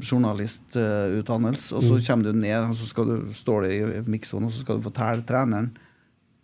journalistutdannelse, 0.01 1.75
og 1.75 1.83
så 1.85 2.01
kommer 2.07 2.31
du 2.31 2.39
ned, 2.39 2.69
og 2.69 2.75
så 2.75 2.89
skal 2.89 3.09
du, 3.11 3.33
står 3.33 3.65
det 3.67 3.73
i 3.77 4.03
miksoen, 4.09 4.45
og 4.47 4.51
så 4.55 4.65
skal 4.65 4.79
du 4.79 4.87
fortelle 4.89 5.25
treneren 5.27 5.71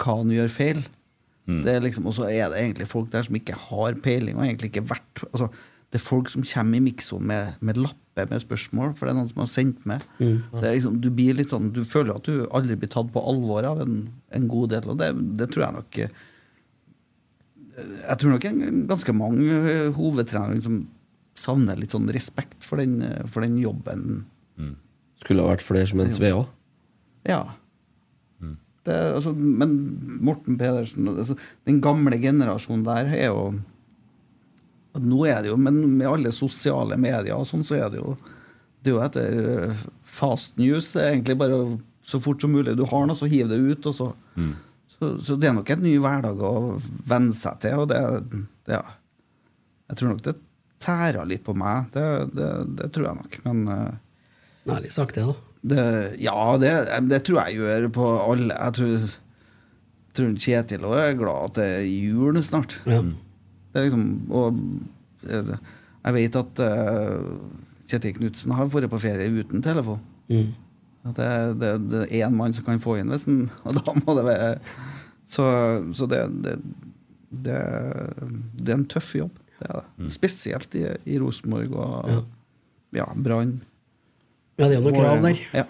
hva 0.02 0.18
han 0.22 0.34
gjør 0.34 0.49
feil. 0.49 0.82
Det 1.66 1.74
er 1.74 1.82
liksom, 1.84 2.06
og 2.08 2.14
så 2.16 2.30
er 2.30 2.49
det 2.54 2.62
egentlig 2.62 2.88
folk 2.88 3.12
der 3.12 3.26
som 3.28 3.36
ikke 3.36 3.58
har 3.58 3.97
peiling, 4.06 4.38
og 4.38 4.45
egentlig 4.45 4.70
ikke 4.72 4.88
vært 4.93 5.24
altså, 5.34 5.49
Det 5.91 5.99
er 5.99 6.06
folk 6.08 6.30
som 6.32 6.43
kommer 6.47 6.78
i 6.78 6.80
miksoen 6.86 7.26
med, 7.28 7.58
med 7.60 7.76
lapper 7.76 8.30
med 8.30 8.39
spørsmål, 8.39 8.93
for 8.95 9.06
det 9.06 9.12
er 9.12 9.18
noen 9.18 9.30
som 9.34 9.41
har 9.43 9.49
sendt 9.52 9.86
med. 9.86 9.99
Så 10.54 10.62
det 10.62 10.70
er 10.70 10.76
liksom, 10.78 11.02
du 11.04 11.10
blir 11.12 11.36
litt 11.36 11.52
sånn, 11.52 11.74
du 11.76 11.82
føler 11.84 12.16
at 12.16 12.24
du 12.30 12.47
aldri 12.56 12.78
blir 12.80 12.88
tatt 12.93 13.10
på 13.12 13.20
alvor 13.28 13.68
av 13.68 13.82
en, 13.84 14.06
en 14.32 14.47
god 14.47 14.70
del, 14.72 14.88
og 14.88 15.02
det, 15.02 15.10
det 15.41 15.49
tror 15.52 15.66
jeg 15.66 15.76
nok 15.82 15.99
eh, 16.06 16.14
Jeg 17.78 18.17
tror 18.19 18.36
nok 18.36 18.47
ganske 18.89 19.15
mange 19.15 19.61
eh, 19.72 19.88
hovedtrenere 19.95 20.61
som 20.65 20.82
savner 21.39 21.80
litt 21.80 21.95
sånn 21.95 22.09
respekt 22.11 22.59
for 22.65 22.82
den, 22.82 22.99
eh, 23.05 23.24
for 23.32 23.45
den 23.45 23.57
jobben. 23.61 24.24
Skulle 25.22 25.45
ha 25.45 25.53
vært 25.53 25.65
flere 25.65 25.88
som 25.89 26.01
en 26.03 26.11
Svea. 26.11 26.45
Ja. 27.30 27.41
Det, 28.82 28.95
altså, 29.13 29.30
men 29.38 29.76
Morten 30.26 30.55
Pedersen 30.57 31.05
altså, 31.11 31.36
Den 31.69 31.76
gamle 31.86 32.17
generasjonen 32.17 32.82
der 32.88 33.11
er 33.13 33.28
jo 33.28 33.43
Nå 34.97 35.19
er 35.30 35.43
det 35.43 35.51
jo 35.51 35.57
Men 35.61 35.78
med 35.99 36.07
alle 36.09 36.32
sosiale 36.34 36.97
medier 36.97 37.36
og 37.36 37.45
sånn, 37.45 37.61
så 37.61 37.78
er 37.78 37.91
det 37.93 37.99
jo 38.01 38.15
Det 38.82 38.89
er 38.89 38.95
jo 38.95 39.03
etter 39.05 39.38
eh, 39.51 39.84
fast 40.01 40.57
news. 40.57 40.89
Det 40.95 41.03
er 41.03 41.11
egentlig 41.11 41.38
bare 41.38 41.59
så 42.01 42.17
fort 42.26 42.41
som 42.41 42.49
mulig 42.55 42.74
du 42.74 42.82
har 42.89 43.05
noe, 43.05 43.15
så 43.15 43.30
hiv 43.30 43.51
det 43.51 43.59
ut, 43.61 43.86
og 43.86 43.93
så 43.93 44.07
så, 45.02 45.16
så 45.18 45.36
det 45.41 45.49
er 45.49 45.56
nok 45.58 45.70
en 45.74 45.82
ny 45.82 45.95
hverdag 45.97 46.41
å 46.45 46.78
venne 47.10 47.34
seg 47.34 47.58
til, 47.64 47.80
og 47.82 47.88
det, 47.89 48.02
det 48.68 48.76
ja. 48.78 48.84
Jeg 49.89 49.97
tror 49.97 50.12
nok 50.14 50.22
det 50.28 50.36
tærer 50.82 51.26
litt 51.30 51.43
på 51.45 51.56
meg. 51.58 51.89
Det, 51.95 52.06
det, 52.38 52.49
det 52.78 52.89
tror 52.93 53.10
jeg 53.10 53.18
nok. 53.18 53.39
Men 53.47 53.64
uh, 53.66 54.76
Ærlig 54.78 54.93
sagt, 54.93 55.18
det, 55.18 55.26
da. 55.26 55.36
det, 55.74 55.86
ja, 56.22 56.38
det, 56.62 56.72
det 57.10 57.22
tror 57.26 57.41
jeg 57.41 57.60
gjør 57.60 57.89
på 57.97 58.08
alle. 58.22 58.56
Jeg 58.56 58.78
tror, 58.78 59.18
tror 60.18 60.32
Kjetil 60.45 60.88
òg 60.88 60.97
er 61.02 61.20
glad 61.20 61.49
at 61.49 61.60
det 61.60 61.68
er 61.80 61.89
jul 61.89 62.41
snart. 62.45 62.78
Ja. 62.86 63.02
Det 63.72 63.82
er 63.82 63.88
liksom, 63.88 64.08
og 64.36 64.62
eh, 65.26 65.54
jeg 66.02 66.18
vet 66.18 66.39
at 66.41 66.62
uh, 66.66 67.36
Kjetil 67.89 68.18
Knutsen 68.20 68.54
har 68.54 68.70
vært 68.70 68.91
på 68.93 69.02
ferie 69.02 69.34
uten 69.34 69.66
telefon. 69.66 70.02
Mm. 70.30 70.52
At 71.04 71.16
det, 71.18 71.30
det, 71.62 71.70
det 71.89 72.02
er 72.12 72.28
én 72.28 72.36
mann 72.38 72.54
som 72.54 72.66
kan 72.68 72.80
få 72.84 72.99
inn 73.02 73.10
hvis 73.10 73.24
den, 73.26 73.47
og 73.66 73.74
da 73.80 73.93
må 74.04 74.14
det 74.20 74.26
være 74.28 74.49
Så, 75.32 75.45
så 75.97 76.06
det, 76.12 76.20
det, 76.43 76.56
det, 77.32 77.60
det 78.62 78.70
er 78.74 78.78
en 78.78 78.86
tøff 78.91 79.14
jobb. 79.16 79.32
Det 79.62 79.70
er 79.70 79.80
det. 79.80 80.12
Spesielt 80.14 80.76
i, 80.78 80.84
i 81.14 81.20
Rosenborg 81.22 81.74
og 81.74 82.10
Ja. 82.12 82.18
ja, 83.02 83.06
Brann. 83.16 83.54
Ja, 84.60 84.68
det 84.68 84.78
er 84.78 84.84
noen 84.84 84.97
krav 84.99 85.22
der. 85.24 85.39
Ja. 85.56 85.64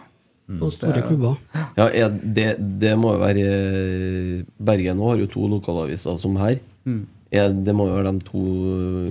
Og 0.60 0.74
store 0.76 0.98
Det- 0.98 1.06
klubber. 1.08 1.38
Ja, 1.78 2.08
det, 2.10 2.48
det 2.82 2.96
må 3.00 3.14
jo 3.16 3.22
være 3.22 3.46
eh, 3.48 4.44
Bergen 4.60 4.98
nå 5.00 5.12
har 5.14 5.22
jo 5.22 5.28
to 5.32 5.46
lokalaviser 5.48 6.18
som 6.20 6.36
her. 6.42 6.58
Mm. 6.84 7.06
Det 7.32 7.76
må 7.78 7.86
jo 7.88 7.96
være 8.02 8.12
de 8.18 8.26
to 8.28 8.42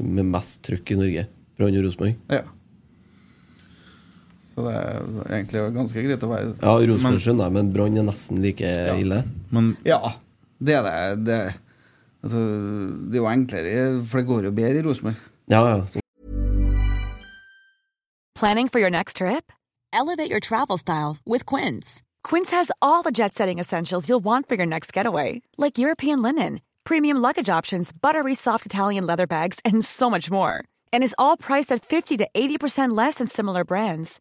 med 0.04 0.26
mest 0.34 0.58
trykk 0.66 0.90
i 0.92 0.98
Norge. 1.00 1.22
Brann 1.56 1.78
og 1.78 1.86
Rosenborg. 1.86 2.16
Ja. 2.28 2.42
Så 4.60 4.66
det 4.68 4.74
er 4.76 5.38
egentlig 5.38 5.62
ganske 5.72 6.02
greit 6.04 6.24
å 6.26 6.28
være 6.28 6.50
Ja, 6.60 6.74
Rosenborg 6.90 7.22
skjønner 7.24 7.48
jeg, 7.48 7.54
men 7.56 7.72
Brann 7.72 7.96
er 7.96 8.04
nesten 8.04 8.42
like 8.44 8.72
ille. 9.00 9.22
Men 9.54 9.72
Ja, 9.88 10.12
det 10.60 10.74
er 10.76 10.84
det. 10.84 11.24
Det, 11.24 11.38
altså, 12.20 12.42
det 13.08 13.16
er 13.16 13.22
jo 13.22 13.30
enklere, 13.30 14.04
for 14.04 14.20
det 14.20 14.28
går 14.28 14.48
jo 14.50 14.52
bedre 14.60 14.82
i 14.82 14.84
Rosenborg. 14.84 15.24
Ja, 15.48 15.62
ja. 15.64 15.80
Så, 15.88 16.04
Planning 18.34 18.68
for 18.68 18.78
your 18.80 18.90
next 18.90 19.16
trip? 19.16 19.52
Elevate 19.92 20.30
your 20.30 20.40
travel 20.40 20.78
style 20.78 21.16
with 21.26 21.44
Quince. 21.46 22.02
Quince 22.22 22.50
has 22.52 22.70
all 22.80 23.02
the 23.02 23.10
jet 23.10 23.34
setting 23.34 23.58
essentials 23.58 24.08
you'll 24.08 24.24
want 24.24 24.48
for 24.48 24.54
your 24.54 24.66
next 24.66 24.92
getaway, 24.92 25.42
like 25.56 25.78
European 25.78 26.22
linen, 26.22 26.60
premium 26.84 27.16
luggage 27.18 27.48
options, 27.48 27.92
buttery 27.92 28.34
soft 28.34 28.66
Italian 28.66 29.06
leather 29.06 29.26
bags, 29.26 29.58
and 29.64 29.84
so 29.84 30.08
much 30.10 30.30
more. 30.30 30.64
And 30.92 31.02
is 31.02 31.14
all 31.18 31.36
priced 31.36 31.72
at 31.72 31.84
50 31.84 32.18
to 32.18 32.28
80% 32.34 32.96
less 32.96 33.14
than 33.14 33.26
similar 33.26 33.64
brands. 33.64 34.20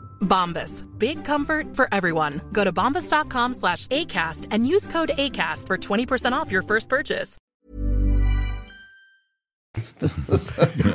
Bombas. 0.21 0.83
Big 0.97 1.25
comfort 1.25 1.75
for 1.75 1.87
everyone. 1.91 2.41
Go 2.51 2.63
to 2.63 2.71
bombas.com 2.71 3.53
slash 3.53 3.87
ACAST 3.87 4.47
and 4.51 4.65
use 4.65 4.87
code 4.87 5.11
ACAST 5.17 5.67
for 5.67 5.77
20% 5.77 6.31
off 6.31 6.51
your 6.51 6.63
first 6.63 6.89
purchase. 6.89 7.37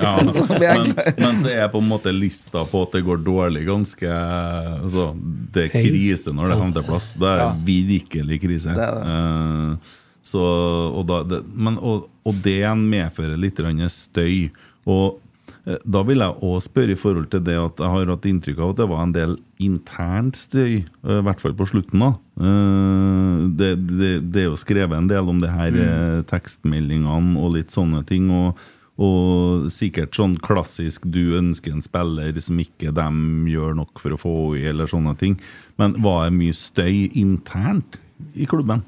ja, 0.01 0.21
men, 0.61 0.95
men 1.17 1.39
så 1.41 1.49
er 1.49 1.69
på 1.73 1.81
en 1.81 1.89
måte 1.89 2.13
lista 2.13 2.61
på 2.69 2.83
at 2.85 2.93
det 2.93 3.07
går 3.07 3.23
dårlig 3.25 3.63
ganske 3.65 4.11
altså, 4.13 5.15
Det 5.17 5.65
er 5.65 5.71
krise 5.73 6.35
når 6.37 6.51
det 6.51 6.57
er 6.57 6.61
femteplass. 6.61 7.13
Det 7.17 7.31
er 7.31 7.55
virkelig 7.65 8.41
krise. 8.43 8.75
Det 8.77 8.85
er 8.85 8.99
det. 8.99 9.07
Uh, 9.09 10.03
så, 10.27 10.43
og, 10.43 11.07
da, 11.09 11.23
det, 11.23 11.41
men, 11.55 11.79
og, 11.79 12.09
og 12.27 12.41
det 12.45 12.61
medfører 12.77 13.39
litt 13.39 13.63
støy. 13.95 14.51
Og 14.87 15.21
da 15.67 16.03
vil 16.07 16.23
jeg 16.23 16.39
også 16.47 16.69
spørre 16.69 16.95
i 16.95 16.99
forhold 16.99 17.27
til 17.33 17.43
det 17.43 17.57
at 17.59 17.81
jeg 17.83 17.91
har 17.91 18.13
hatt 18.13 18.29
inntrykk 18.31 18.61
av 18.63 18.73
at 18.73 18.81
det 18.81 18.87
var 18.93 19.03
en 19.03 19.15
del 19.17 19.35
internt 19.59 20.39
støy, 20.39 20.85
eh, 20.87 21.19
i 21.19 21.25
hvert 21.27 21.43
fall 21.43 21.57
på 21.59 21.67
slutten. 21.67 22.05
da. 22.05 22.13
Eh, 22.39 23.43
Det, 23.57 23.73
det, 23.89 24.13
det 24.33 24.43
er 24.45 24.49
jo 24.51 24.61
skrevet 24.61 24.97
en 24.97 25.11
del 25.11 25.29
om 25.29 25.41
det 25.43 25.51
her 25.51 25.75
mm. 25.75 26.25
tekstmeldingene 26.31 27.39
og 27.41 27.55
litt 27.59 27.75
sånne 27.75 28.05
ting. 28.07 28.31
og 28.31 28.57
og 28.97 29.67
sikkert 29.69 30.17
sånn 30.17 30.39
klassisk 30.41 31.05
du 31.13 31.37
ønsker 31.37 31.75
en 31.75 31.85
spiller 31.85 32.39
som 32.41 32.57
ikke 32.63 32.95
dem 32.97 33.45
gjør 33.51 33.75
nok 33.77 34.01
for 34.01 34.17
å 34.17 34.21
få 34.21 34.37
i, 34.57 34.63
eller 34.71 34.89
sånne 34.89 35.13
ting. 35.21 35.37
Men 35.77 35.99
var 36.01 36.25
det 36.25 36.39
mye 36.39 36.57
støy 36.57 37.11
internt 37.13 37.99
i 38.33 38.49
klubben? 38.49 38.87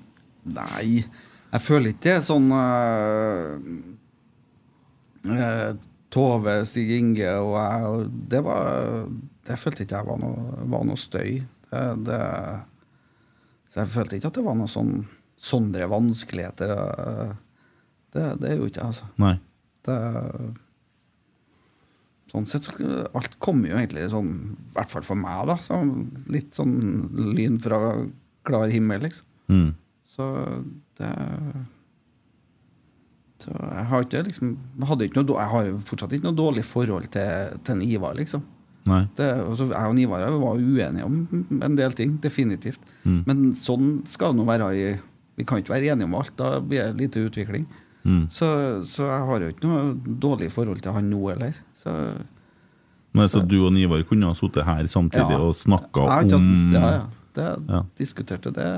Nei, 0.48 1.04
jeg 1.52 1.60
føler 1.60 1.92
ikke 1.92 2.06
det 2.06 2.14
er 2.14 2.24
sånn 2.24 2.48
øh, 2.56 3.60
øh, 5.28 5.76
Tove, 6.18 6.56
Stig 6.66 6.90
Inge 6.98 7.30
og 7.38 7.52
jeg 7.54 7.88
og 7.88 8.16
Det 8.32 8.40
var 8.42 9.06
Det 9.46 9.58
følte 9.60 9.84
ikke 9.84 10.00
jeg 10.00 10.08
var 10.08 10.18
noe, 10.22 10.64
var 10.74 10.86
noe 10.88 10.98
støy. 10.98 11.38
Det, 11.70 11.84
det, 12.08 12.22
så 13.70 13.82
jeg 13.84 13.92
følte 13.92 14.18
ikke 14.18 14.32
at 14.32 14.40
det 14.40 14.44
var 14.46 14.58
noe 14.58 14.70
sånn 14.72 14.96
sånne 15.38 15.86
vanskeligheter. 15.86 16.72
Det, 18.14 18.24
det 18.42 18.56
jo 18.56 18.66
ikke 18.66 18.82
jeg, 18.82 18.88
altså. 18.90 19.06
Nei. 19.22 19.36
Det, 19.86 19.98
sånn 22.32 22.48
sett 22.50 22.66
så 22.66 22.74
Alt 23.16 23.38
kommer 23.40 23.70
jo 23.70 23.78
egentlig 23.78 24.08
sånn, 24.12 24.32
i 24.58 24.74
hvert 24.76 24.92
fall 24.92 25.06
for 25.06 25.20
meg, 25.20 25.44
da. 25.48 25.58
Så 25.64 25.78
litt 26.32 26.58
sånn 26.58 26.74
lyn 27.36 27.60
fra 27.62 27.78
klar 28.48 28.72
himmel, 28.72 29.06
liksom. 29.06 29.28
Mm. 29.48 29.68
Så 30.08 30.26
det 30.98 31.12
så 33.38 33.52
jeg 33.54 33.84
har 33.90 34.02
ikke 34.06 34.22
liksom 34.26 34.54
hadde 34.88 35.06
ikke 35.06 35.22
noe, 35.22 35.38
Jeg 35.38 35.50
har 35.52 35.66
jo 35.68 35.76
fortsatt 35.86 36.12
ikke 36.16 36.26
noe 36.26 36.38
dårlig 36.38 36.64
forhold 36.66 37.06
til, 37.14 37.58
til 37.64 37.74
en 37.76 37.82
Ivar, 37.86 38.14
liksom. 38.18 38.42
Nei. 38.88 39.02
Det, 39.18 39.26
altså, 39.44 39.66
jeg 39.68 39.90
og 39.92 39.98
Ivar 40.00 40.24
var 40.40 40.56
uenige 40.58 41.04
om 41.04 41.18
en 41.62 41.76
del 41.76 41.92
ting, 41.92 42.16
definitivt. 42.24 42.80
Mm. 43.04 43.20
Men 43.26 43.44
sånn 43.54 44.00
skal 44.08 44.32
det 44.32 44.40
nå 44.40 44.46
være 44.48 44.70
i 44.74 44.88
Vi 45.38 45.44
kan 45.46 45.58
ikke 45.60 45.70
være 45.76 45.92
enige 45.92 46.08
om 46.08 46.16
alt, 46.18 46.32
da 46.36 46.58
blir 46.58 46.82
det 46.82 46.96
lite 46.98 47.20
utvikling. 47.28 47.66
Mm. 48.02 48.24
Så, 48.32 48.48
så 48.88 49.06
jeg 49.06 49.26
har 49.28 49.40
jo 49.44 49.50
ikke 49.52 49.68
noe 49.68 50.16
dårlig 50.18 50.48
forhold 50.50 50.80
til 50.82 50.92
han 50.96 51.10
nå 51.12 51.20
heller. 51.28 51.54
Så 51.78 51.94
Nei, 53.14 53.26
så 53.30 53.40
du 53.46 53.54
og 53.64 53.70
Nivar 53.72 54.02
kunne 54.08 54.26
ha 54.28 54.34
sittet 54.36 54.66
her 54.66 54.86
samtidig 54.90 55.36
Ja. 55.36 55.44
og 55.46 55.54
snakka 55.54 56.08
om 56.34 56.72
Ja, 56.74 56.90
ja. 56.90 57.06
Det 57.38 57.46
Ja. 57.68 57.82
diskuterte 57.98 58.50
det. 58.52 58.68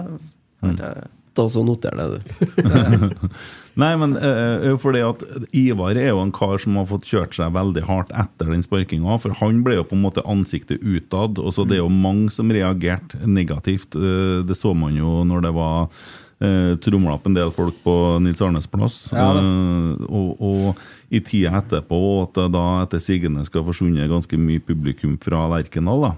Mm. 0.63 0.77
har 0.77 1.09
jeg- 1.31 1.35
Da 1.39 1.45
så 1.49 1.63
noter 1.65 1.95
det, 1.97 2.07
du. 2.11 3.19
Nei, 3.81 3.93
men 3.97 4.17
uh, 4.19 4.75
fordi 4.83 5.01
at 5.07 5.21
Ivar 5.57 5.95
er 5.97 6.11
jo 6.11 6.21
en 6.25 6.33
kar 6.35 6.59
som 6.61 6.75
har 6.77 6.89
fått 6.91 7.07
kjørt 7.07 7.37
seg 7.39 7.53
veldig 7.55 7.85
hardt 7.87 8.11
etter 8.19 8.51
den 8.51 8.65
sparkinga. 8.67 9.15
For 9.23 9.33
han 9.39 9.63
ble 9.65 9.77
jo 9.79 9.85
på 9.87 9.95
en 9.97 10.03
måte 10.03 10.25
ansiktet 10.27 10.83
utad. 10.83 11.39
Og 11.39 11.55
så 11.55 11.65
det 11.65 11.79
er 11.79 11.85
jo 11.85 11.93
mange 11.93 12.33
som 12.35 12.51
reagerte 12.51 13.21
negativt. 13.31 13.95
Uh, 13.95 14.43
det 14.45 14.59
så 14.59 14.75
man 14.77 14.99
jo 14.99 15.21
når 15.25 15.47
det 15.47 15.53
var 15.57 15.87
uh, 15.87 16.75
tromla 16.83 17.15
opp 17.15 17.31
en 17.31 17.39
del 17.39 17.55
folk 17.55 17.79
på 17.87 17.95
Nils 18.27 18.43
Arnes 18.43 18.67
plass. 18.71 18.99
Ja. 19.15 19.31
Eh, 19.39 20.03
og, 20.11 20.35
og 20.43 20.83
i 21.15 21.23
tida 21.27 21.55
etterpå, 21.63 22.03
at 22.27 22.37
det 22.39 22.49
da 22.55 22.67
etter 22.85 23.01
sigende 23.03 23.47
skal 23.47 23.65
forsvunnet 23.67 24.11
ganske 24.11 24.37
mye 24.39 24.61
publikum 24.67 25.15
fra 25.23 25.47
Lerkendal. 25.55 26.11
da. 26.11 26.13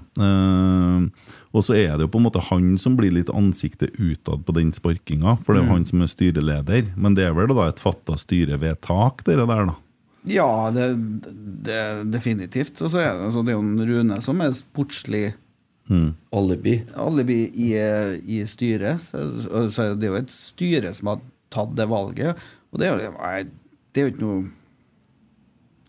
Og 1.53 1.65
så 1.67 1.75
er 1.77 1.97
det 1.99 2.07
jo 2.07 2.13
på 2.15 2.19
en 2.21 2.25
måte 2.31 2.41
han 2.49 2.79
som 2.81 2.95
blir 2.97 3.13
litt 3.13 3.29
ansiktet 3.29 3.93
utad 4.01 4.45
på 4.47 4.55
den 4.57 4.71
sparkinga, 4.73 5.35
for 5.45 5.53
det 5.53 5.61
er 5.61 5.67
jo 5.67 5.71
Mm. 5.71 5.75
han 5.77 5.85
som 5.91 6.03
er 6.03 6.07
styreleder. 6.09 6.87
Men 6.97 7.15
det 7.15 7.27
er 7.27 7.35
vel 7.37 7.49
da 7.53 7.69
et 7.69 7.79
fatta 7.83 8.17
styrevedtak, 8.17 9.25
dere 9.25 9.45
der, 9.47 9.67
da? 9.67 9.75
Ja, 10.25 10.71
det, 10.71 10.87
det 11.67 12.11
definitivt. 12.13 12.81
Og 12.81 12.91
så 12.91 12.99
er 13.03 13.13
det, 13.19 13.27
altså, 13.27 13.43
det 13.45 13.53
er 13.53 13.59
jo 13.59 13.67
en 13.67 13.87
Rune 13.91 14.21
som 14.23 14.41
er 14.41 14.53
sportslig 14.57 15.35
Mm. 15.91 16.15
Alibi. 16.33 16.77
alibi 16.97 17.51
i, 17.59 17.73
i 18.39 18.45
styret. 18.47 19.01
Så, 19.11 19.69
så 19.75 19.83
er 19.83 19.97
det 19.99 20.07
jo 20.07 20.15
et 20.15 20.31
styre 20.31 20.93
som 20.95 21.09
har 21.11 21.19
tatt 21.51 21.75
det 21.77 21.89
valget. 21.91 22.39
Og 22.73 22.79
det 22.79 22.87
er 22.87 22.93
jo, 22.95 23.11
det 23.93 24.01
er 24.01 24.07
jo 24.07 24.13
ikke 24.15 24.23
noe 24.23 24.45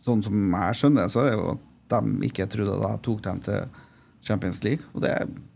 Sånn 0.03 0.23
som 0.25 0.33
jeg 0.51 0.75
skjønner 0.75 1.05
det, 1.05 1.11
så 1.13 1.21
er 1.21 1.29
det 1.29 1.37
jo 1.37 1.51
at 1.53 1.93
de 1.93 2.27
ikke 2.27 2.47
trodde 2.51 2.73
at 2.75 2.83
jeg 2.89 3.01
tok 3.05 3.21
dem 3.23 3.37
til 3.45 3.61
Champions 4.27 4.63
League. 4.65 4.83
Og 4.93 5.01
det, 5.05 5.13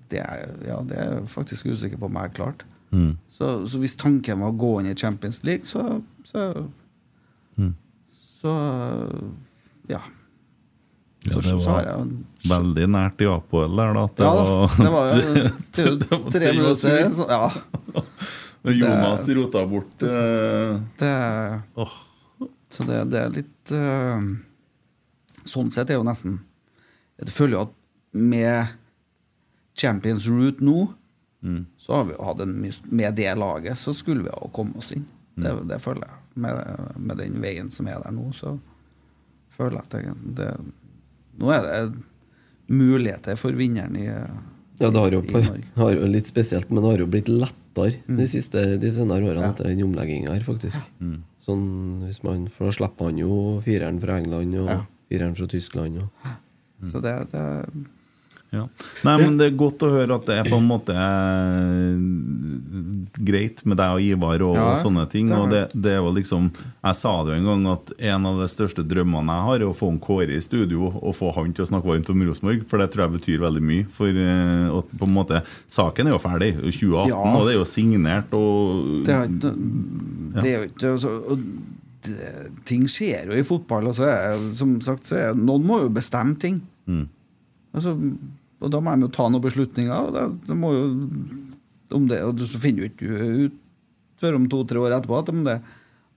det, 0.10 0.20
er, 0.24 0.52
ja, 0.68 0.78
det 0.88 0.98
er 0.98 1.14
jeg 1.18 1.30
faktisk 1.30 1.66
usikker 1.72 1.98
på 2.02 2.06
om 2.10 2.14
jeg 2.20 2.30
har 2.30 2.36
klart. 2.38 2.64
Mm. 2.92 3.18
Så, 3.30 3.50
så 3.68 3.80
hvis 3.82 3.98
tanken 4.00 4.40
var 4.40 4.54
å 4.54 4.58
gå 4.58 4.70
inn 4.82 4.92
i 4.92 4.96
Champions 4.96 5.44
League, 5.44 5.66
så 5.68 6.02
Så, 6.28 6.44
Mm. 7.58 7.74
så 8.14 8.52
ja. 9.90 10.02
Ja, 11.28 11.40
det 11.42 11.54
var 11.66 11.88
veldig 12.48 12.86
nært 12.94 13.22
i 13.22 13.28
Apoel 13.28 13.74
der, 13.76 13.94
da. 13.98 14.04
at 14.06 14.16
Det 14.16 14.24
Ja 14.24 14.34
var, 14.38 14.76
det 14.78 14.92
var 14.94 15.08
jo 15.10 15.16
det 15.76 15.86
det 16.00 16.10
var- 16.12 16.32
tre 16.32 16.52
minutter. 16.54 17.10
Så, 17.18 17.26
ja. 17.28 17.52
Jonas 18.78 19.26
Det- 19.26 19.36
rota 19.36 19.66
bort 19.68 20.04
eh, 20.04 20.80
Det, 21.00 21.90
Så 22.70 22.84
det, 22.84 23.04
det 23.12 23.20
er 23.22 23.30
litt 23.32 23.72
uh, 23.72 24.22
Sånn 25.48 25.72
sett 25.72 25.90
er 25.90 25.96
jo 26.02 26.04
nesten 26.04 26.40
Jeg 27.22 27.32
føler 27.32 27.54
jo 27.58 27.62
at 27.68 27.74
med 28.14 28.68
Champions 29.78 30.28
Route 30.28 30.64
nå, 30.66 30.88
Mm. 31.44 31.66
så 31.78 31.94
har 31.94 32.04
vi 32.08 32.14
jo 32.18 32.24
hatt 32.26 32.40
en 32.42 32.56
Med 32.90 33.16
det 33.16 33.36
laget 33.38 33.78
så 33.78 33.94
skulle 33.94 34.24
vi 34.24 34.30
ha 34.34 34.48
kommet 34.52 34.76
oss 34.78 34.92
inn. 34.92 35.06
Det, 35.38 35.52
Mm. 35.54 35.68
det 35.68 35.78
føler 35.82 36.02
jeg. 36.08 36.18
Med, 36.36 36.98
med 36.98 37.18
den 37.18 37.42
veien 37.42 37.70
som 37.72 37.88
er 37.88 38.02
der 38.04 38.12
nå, 38.12 38.32
så 38.34 38.60
føler 39.56 39.78
jeg 39.78 39.86
at 39.86 39.90
det, 40.26 40.36
det 40.36 40.56
Nå 41.38 41.52
er 41.54 41.62
det 41.62 41.94
muligheter 42.68 43.38
for 43.38 43.52
vinneren 43.52 43.96
i 43.98 44.06
Ja, 44.80 44.90
det 44.90 44.96
har 45.00 45.12
jo, 45.12 45.22
i 45.22 45.62
har 45.76 45.94
jo 45.94 46.08
litt 46.10 46.28
spesielt, 46.30 46.70
men 46.70 46.84
det 46.84 46.90
har 46.92 46.98
jo 47.06 47.08
blitt 47.08 47.30
lettere 47.30 48.02
Mm. 48.08 48.18
de 48.18 48.26
siste 48.28 48.80
de 48.82 48.90
senere 48.92 49.22
årene 49.30 49.42
Ja. 49.42 49.50
etter 49.52 49.66
den 49.70 49.84
omlegginga 49.86 50.34
her, 50.34 50.42
faktisk. 50.42 50.82
Mm. 51.00 51.22
Sånn, 51.40 52.02
hvis 52.04 52.24
man, 52.24 52.48
for 52.50 52.66
da 52.66 52.72
slipper 52.72 53.06
han 53.06 53.18
jo 53.18 53.62
fireren 53.62 54.00
fra 54.02 54.18
England 54.18 54.56
og 54.56 54.68
Ja. 54.70 54.86
fireren 55.12 55.36
fra 55.38 55.46
Tyskland. 55.48 55.98
Og. 56.02 56.10
Så 56.92 57.00
det, 57.02 57.32
det 57.32 57.68
Ja. 58.56 58.62
Nei, 59.04 59.14
men 59.20 59.36
Det 59.38 59.50
er 59.50 59.56
godt 59.60 59.84
å 59.84 59.90
høre 59.92 60.16
at 60.16 60.26
det 60.30 60.38
er 60.40 60.48
på 60.48 60.56
en 60.56 60.68
måte 60.70 60.94
eh, 60.96 61.98
greit 63.28 63.64
med 63.68 63.76
deg 63.80 63.96
og 63.98 64.04
Ivar 64.06 64.44
og, 64.46 64.56
Ja, 64.56 64.68
sånne 64.82 65.04
ting. 65.12 65.28
det 65.28 65.38
Og 65.38 65.50
det, 65.52 65.62
det 65.76 65.92
er 65.98 66.00
jo 66.00 66.14
liksom 66.16 66.48
Jeg 66.56 66.96
sa 66.96 67.12
det 67.28 67.34
jo 67.34 67.40
en 67.42 67.50
gang 67.50 67.66
at 67.74 67.92
en 68.14 68.30
av 68.30 68.40
de 68.40 68.48
største 68.52 68.86
drømmene 68.88 69.36
jeg 69.36 69.48
har, 69.50 69.60
er 69.60 69.68
å 69.68 69.76
få 69.76 69.90
en 69.92 70.00
Kåre 70.00 70.38
i 70.38 70.44
studio 70.44 70.92
og 70.96 71.16
få 71.18 71.34
han 71.36 71.52
til 71.58 71.66
å 71.66 71.70
snakke 71.72 71.92
varmt 71.92 72.10
om 72.14 72.24
Rosenborg, 72.28 72.64
for 72.70 72.80
det 72.80 72.90
tror 72.94 73.06
jeg 73.08 73.16
betyr 73.18 73.44
veldig 73.44 73.64
mye. 73.68 73.88
For 73.98 74.22
og 74.78 74.94
på 74.96 75.08
en 75.10 75.16
måte 75.18 75.42
Saken 75.72 76.08
er 76.08 76.16
jo 76.16 76.22
ferdig. 76.24 76.54
2018, 76.62 77.10
Ja. 77.12 77.18
og 77.36 77.46
det 77.48 77.54
er 77.56 77.60
jo 77.60 77.68
signert 77.68 78.34
og 78.38 79.04
Det 79.08 79.14
er 79.16 79.28
ikke 79.28 79.54
det 80.38 80.48
er 80.48 80.58
jo 80.62 80.70
ikke 80.70 80.94
altså, 80.96 81.14
og 81.34 81.44
Ting 82.68 82.86
skjer 82.88 83.28
jo 83.28 83.36
i 83.36 83.44
fotball. 83.44 83.90
Og 83.90 83.96
så 83.98 84.06
er, 84.08 84.38
som 84.56 84.78
sagt, 84.86 85.10
så 85.10 85.18
er, 85.20 85.34
noen 85.36 85.66
må 85.68 85.82
jo 85.82 85.90
bestemme 85.92 86.38
ting. 86.40 86.62
Mm. 86.88 87.08
Altså, 87.76 87.98
og 88.62 88.72
da 88.74 88.80
må 88.82 88.96
de 88.98 89.06
jo 89.06 89.12
ta 89.14 89.28
noen 89.30 89.44
beslutninger. 89.44 89.94
Og 90.08 90.14
det, 90.16 90.24
det 90.50 90.56
må 90.58 90.72
jo 90.74 90.84
om 91.98 92.08
det, 92.10 92.18
og 92.26 92.40
så 92.44 92.60
finner 92.60 92.84
du 92.84 92.90
ikke 92.90 93.48
ut 93.48 93.60
før 94.20 94.36
om 94.40 94.48
to-tre 94.50 94.82
år 94.82 94.96
etterpå 94.98 95.20
at 95.22 95.30
om 95.32 95.44
det 95.46 95.60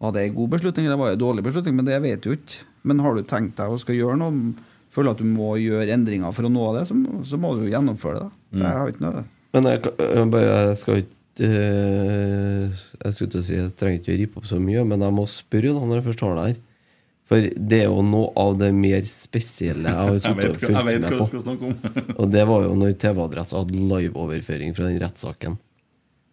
var 0.00 0.14
det 0.16 0.22
en 0.24 0.34
god 0.38 0.48
beslutning 0.54 0.86
eller 0.88 0.96
var 0.96 1.10
det 1.12 1.18
en 1.18 1.24
dårlig 1.26 1.44
beslutning, 1.44 1.74
men 1.76 1.84
det 1.86 1.98
vet 2.00 2.22
du 2.24 2.30
ikke. 2.32 2.62
Men 2.88 3.02
har 3.04 3.12
du 3.14 3.20
tenkt 3.28 3.58
deg 3.60 3.68
å 3.68 3.76
skal 3.82 3.98
gjøre 3.98 4.16
noe, 4.22 4.54
føler 4.90 5.12
at 5.12 5.20
du 5.20 5.26
må 5.28 5.50
gjøre 5.60 5.92
endringer 5.92 6.32
for 6.32 6.48
å 6.48 6.50
nå 6.50 6.64
det, 6.78 6.86
så, 6.88 6.96
må- 6.96 7.20
så 7.28 7.36
må 7.38 7.52
du 7.58 7.66
jo 7.66 7.74
gjennomføre 7.74 8.22
det. 8.22 8.30
da. 8.30 8.64
Jeg 8.64 8.78
har 8.80 8.88
ikke 8.94 9.04
noe 9.04 9.24
Men 9.52 9.68
jeg, 9.68 9.82
jeg, 10.00 10.30
jeg 10.40 10.78
skal 10.80 11.02
ikke 11.02 11.50
eh, 11.50 12.80
Jeg 13.04 13.14
skulle 13.16 13.30
til 13.34 13.40
å 13.42 13.46
si 13.46 13.54
Jeg 13.58 13.74
trenger 13.78 14.00
ikke 14.00 14.14
å 14.14 14.18
rippe 14.20 14.40
opp 14.40 14.48
så 14.50 14.58
mye, 14.62 14.82
men 14.88 15.04
jeg 15.04 15.14
må 15.16 15.26
spørre 15.30 15.74
da 15.76 15.84
når 15.84 16.00
jeg 16.00 16.06
først 16.08 16.24
har 16.26 16.34
det 16.40 16.46
her. 16.48 16.58
For 17.30 17.46
det 17.54 17.84
er 17.84 17.86
jo 17.86 18.02
noe 18.02 18.32
av 18.42 18.56
det 18.58 18.72
mer 18.74 19.04
spesielle 19.06 19.86
jeg 19.86 20.08
har 20.08 20.16
sittet 20.18 20.48
og 20.48 20.64
fulgt 20.64 20.86
med 20.88 21.04
på. 21.06 21.26
skal 21.28 21.52
om. 21.68 21.76
Og 22.24 22.32
det 22.32 22.42
var 22.50 22.64
jo 22.64 22.72
når 22.80 22.96
TV-adressa 22.98 23.60
hadde 23.60 23.84
liveoverføring 23.92 24.74
fra 24.74 24.88
den 24.88 24.98
rettssaken. 24.98 25.54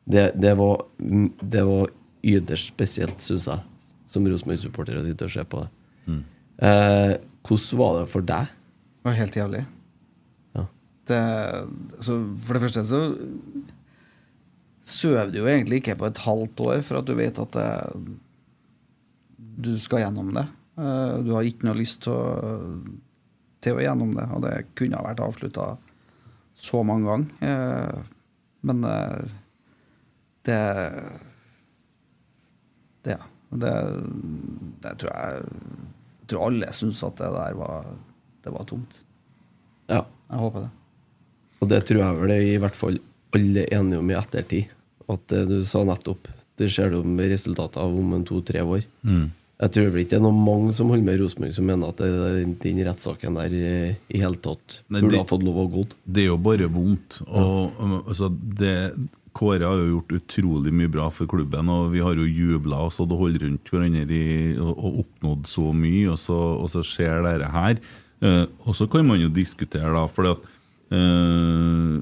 Det, 0.10 0.32
det, 0.42 0.56
var, 0.58 0.82
det 0.98 1.64
var 1.68 1.94
ytterst 2.26 2.74
spesielt, 2.74 3.22
syns 3.22 3.46
jeg, 3.52 3.86
som 4.10 4.26
Rosenborg-supporter 4.26 4.98
å 4.98 5.06
sitte 5.06 5.30
og 5.30 5.36
se 5.36 5.46
på 5.46 5.62
det. 5.62 5.70
Mm. 6.08 6.20
Eh, 6.66 7.14
hvordan 7.46 7.82
var 7.84 7.96
det 8.00 8.10
for 8.16 8.30
deg? 8.34 8.58
Det 8.98 9.12
var 9.12 9.22
helt 9.22 9.42
jævlig. 9.44 9.64
Ja. 10.58 10.68
Det, 11.12 11.24
så 12.02 12.20
for 12.42 12.58
det 12.58 12.66
første 12.66 12.88
så 12.90 13.04
sover 14.88 15.30
du 15.30 15.44
jo 15.44 15.50
egentlig 15.52 15.84
ikke 15.84 16.00
på 16.00 16.10
et 16.10 16.26
halvt 16.26 16.70
år 16.72 16.86
for 16.88 17.04
at 17.04 17.06
du 17.06 17.14
vet 17.20 17.38
at 17.44 17.58
det, 17.60 17.72
du 19.38 19.76
skal 19.84 20.08
gjennom 20.08 20.34
det. 20.34 20.50
Eh, 20.78 21.18
Du 21.26 21.32
har 21.34 21.44
ikke 21.48 21.68
noe 21.68 21.78
lyst 21.80 22.02
til 22.06 22.14
å, 22.14 22.72
til 23.62 23.78
å 23.78 23.82
gjennom 23.84 24.14
det, 24.18 24.28
og 24.36 24.44
det 24.46 24.54
kunne 24.78 25.00
ha 25.00 25.06
vært 25.08 25.24
avslutta 25.26 25.72
så 26.58 26.84
mange 26.86 27.08
ganger. 27.10 27.30
Eh, 27.42 28.00
Men 28.68 28.84
eh, 28.84 29.26
det 30.48 30.62
Det, 33.08 33.18
det, 33.52 33.74
det 34.84 34.94
tror 35.00 35.12
jeg 35.14 35.44
Jeg 35.46 36.28
tror 36.32 36.42
alle 36.50 36.72
syns 36.76 37.04
at 37.08 37.16
det 37.22 37.30
der 37.32 37.54
var, 37.56 37.86
det 38.44 38.52
var 38.52 38.66
tomt. 38.68 38.98
Ja. 39.88 40.02
Jeg 40.28 40.42
håper 40.42 40.66
det. 40.66 40.72
Og 41.62 41.70
det 41.72 41.78
tror 41.88 42.02
jeg 42.04 42.18
vel 42.20 42.28
det 42.34 42.36
er 42.42 42.48
i 42.52 42.58
hvert 42.60 42.76
fall 42.76 42.98
alle 43.38 43.64
er 43.64 43.78
enige 43.80 44.02
om 44.02 44.10
i 44.12 44.18
ettertid. 44.20 44.74
At 45.08 45.24
det 45.32 45.46
du 45.48 45.62
sa 45.68 45.86
nettopp, 45.88 46.28
det 46.60 46.68
ser 46.74 46.92
du 46.92 47.00
med 47.08 47.32
resultatet 47.32 47.80
av 47.80 47.96
om 47.96 48.12
en 48.18 48.26
to-tre 48.28 48.60
år. 48.66 48.84
Mm. 49.08 49.30
Jeg 49.58 49.72
tror 49.74 49.88
vel 49.90 50.04
ikke 50.04 50.12
det 50.14 50.18
er 50.20 50.26
noen 50.28 50.42
mange 50.46 50.74
som 50.78 50.92
holder 50.94 51.06
med 51.08 51.20
Rosenborg 51.24 51.54
som 51.56 51.66
mener 51.66 51.90
at 51.90 51.98
det, 52.04 52.10
den, 52.38 52.52
den 52.62 52.82
rettssaken 52.86 53.38
der 53.40 53.54
i, 53.58 53.70
i 54.14 54.20
hele 54.22 54.38
tatt 54.38 54.82
Nei, 54.94 55.02
burde 55.02 55.16
det- 55.16 55.22
ha 55.24 55.30
fått 55.32 55.46
lov 55.48 55.62
å 55.64 55.70
gå. 55.74 55.86
Det 56.06 56.26
er 56.26 56.28
jo 56.30 56.38
bare 56.38 56.68
vondt. 56.70 57.22
Og, 57.26 57.72
ja. 57.74 58.02
altså, 58.06 58.30
det, 58.62 58.74
Kåre 59.38 59.66
har 59.70 59.78
jo 59.82 59.88
gjort 59.96 60.14
utrolig 60.18 60.72
mye 60.74 60.90
bra 60.94 61.08
for 61.14 61.30
klubben, 61.30 61.70
og 61.74 61.90
vi 61.94 62.02
har 62.06 62.18
jo 62.18 62.26
jubla 62.26 62.84
og 62.86 62.94
stått 62.94 63.12
og 63.14 63.20
holdt 63.26 63.42
rundt 63.44 63.70
hverandre 63.74 64.22
og, 64.62 64.72
og 64.78 65.02
oppnådd 65.04 65.50
så 65.50 65.66
mye, 65.78 66.06
og 66.14 66.18
så, 66.22 66.38
og 66.62 66.70
så 66.74 66.82
skjer 66.86 67.26
dette 67.26 67.50
her. 67.54 67.82
Eh, 68.22 68.46
og 68.66 68.78
så 68.78 68.88
kan 68.90 69.06
man 69.10 69.22
jo 69.22 69.30
diskutere, 69.34 69.90
da, 69.94 70.06
for 70.10 70.32
at 70.36 70.48
eh, 70.94 71.98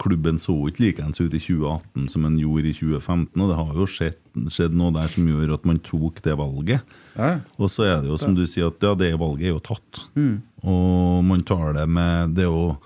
klubben 0.00 0.38
så 0.40 0.54
ikke 0.70 0.84
likeens 0.86 1.20
ut 1.20 1.34
i 1.34 1.40
2018 1.40 2.08
som 2.12 2.26
den 2.26 2.38
gjorde 2.40 2.70
i 2.70 2.74
2015, 2.76 3.40
og 3.40 3.50
det 3.50 3.58
har 3.58 3.72
jo 3.76 3.88
skjedd, 3.88 4.20
skjedd 4.52 4.76
noe 4.78 4.94
der 4.96 5.08
som 5.12 5.28
gjør 5.28 5.54
at 5.56 5.66
man 5.68 5.80
tok 5.84 6.20
det 6.24 6.36
valget. 6.40 6.94
Ja. 7.16 7.32
Og 7.58 7.72
så 7.72 7.88
er 7.88 7.98
det 8.02 8.12
jo 8.12 8.20
som 8.20 8.36
du 8.36 8.46
sier, 8.46 8.70
at 8.70 8.84
ja, 8.84 8.94
det 8.98 9.12
valget 9.20 9.50
er 9.50 9.54
jo 9.54 9.64
tatt. 9.64 10.04
Mm. 10.14 10.38
Og 10.64 11.26
man 11.26 11.42
tar 11.48 11.72
det 11.72 11.86
med 11.88 12.34
Det 12.36 12.44
er 12.44 12.50
jo 12.52 12.76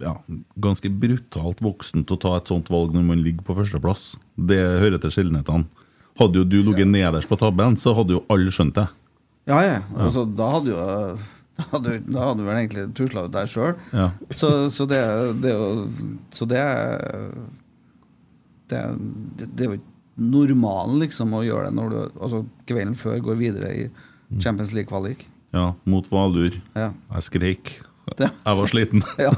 ja, 0.00 0.14
ganske 0.60 0.90
brutalt 0.92 1.62
voksent 1.64 2.10
å 2.12 2.18
ta 2.20 2.34
et 2.36 2.50
sånt 2.50 2.68
valg 2.72 2.92
når 2.96 3.06
man 3.06 3.22
ligger 3.24 3.44
på 3.46 3.56
førsteplass. 3.56 4.14
Det 4.36 4.60
hører 4.60 5.00
til 5.00 5.14
sjeldenhetene. 5.14 5.68
Hadde 6.20 6.42
jo 6.42 6.44
du 6.44 6.58
ligget 6.66 6.90
nederst 6.90 7.30
på 7.30 7.38
tabellen, 7.40 7.78
så 7.80 7.94
hadde 7.96 8.18
jo 8.18 8.24
alle 8.32 8.52
skjønt 8.52 8.76
det. 8.76 8.88
Ja, 9.48 9.60
ja. 9.64 9.78
Altså, 9.96 10.26
da 10.26 10.50
hadde 10.52 10.74
jo 10.74 10.80
hadde, 11.72 11.96
da 12.06 12.26
hadde 12.28 12.42
du 12.42 12.48
vel 12.48 12.58
egentlig 12.60 12.84
tusla 12.98 13.26
ut 13.26 13.34
der 13.34 13.50
sjøl. 13.50 13.74
Ja. 13.96 14.10
Så, 14.36 14.50
så 14.74 14.86
det 14.90 15.00
det 15.42 15.54
Så 16.34 16.48
det 16.50 16.64
det, 18.70 18.80
det, 19.40 19.64
er 19.64 19.66
jo 19.66 19.78
ikke 19.80 19.90
normalen, 20.20 21.00
liksom, 21.02 21.32
å 21.34 21.42
gjøre 21.42 21.70
det 21.70 21.76
når 21.78 21.90
du 21.90 21.98
altså, 22.04 22.44
kvelden 22.68 22.94
før 22.98 23.18
går 23.24 23.38
videre 23.40 23.70
i 23.74 23.84
Champions 24.38 24.74
League-kvalik. 24.76 25.24
Ja, 25.50 25.72
mot 25.90 26.06
Valur. 26.12 26.54
Ja. 26.78 26.92
Jeg 27.16 27.26
skreik. 27.26 27.72
Jeg 28.18 28.56
var 28.58 28.70
sliten. 28.70 29.02
Ja, 29.18 29.32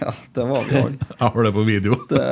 ja, 0.00 0.12
det 0.34 0.46
var 0.46 0.66
vi 0.66 0.78
alle. 0.80 0.98
Jeg 1.20 1.34
har 1.34 1.46
det 1.46 1.52
på 1.54 1.64
video. 1.66 1.98
Det, 2.10 2.26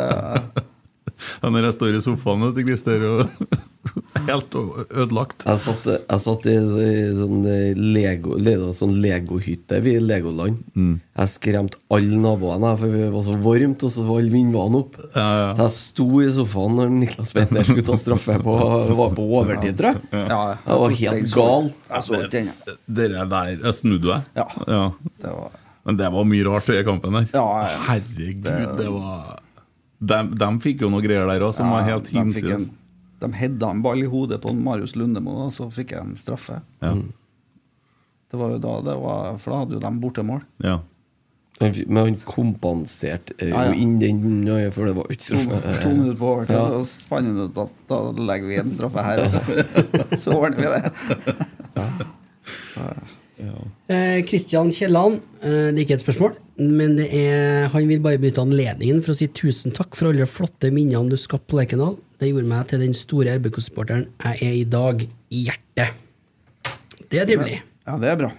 Ja, 1.43 1.51
når 1.51 1.65
jeg 1.67 1.75
står 1.75 1.97
i 1.99 2.01
sofaen 2.05 2.45
til 2.55 2.67
Christer, 2.69 3.03
og 3.09 3.57
helt 4.29 4.55
ødelagt. 4.59 5.45
Jeg 5.49 5.61
satt, 5.63 5.89
jeg 5.95 6.23
satt 6.25 6.49
i, 6.51 6.55
i 6.59 6.93
sånn 7.17 7.45
Lego-hytte 7.79 8.73
sånn 8.79 8.97
legohytte 9.03 9.81
vi 9.85 9.95
i 9.99 10.03
Legoland. 10.03 10.61
Mm. 10.79 10.99
Jeg 11.19 11.33
skremte 11.33 11.81
alle 11.95 12.19
naboene, 12.21 12.73
for 12.81 12.95
det 12.95 13.09
var 13.15 13.25
så 13.27 13.37
varmt, 13.43 13.85
og 13.87 13.93
så 13.95 14.05
var 14.07 14.23
alle 14.23 14.35
vindvanene 14.35 14.83
opp. 14.83 14.99
Ja, 15.15 15.27
ja. 15.27 15.49
Så 15.59 15.67
jeg 15.67 15.75
sto 15.77 16.09
i 16.23 16.29
sofaen 16.37 16.77
når 16.79 16.93
Niklas 16.99 17.35
Bender 17.37 17.67
skulle 17.69 17.87
ta 17.89 17.99
straffe 18.01 18.39
på, 18.45 18.59
var 19.03 19.17
på 19.17 19.27
overtid, 19.41 19.79
tror 19.81 19.97
jeg. 19.97 20.05
Ja, 20.29 20.43
Jeg 20.65 20.83
var 20.85 20.97
helt 21.03 21.35
gal. 21.35 21.73
Jeg 21.89 22.07
så 22.09 22.21
ikke 22.21 22.33
den. 22.37 22.53
Dere 23.01 23.27
der 23.33 23.53
jeg 23.57 23.75
snudde 23.81 24.15
jeg. 24.15 24.31
Ja. 24.39 24.85
Det 25.19 25.35
var 25.35 25.59
Men 25.89 25.97
det 25.97 26.09
var 26.13 26.25
mye 26.29 26.45
rart 26.45 26.73
i 26.75 26.83
kampen 26.85 27.15
der. 27.17 27.29
Ja, 27.33 27.47
ja. 27.73 27.77
Herregud, 27.89 28.49
det 28.79 28.89
var 28.93 29.37
de, 29.99 30.19
de 30.39 30.49
fikk 30.63 30.85
jo 30.85 30.91
noe 30.93 31.03
greier 31.03 31.27
der 31.27 31.43
òg 31.43 31.55
som 31.57 31.73
var 31.75 31.87
helt 31.89 32.11
hinsides. 32.13 32.69
De 33.21 33.33
hedda 33.35 33.71
en 33.75 33.81
ball 33.83 34.03
i 34.05 34.07
hodet 34.11 34.41
på 34.45 34.53
Marius 34.55 34.95
Lundemo, 34.97 35.33
og 35.47 35.53
så 35.57 35.67
fikk 35.75 35.97
de 35.97 36.17
straffe. 36.21 36.61
Ja. 36.85 36.93
Det 38.31 38.37
var 38.39 38.51
jo 38.55 38.59
da 38.63 38.77
det 38.85 38.95
var, 39.01 39.39
For 39.41 39.51
da 39.55 39.59
hadde 39.65 39.75
jo 39.79 39.81
de 39.81 39.91
bortemål. 40.03 40.43
Ja. 40.63 40.79
Men 41.59 41.97
han 41.97 42.17
kompenserte 42.23 43.35
jo 43.41 43.49
Ja, 43.51 43.65
ja. 43.67 43.73
inn 43.75 43.97
den, 43.99 44.21
nøye, 44.45 44.69
for 44.71 44.87
det 44.87 44.95
var 44.95 45.09
ikke 45.11 45.25
To, 45.33 45.39
straffe. 45.43 45.73
to 45.83 45.89
minutter 45.97 46.19
på 46.21 46.29
overtid, 46.35 46.55
Ja. 46.55 46.83
så 46.87 47.01
fant 47.09 47.27
han 47.27 47.41
ut 47.49 47.57
at 47.59 47.73
da 47.91 47.99
legger 48.29 48.47
vi 48.53 48.59
en 48.61 48.71
straffe 48.71 49.03
her. 49.03 49.19
så 50.23 50.37
ordner 50.39 50.61
vi 50.63 50.69
det. 50.77 50.83
Eh, 53.89 54.25
Kristian 54.27 54.71
Kielland, 54.75 55.21
eh, 55.43 55.71
det 55.73 55.79
er 55.79 55.85
ikke 55.85 55.95
et 55.99 56.03
spørsmål, 56.05 56.33
men 56.59 56.97
det 56.99 57.09
er, 57.15 57.69
han 57.73 57.87
vil 57.89 58.01
bare 58.03 58.19
benytte 58.19 58.43
anledningen 58.43 59.03
for 59.05 59.15
å 59.15 59.19
si 59.19 59.29
tusen 59.31 59.73
takk 59.75 59.95
for 59.97 60.11
alle 60.11 60.27
flotte 60.27 60.71
minnene 60.75 61.11
du 61.11 61.17
skapte 61.17 61.47
på 61.53 61.59
Lerkendal. 61.61 61.97
Det 62.19 62.27
gjorde 62.33 62.49
meg 62.51 62.67
til 62.71 62.81
den 62.83 62.95
store 62.99 63.37
RBK-supporteren 63.39 64.07
jeg 64.25 64.35
er 64.49 64.55
i 64.59 64.65
dag, 64.67 64.97
i 65.31 65.45
hjertet. 65.47 65.89
Det 67.09 67.19
er 67.23 67.27
trivelig. 67.31 67.61
Ja, 67.87 67.95
det 68.03 68.09
er 68.13 68.17
bra. 68.25 68.31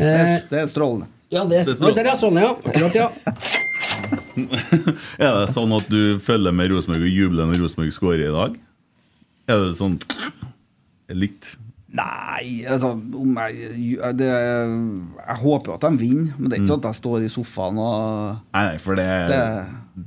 Det 0.00 0.06
Eh, 0.06 0.30
er, 0.36 0.40
det 0.48 0.58
er 0.62 0.66
strålende. 0.70 1.06
ja, 1.30 1.42
det 1.44 1.58
er, 1.60 1.64
Det 1.64 1.70
er 1.74 1.76
strålende. 1.76 2.16
Strålende, 2.16 2.40
ja. 2.40 2.52
Akkurat, 2.70 2.94
ja. 2.94 3.08
Er 5.20 5.34
det 5.42 5.50
sånn 5.52 5.72
at 5.76 5.88
du 5.92 6.16
følger 6.24 6.52
med 6.56 6.70
Rosenborg 6.72 7.02
og 7.04 7.10
jubler 7.12 7.44
når 7.50 7.58
Rosenborg 7.64 7.92
scorer 7.92 8.22
i 8.24 8.30
dag? 8.32 8.54
Er 9.50 9.56
det 9.66 9.74
sånn 9.76 9.98
litt? 11.10 11.50
Nei, 11.90 12.62
altså 12.70 12.92
om 12.94 13.34
jeg, 13.50 13.98
det, 14.14 14.28
jeg 14.30 15.36
håper 15.42 15.72
jo 15.72 15.74
at 15.74 15.82
de 15.88 15.98
vinner, 15.98 16.30
men 16.38 16.46
det 16.46 16.54
er 16.56 16.60
ikke 16.62 16.70
sånn 16.70 16.84
at 16.84 16.88
jeg 16.92 16.98
står 17.00 17.18
i 17.26 17.30
sofaen 17.34 17.80
og 17.82 17.98
Nei, 18.54 18.76
for 18.78 18.94
det, 19.00 19.08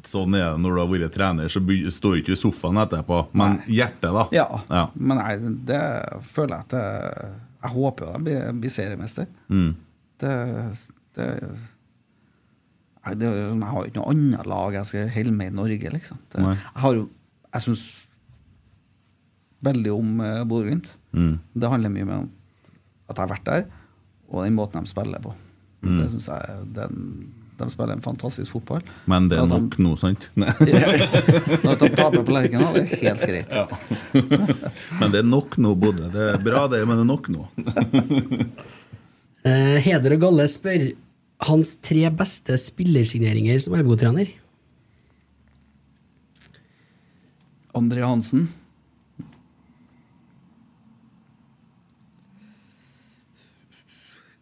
Sånn 0.08 0.36
er 0.38 0.54
det 0.54 0.62
når 0.64 0.76
du 0.76 0.82
har 0.82 0.92
vært 0.92 1.16
trener, 1.16 1.52
så 1.52 1.62
står 1.62 2.16
du 2.16 2.22
ikke 2.22 2.36
i 2.36 2.40
sofaen 2.40 2.82
etterpå. 2.84 3.20
Men 3.38 3.60
hjertet, 3.68 4.10
da. 4.16 4.26
Ja. 4.36 4.48
Ja. 4.70 4.86
Men 4.96 5.22
nei, 5.22 5.34
det 5.70 5.82
føler 6.30 6.62
jeg 6.62 6.68
at 6.68 6.78
Jeg, 6.78 7.34
Jeg 7.64 7.74
håper 7.76 8.06
jo 8.08 8.14
de 8.16 8.24
blir, 8.28 8.48
blir 8.64 8.74
seriemester. 8.74 9.30
Mm. 9.50 9.70
Det, 10.24 10.34
det 11.18 11.30
Nei, 13.04 13.18
det, 13.20 13.28
er 13.28 13.42
jeg 13.42 13.68
har 13.68 13.82
jo 13.82 13.90
ikke 13.90 14.00
noe 14.00 14.12
annet 14.14 14.48
lag 14.48 14.78
jeg 14.78 14.88
skal 14.88 15.10
holde 15.12 15.36
med 15.36 15.52
i 15.52 15.56
Norge, 15.58 15.90
liksom. 15.92 16.20
Det, 16.32 16.44
jeg 16.48 16.84
har 16.86 16.96
jo 16.96 17.08
Jeg 17.50 17.66
syns 17.66 17.84
veldig 19.64 19.92
om 19.94 20.20
uh, 20.20 20.44
Bodø-Glimt. 20.48 20.90
Mm. 21.16 21.36
Det 21.56 21.70
handler 21.72 21.92
mye 21.94 22.08
om 22.08 22.30
at 23.08 23.16
jeg 23.16 23.22
har 23.22 23.32
vært 23.32 23.48
der, 23.48 23.66
og 24.32 24.44
den 24.44 24.56
måten 24.58 24.84
de 24.84 24.92
spiller 24.92 25.22
på. 25.24 25.34
Mm. 25.84 25.98
Det 26.00 26.08
synes 26.14 26.28
jeg 26.32 26.68
den, 26.76 26.98
De 27.60 27.68
spiller 27.70 27.94
en 27.94 28.02
fantastisk 28.02 28.52
fotball. 28.56 28.82
Men 29.06 29.28
det 29.30 29.38
er 29.38 29.44
At 29.44 29.50
de- 29.52 29.60
nok 29.62 29.76
nå, 29.86 29.92
sant? 30.02 30.30
Når 31.66 31.78
de 31.84 31.90
taper 31.94 32.24
på 32.26 32.34
Lerkendal, 32.34 32.74
det 32.80 32.84
er 32.86 33.04
helt 33.04 33.24
greit. 33.30 33.54
Ja. 33.54 33.68
Men 35.00 35.14
det 35.14 35.22
er 35.22 35.28
nok 35.30 35.58
nå, 35.62 35.76
Bodø. 35.80 36.10
Det 36.14 36.26
er 36.34 36.42
bra, 36.44 36.66
det, 36.72 36.82
men 36.88 36.98
det 36.98 37.04
er 37.06 37.10
nok 37.12 37.30
nå. 37.34 37.46
Eh, 39.44 39.78
Heder 39.86 40.16
og 40.18 40.22
Galle 40.26 40.46
spør 40.50 40.86
hans 41.50 41.76
tre 41.84 42.06
beste 42.16 42.56
spillersigneringer 42.62 43.58
som 43.60 43.74
RBO-trener. 43.76 44.30
André 47.76 48.04
Hansen. 48.06 48.46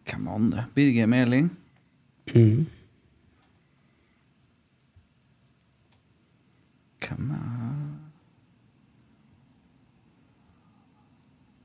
Hvem 0.08 0.28
andre? 0.28 0.64
Birger 0.74 1.06
Meling. 1.06 1.50
Mm. 2.34 2.66
Hvem 7.02 7.30
er 7.36 7.42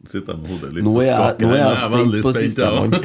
Sitter 0.07 0.31
jeg 0.33 0.39
med 0.41 0.47
hodet 0.53 0.69
litt 0.75 0.83
Nå 0.85 0.91
på 0.95 0.99
er 1.03 1.07
jeg- 1.09 1.37
nå 1.41 1.47
er 1.51 1.55
jeg, 1.57 1.67
jeg 1.67 1.77
spent 1.83 2.13
på 2.23 2.31
sistemann. 2.37 2.91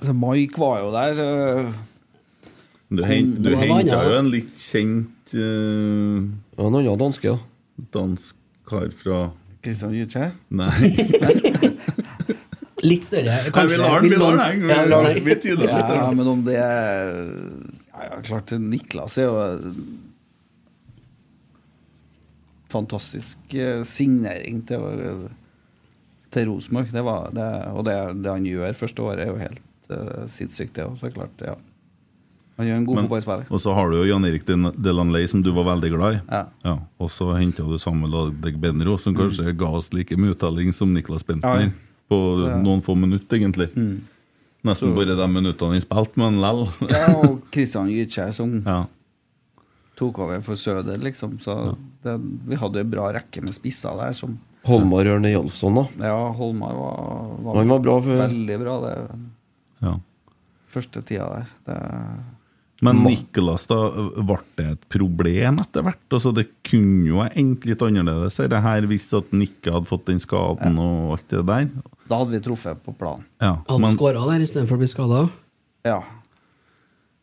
altså, 0.00 0.12
Mike 0.24 0.56
var 0.58 0.76
jo 0.80 0.88
der. 0.96 1.12
øh, 1.26 1.64
Du, 2.90 3.02
hen, 3.06 3.26
du 3.44 3.48
henta 3.54 4.00
jo 4.02 4.16
en 4.18 4.30
litt 4.32 4.50
kjent 4.58 5.30
uh, 5.38 6.18
En 6.58 6.58
annen 6.58 6.98
danske, 6.98 7.22
ja. 7.30 7.36
Dansk 7.94 8.34
kar 8.66 8.90
fra 8.90 9.30
Christian 9.62 9.94
Gytkjær? 9.94 10.32
Nei. 10.50 10.74
Litt 12.82 13.04
større, 13.04 13.34
kanskje. 13.52 13.76
vi 13.76 13.82
lar 13.82 14.00
den, 14.00 14.10
vi 14.10 14.16
lar 14.16 14.36
den. 14.40 14.62
Ja, 14.64 14.84
vi 15.26 15.34
tyder 15.36 15.66
litt. 15.68 15.90
Ja, 15.92 16.06
men 16.16 16.24
om 16.32 16.40
det 16.46 16.54
er 16.56 17.10
ja, 17.20 18.06
ja, 18.08 18.20
klart 18.24 18.48
Niklas 18.56 19.18
er 19.20 19.26
jo 19.28 19.36
Fantastisk 22.70 23.54
eh, 23.54 23.82
signering 23.88 24.62
til, 24.68 25.26
til 26.30 26.50
Rosenborg. 26.50 26.92
Og 26.94 27.82
det, 27.86 27.96
det 28.22 28.30
han 28.30 28.46
gjør 28.46 28.78
første 28.78 29.02
året, 29.02 29.24
er 29.24 29.32
jo 29.32 29.40
helt 29.40 29.90
uh, 29.90 30.24
sinnssykt, 30.30 30.76
det 30.76 30.86
òg. 30.86 30.94
Så 31.00 31.10
klart, 31.14 31.44
ja. 31.44 31.56
Han 32.60 32.68
gjør 32.68 32.76
en 32.76 32.86
god 32.86 32.98
fotballspiller. 33.00 33.44
Og 33.48 33.60
så 33.62 33.72
har 33.72 33.88
du 33.88 33.96
jo 34.02 34.08
Jan 34.10 34.26
Erik 34.28 34.44
Delanley, 34.44 35.26
som 35.32 35.40
du 35.42 35.48
var 35.56 35.64
veldig 35.70 35.90
glad 35.94 36.18
i. 36.18 36.22
Ja. 36.28 36.74
Og 37.00 37.08
så 37.12 37.30
henta 37.32 37.64
du 37.64 37.78
Samuel 37.80 38.18
Adeg 38.26 38.58
Benro, 38.60 38.98
som 39.00 39.16
kanskje 39.16 39.54
ga 39.56 39.70
oss 39.78 39.88
like 39.96 40.18
mye 40.20 40.34
uttelling 40.34 40.74
som 40.76 40.92
Niklas 40.92 41.24
Bentner. 41.26 41.70
ja. 41.70 41.70
På 42.10 42.16
ja. 42.42 42.56
noen 42.58 42.80
få 42.82 42.96
minutter, 42.98 43.36
egentlig. 43.38 43.68
Nesten 44.66 44.90
Så- 44.90 44.94
bare 44.96 45.14
de 45.14 45.26
minuttene 45.30 45.76
han 45.76 45.80
spilte, 45.84 46.18
men 46.18 46.40
lell. 46.42 46.64
Ja, 46.90 47.04
og 47.14 47.44
Christian 47.54 47.86
Gytkjær 47.88 48.32
som 48.34 48.56
Ja. 48.66 48.80
Tok 50.00 50.18
over 50.24 50.40
for 50.46 50.58
Søder, 50.60 50.96
liksom. 51.04 51.36
Så 51.44 51.54
det, 52.04 52.16
vi 52.48 52.58
hadde 52.58 52.82
en 52.82 52.90
bra 52.92 53.10
rekke 53.14 53.44
med 53.44 53.54
spisser 53.56 53.94
der 54.00 54.16
som 54.16 54.38
Holmar 54.68 55.08
Ørne 55.08 55.30
Jalfsson, 55.32 55.78
da. 55.78 55.86
Ja, 56.10 56.18
Holmar 56.36 56.74
var, 56.76 57.54
Han 57.60 57.70
var 57.72 57.78
bra 57.86 57.94
for... 58.04 58.18
Veldig 58.26 58.58
bra, 58.60 58.74
det 58.84 58.96
Ja. 59.86 59.94
første 60.74 61.00
tida 61.08 61.28
der. 61.32 61.46
Det, 61.66 61.78
Men 62.84 63.00
Niklas, 63.04 63.64
da, 63.68 63.78
ble 64.20 64.36
det 64.60 64.66
et 64.74 64.84
problem 64.92 65.58
etter 65.64 65.82
hvert? 65.84 66.04
Altså, 66.16 66.30
det 66.36 66.46
kunne 66.64 67.08
jo 67.08 67.18
ha 67.22 67.26
endt 67.40 67.64
litt 67.68 67.82
annerledes 67.84 68.38
er 68.40 68.48
det 68.52 68.60
her 68.64 68.86
hvis 68.88 69.08
at 69.16 69.32
Nikke 69.36 69.72
hadde 69.74 69.88
fått 69.88 70.06
den 70.12 70.20
skaden 70.22 70.78
og 70.80 71.16
alt 71.16 71.26
det 71.32 71.42
der. 71.48 71.66
da 72.08 72.20
hadde 72.20 72.36
vi 72.36 72.40
truffet 72.44 72.80
på 72.84 72.94
planen. 73.00 73.24
Ja, 73.40 73.56
Han 73.68 73.80
men, 73.84 73.96
skåra 73.96 74.22
der 74.30 74.44
istedenfor 74.44 74.76
å 74.76 74.82
bli 74.84 74.88
skada. 74.92 75.20
Ja. 75.88 75.98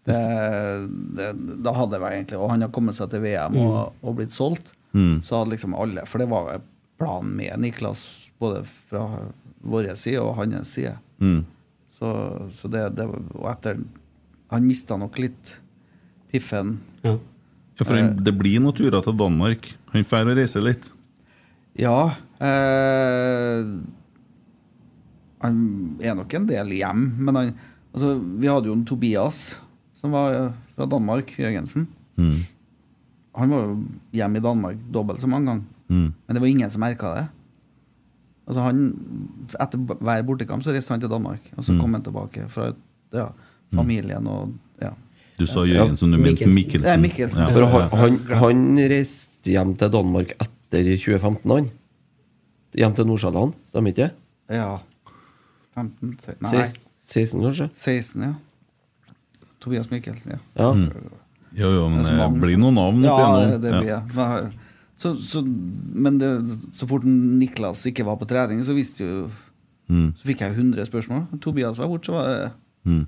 Det, 0.08 0.88
det, 1.18 1.26
da 1.66 1.74
hadde 1.76 1.98
jeg 2.00 2.16
egentlig 2.16 2.38
Og 2.40 2.48
han 2.48 2.62
har 2.64 2.70
kommet 2.72 2.96
seg 2.96 3.10
til 3.12 3.20
VM 3.26 3.58
og, 3.60 3.98
og 4.00 4.14
blitt 4.16 4.32
solgt. 4.32 4.72
Mm. 4.96 5.18
Så 5.26 5.36
hadde 5.36 5.52
liksom 5.52 5.76
alle 5.76 6.06
For 6.08 6.24
det 6.24 6.30
var 6.32 6.62
planen 6.98 7.34
med 7.36 7.60
Niklas, 7.60 8.06
både 8.40 8.64
fra 8.64 9.04
vår 9.68 9.92
side 10.00 10.22
og 10.24 10.38
hans 10.40 10.72
side. 10.78 10.96
Mm. 11.20 11.42
Så, 11.98 12.12
så 12.56 12.72
det, 12.72 12.86
det 12.96 13.08
Og 13.10 13.48
etter 13.52 13.82
Han 14.54 14.68
mista 14.68 14.96
nok 14.98 15.20
litt 15.20 15.58
piffen. 16.32 16.78
Ja. 17.04 17.18
ja, 17.18 17.84
for 17.84 17.96
han, 17.96 18.16
det 18.24 18.34
blir 18.40 18.62
noen 18.64 18.76
turer 18.76 19.04
til 19.04 19.16
Danmark. 19.20 19.70
Han 19.94 20.08
drar 20.08 20.32
og 20.32 20.40
reiser 20.40 20.64
litt. 20.64 20.90
Ja. 21.80 22.16
Eh, 22.44 23.70
han 25.44 25.62
er 26.02 26.18
nok 26.18 26.34
en 26.36 26.48
del 26.50 26.74
hjem, 26.80 27.04
men 27.22 27.40
han 27.40 27.52
altså, 27.94 28.16
Vi 28.18 28.50
hadde 28.50 28.72
jo 28.72 28.76
en 28.76 28.86
Tobias 28.88 29.60
som 29.98 30.14
var 30.14 30.34
eh, 30.38 30.52
fra 30.76 30.86
Danmark, 30.90 31.34
Jørgensen. 31.40 31.88
Mm. 32.18 32.34
Han 33.38 33.50
var 33.54 33.64
jo 33.66 33.74
hjemme 34.18 34.38
i 34.40 34.42
Danmark 34.46 34.78
dobbelt 34.94 35.22
så 35.22 35.28
mange 35.30 35.48
ganger. 35.52 35.64
Mm. 35.90 36.14
Men 36.28 36.36
det 36.38 36.42
var 36.42 36.48
ingen 36.48 36.72
som 36.74 36.82
merka 36.82 37.12
det. 37.16 37.26
Altså 38.48 38.62
han, 38.64 38.80
Etter 39.60 39.78
hver 40.00 40.22
bortekamp 40.24 40.64
så 40.64 40.72
reiste 40.72 40.94
han 40.96 41.02
til 41.04 41.10
Danmark, 41.12 41.50
og 41.58 41.64
så 41.66 41.74
Mm. 41.74 41.80
kom 41.82 41.94
han 41.94 42.04
tilbake 42.04 42.46
fra 42.50 42.72
ja, 43.14 43.26
familien 43.74 44.28
og 44.28 44.54
ja. 44.82 44.90
Du 45.40 45.46
sa 45.46 45.60
Jørgensen, 45.68 46.12
du 46.12 46.18
mente 46.18 46.46
Mikkelsen. 46.48 46.82
Det 46.84 46.90
er 46.94 46.98
Mikkelsen. 46.98 47.44
Ja. 47.44 47.52
For 47.54 47.68
han, 47.68 47.90
han, 47.92 48.38
han 48.42 48.78
reiste 48.90 49.52
hjem 49.52 49.76
til 49.78 49.92
Danmark 49.94 50.32
etter 50.42 50.96
2015, 50.98 51.52
han. 51.52 51.70
Hjem 52.78 52.94
til 52.98 53.06
Nordsjælland, 53.08 53.54
stemmer 53.66 53.88
ikke 53.94 54.02
det? 54.02 54.12
Ja. 54.58 54.78
15 55.76 56.18
se- 56.24 56.36
Nei. 56.42 56.50
16, 56.64 56.92
16 57.08 57.42
kanskje? 57.44 57.70
16, 57.76 58.24
ja. 58.24 58.34
Tobias 59.68 59.92
Mikkelsen, 59.92 60.38
ja. 60.38 60.40
Ja. 60.64 60.72
Mm. 60.74 60.88
Jo, 61.58 61.70
jo, 61.74 61.84
men 61.90 62.04
Det 62.04 62.12
er 62.14 62.18
så 62.24 62.32
det 62.32 62.42
blir 62.44 62.58
noen 62.62 62.76
navn 62.80 63.04
opp 63.04 63.20
igjennom. 63.20 63.44
Ja, 63.44 63.52
det, 63.52 63.62
det 63.68 63.76
blir 63.82 63.92
jeg. 63.92 64.16
Men, 64.16 64.56
Så, 64.98 65.12
så, 65.22 65.44
men 65.46 66.16
det, 66.18 66.30
så 66.74 66.88
fort 66.90 67.04
Niklas 67.06 67.84
ikke 67.86 68.06
var 68.08 68.16
på 68.18 68.26
trening, 68.30 68.64
så 68.66 68.74
visste 68.78 69.04
jo 69.06 69.28
Mm. 69.88 70.10
Så 70.20 70.26
fikk 70.28 70.42
jeg 70.44 70.52
100 70.52 70.84
spørsmål. 70.90 71.22
Tobias 71.40 71.78
var 71.80 71.88
borte, 71.88 72.10
så 72.10 72.12
var 72.18 72.26
det 72.28 72.50
Mm. 72.84 73.06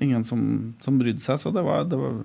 ingen 0.00 0.22
som, 0.24 0.74
som 0.80 0.98
brydde 1.00 1.18
seg. 1.24 1.40
Så 1.42 1.50
det 1.50 1.64
var, 1.66 1.82
det 1.90 1.98
var 1.98 2.20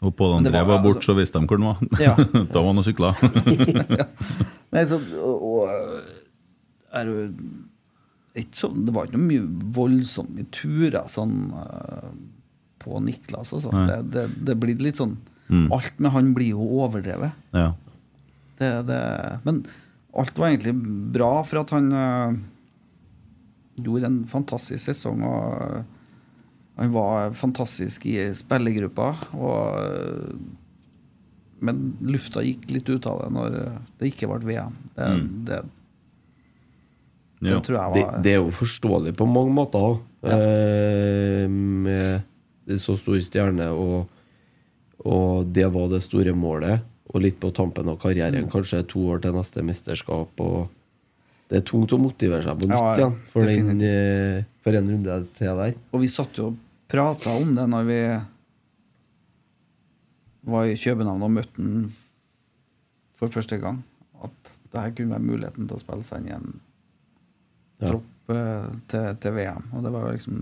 Og 0.00 0.14
Pål 0.14 0.36
André 0.36 0.52
var- 0.62 0.76
var 0.76 0.84
borte, 0.84 1.02
så 1.02 1.16
visste 1.18 1.40
de 1.40 1.46
hvor 1.50 1.58
han 1.58 1.74
var. 1.74 1.98
Ja. 1.98 2.14
da 2.54 2.60
var 2.62 2.68
han 2.70 2.78
og 2.78 2.86
sykla. 2.86 3.10
Nei, 4.72 4.84
så, 4.86 5.00
og, 5.26 5.74
er 6.94 7.10
sånn, 8.54 8.84
Det 8.86 8.94
var 8.94 9.08
ikke 9.08 9.18
noe 9.18 9.26
mye 9.26 9.72
voldsomme 9.74 10.46
turer 10.54 11.08
sånn 11.10 11.34
eh, 11.58 12.12
på 12.88 13.00
Niklas. 13.04 13.52
sånn. 13.52 13.86
Det, 13.88 13.98
det, 14.14 14.26
det 14.50 14.56
blir 14.60 14.78
litt 14.88 14.96
sånn 15.00 15.16
Mm. 15.48 15.70
Alt 15.72 15.94
med 16.04 16.12
han 16.12 16.26
blir 16.36 16.50
jo 16.50 16.60
overdrevet. 16.82 17.32
ja. 17.56 17.70
Det, 18.58 18.68
det, 18.84 18.98
men 19.46 19.62
alt 20.12 20.36
var 20.36 20.50
egentlig 20.50 20.74
bra, 21.14 21.42
for 21.46 21.62
at 21.62 21.70
han 21.72 21.86
øh, 21.96 22.34
gjorde 23.80 24.10
en 24.10 24.18
fantastisk 24.28 24.82
sesong. 24.90 25.22
og 25.24 25.62
eh, 25.78 25.82
Han 26.82 26.92
var 26.92 27.32
fantastisk 27.32 28.04
i 28.12 28.18
spillergruppa. 28.36 29.08
Og, 29.40 29.80
eh, 29.80 30.36
men 31.64 31.80
lufta 32.04 32.44
gikk 32.44 32.68
litt 32.76 32.92
ut 32.92 33.08
av 33.08 33.24
det 33.24 33.32
når 33.38 33.56
det 34.02 34.12
ikke 34.12 34.28
ble 34.34 34.52
VM. 34.52 34.76
Det, 34.98 35.08
Mm. 35.16 35.44
det, 35.48 35.62
Ja. 37.40 37.54
det 37.56 37.64
tror 37.64 37.78
jeg 37.78 37.94
det, 37.94 38.04
var 38.04 38.20
det 38.22 38.32
er 38.34 38.40
jo 38.42 38.50
forståelig 38.50 39.16
på 39.16 39.26
mange 39.32 39.54
måter, 39.54 40.00
eh, 40.28 41.48
med 41.48 42.24
så 42.76 42.96
stor 43.00 43.16
stjerne, 43.24 43.70
og, 43.72 44.06
og 45.08 45.46
det 45.56 45.64
var 45.72 45.88
det 45.88 46.02
store 46.04 46.34
målet. 46.36 46.82
Og 47.08 47.22
litt 47.24 47.38
på 47.40 47.48
tampen 47.56 47.88
av 47.88 47.96
karrieren, 48.02 48.44
Mm. 48.44 48.50
kanskje 48.52 48.82
to 48.86 49.00
år 49.08 49.22
til 49.24 49.32
neste 49.32 49.62
mesterskap. 49.64 50.28
Og 50.44 50.68
det 51.48 51.56
er 51.56 51.64
tungt 51.64 51.92
å 51.92 51.98
motivere 51.98 52.42
seg 52.44 52.58
på 52.60 52.68
nytt 52.68 52.98
igjen 52.98 53.00
ja, 53.00 53.10
for, 53.32 53.40
den, 53.48 53.80
eh, 53.80 54.44
for 54.60 54.76
en 54.76 54.90
runde 54.92 55.14
til 55.38 55.56
der. 55.56 55.74
Og 55.94 56.00
vi 56.02 56.08
satt 56.12 56.36
jo 56.36 56.50
og 56.50 56.58
prata 56.88 57.30
om 57.40 57.54
det 57.56 57.64
når 57.68 57.84
vi 57.88 58.00
var 60.52 60.64
i 60.68 60.76
København 60.76 61.22
og 61.26 61.32
møtte 61.34 61.56
han 61.62 61.88
for 63.18 63.28
første 63.32 63.58
gang. 63.60 63.82
At 64.24 64.52
det 64.72 64.80
her 64.82 64.92
kunne 64.96 65.16
være 65.16 65.24
muligheten 65.26 65.68
til 65.68 65.76
å 65.76 65.82
spille 65.82 66.04
seg 66.04 66.20
inn 66.22 66.28
i 66.28 66.36
en 66.36 66.60
Ja. 67.80 67.92
tropp 67.92 68.30
eh, 68.34 68.68
til, 68.90 69.12
til 69.22 69.32
VM. 69.36 69.68
Og 69.72 69.82
det 69.84 69.92
var 69.94 70.06
jo 70.08 70.14
liksom 70.16 70.38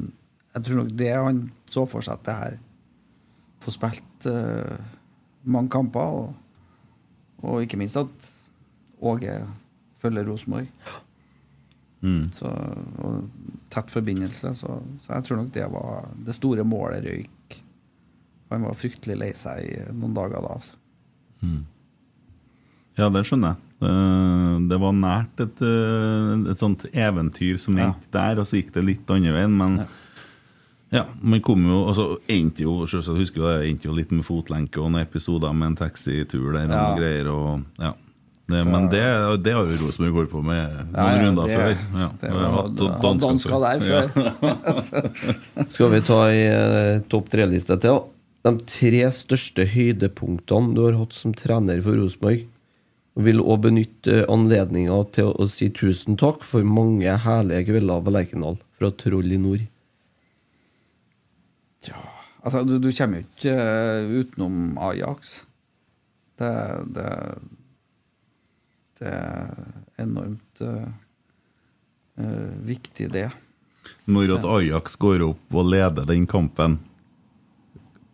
Jeg 0.57 0.65
tror 0.65 0.79
nok 0.83 0.93
det 0.97 1.11
han 1.13 1.41
så 1.69 1.85
for 1.89 2.05
seg 2.05 2.17
at 2.19 2.25
det 2.29 2.37
her 2.41 2.57
Få 3.65 3.73
spilt 3.75 4.27
uh, 4.31 4.77
mange 5.49 5.71
kamper, 5.73 6.01
og, 6.21 6.35
og 7.43 7.63
ikke 7.65 7.79
minst 7.81 7.97
at 7.99 8.29
Åge 9.03 9.33
følger 10.01 10.27
Rosenborg. 10.29 10.69
Mm. 12.05 12.29
Så, 12.37 12.47
og 13.03 13.25
tett 13.73 13.91
forbindelse. 13.91 14.53
Så, 14.61 14.77
så 15.03 15.13
jeg 15.17 15.27
tror 15.27 15.41
nok 15.41 15.51
det 15.57 15.67
var 15.73 16.07
det 16.29 16.37
store 16.37 16.65
målet 16.69 17.05
røyk. 17.09 17.57
Han 18.53 18.69
var 18.69 18.79
fryktelig 18.79 19.17
lei 19.19 19.33
seg 19.35 19.67
i 19.67 19.81
noen 19.97 20.15
dager 20.17 20.45
da. 20.45 20.55
Altså. 20.61 20.79
Mm. 21.43 21.63
Ja, 23.01 23.09
det 23.13 23.25
skjønner 23.29 23.57
jeg. 23.57 23.63
Eh, 23.91 24.55
Det 24.71 24.79
var 24.81 24.95
nært 24.97 25.43
et, 25.45 25.61
eh, 25.67 26.51
et 26.53 26.63
sånt 26.63 26.87
eventyr 26.93 27.59
som 27.61 27.77
Ja. 27.81 27.91
der, 28.13 28.39
og 28.41 28.47
så 28.49 28.61
gikk 28.61 28.73
det 28.77 28.85
litt 28.87 29.11
andre 29.11 29.35
veien, 29.37 29.57
men 29.59 29.81
ja, 29.83 29.89
man 31.21 31.41
kom 31.43 31.65
jo 31.67 31.81
altså, 31.91 32.05
endte 32.31 32.63
jo, 32.63 32.87
selvsagt, 32.87 33.19
husker 33.19 33.43
jo 33.43 33.49
det, 33.51 33.69
endte 33.71 33.89
jo 33.89 33.95
litt 33.97 34.13
med 34.15 34.25
fotlenke 34.25 34.79
og 34.81 34.91
noen 34.93 35.03
episoder 35.03 35.53
med 35.53 35.73
en 35.73 35.77
taxitur 35.83 36.53
der 36.55 36.69
Ja. 36.71 36.83
og 36.93 36.99
greier. 37.01 37.29
Og, 37.33 37.63
ja. 37.83 37.93
det, 38.49 38.65
men 38.65 38.89
det, 38.89 39.03
det 39.43 39.53
har 39.57 39.67
jo 39.67 39.81
Rosenborg 39.87 40.15
holdt 40.21 40.31
på 40.31 40.43
med 40.47 40.63
noen 40.71 40.95
Ja, 40.95 41.07
ja, 41.11 41.23
runder 41.27 41.47
det- 41.47 41.57
før. 41.57 41.77
Ja. 42.01 42.09
det 42.21 42.31
jeg 42.31 42.33
var- 42.33 42.53
hatt 42.57 43.21
dansker 43.21 43.61
der 43.67 43.81
før. 43.81 45.67
Skal 45.75 45.91
vi 45.91 46.01
ta 46.07 46.21
ei 46.31 46.43
eh, 46.47 47.01
topp 47.11 47.29
tre-liste 47.35 47.79
til? 47.83 48.05
De 48.47 48.53
tre 48.71 49.09
største 49.11 49.67
høydepunktene 49.67 50.75
du 50.77 50.85
har 50.87 50.99
hatt 51.01 51.13
som 51.17 51.33
trener 51.35 51.83
for 51.83 51.99
Rosenborg. 51.99 52.45
Vil 53.17 53.41
òg 53.41 53.63
benytte 53.65 54.27
anledninga 54.31 54.99
til 55.17 55.33
å 55.35 55.47
si 55.51 55.71
tusen 55.73 56.19
takk 56.21 56.45
for 56.45 56.63
mange 56.63 57.09
herlige 57.25 57.65
kvelder 57.73 58.03
på 58.05 58.13
Lerkendal 58.13 58.59
fra 58.79 58.91
Troll 58.93 59.33
i 59.33 59.39
nord. 59.41 59.65
Altså, 62.47 62.63
du, 62.63 62.79
du 62.79 62.91
kommer 62.95 63.23
jo 63.23 63.27
ikke 63.27 63.55
eh, 63.55 64.11
utenom 64.21 64.77
Ajax. 64.91 65.41
Det, 66.39 66.53
det, 66.95 67.09
det 69.01 69.09
er 69.09 70.03
enormt 70.05 70.61
uh, 70.61 70.91
viktig, 72.69 73.09
det. 73.15 73.31
Når 74.07 74.37
at 74.37 74.47
Ajax 74.59 74.99
går 75.01 75.25
opp 75.27 75.57
og 75.57 75.73
leder 75.73 76.07
den 76.09 76.27
kampen, 76.29 76.79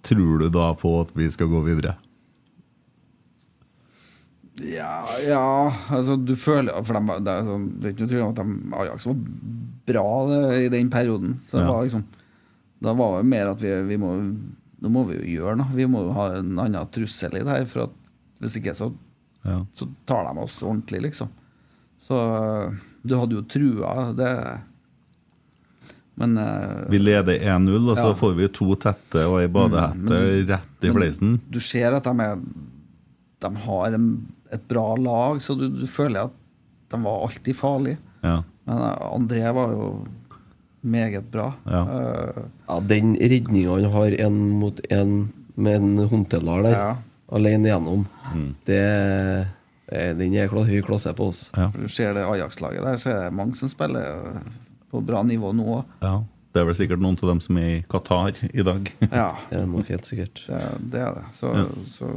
tror 0.07 0.45
du 0.45 0.49
da 0.55 0.71
på 0.79 0.95
at 1.03 1.13
vi 1.19 1.29
skal 1.35 1.51
gå 1.51 1.65
videre? 1.67 1.97
Ja, 4.63 5.03
ja 5.27 5.45
altså 5.91 6.15
du 6.21 6.35
føler 6.37 6.83
For 6.85 6.95
de, 6.95 7.15
det, 7.25 7.33
er 7.33 7.47
sånn, 7.47 7.69
det 7.81 7.89
er 7.89 7.95
ikke 7.95 8.05
noe 8.05 8.11
tvil 8.13 8.25
om 8.25 8.33
at 8.35 8.41
de, 8.41 8.57
Ajax 8.83 9.07
var 9.09 9.23
bra 9.89 10.09
det, 10.29 10.43
i 10.67 10.73
den 10.75 10.91
perioden. 10.93 11.39
Så 11.43 11.59
det 11.59 11.65
Ja. 11.67 11.73
var 11.73 11.87
liksom 11.89 12.05
Da 12.83 12.93
var 12.99 13.19
det 13.21 13.29
mer 13.31 13.53
at 13.53 13.61
vi, 13.63 13.71
vi 13.93 13.97
må 14.01 14.13
Nå 14.83 14.91
må 14.91 15.05
vi 15.07 15.15
jo 15.21 15.27
gjøre 15.45 15.57
noe. 15.61 15.71
Vi 15.79 15.85
må 15.87 16.01
jo 16.09 16.15
ha 16.17 16.25
en 16.41 16.57
annen 16.59 16.89
trussel 16.91 17.37
i 17.39 17.43
det 17.47 17.53
her. 17.53 17.65
For 17.71 17.85
at 17.85 17.93
hvis 18.43 18.57
ikke 18.59 18.73
så, 18.75 18.89
Ja. 19.47 19.61
så 19.79 19.87
tar 20.07 20.27
de 20.27 20.41
oss 20.43 20.57
ordentlig, 20.63 21.03
liksom. 21.05 21.29
Så 22.03 22.17
du 23.07 23.15
hadde 23.15 23.37
jo 23.39 23.43
trua, 23.47 23.93
det 24.19 24.33
Men 26.19 26.37
uh, 26.39 26.83
Vi 26.91 26.99
leder 26.99 27.39
1-0, 27.41 27.89
og 27.91 27.97
så 27.97 28.09
Ja. 28.11 28.15
får 28.19 28.35
vi 28.37 28.49
to 28.53 28.75
tette 28.77 29.23
og 29.27 29.39
ei 29.41 29.47
badehette 29.49 29.97
Mm, 30.03 30.09
du- 30.11 30.53
rett 30.53 30.85
i 30.85 30.91
fleisen. 30.93 31.41
Du 31.51 31.59
ser 31.61 31.95
at 31.97 32.05
de, 32.05 32.21
er, 32.21 32.37
de 33.41 33.55
har 33.65 33.95
en, 33.95 34.27
et 34.53 34.67
bra 34.69 34.95
lag, 34.97 35.41
så 35.41 35.57
du, 35.59 35.69
du 35.71 35.87
føler 35.87 36.25
at 36.27 36.33
de 36.91 37.01
var 37.03 37.23
alltid 37.25 37.57
farlige. 37.57 37.99
Ja. 38.23 38.43
Men 38.67 38.79
eh, 38.79 39.07
André 39.17 39.55
var 39.55 39.73
jo 39.73 39.87
meget 40.83 41.31
bra. 41.31 41.53
Ja. 41.67 41.83
uh, 41.83 42.43
Ja, 42.69 42.81
Den 42.81 43.15
redninga 43.17 43.71
han 43.81 43.93
har 43.93 44.11
én 44.11 44.37
mot 44.59 44.81
én 44.91 45.29
med 45.57 45.75
en 45.77 45.97
håndteller 46.09 46.63
der, 46.63 46.73
Ja. 46.77 46.97
alene 47.33 47.69
igjennom, 47.69 48.07
det 48.67 49.47
eh, 49.93 50.13
den 50.17 50.35
er 50.35 50.49
høy 50.49 50.81
klasse 50.83 51.13
på 51.15 51.27
oss. 51.29 51.51
Ja. 51.57 51.69
for 51.71 51.79
du 51.85 51.89
ser 51.89 52.15
det 52.15 52.25
Ajax-laget 52.25 52.83
der, 52.83 52.97
så 52.97 53.11
er 53.11 53.25
det 53.25 53.33
mange 53.37 53.55
som 53.55 53.69
spiller 53.69 54.41
på 54.91 55.01
bra 55.05 55.23
nivå 55.23 55.53
nå. 55.55 55.85
Ja. 56.03 56.23
Det 56.53 56.61
er 56.61 56.65
vel 56.69 56.75
sikkert 56.77 57.01
noen 57.01 57.17
av 57.23 57.29
dem 57.31 57.41
som 57.41 57.57
er 57.57 57.69
i 57.79 57.85
Qatar 57.89 58.33
i 58.53 58.63
dag. 58.63 58.89
Ja, 59.13 59.37
Det 59.51 59.59
er 59.61 59.67
nok 59.67 59.89
helt 59.89 60.05
sikkert. 60.05 60.43
det, 60.49 60.63
det 60.93 61.01
er 61.01 61.15
det. 61.15 61.25
Så, 61.37 61.53
Ja. 61.57 61.67
så 61.87 62.11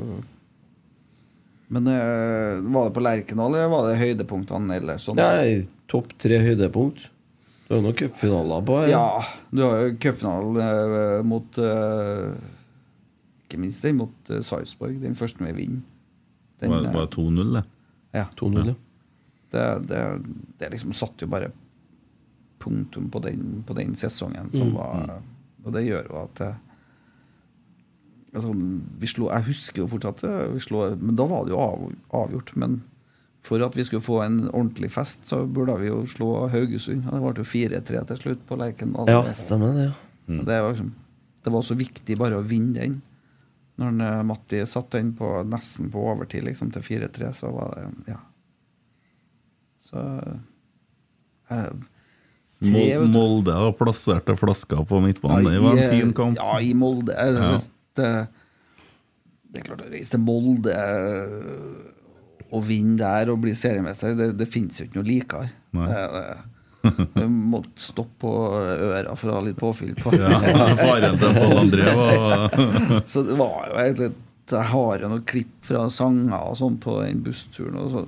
Men 1.68 1.88
eh, 1.88 2.60
var 2.62 2.86
det 2.90 2.94
på 2.94 3.02
Lerkendal, 3.02 3.56
eller 3.56 3.68
var 3.72 3.88
det 3.90 3.98
høydepunktene 4.00 4.76
ellers? 4.78 5.08
Sånn? 5.08 5.18
Topp 5.90 6.12
tre 6.22 6.38
høydepunkt. 6.40 7.08
Du 7.66 7.74
har 7.74 7.80
jo 7.80 7.86
noen 7.88 7.98
cupfinaler 7.98 8.66
på 8.68 8.76
her. 8.82 8.90
Ja, 8.94 9.06
du 9.50 9.62
har 9.66 9.80
jo 9.82 9.96
cupfinalen 10.04 10.60
eh, 10.62 11.22
mot 11.26 11.58
eh, 11.58 12.36
Ikke 13.48 13.58
minst 13.62 13.82
den 13.86 13.98
mot 13.98 14.30
eh, 14.30 14.44
Sarpsborg, 14.46 15.00
den 15.02 15.18
første 15.18 15.42
vi 15.48 15.54
vinner. 15.64 15.82
Den, 16.62 16.72
Var 16.72 16.86
det 16.86 16.94
var 16.96 17.08
2-0, 17.12 17.50
det? 17.58 17.64
ja, 18.16 18.26
2-0, 18.40 18.70
ja. 18.70 18.76
det, 19.52 19.64
det, 19.90 20.04
det 20.62 20.70
liksom 20.72 20.94
satt 20.96 21.20
jo 21.20 21.28
bare 21.28 21.50
punktum 22.64 23.10
på 23.12 23.20
den, 23.26 23.64
på 23.68 23.76
den 23.78 23.92
sesongen 24.00 24.48
som 24.54 24.70
Mm. 24.72 24.78
var 24.78 25.18
Og 25.66 25.74
det 25.76 25.82
gjør 25.88 26.06
jo 26.08 26.16
at 26.22 26.40
altså, 28.36 28.54
vi 29.02 29.08
slo, 29.10 29.28
Jeg 29.34 29.48
husker 29.50 29.82
jo 29.84 29.88
fortsatt 29.92 30.22
vi 30.54 30.62
slo, 30.64 30.86
Men 30.96 31.16
da 31.20 31.26
var 31.28 31.44
det 31.46 31.52
jo 31.56 31.60
av, 31.60 31.86
avgjort. 32.24 32.56
Men 32.56 32.80
for 33.46 33.62
at 33.66 33.76
vi 33.78 33.84
skulle 33.86 34.02
få 34.06 34.20
en 34.26 34.40
ordentlig 34.50 34.90
fest, 34.92 35.22
så 35.30 35.44
burde 35.46 35.76
vi 35.82 35.88
jo 35.92 36.02
slå 36.10 36.30
Haugesund. 36.54 37.06
Og 37.12 37.14
det 37.14 37.22
ble 37.22 37.44
jo 37.46 37.50
4-3 37.80 38.04
til 38.12 38.22
slutt 38.24 38.46
på 38.50 38.58
Lerkendal. 38.60 39.10
Ja, 39.12 39.22
stemmer 39.38 39.74
det. 39.78 39.88
ja. 39.92 40.40
Det, 40.42 40.56
var 40.66 40.72
liksom, 40.74 40.94
det 41.46 41.54
var 41.54 41.62
så 41.68 41.76
viktig 41.78 42.18
bare 42.18 42.40
å 42.40 42.46
vinne 42.50 42.80
den. 42.80 42.96
Når 43.78 43.98
eh, 44.08 44.22
Matti 44.26 44.62
satte 44.66 44.98
den 45.02 45.12
på, 45.20 45.30
nesten 45.52 45.90
på 45.94 46.02
overtid 46.14 46.46
liksom, 46.48 46.70
til 46.74 46.82
4-3, 46.88 47.34
så 47.38 47.52
var 47.54 47.76
det 47.76 48.14
Ja. 48.16 48.22
Så 49.86 50.02
eh, 51.54 51.74
tre. 52.66 52.86
Molde 53.06 53.54
har 53.54 53.76
plassert 53.78 54.32
flasker 54.40 54.82
på 54.90 55.02
midtbanen. 55.04 55.52
Det 55.54 55.62
var 55.62 55.78
en 55.78 55.92
fin 56.00 56.14
kamp. 56.18 56.40
Ja, 56.40 56.56
i 56.64 56.74
Molde. 56.74 57.14
eh, 57.14 57.36
Ja. 57.36 57.60
Det, 57.96 58.08
det 59.54 59.62
er 59.62 59.68
klart 59.70 59.86
å 59.86 59.92
reise 59.94 60.16
til 60.16 60.24
Molde 60.26 60.74
og 62.52 62.66
vinne 62.68 62.98
der 63.00 63.32
og 63.34 63.40
bli 63.44 63.54
seriemester, 63.58 64.14
det, 64.18 64.34
det 64.40 64.50
finnes 64.50 64.80
jo 64.80 64.88
ikke 64.88 65.00
noe 65.00 65.08
likere. 65.08 65.48
Det, 65.76 66.04
måtte 67.56 67.82
stoppe 67.82 68.20
på 68.22 68.34
øra 68.62 69.16
for 69.18 69.32
å 69.32 69.40
ha 69.40 69.46
litt 69.48 69.58
påfyll 69.60 69.96
på. 69.98 70.14
Ja, 70.20 70.38
faren 70.84 71.18
til 71.22 71.34
Pål 71.40 71.58
André 71.64 71.96
var 71.98 73.02
Så 73.10 73.24
det 73.26 73.38
var 73.40 73.72
jo 73.72 73.80
egentlig 73.82 74.12
Jeg 74.52 74.70
har 74.70 75.02
jo 75.02 75.10
noen 75.10 75.26
klipp 75.26 75.56
fra 75.66 75.88
sanger 75.90 76.38
og 76.52 76.60
sånn 76.60 76.78
på 76.84 77.00
den 77.02 77.24
bussturen. 77.26 77.80
Og 77.82 77.90
så. 77.90 78.06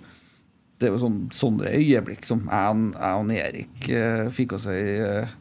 Det 0.77 0.85
er 0.85 0.93
jo 0.93 1.01
sånn, 1.01 1.19
sånne 1.34 1.73
øyeblikk 1.73 2.27
som 2.27 2.43
jeg, 2.45 2.81
jeg 2.93 3.22
og 3.23 3.31
Erik 3.34 3.88
eh, 3.89 4.27
fikk 4.30 4.53
oss 4.59 4.68
ei 4.69 4.84
eh, 5.01 5.31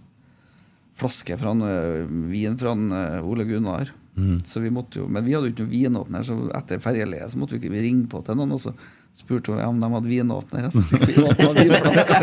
flaske 0.96 1.36
fra 1.36 1.52
en, 1.52 1.60
eh, 1.68 2.06
vin 2.32 2.56
fra 2.56 2.72
en, 2.72 2.88
eh, 2.92 3.20
Ole 3.20 3.44
Gunnar. 3.44 3.92
Mm. 4.16 4.38
Så 4.48 4.60
vi 4.60 4.70
måtte 4.72 5.02
jo, 5.02 5.08
men 5.12 5.24
vi 5.26 5.34
hadde 5.36 5.50
jo 5.50 5.52
ikke 5.54 5.66
noen 5.66 5.72
vinåpner, 5.74 6.22
så 6.24 6.36
etter 6.56 6.80
ferjeleiet 6.80 7.32
så 7.32 7.40
måtte 7.40 7.56
vi 7.56 7.60
ikke 7.60 7.82
ringe 7.84 8.06
på 8.10 8.22
til 8.24 8.38
noen. 8.38 8.54
Og 8.56 8.62
så 8.62 8.72
spurte 9.16 9.52
hun 9.52 9.60
om 9.64 9.80
de 9.80 9.90
hadde 9.92 10.10
vinåpner, 10.10 10.68
så 10.72 10.82
fikk 10.90 11.06
vi 11.08 11.16
åpna 11.24 11.52
vinflaska. 11.56 12.20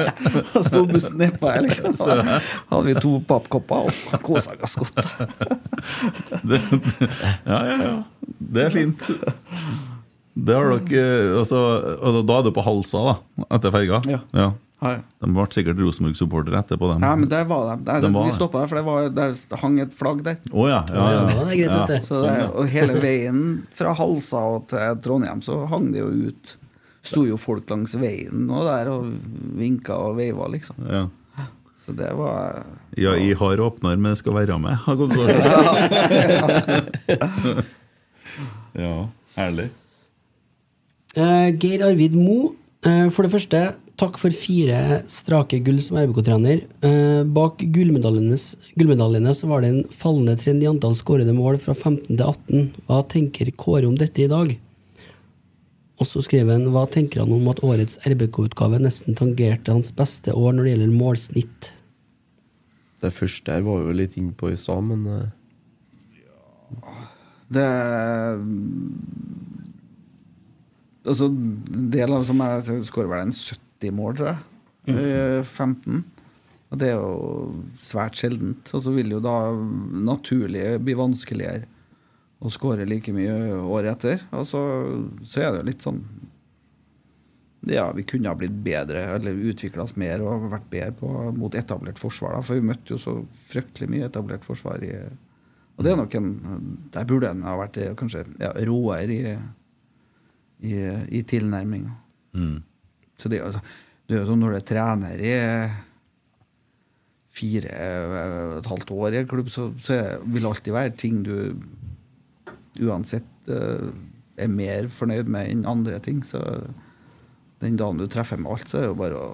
Og 0.58 0.64
sto 0.68 0.84
bussen 0.88 1.18
nedpå 1.20 1.50
her, 1.52 1.64
liksom. 1.66 1.96
Så 2.00 2.16
hadde 2.20 2.82
vi 2.86 2.96
to 3.00 3.18
pappkopper 3.28 3.88
og 3.88 4.24
kosa 4.24 4.56
oss 4.60 4.78
godt. 4.80 5.00
Ja, 7.50 7.60
ja, 7.66 7.76
ja. 7.82 7.94
Det 8.38 8.64
er 8.66 8.72
fint. 8.72 9.04
Det 10.40 10.54
har 10.56 10.70
dere 10.88 11.38
altså, 11.40 11.58
og 12.00 12.20
Da 12.28 12.38
er 12.38 12.46
du 12.46 12.50
på 12.54 12.64
Halsa, 12.64 13.02
da, 13.10 13.14
etter 13.56 13.74
ferga? 13.74 14.00
Ja. 14.08 14.20
Hei. 14.32 14.50
De 14.80 15.28
ble 15.36 15.44
sikkert 15.52 15.76
Rosenborg-supportere 15.82 16.56
etterpå, 16.62 16.88
dem. 16.94 17.02
Ja, 17.04 17.12
men 17.20 17.28
der 17.28 17.44
var 17.50 17.66
de. 17.76 17.84
Der, 17.84 18.00
De 18.00 18.08
var 18.14 18.24
vi 18.24 18.30
det. 18.30 18.36
stoppa 18.38 18.62
der, 18.62 18.66
for 18.70 18.76
det 18.80 18.84
var, 18.86 19.08
der 19.18 19.58
hang 19.60 19.76
et 19.84 19.92
flagg 19.92 20.22
der. 20.24 20.36
Oh, 20.52 20.64
ja. 20.70 20.80
ja, 20.88 21.04
ja. 21.12 21.20
Ja, 21.20 21.44
det 21.44 21.52
er 21.52 21.60
greit, 21.60 21.74
vet 21.76 21.88
du. 21.90 22.06
Så 22.08 22.14
sånn, 22.22 22.32
det, 22.40 22.46
og 22.56 22.64
hele 22.72 22.94
veien 23.02 23.42
fra 23.76 23.92
Halsa 23.98 24.40
og 24.56 24.68
til 24.72 24.96
Trondheim 25.04 25.42
så 25.44 25.60
hang 25.68 25.92
det 25.92 26.00
jo 26.04 26.08
ut 26.30 26.56
Sto 27.02 27.22
jo 27.24 27.38
folk 27.40 27.64
langs 27.72 27.94
veien 27.96 28.42
og 28.52 28.66
der 28.68 28.90
og 28.92 29.06
vinka 29.56 29.94
og 29.96 30.18
veiva, 30.18 30.44
liksom. 30.52 30.76
Ja. 30.84 31.06
Så 31.80 31.94
det 31.96 32.10
var 32.12 32.58
Ja, 33.00 33.14
jeg 33.16 33.36
har 33.40 33.56
åpner, 33.64 33.96
men 33.96 34.10
jeg 34.12 34.18
skal 34.20 34.34
være 34.36 34.58
med. 34.60 34.76
har 34.84 34.96
gått 35.00 35.16
å- 35.16 35.24
Ja, 38.76 39.08
herlig. 39.36 39.70
Uh, 41.16 41.48
Geir 41.58 41.82
Arvid 41.88 42.14
Mo, 42.14 42.52
uh, 42.86 43.08
for 43.10 43.26
det 43.26 43.32
første, 43.32 43.62
takk 44.00 44.16
for 44.20 44.32
fire 44.32 45.02
strake 45.10 45.58
gull 45.64 45.80
som 45.84 45.98
RBK-trener. 46.00 46.62
Eh, 46.86 47.22
bak 47.28 47.60
gullmedaljene 47.60 49.34
så 49.36 49.50
var 49.50 49.60
det 49.60 49.72
en 49.72 49.84
fallende 49.92 50.36
trend 50.40 50.64
i 50.64 50.68
antall 50.70 50.96
skårede 50.96 51.34
mål 51.36 51.58
fra 51.60 51.74
15 51.76 52.06
til 52.08 52.24
18. 52.24 52.70
Hva 52.88 53.02
tenker 53.12 53.52
Kåre 53.60 53.90
om 53.90 53.98
dette 54.00 54.24
i 54.24 54.30
dag? 54.30 54.54
Og 56.00 56.08
så 56.08 56.22
skriver 56.24 56.56
han 56.56 56.70
hva 56.72 56.86
tenker 56.88 57.20
han 57.20 57.34
om 57.36 57.50
at 57.52 57.60
årets 57.66 58.00
RBK-utgave 58.08 58.80
nesten 58.80 59.18
tangerte 59.18 59.74
hans 59.74 59.92
beste 59.92 60.32
år 60.32 60.56
når 60.56 60.64
det 60.64 60.74
gjelder 60.74 60.96
målsnitt? 60.96 61.72
Det 63.04 63.12
første 63.12 63.52
her 63.52 63.64
var 63.66 63.82
vi 63.82 63.90
jo 63.90 63.98
litt 64.00 64.16
inne 64.20 64.32
på 64.36 64.52
i 64.52 64.58
stad, 64.60 64.80
men 64.88 65.04
ja. 66.16 67.00
Det 67.50 67.66
Altså, 71.00 71.26
en 71.32 71.88
del 71.90 72.12
av 72.12 72.26
som 72.28 72.40
jeg 72.44 72.84
skårer 72.86 73.08
vel 73.08 73.22
en 73.24 73.32
70 73.32 73.69
mål, 73.88 74.18
tror 74.18 74.34
jeg. 74.34 74.40
Mm. 74.90 75.44
15. 75.44 76.04
Og 76.70 76.78
det 76.78 76.92
er 76.92 76.98
jo 77.00 77.50
svært 77.82 78.18
sjeldent. 78.20 78.70
Og 78.76 78.84
så 78.84 78.94
vil 78.94 79.16
jo 79.16 79.20
da 79.24 79.36
naturlig 80.06 80.64
bli 80.84 80.94
vanskeligere 80.98 81.66
å 82.40 82.50
skåre 82.52 82.86
like 82.88 83.12
mye 83.12 83.34
året 83.58 83.96
etter. 83.96 84.26
Og 84.36 84.46
så, 84.48 84.60
så 85.26 85.42
er 85.42 85.50
det 85.50 85.62
jo 85.62 85.70
litt 85.70 85.86
sånn 85.86 86.02
Ja, 87.68 87.90
vi 87.92 88.06
kunne 88.08 88.30
ha 88.30 88.38
blitt 88.38 88.54
bedre 88.64 89.02
eller 89.18 89.42
utvikla 89.50 89.84
oss 89.84 89.96
mer 90.00 90.22
og 90.24 90.46
vært 90.54 90.70
bedre 90.72 90.94
på, 90.96 91.10
mot 91.36 91.56
etablert 91.58 92.00
forsvar. 92.00 92.38
Da, 92.38 92.44
for 92.46 92.56
vi 92.56 92.70
møtte 92.70 92.94
jo 92.94 93.00
så 93.02 93.18
fryktelig 93.50 93.90
mye 93.92 94.06
etablert 94.08 94.46
forsvar. 94.46 94.86
I, 94.86 94.94
og 95.76 95.84
det 95.84 95.92
er 95.92 96.00
nok 96.00 96.16
en 96.16 96.30
Der 96.94 97.08
burde 97.08 97.34
en 97.34 97.44
ha 97.44 97.58
vært 97.60 97.76
eh, 97.82 97.92
kanskje 97.98 98.24
ja, 98.40 98.54
råere 98.68 99.18
i, 99.18 99.36
i, 100.70 100.74
i 101.18 101.22
tilnærminga. 101.26 101.98
Mm. 102.38 102.58
Så 103.20 103.30
det, 103.32 103.42
altså, 103.44 103.60
det 104.08 104.16
er 104.16 104.22
jo 104.24 104.30
sånn 104.32 104.42
når 104.42 104.56
du 104.56 104.58
er 104.60 104.68
trener 104.70 105.22
i 105.22 105.34
fire 107.40 107.74
og 108.10 108.56
et 108.58 108.68
halvt 108.72 108.90
år 108.96 109.14
i 109.14 109.20
en 109.20 109.28
klubb, 109.30 109.50
så, 109.54 109.68
så 109.80 110.00
vil 110.24 110.42
det 110.42 110.50
alltid 110.50 110.74
være 110.74 110.96
ting 110.98 111.20
du 111.26 111.34
uansett 112.80 113.50
eh, 113.50 113.86
er 114.40 114.50
mer 114.50 114.88
fornøyd 114.92 115.30
med 115.30 115.50
enn 115.52 115.66
andre 115.68 116.00
ting. 116.02 116.22
Så 116.26 116.40
den 117.60 117.78
dagen 117.80 118.00
du 118.00 118.08
treffer 118.10 118.40
med 118.40 118.52
alt, 118.54 118.68
så 118.70 118.80
er 118.80 118.86
det 118.86 118.92
jo 118.92 118.98
bare 118.98 119.20
å 119.20 119.30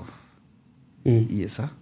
gi 1.06 1.46
seg. 1.50 1.72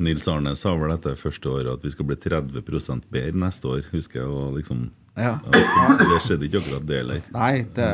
Nils 0.00 0.28
Arne 0.32 0.54
sa 0.56 0.72
vel 0.78 0.94
dette 0.94 1.12
første 1.20 1.50
året 1.50 1.74
at 1.74 1.82
vi 1.84 1.90
skal 1.92 2.06
bli 2.08 2.16
30% 2.16 3.10
bedre 3.12 3.42
neste 3.42 3.68
år, 3.68 3.82
husker 3.92 4.22
jeg. 4.22 4.30
Og 4.32 4.56
liksom, 4.56 4.86
Ja. 5.18 5.34
Det 5.44 6.20
skjedde 6.24 6.46
ikke 6.46 6.62
akkurat 6.62 6.86
det 6.88 7.02
heller. 7.02 7.22
Nei, 7.34 7.54
det 7.76 7.90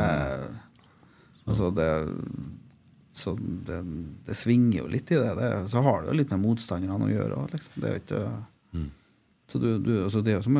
Altså, 1.47 1.69
det 1.71 1.87
så 3.17 3.33
det, 3.37 3.79
det 4.27 4.35
svinger 4.37 4.83
jo 4.83 4.91
litt 4.91 5.11
i 5.11 5.19
det. 5.19 5.33
det. 5.39 5.49
Så 5.71 5.81
har 5.85 6.03
det 6.03 6.11
jo 6.11 6.19
litt 6.19 6.31
med 6.33 6.43
motstanderne 6.43 7.07
å 7.07 7.11
gjøre 7.11 7.41
òg, 7.41 7.55
liksom. 7.55 7.81
Det 7.81 7.89
er 7.89 7.97
jo 7.97 8.03
ikke 8.05 8.21
Mm. 8.75 8.89
Så 9.47 9.59
du, 9.63 9.77
du, 9.79 9.91
altså 10.03 10.21
det 10.21 10.33
er 10.33 10.41
jo 10.41 10.45
som 10.45 10.57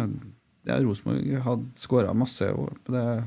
ja, 0.67 0.77
Rosenborg 0.79 1.41
hadde 1.43 1.81
skåra 1.81 2.13
masse. 2.15 2.47
Og 2.55 2.71
det 2.87 3.01
er 3.01 3.25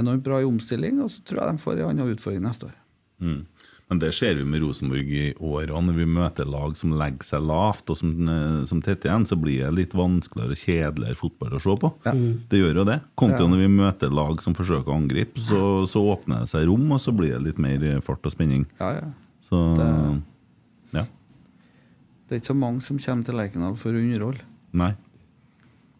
enormt 0.00 0.24
bra 0.26 0.40
i 0.40 0.48
omstilling, 0.48 1.02
og 1.04 1.12
så 1.12 1.22
tror 1.26 1.42
jeg 1.42 1.52
de 1.52 1.64
får 1.64 1.80
en 1.80 1.90
annen 1.92 2.14
utfordring 2.14 2.44
neste 2.44 2.70
år. 2.70 2.78
Mm. 3.24 3.42
Men 3.90 3.98
det 4.00 4.14
ser 4.16 4.34
vi 4.38 4.44
med 4.48 4.62
Rosenborg 4.62 5.10
i 5.12 5.34
år 5.44 5.68
òg. 5.68 5.82
Når 5.84 5.96
vi 5.98 6.04
møter 6.08 6.46
lag 6.48 6.72
som 6.76 6.94
legger 6.96 7.22
seg 7.26 7.42
lavt, 7.44 7.90
og 7.92 7.98
som, 8.00 8.14
eh, 8.28 8.64
som 8.64 8.80
tetter 8.82 9.10
igjen, 9.10 9.26
så 9.28 9.36
blir 9.36 9.60
det 9.66 9.74
litt 9.76 9.92
vanskeligere 9.92 10.54
og 10.56 10.56
kjedeligere 10.56 11.18
fotball 11.20 11.52
å 11.58 11.60
se 11.60 11.76
på. 11.82 11.90
Det 12.48 12.60
gjør 12.62 12.74
jo 12.80 12.84
det. 12.88 13.00
Kontra 13.20 13.40
Ja. 13.44 13.46
når 13.46 13.58
vi 13.60 13.68
møter 13.68 14.10
lag 14.10 14.40
som 14.42 14.54
forsøker 14.54 14.88
å 14.88 14.96
angripe, 14.96 15.36
så, 15.36 15.84
så 15.86 16.00
åpner 16.00 16.40
det 16.40 16.48
seg 16.48 16.66
rom, 16.66 16.90
og 16.92 16.98
så 16.98 17.12
blir 17.14 17.32
det 17.36 17.42
litt 17.42 17.58
mer 17.58 18.00
fart 18.00 18.24
og 18.24 18.32
spenning. 18.32 18.64
Ja, 18.80 18.92
ja. 18.94 19.12
Så 19.42 19.76
Det- 19.76 20.22
ja. 20.94 21.04
Det 22.28 22.32
er 22.32 22.40
ikke 22.40 22.54
så 22.54 22.58
mange 22.58 22.82
som 22.82 22.98
kommer 22.98 23.24
til 23.24 23.34
Lerkendal 23.34 23.76
for 23.76 23.90
å 23.92 24.00
underholde. 24.00 24.40
Nei. 24.72 24.94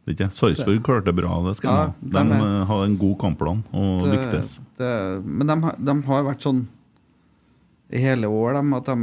Det 0.06 0.16
ikke. 0.16 0.32
Sarpsborg 0.32 0.82
klarte 0.82 1.04
det 1.04 1.16
bra, 1.16 1.42
det 1.46 1.56
skal 1.56 1.70
Ja, 1.70 1.92
de 2.02 2.16
ha. 2.18 2.24
De 2.24 2.32
er- 2.32 2.60
eh, 2.62 2.64
har 2.64 2.84
en 2.84 2.96
god 2.96 3.18
kampplan 3.18 3.62
og 3.74 4.00
Det- 4.00 4.10
lyktes. 4.18 4.60
det- 4.78 5.24
men 5.26 5.46
de, 5.46 5.74
de 5.84 6.02
har 6.02 6.24
vært 6.24 6.40
sånn 6.40 6.66
i 7.90 7.98
hele 8.00 8.26
år, 8.26 8.54
dem, 8.54 8.72
at 8.74 8.84
de 8.86 8.96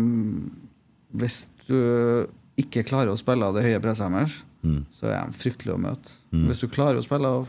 Hvis 1.13 1.47
du 1.67 2.27
ikke 2.57 2.83
klarer 2.87 3.11
å 3.11 3.17
spille 3.19 3.43
av 3.45 3.53
det 3.55 3.63
høye 3.65 3.79
presset 3.83 4.11
deres, 4.11 4.43
Mm. 4.63 4.85
så 4.93 5.07
er 5.09 5.25
de 5.25 5.33
fryktelige 5.33 5.73
å 5.73 5.81
møte. 5.81 6.11
Mm. 6.31 6.43
Hvis 6.47 6.59
du 6.61 6.67
klarer 6.67 6.99
å 6.99 7.03
spille 7.03 7.25
av 7.25 7.47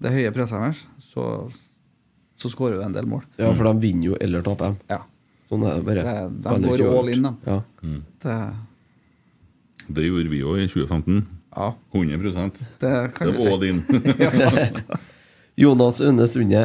det 0.00 0.10
høye 0.12 0.30
presset 0.32 0.60
deres, 0.60 0.82
så, 1.00 1.50
så 2.38 2.48
skårer 2.48 2.76
du 2.78 2.82
en 2.84 2.92
del 2.94 3.06
mål. 3.10 3.22
Ja, 3.38 3.52
for 3.54 3.64
de 3.64 3.80
vinner 3.82 4.04
jo 4.12 4.16
eller 4.20 4.40
taper. 4.46 4.76
Ja. 4.88 5.00
Sånn 5.48 5.64
er 5.66 5.74
det 5.80 5.84
bare. 5.84 6.04
Det- 6.04 6.62
de 6.62 6.68
går 6.68 6.98
all 6.98 7.08
in, 7.10 7.22
da. 7.22 7.34
Ja. 7.46 7.60
Mm. 7.82 8.02
Det, 8.22 8.36
Det 9.92 10.04
gjorde 10.06 10.30
vi 10.30 10.40
òg 10.46 10.58
i 10.62 10.68
2015. 10.68 11.26
Ja. 11.56 11.72
100 11.92 12.66
Det 12.78 13.14
kan 13.14 13.26
det 13.26 13.36
du 13.36 13.38
var 13.38 13.44
si. 13.44 13.50
all 13.52 13.60
din. 13.60 13.82
Jonas 15.56 16.00
Unne 16.00 16.26
Sunde. 16.28 16.62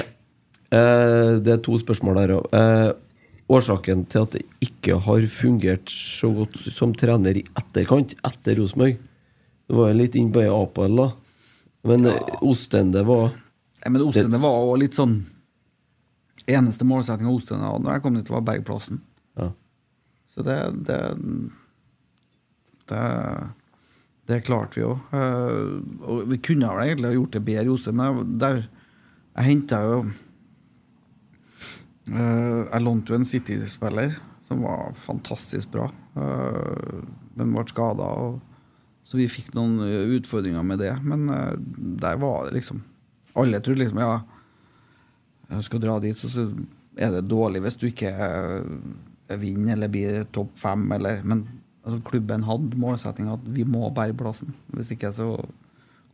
Eh, 0.72 1.40
det 1.42 1.54
er 1.54 1.58
to 1.64 1.80
spørsmål 1.80 2.16
der 2.22 2.36
òg. 2.38 2.96
Eh, 3.48 3.56
årsaken 3.56 4.06
til 4.12 4.26
at 4.26 4.36
det 4.36 4.44
ikke 4.64 5.00
har 5.00 5.28
fungert 5.32 5.90
så 5.90 6.30
godt 6.36 6.58
som 6.74 6.94
trener 6.94 7.38
i 7.38 7.46
etterkant, 7.56 8.16
etter 8.24 8.60
Rosenborg 8.60 8.98
Det 9.68 9.76
var 9.76 9.94
litt 9.94 10.16
inn 10.16 10.32
på 10.32 10.44
Apel, 10.52 10.96
da. 10.96 11.12
Men 11.88 12.06
ja. 12.06 12.16
Ostende 12.42 13.04
var 13.08 13.32
ja, 13.84 13.90
men 13.90 14.02
Ostende 14.02 14.40
var 14.42 14.58
òg 14.64 14.80
litt 14.82 14.98
sånn 14.98 15.22
Eneste 16.48 16.88
målsettinga 16.88 17.32
Ostende 17.32 17.68
hadde 17.68 17.84
når 17.84 17.98
jeg 17.98 18.04
kom 18.04 18.16
dit, 18.16 18.30
var 18.32 18.44
Bergplassen. 18.48 19.02
Ja. 19.36 19.52
Så 20.28 20.44
det 20.44 20.60
Det, 20.88 21.00
det, 22.88 23.04
det 24.28 24.44
klarte 24.48 24.80
vi 24.80 24.86
jo. 24.86 24.94
Eh, 25.12 25.82
og 26.08 26.24
vi 26.32 26.40
kunne 26.40 26.70
vel 26.72 26.88
egentlig 26.88 27.10
ha 27.10 27.18
gjort 27.18 27.36
det 27.36 27.44
bedre 27.48 27.76
i. 27.76 28.24
Der, 28.40 28.62
jeg 29.36 29.48
henta 29.50 29.82
jo 29.84 29.98
eh, 30.06 30.27
Jeg 32.08 32.84
lånte 32.84 33.14
jo 33.14 33.20
en 33.20 33.28
City-spiller 33.28 34.16
som 34.48 34.62
var 34.64 34.94
fantastisk 34.96 35.74
bra, 35.74 35.90
eh, 36.16 37.02
men 37.36 37.52
ble 37.52 37.66
skada. 37.68 38.08
Så 39.08 39.20
vi 39.20 39.28
fikk 39.32 39.54
noen 39.56 39.82
eh, 39.84 40.16
utfordringer 40.18 40.64
med 40.68 40.80
det. 40.84 40.94
Men 41.04 41.28
eh, 41.32 41.54
der 42.04 42.20
var 42.22 42.48
det 42.48 42.60
liksom 42.62 42.84
Alle 43.38 43.60
trodde 43.62 43.84
liksom 43.84 44.00
ja, 44.02 44.16
jeg 45.52 45.68
skal 45.68 45.82
dra 45.84 46.00
dit, 46.02 46.18
så, 46.18 46.30
så 46.32 46.48
er 46.98 47.12
det 47.14 47.28
dårlig 47.30 47.62
hvis 47.64 47.78
du 47.80 47.86
ikke 47.92 48.10
eh, 48.10 49.38
vinner 49.40 49.76
eller 49.76 49.92
blir 49.92 50.26
topp 50.36 50.56
fem. 50.60 50.88
Eller, 50.96 51.22
men 51.24 51.46
altså, 51.84 52.02
klubben 52.08 52.48
hadde 52.48 52.80
målsettinga 52.82 53.38
at 53.38 53.46
vi 53.56 53.68
må 53.68 53.88
bære 53.96 54.18
plassen. 54.18 54.56
Hvis 54.76 54.92
ikke 54.96 55.14
så 55.16 55.30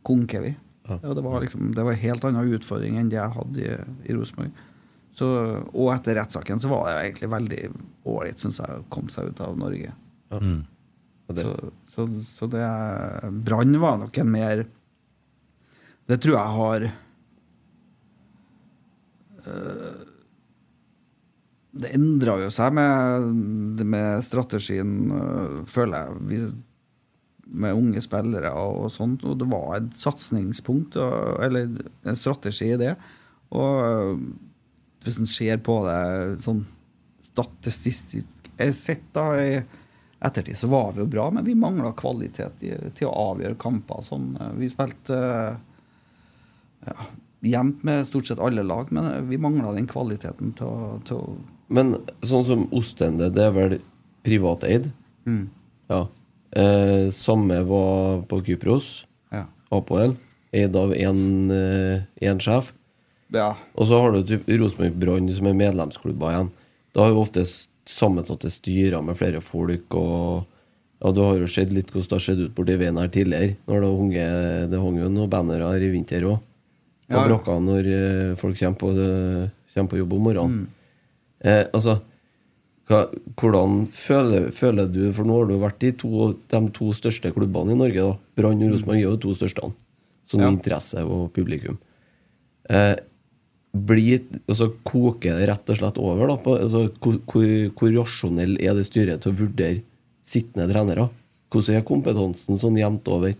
konker 0.06 0.44
vi. 0.44 0.54
Ja. 0.84 0.98
Ja, 1.00 1.14
det 1.16 1.24
var 1.24 1.40
liksom 1.40 1.72
Det 1.72 1.80
var 1.80 1.94
en 1.94 2.02
helt 2.02 2.24
annen 2.28 2.50
utfordring 2.52 2.98
enn 3.00 3.08
det 3.08 3.16
jeg 3.16 3.36
hadde 3.38 3.62
i, 3.64 3.76
i 4.04 4.16
Rosenborg. 4.16 4.52
Så, 5.14 5.26
og 5.70 5.90
etter 5.94 6.18
rettssaken 6.18 6.62
så 6.62 6.70
var 6.72 6.88
det 6.88 6.94
egentlig 7.04 7.30
veldig 7.30 7.60
ålreit, 8.10 8.40
syns 8.42 8.58
jeg, 8.58 8.80
å 8.80 8.86
komme 8.90 9.14
seg 9.14 9.30
ut 9.30 9.42
av 9.44 9.58
Norge. 9.60 9.92
Mm. 10.34 10.64
Så, 11.30 11.52
så, 11.94 12.08
så 12.26 12.48
det 12.52 12.64
Brann 13.46 13.78
var 13.80 14.00
nok 14.02 14.18
en 14.20 14.28
mer 14.28 14.66
Det 16.04 16.18
tror 16.20 16.34
jeg 16.36 16.56
har 16.58 16.84
øh, 19.46 20.02
Det 21.80 21.94
endra 21.96 22.34
jo 22.42 22.50
seg 22.52 22.74
med, 22.76 23.80
med 23.88 24.26
strategien, 24.26 24.92
øh, 25.16 25.56
føler 25.70 25.96
jeg. 25.96 26.20
Vi, 26.28 26.42
med 27.54 27.76
unge 27.76 28.02
spillere 28.04 28.50
og 28.54 28.92
sånt. 28.94 29.24
Og 29.26 29.38
det 29.40 29.48
var 29.50 29.78
et 29.78 29.96
satsingspunkt, 29.98 30.96
eller 30.96 31.72
en 32.06 32.18
strategi 32.18 32.70
i 32.72 32.78
det. 32.80 32.94
Og 33.54 33.80
øh, 33.84 34.22
hvis 35.04 35.20
en 35.20 35.28
ser 35.28 35.60
på 35.64 35.78
det 35.86 36.42
sånn 36.44 36.64
statistisk 37.24 38.16
sett 38.72 39.06
da 39.12 39.26
i 39.40 39.62
ettertid, 40.24 40.56
så 40.56 40.70
var 40.72 40.92
vi 40.94 41.02
jo 41.02 41.10
bra, 41.10 41.28
men 41.30 41.44
vi 41.44 41.56
mangla 41.58 41.92
kvalitet 41.96 42.62
i, 42.64 42.72
til 42.96 43.10
å 43.10 43.16
avgjøre 43.32 43.58
kamper. 43.60 44.04
Som 44.06 44.32
Vi 44.56 44.70
spilte 44.72 45.18
øh, 45.18 45.56
ja, 46.86 47.08
jevnt 47.54 47.82
med 47.84 48.06
stort 48.08 48.30
sett 48.30 48.40
alle 48.42 48.64
lag, 48.64 48.92
men 48.94 49.28
vi 49.28 49.40
mangla 49.40 49.74
den 49.76 49.88
kvaliteten 49.90 50.54
til 50.56 50.70
å, 50.70 50.92
til 51.04 51.20
å 51.20 51.34
Men 51.74 51.96
sånn 52.24 52.44
som 52.46 52.64
Ostende, 52.76 53.30
det 53.32 53.48
er 53.48 53.54
vel 53.56 53.78
privateid? 54.24 54.90
Mm. 55.28 55.48
Ja. 55.92 56.06
Eh, 56.56 57.10
samme 57.12 57.60
var 57.68 58.22
på 58.30 58.40
Kypros. 58.46 59.04
Ja. 59.34 59.46
Apoel. 59.74 60.16
Eid 60.54 60.76
av 60.78 60.94
én 60.94 62.40
sjef. 62.40 62.70
Ja. 63.34 63.50
Og 63.74 63.88
så 63.90 63.98
har 64.00 64.14
du 64.14 64.22
typ 64.28 64.48
Rosenborg 64.48 64.96
Brann, 65.02 65.28
som 65.34 65.46
er 65.50 65.56
medlemsklubber 65.58 66.30
igjen. 66.32 66.50
Da 66.94 67.04
har 67.04 67.10
jo 67.14 67.22
ofte 67.24 67.42
sammensatte 67.90 68.48
styrer 68.52 69.02
med 69.04 69.18
flere 69.18 69.42
folk, 69.44 69.92
og 69.98 70.44
ja, 71.02 71.10
du 71.12 71.20
har 71.20 71.36
jo 71.42 71.48
sett 71.50 71.72
litt 71.74 71.90
hvordan 71.92 72.08
det 72.08 72.16
har 72.16 72.24
sett 72.24 72.40
ut 72.40 72.54
borti 72.56 72.78
veien 72.80 72.96
her 73.00 73.10
tidligere. 73.12 73.56
Når 73.68 73.82
det, 73.84 73.90
hunge, 73.98 74.24
det 74.72 74.80
hang 74.80 74.98
jo 75.02 75.10
noen 75.12 75.30
bannere 75.32 75.72
her 75.74 75.84
i 75.84 75.90
vinter 75.92 76.24
òg. 76.30 76.38
Og 77.10 77.12
Ja, 77.12 77.26
brakka 77.26 77.58
når 77.60 77.88
eh, 77.92 78.34
folk 78.40 78.56
kommer 78.56 78.78
på, 78.80 78.92
kommer 79.74 79.90
på 79.92 79.98
jobb 80.00 80.14
om 80.16 80.22
morgenen. 80.24 80.66
Eh, 81.44 81.66
altså 81.76 81.98
hva, 82.88 83.02
hvordan 83.40 83.86
føler, 83.92 84.50
føler 84.52 84.88
du 84.92 85.06
For 85.16 85.24
nå 85.28 85.36
har 85.38 85.46
du 85.48 85.54
vært 85.60 85.84
i 85.88 85.90
to, 85.96 86.30
de 86.52 86.60
to 86.76 86.90
største 86.96 87.30
klubbene 87.32 87.72
i 87.72 87.78
Norge. 87.80 88.00
da 88.00 88.40
Brann 88.40 88.60
og 88.64 88.72
Rosenborg 88.72 88.96
er 88.98 89.04
jo 89.04 89.16
de 89.16 89.22
to 89.24 89.34
største. 89.36 89.70
Sånn 90.28 90.40
Ja. 90.44 90.48
interesse 90.52 91.04
og 91.04 91.32
publikum. 91.36 91.76
Eh, 92.70 92.96
blir, 93.74 94.22
altså, 94.46 94.68
koker 94.86 95.40
det 95.40 95.48
rett 95.50 95.72
og 95.72 95.78
slett 95.80 95.98
over? 95.98 96.28
da 96.30 96.36
på, 96.38 96.54
altså, 96.62 96.84
hvor, 97.02 97.18
hvor, 97.30 97.48
hvor 97.78 97.94
rasjonell 97.98 98.54
er 98.62 98.76
det 98.78 98.86
styret 98.86 99.24
til 99.24 99.34
å 99.34 99.40
vurdere 99.42 99.82
sittende 100.24 100.68
trenere? 100.70 101.08
Hvordan 101.50 101.78
er 101.78 101.86
kompetansen 101.86 102.60
sånn 102.60 102.78
jevnt 102.78 103.10
over? 103.10 103.34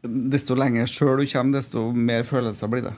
Desto 0.00 0.56
lenger 0.56 0.88
sjøl 0.88 1.20
du 1.20 1.26
kommer, 1.28 1.60
desto 1.60 1.90
mer 1.92 2.24
følelser 2.28 2.72
blir 2.72 2.86
det. 2.88 2.94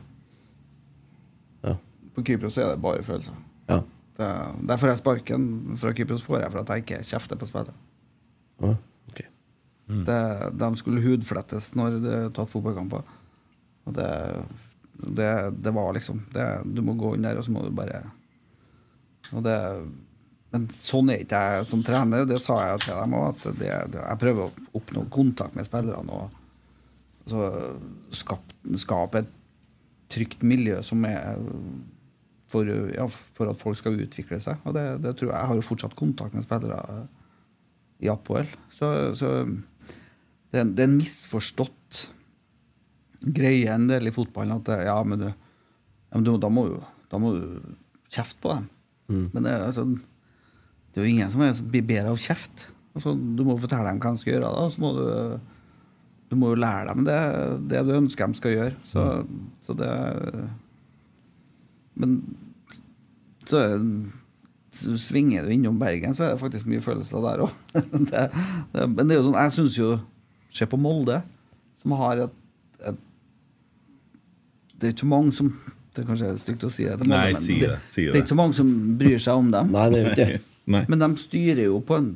Ja. 1.66 1.74
På 2.14 2.22
Kypros 2.26 2.58
er 2.58 2.70
det 2.70 2.82
bare 2.82 3.02
følelser. 3.06 3.38
Ja. 3.70 3.80
Det, 4.18 4.30
derfor 4.70 4.92
er 4.92 5.00
sparken 5.00 5.48
fra 5.82 5.94
Kypros 5.96 6.26
får 6.26 6.44
jeg 6.44 6.54
for 6.54 6.62
at 6.62 6.70
jeg 6.70 6.84
ikke 6.84 7.02
kjefter 7.10 7.40
på 7.40 7.48
spillet. 7.50 7.86
Ja, 8.62 8.76
ok. 9.10 9.24
Det, 10.06 10.20
de 10.62 10.68
skulle 10.78 11.02
hudflettes 11.02 11.72
når 11.78 11.98
det 12.04 12.18
tatt 12.38 12.52
fotballkamper. 12.52 13.02
Og 13.82 13.96
det, 13.96 14.10
det, 15.02 15.32
det 15.64 15.72
var 15.74 15.92
liksom 15.96 16.24
det, 16.34 16.46
Du 16.64 16.82
må 16.84 16.94
gå 16.98 17.14
inn 17.16 17.26
der, 17.26 17.38
og 17.38 17.46
så 17.46 17.52
må 17.54 17.64
du 17.64 17.72
bare 17.74 18.04
Og 19.32 19.42
det, 19.44 19.56
men 20.52 20.66
sånn 20.76 21.10
er 21.10 21.24
ikke 21.24 21.40
jeg 21.40 21.66
som 21.70 21.82
trener, 21.86 22.26
det 22.28 22.38
sa 22.44 22.58
jeg 22.66 22.82
til 22.84 22.98
dem 22.98 23.14
òg. 23.16 23.46
Jeg 23.62 24.20
prøver 24.20 24.44
å 24.44 24.66
oppnå 24.76 25.06
kontakt 25.12 25.56
med 25.56 25.64
spillerne 25.64 26.18
og 26.18 26.38
så 27.30 27.46
skap, 28.12 28.52
skape 28.82 29.22
et 29.22 29.30
trygt 30.12 30.42
miljø 30.44 30.80
som 30.84 31.04
er 31.08 31.38
for, 32.52 32.68
ja, 32.92 33.06
for 33.08 33.48
at 33.48 33.60
folk 33.62 33.78
skal 33.80 33.96
utvikle 34.04 34.38
seg. 34.42 34.60
Og 34.68 34.76
det, 34.76 34.84
det 35.06 35.14
tror 35.16 35.30
jeg. 35.30 35.38
Jeg 35.38 35.50
har 35.50 35.58
jo 35.58 35.64
fortsatt 35.64 35.96
kontakt 35.96 36.36
med 36.36 36.44
spillere 36.44 37.06
i 38.02 38.10
Apoel. 38.12 38.50
Så, 38.74 38.90
så 39.16 39.30
det, 39.46 40.60
er 40.60 40.68
det 40.68 40.84
er 40.84 40.90
en 40.90 40.98
misforstått 40.98 42.02
greie 43.22 43.70
en 43.72 43.88
del 43.90 44.10
i 44.10 44.14
fotballen 44.14 44.58
at 44.58 44.70
ja, 44.86 44.96
men 45.06 45.20
du, 45.20 45.28
ja, 45.30 46.14
men 46.14 46.26
du 46.26 46.34
da, 46.40 46.50
må 46.52 46.66
jo, 46.70 46.80
da 47.12 47.20
må 47.22 47.34
du 47.36 47.44
kjefte 48.12 48.42
på 48.42 48.54
dem. 48.56 48.68
Men 49.34 49.44
det, 49.44 49.56
altså, 49.68 49.84
det 50.92 51.00
er 51.00 51.06
jo 51.06 51.14
ingen 51.14 51.32
som 51.32 51.42
blir 51.72 51.84
bedre 51.88 52.12
av 52.12 52.20
kjeft. 52.20 52.66
Altså, 52.92 53.14
du 53.16 53.44
må 53.46 53.56
fortelle 53.60 53.88
dem 53.88 54.00
hva 54.02 54.12
de 54.14 54.22
skal 54.22 54.34
gjøre. 54.34 54.52
Da. 54.52 54.64
Så 54.72 54.82
må 54.82 54.92
du, 54.96 55.04
du 56.32 56.38
må 56.40 56.52
jo 56.52 56.60
lære 56.60 56.92
dem 56.92 57.06
det, 57.08 57.20
det 57.72 57.84
du 57.88 57.94
ønsker 57.96 58.32
de 58.32 58.40
skal 58.40 58.56
gjøre. 58.56 58.74
Så, 58.88 59.06
så 59.64 59.76
det 59.76 59.92
Men 62.00 62.20
så, 63.48 63.64
så 64.72 64.96
svinger 65.00 65.44
du 65.44 65.52
innom 65.52 65.80
Bergen, 65.80 66.14
så 66.16 66.24
er 66.24 66.34
det 66.34 66.40
faktisk 66.40 66.68
mye 66.70 66.84
følelser 66.84 67.24
der 67.24 67.42
òg. 67.44 67.56
men 68.94 69.04
det 69.04 69.12
er 69.12 69.18
jo 69.18 69.26
sånn, 69.28 69.40
jeg 69.40 69.54
syns 69.58 69.78
jo 69.80 69.92
Se 70.52 70.66
på 70.68 70.76
Molde, 70.76 71.22
som 71.80 71.94
har 71.96 72.18
et 72.26 72.32
Det 74.82 74.88
er 74.88 74.94
ikke 74.96 75.04
så 75.04 75.12
mange 75.12 75.34
som 75.36 75.52
Det 75.92 76.02
er 76.02 76.06
kanskje 76.08 76.28
stygt 76.40 76.64
å 76.66 76.70
si 76.72 76.86
det, 76.88 77.06
Nei, 77.06 77.24
men 77.30 77.36
si 77.38 77.58
det, 77.60 77.74
si 77.86 78.06
det 78.06 78.12
det. 78.12 78.16
er 78.16 78.22
ikke 78.24 78.32
så 78.32 78.38
mange 78.38 78.56
som 78.56 78.68
bryr 78.98 79.18
seg 79.20 79.40
om 79.42 79.50
dem. 79.52 79.72
Nei, 79.74 79.88
det 79.92 79.98
er 80.00 80.12
ikke. 80.12 80.44
Nei. 80.72 80.84
Men 80.88 81.02
de 81.02 81.08
styrer 81.20 81.66
jo 81.66 81.82
på 81.84 81.98
en 82.00 82.12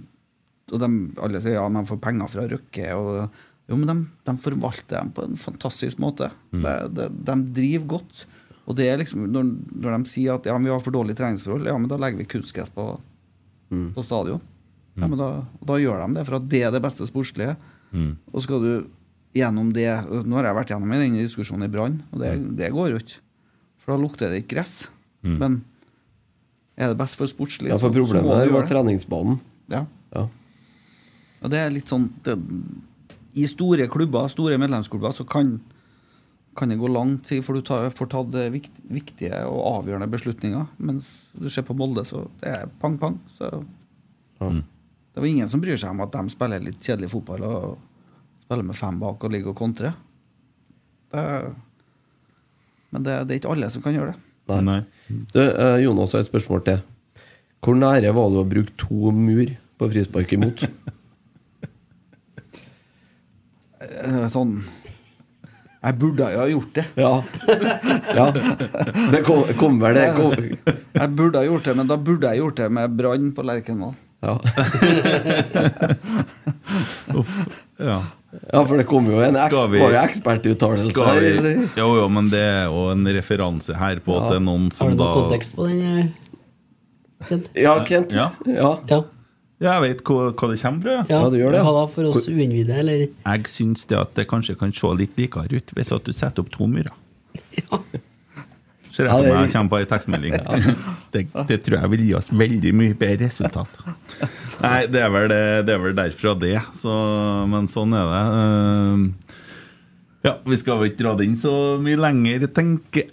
Og 0.72 0.80
de, 0.82 0.88
alle 1.22 1.42
sier 1.44 1.58
ja, 1.58 1.66
man 1.70 1.86
får 1.86 1.98
penger 2.02 2.30
fra 2.32 2.46
Røkke. 2.50 2.86
Og, 2.98 3.36
jo, 3.70 3.76
men 3.78 3.90
de, 3.90 3.94
de 4.26 4.32
forvalter 4.42 4.96
dem 4.96 5.12
på 5.14 5.26
en 5.28 5.36
fantastisk 5.38 6.00
måte. 6.02 6.30
Mm. 6.50 6.64
De, 6.64 6.72
de, 6.96 7.06
de 7.28 7.36
driver 7.60 7.86
godt. 7.92 8.24
Og 8.66 8.74
det 8.78 8.88
er 8.90 8.98
liksom, 8.98 9.28
når, 9.30 9.52
når 9.76 9.94
de 9.94 10.10
sier 10.10 10.34
at 10.34 10.48
ja, 10.48 10.56
men 10.58 10.66
vi 10.66 10.72
har 10.74 10.82
for 10.82 10.96
dårlige 10.96 11.20
treningsforhold, 11.20 11.68
ja, 11.70 11.76
men 11.78 11.86
da 11.90 12.00
legger 12.02 12.18
vi 12.18 12.26
kunstgress 12.32 12.72
på, 12.74 12.88
på 13.70 14.02
stadion. 14.08 14.42
Mm. 14.96 15.04
Ja, 15.04 15.06
men 15.12 15.20
da, 15.20 15.28
da 15.70 15.78
gjør 15.78 16.02
de 16.02 16.16
det, 16.16 16.24
for 16.26 16.40
at 16.40 16.48
det 16.50 16.64
er 16.66 16.74
det 16.74 16.82
beste 16.82 17.06
sportslige. 17.06 17.54
Mm. 17.92 18.16
Og 18.32 18.42
skal 18.42 18.64
du 18.64 18.72
gjennom 19.36 19.70
det 19.76 19.88
Nå 20.26 20.38
har 20.38 20.50
jeg 20.50 20.58
vært 20.58 20.72
gjennom 20.72 20.92
denne 20.96 21.22
diskusjonen 21.24 21.68
i 21.68 21.72
Brann, 21.72 22.00
og 22.12 22.22
det, 22.22 22.34
det 22.58 22.72
går 22.74 22.92
jo 22.94 23.00
ikke. 23.02 23.20
For 23.82 23.94
da 23.94 24.02
lukter 24.02 24.32
det 24.32 24.42
ikke 24.42 24.56
gress. 24.56 24.76
Mm. 25.26 25.36
Men 25.42 25.58
er 26.76 26.92
det 26.92 26.98
best 27.00 27.16
for 27.18 27.30
sportslig, 27.30 27.70
Ja, 27.72 27.78
for 27.80 27.94
problemet 27.94 28.36
her 28.36 28.52
var 28.52 28.66
treningsbanen. 28.68 29.38
Ja. 29.72 29.86
Ja. 30.14 30.26
Og 31.42 31.52
det 31.52 31.60
er 31.62 31.72
litt 31.72 31.88
sånn 31.90 32.08
det, 32.26 32.36
I 33.36 33.46
store 33.48 33.88
klubber, 33.92 34.28
store 34.32 34.58
medlemsklubber, 34.60 35.14
så 35.16 35.24
kan, 35.28 35.56
kan 36.56 36.72
det 36.72 36.78
gå 36.80 36.90
lang 36.90 37.16
tid 37.24 37.44
for 37.46 37.56
du 37.56 37.64
tar, 37.64 37.88
får 37.96 38.10
tatt 38.12 38.38
eh, 38.40 38.52
vikt, 38.54 38.80
viktige 38.92 39.42
og 39.48 39.60
avgjørende 39.72 40.10
beslutninger. 40.12 40.68
Mens 40.76 41.10
du 41.36 41.48
ser 41.52 41.66
på 41.68 41.76
Molde, 41.76 42.04
så 42.08 42.26
det 42.42 42.54
er 42.58 42.72
pang-pang. 42.82 43.18
Så 43.36 43.50
det 44.40 45.22
var 45.22 45.28
ingen 45.28 45.48
som 45.52 45.62
bryr 45.64 45.78
seg 45.80 45.94
om 45.94 46.04
at 46.04 46.12
de 46.12 46.32
spiller 46.32 46.64
litt 46.64 46.82
kjedelig 46.84 47.12
fotball 47.14 47.44
og 47.48 47.76
spiller 48.46 48.66
med 48.66 48.78
fem 48.78 48.98
bak 49.02 49.24
og 49.26 49.32
ligger 49.34 49.50
og 49.52 49.58
kontrer. 49.58 49.92
Men 52.94 53.02
det, 53.04 53.16
det 53.26 53.34
er 53.34 53.40
ikke 53.40 53.52
alle 53.52 53.70
som 53.74 53.82
kan 53.84 53.94
gjøre 53.96 54.12
det. 54.14 54.22
Nei. 54.62 54.80
Du, 55.34 55.40
eh, 55.42 55.78
Jonas 55.82 56.12
har 56.14 56.22
et 56.22 56.28
spørsmål 56.30 56.62
til. 56.68 56.82
Hvor 57.66 57.74
nære 57.74 58.12
var 58.14 58.30
du 58.30 58.38
å 58.38 58.46
bruke 58.46 58.74
to 58.78 59.10
mur 59.10 59.50
på 59.80 59.88
frispark 59.90 60.36
imot? 60.36 60.62
Eh, 63.82 64.22
Sånn 64.32 64.60
Jeg 65.82 65.98
burde 66.00 66.28
jo 66.32 66.38
ha 66.40 66.46
gjort 66.50 66.78
det. 66.78 66.84
Ja. 66.98 67.10
ja. 68.18 68.24
Det 69.12 69.20
kommer 69.26 69.52
kom 69.58 69.76
vel 69.82 69.98
det 69.98 70.06
kom. 70.16 70.32
Jeg 70.96 71.10
burde 71.18 71.42
ha 71.42 71.46
gjort 71.46 71.66
det, 71.68 71.74
men 71.78 71.90
da 71.90 71.98
burde 72.00 72.30
jeg 72.32 72.40
gjort 72.42 72.62
det 72.62 72.70
med 72.78 72.96
Brann 72.98 73.28
på 73.36 73.44
Lerkendal. 73.46 73.94
Ja. 74.24 74.40
Ja. 77.76 78.02
ja, 78.52 78.60
for 78.66 78.78
det 78.80 78.86
kom 78.88 79.04
jo 79.08 79.18
en 79.20 79.36
ekspertuttalelse 79.36 81.04
her. 81.04 81.26
jo, 81.76 81.88
jo, 81.98 82.06
men 82.12 82.30
det 82.32 82.40
er 82.40 82.64
jo 82.70 82.86
en 82.94 83.04
referanse 83.16 83.76
her 83.76 84.00
på 84.04 84.16
at 84.16 84.30
det 84.32 84.38
er 84.40 84.46
noen 84.46 84.70
som 84.74 84.88
da 84.88 84.88
Har 84.88 84.96
du 84.96 85.02
da 85.02 85.08
noe 85.10 85.18
kontekst 85.26 85.52
på 85.56 85.66
den? 85.68 85.82
eh, 85.84 86.06
Kent? 87.28 87.50
Ja, 87.56 87.74
Kent. 87.84 88.16
Ja. 88.16 88.30
Ja. 88.48 88.72
Ja. 88.88 89.02
Ja, 89.56 89.78
jeg 89.78 89.82
vet 89.86 90.02
hva, 90.04 90.32
hva 90.36 90.48
det 90.52 90.58
kommer 90.60 90.82
fra. 90.84 90.96
Ja, 91.08 91.20
du 91.32 91.36
Hva 91.40 91.62
da, 91.78 91.84
for 91.88 92.10
oss 92.10 92.26
uinnvidde, 92.28 92.74
eller? 92.76 93.06
Jeg 93.08 93.48
syns 93.48 93.86
det 93.88 93.96
at 93.96 94.12
det 94.18 94.26
kanskje 94.28 94.56
kan 94.60 94.72
se 94.76 94.90
litt 94.98 95.16
likere 95.16 95.48
ut 95.48 95.72
hvis 95.76 95.92
at 95.96 96.04
du 96.04 96.12
setter 96.12 96.44
opp 96.44 96.50
to 96.52 96.68
murer. 96.68 96.92
Ser 98.96 99.10
jeg 99.10 99.12
for 99.12 99.26
meg 99.28 99.42
jeg 99.44 99.52
kommer 99.52 99.72
på 99.74 99.78
ei 99.82 99.88
tekstmelding. 99.90 100.36
Det, 101.12 101.26
det 101.50 101.58
tror 101.66 101.76
jeg 101.82 101.90
vil 101.92 102.04
gi 102.06 102.14
oss 102.18 102.30
veldig 102.32 102.70
mye 102.76 102.94
bedre 102.96 103.26
resultat. 103.28 103.76
Nei, 104.62 104.86
det 104.88 105.02
er 105.04 105.10
vel, 105.12 105.26
det, 105.32 105.40
det 105.68 105.74
er 105.74 105.82
vel 105.84 105.94
derfra 105.96 106.32
det. 106.40 106.54
Så, 106.76 106.92
men 107.52 107.68
sånn 107.70 107.92
er 107.96 108.08
det. 108.14 108.22
Eh, 108.40 109.36
Ja, 110.26 110.32
Vi 110.48 110.56
skal 110.58 110.80
vel 110.80 110.90
ikke 110.90 111.02
dra 111.04 111.12
det 111.20 111.28
inn 111.28 111.36
så 111.38 111.52
mye 111.82 112.00
lenger, 112.00 112.48
tenker 112.56 113.04
jeg. 113.04 113.12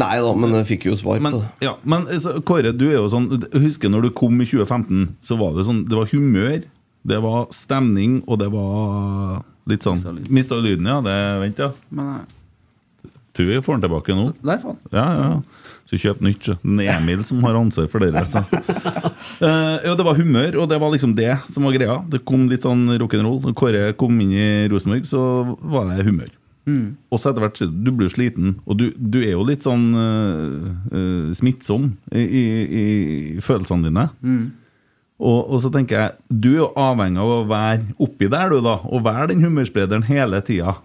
Nei 0.00 0.14
da, 0.24 0.30
men 0.32 0.54
jeg 0.56 0.66
fikk 0.72 0.86
jo 0.88 0.94
svar 0.96 1.20
men, 1.20 1.34
på 1.36 1.42
det. 1.42 1.48
Ja, 1.66 1.74
men 1.84 2.06
så, 2.24 2.38
Kåre, 2.48 2.72
du 2.72 2.86
er 2.88 2.94
jo 3.02 3.08
sånn 3.12 3.26
Husker 3.52 3.92
når 3.92 4.06
du 4.06 4.14
kom 4.16 4.40
i 4.40 4.46
2015, 4.48 5.02
så 5.20 5.36
var 5.36 5.58
det 5.58 5.66
sånn 5.68 5.82
Det 5.90 5.98
var 5.98 6.08
humør, 6.08 6.62
det 7.12 7.18
var 7.20 7.50
stemning, 7.52 8.22
og 8.24 8.40
det 8.40 8.48
var 8.54 9.42
litt 9.68 9.84
sånn 9.84 10.00
Mista 10.32 10.56
lyden, 10.56 10.88
ja. 10.88 11.02
Det, 11.04 11.16
vent, 11.44 11.60
ja. 11.60 11.68
Men 11.92 12.14
eh, 12.16 12.24
Tror 13.38 13.46
vi 13.46 13.58
får 13.62 13.76
den 13.76 13.84
tilbake 13.86 14.14
nå. 14.18 14.24
Nei, 14.42 14.56
faen. 14.58 14.78
Ja, 14.90 15.04
ja. 15.14 15.74
Så 15.86 15.98
kjøp 16.02 16.24
nytt. 16.26 16.48
Det 16.58 16.86
er 16.88 16.96
Emil 16.98 17.22
som 17.24 17.44
har 17.46 17.54
ansvar 17.54 17.86
for 17.92 18.02
det. 18.02 18.12
Altså. 18.18 18.42
Uh, 19.38 19.76
ja, 19.84 19.92
det 19.94 20.02
var 20.02 20.16
humør, 20.18 20.56
og 20.58 20.64
det 20.70 20.78
var 20.82 20.90
liksom 20.90 21.12
det 21.14 21.30
som 21.52 21.62
var 21.62 21.74
greia. 21.76 21.98
Det 22.10 22.24
kom 22.26 22.48
litt 22.50 22.64
sånn 22.66 22.88
rock'n'roll. 22.98 23.36
Når 23.44 23.54
Kåre 23.54 23.82
kom 23.94 24.16
inn 24.24 24.32
i 24.34 24.46
Rosenborg, 24.72 25.04
så 25.06 25.20
var 25.62 25.92
det 25.92 26.06
humør. 26.08 26.32
Mm. 26.66 26.96
Og 27.12 27.20
så 27.20 27.30
etter 27.30 27.44
hvert 27.44 27.60
du 27.84 27.90
blir 27.94 28.10
sliten, 28.10 28.56
og 28.66 28.80
du, 28.80 28.88
du 28.98 29.20
er 29.20 29.36
jo 29.36 29.44
litt 29.46 29.62
sånn 29.68 29.84
uh, 29.94 30.72
uh, 30.90 31.28
smittsom 31.38 31.92
i, 32.10 32.24
i, 32.24 32.42
i 32.80 32.86
følelsene 33.44 33.86
dine. 33.86 34.08
Mm. 34.26 34.42
Og, 35.18 35.38
og 35.46 35.62
så 35.62 35.70
tenker 35.74 36.00
jeg, 36.00 36.18
du 36.30 36.50
er 36.56 36.60
jo 36.64 36.72
avhengig 36.78 37.22
av 37.22 37.36
å 37.36 37.46
være 37.52 37.94
oppi 38.02 38.32
der, 38.32 38.50
du, 38.50 38.58
da. 38.64 38.78
Og 38.90 39.06
være 39.06 39.30
den 39.30 39.44
humørsprederen 39.46 40.08
hele 40.10 40.42
tida. 40.46 40.80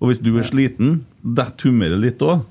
Og 0.00 0.10
hvis 0.10 0.20
du 0.20 0.30
er 0.36 0.44
sliten, 0.44 1.00
detter 1.24 1.70
humøret 1.70 2.02
litt 2.02 2.22
òg. 2.24 2.44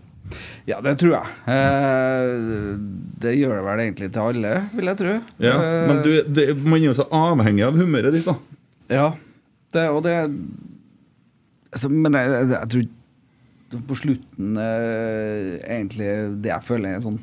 Ja, 0.65 0.79
det 0.81 0.95
tror 0.97 1.11
jeg. 1.19 1.33
Eh, 1.53 2.77
det 3.21 3.35
gjør 3.37 3.59
det 3.59 3.65
vel 3.67 3.81
egentlig 3.83 4.07
til 4.15 4.23
alle, 4.23 4.53
vil 4.73 4.89
jeg 4.89 4.99
tro. 5.01 5.13
Ja, 5.45 5.53
Eh, 5.61 5.83
men 5.91 6.01
du, 6.01 6.09
det, 6.33 6.47
man 6.65 6.79
er 6.79 6.87
jo 6.89 6.95
så 6.97 7.05
avhengig 7.13 7.65
av 7.67 7.77
humøret 7.77 8.15
ditt, 8.17 8.25
da. 8.25 8.33
Ja, 8.89 9.11
det, 9.73 9.85
og 9.89 10.01
det 10.05 10.15
altså, 11.73 11.89
Men 11.89 12.13
jeg, 12.17 12.33
jeg, 12.33 12.49
jeg 12.53 12.69
tror 13.71 13.85
på 13.89 13.97
slutten 13.97 14.57
eh, 14.61 15.55
Egentlig 15.65 16.09
det 16.43 16.51
jeg 16.51 16.63
føler 16.67 16.93
er 16.95 17.01
sånn 17.03 17.17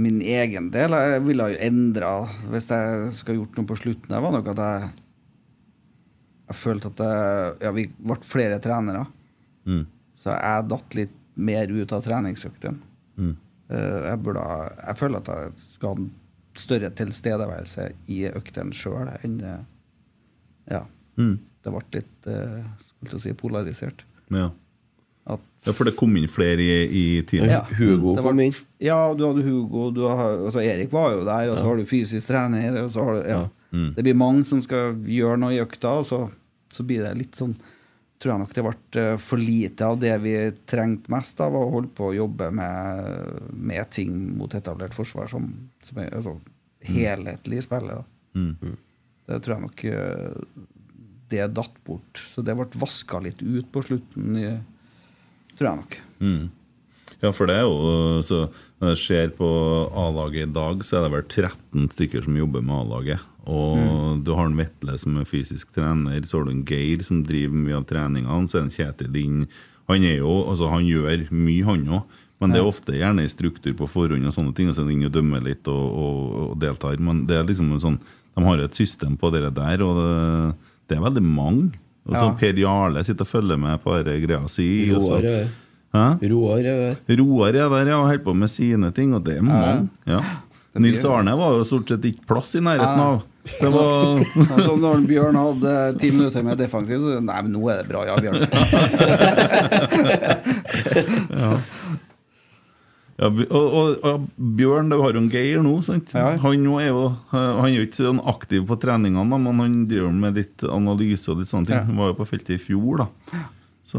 Min 0.00 0.22
egen 0.24 0.70
del 0.74 0.96
Jeg 0.96 1.20
ville 1.26 1.50
jo 1.52 1.60
endra 1.68 2.12
Hvis 2.50 2.70
jeg 2.72 3.12
skulle 3.18 3.42
gjort 3.42 3.60
noe 3.60 3.68
på 3.68 3.76
slutten, 3.78 4.08
det 4.10 4.22
var 4.24 4.34
nok 4.34 4.48
at 4.54 4.64
jeg 4.64 4.88
Jeg 6.50 6.58
følte 6.58 6.90
at 6.90 7.00
jeg, 7.06 7.52
ja, 7.62 7.70
vi 7.76 7.84
ble 7.94 8.16
flere 8.26 8.58
trenere. 8.62 9.04
Mm. 9.70 9.84
Så 10.18 10.32
jeg 10.34 10.68
datt 10.72 10.96
litt 10.98 11.12
mer 11.40 11.70
ut 11.70 11.92
av 11.96 12.02
treningsøktene. 12.04 12.80
Mm. 13.20 13.34
Eh, 13.70 13.98
jeg, 14.10 14.18
burde 14.26 14.42
jeg 14.86 14.96
føler 14.98 15.22
at 15.22 15.30
jeg 15.30 15.52
skal 15.76 15.92
ha 15.94 16.00
en 16.02 16.08
større 16.58 16.90
tilstedeværelse 16.98 17.84
i 18.10 18.24
øktene 18.32 18.74
sjøl 18.76 19.12
enn 19.22 19.36
Ja. 20.70 20.82
Mm. 21.18 21.36
Det 21.62 21.70
ble 21.74 21.84
litt 21.98 22.26
eh, 22.30 22.64
skulle 22.88 23.14
til 23.14 23.22
si, 23.22 23.32
polarisert. 23.38 24.04
Ja. 24.34 24.50
At, 25.30 25.42
ja, 25.66 25.72
for 25.76 25.86
det 25.86 25.94
kom 25.98 26.14
inn 26.18 26.26
flere 26.30 26.62
i, 26.64 26.74
i 26.90 27.04
teamet. 27.28 27.52
Ja, 27.52 27.62
Hugo 27.78 28.14
var- 28.16 28.36
Ja, 28.82 28.98
du 29.14 29.24
hadde 29.28 29.42
Hugo, 29.46 29.90
du 29.94 30.02
har, 30.08 30.38
altså 30.48 30.62
Erik 30.64 30.90
var 30.92 31.12
jo 31.14 31.24
der, 31.24 31.50
og 31.52 31.58
så 31.58 31.62
Ja. 31.62 31.68
har 31.68 31.76
du 31.76 31.84
fysisk 31.84 32.26
trener. 32.26 32.82
Og 32.84 32.90
så 32.90 33.04
har 33.04 33.14
du, 33.22 33.28
ja. 33.28 33.40
Mm. 33.72 33.94
Det 33.94 34.02
blir 34.02 34.14
mange 34.18 34.44
som 34.46 34.62
skal 34.62 34.96
gjøre 35.06 35.38
noe 35.38 35.52
i 35.54 35.60
økta, 35.62 35.92
og 36.00 36.06
så, 36.08 36.24
så 36.72 36.86
blir 36.86 37.04
det 37.06 37.18
litt 37.18 37.38
sånn 37.38 37.58
Tror 38.20 38.34
jeg 38.34 38.40
nok 38.42 38.50
det 38.52 38.62
ble 38.66 39.00
eh, 39.00 39.14
for 39.16 39.40
lite 39.40 39.86
av 39.88 39.94
det 39.96 40.12
vi 40.20 40.34
trengte 40.68 41.08
mest 41.08 41.38
av, 41.40 41.54
å 41.56 41.70
holde 41.72 41.88
på 41.96 42.10
å 42.10 42.16
jobbe 42.18 42.50
med, 42.52 43.38
med 43.56 43.88
ting 43.96 44.12
mot 44.36 44.52
etablert 44.52 44.92
forsvar 44.92 45.30
som, 45.32 45.46
som 45.80 46.02
er 46.02 46.12
altså, 46.18 46.34
helhetlig 46.84 47.62
i 47.62 47.64
spillet. 47.64 47.96
da. 47.96 48.36
Mm. 48.36 48.74
Det 49.24 49.38
tror 49.40 49.54
jeg 49.54 49.64
nok 49.64 49.84
eh, 49.88 50.68
det 51.32 51.48
datt 51.56 51.80
bort. 51.86 52.20
Så 52.34 52.44
det 52.44 52.58
ble 52.58 52.68
vaska 52.82 53.22
litt 53.24 53.40
ut 53.40 53.72
på 53.72 53.86
slutten, 53.88 54.36
i, 54.36 54.52
tror 55.56 55.70
jeg 55.70 55.80
nok. 55.80 55.98
Mm. 56.20 56.50
Ja, 57.20 57.32
for 57.36 57.50
det 57.50 57.58
er 57.60 57.66
jo 57.68 58.20
så 58.24 58.46
Når 58.80 58.94
jeg 58.94 59.00
ser 59.02 59.32
på 59.36 59.48
A-laget 59.98 60.46
i 60.48 60.52
dag, 60.52 60.84
så 60.86 60.96
er 60.96 61.02
det 61.04 61.12
vel 61.12 61.24
13 61.26 61.90
stykker 61.92 62.24
som 62.24 62.36
jobber 62.38 62.64
med 62.64 62.78
A-laget. 62.78 63.26
Og 63.50 63.76
Mm. 63.80 64.22
du 64.24 64.30
har 64.36 64.46
en 64.46 64.56
Vetle 64.56 64.94
som 65.02 65.16
er 65.18 65.26
fysisk 65.26 65.72
trener, 65.74 66.20
så 66.22 66.38
har 66.38 66.44
du 66.46 66.50
en 66.52 66.64
Geir 66.64 67.02
som 67.02 67.22
driver 67.26 67.56
mye 67.58 67.76
av 67.80 67.86
treningene, 67.90 68.46
så 68.48 68.60
er 68.60 68.68
det 68.68 68.76
Kjetil 68.78 69.16
inn 69.24 69.46
Han 69.90 70.04
er 70.06 70.18
jo, 70.20 70.44
altså 70.46 70.68
han 70.70 70.84
gjør 70.86 71.24
mye, 71.34 71.64
han 71.66 71.80
òg. 71.88 72.02
Men 72.40 72.52
det 72.54 72.60
er 72.60 72.68
ofte 72.70 72.92
gjerne 72.94 73.24
en 73.24 73.28
struktur 73.28 73.74
på 73.74 73.88
forhånd, 73.90 74.24
og 74.24 74.32
sånne 74.32 74.54
ting, 74.54 74.68
og 74.70 74.74
så 74.76 74.82
er 74.84 74.86
det 74.86 74.94
inn 74.94 75.04
og 75.08 75.12
dømmer 75.12 75.42
litt 75.42 75.66
og, 75.66 75.96
og, 75.98 76.50
og 76.52 76.58
deltar. 76.62 76.94
Men 77.02 77.24
det 77.26 77.36
er 77.36 77.44
liksom 77.48 77.72
en 77.74 77.80
sånn 77.82 77.98
de 78.36 78.44
har 78.46 78.58
et 78.62 78.74
system 78.78 79.16
på 79.18 79.32
det 79.34 79.42
der, 79.52 79.82
og 79.82 79.96
det, 79.98 80.54
det 80.88 80.96
er 80.96 81.02
veldig 81.02 81.22
mange. 81.26 81.72
Og 82.06 82.14
så 82.14 82.22
Ja. 82.30 82.32
Per 82.38 82.54
Jarle 82.62 83.02
sitter 83.04 83.26
og 83.26 83.32
følger 83.32 83.58
med 83.58 83.82
på 83.82 83.96
denne 84.04 84.22
greia 84.22 84.48
si. 84.48 84.68
Roar 84.94 85.26
er 85.26 85.48
Roar 87.18 87.48
er 87.50 87.68
der. 87.68 87.80
Er 87.82 87.86
ja, 87.90 87.98
holder 88.06 88.24
på 88.24 88.34
med 88.36 88.48
sine 88.48 88.92
ting, 88.94 89.12
og 89.14 89.24
det 89.24 89.36
er 89.38 89.42
mange. 89.42 89.88
Ja. 90.06 90.20
Nils 90.78 91.04
Arne 91.04 91.34
var 91.36 91.58
jo 91.58 91.64
stort 91.66 91.88
sett 91.90 92.06
ikke 92.06 92.26
plass 92.30 92.54
i 92.54 92.60
nærheten 92.62 93.00
av. 93.02 93.24
Det 93.40 93.70
var 93.72 94.20
Som 94.66 94.80
når 94.84 95.00
Bjørn 95.08 95.36
hadde 95.38 95.70
ti 96.00 96.10
minutter 96.12 96.42
med 96.44 96.58
defensiv, 96.60 96.98
så 97.00 97.20
Nei, 97.24 97.38
men 97.46 97.52
nå 97.54 97.62
er 97.72 97.76
det 97.80 97.88
bra, 97.88 98.00
ja, 98.08 98.14
Bjørn. 98.20 98.40
ja. 101.40 101.52
Ja, 103.20 103.28
og, 103.28 103.40
og, 103.52 104.04
og 104.08 104.22
Bjørn, 104.56 104.88
du 104.88 104.96
har 105.02 105.12
jo 105.16 105.20
Geir 105.28 105.60
nå. 105.64 105.74
Sant? 105.84 106.14
Han, 106.16 106.62
er 106.80 106.86
jo, 106.88 107.02
han 107.32 107.66
er 107.68 107.82
ikke 107.82 107.98
sånn 107.98 108.20
aktiv 108.32 108.64
på 108.68 108.78
treningene, 108.80 109.36
men 109.44 109.60
han 109.60 109.74
driver 109.90 110.14
med 110.22 110.32
litt 110.40 110.64
analyse 110.64 111.28
og 111.28 111.36
litt 111.42 111.50
sånne 111.52 111.68
ting. 111.68 111.76
Ja. 111.76 111.84
Han 111.90 112.00
var 112.00 112.06
jo 112.14 112.18
på 112.22 112.28
feltet 112.30 112.54
i 112.56 112.62
fjor, 112.62 113.02
da. 113.02 113.06
Så 113.84 113.98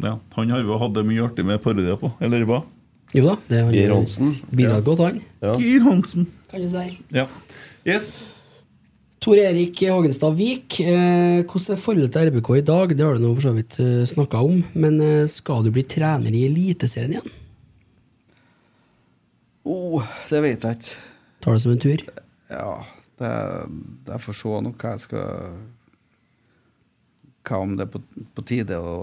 ja, 0.00 0.14
han 0.36 0.52
har 0.54 0.60
jo 0.64 0.78
hatt 0.80 0.94
det 0.96 1.04
mye 1.04 1.24
artig 1.26 1.44
med 1.48 1.60
parodier 1.60 1.98
på, 2.00 2.08
eller 2.24 2.40
hva? 2.48 2.62
Jo 3.12 3.22
da, 3.26 3.34
det 3.50 3.58
har 3.66 3.72
Geir 3.74 3.92
Hansen. 3.92 4.32
bidratt 4.54 4.86
godt, 4.88 5.02
han. 5.04 5.20
Geir 5.60 5.84
Hansen. 5.84 6.24
Kan 6.48 6.64
du 6.64 6.68
si. 6.72 6.86
Ja. 7.12 7.26
Yes. 7.84 8.22
Tor 9.20 9.36
Erik 9.36 9.82
Hagenstad 9.84 10.32
Vik, 10.32 10.78
eh, 10.80 11.42
hvordan 11.44 11.74
er 11.74 11.80
forholdet 11.80 12.14
til 12.14 12.30
RBK 12.30 12.48
i 12.56 12.62
dag? 12.64 12.92
Det 12.96 13.04
har 13.04 13.18
du 13.18 13.20
nå 13.20 13.34
for 13.34 13.44
så 13.44 13.50
vidt 13.52 13.74
eh, 13.76 14.06
snakka 14.08 14.40
om, 14.40 14.62
men 14.72 14.96
eh, 15.04 15.26
skal 15.28 15.60
du 15.66 15.68
bli 15.74 15.82
trener 15.84 16.32
i 16.32 16.46
Eliteserien 16.46 17.18
igjen? 17.18 17.34
Oh, 19.68 20.00
det 20.30 20.40
vet 20.40 20.64
jeg 20.64 20.78
ikke. 20.78 21.04
Tar 21.44 21.52
det 21.52 21.60
som 21.66 21.74
en 21.74 21.82
tur? 21.84 22.06
Ja, 22.48 22.72
det, 23.20 23.32
det 24.08 24.16
er 24.16 24.24
for 24.24 24.40
se 24.40 24.56
nå 24.64 24.72
hva 24.72 24.94
jeg 24.94 25.04
skal 25.04 25.58
Hva 27.44 27.60
om 27.60 27.76
det 27.76 27.84
er 27.90 27.92
på, 27.92 28.00
på 28.08 28.48
tide 28.48 28.80
å 28.80 28.96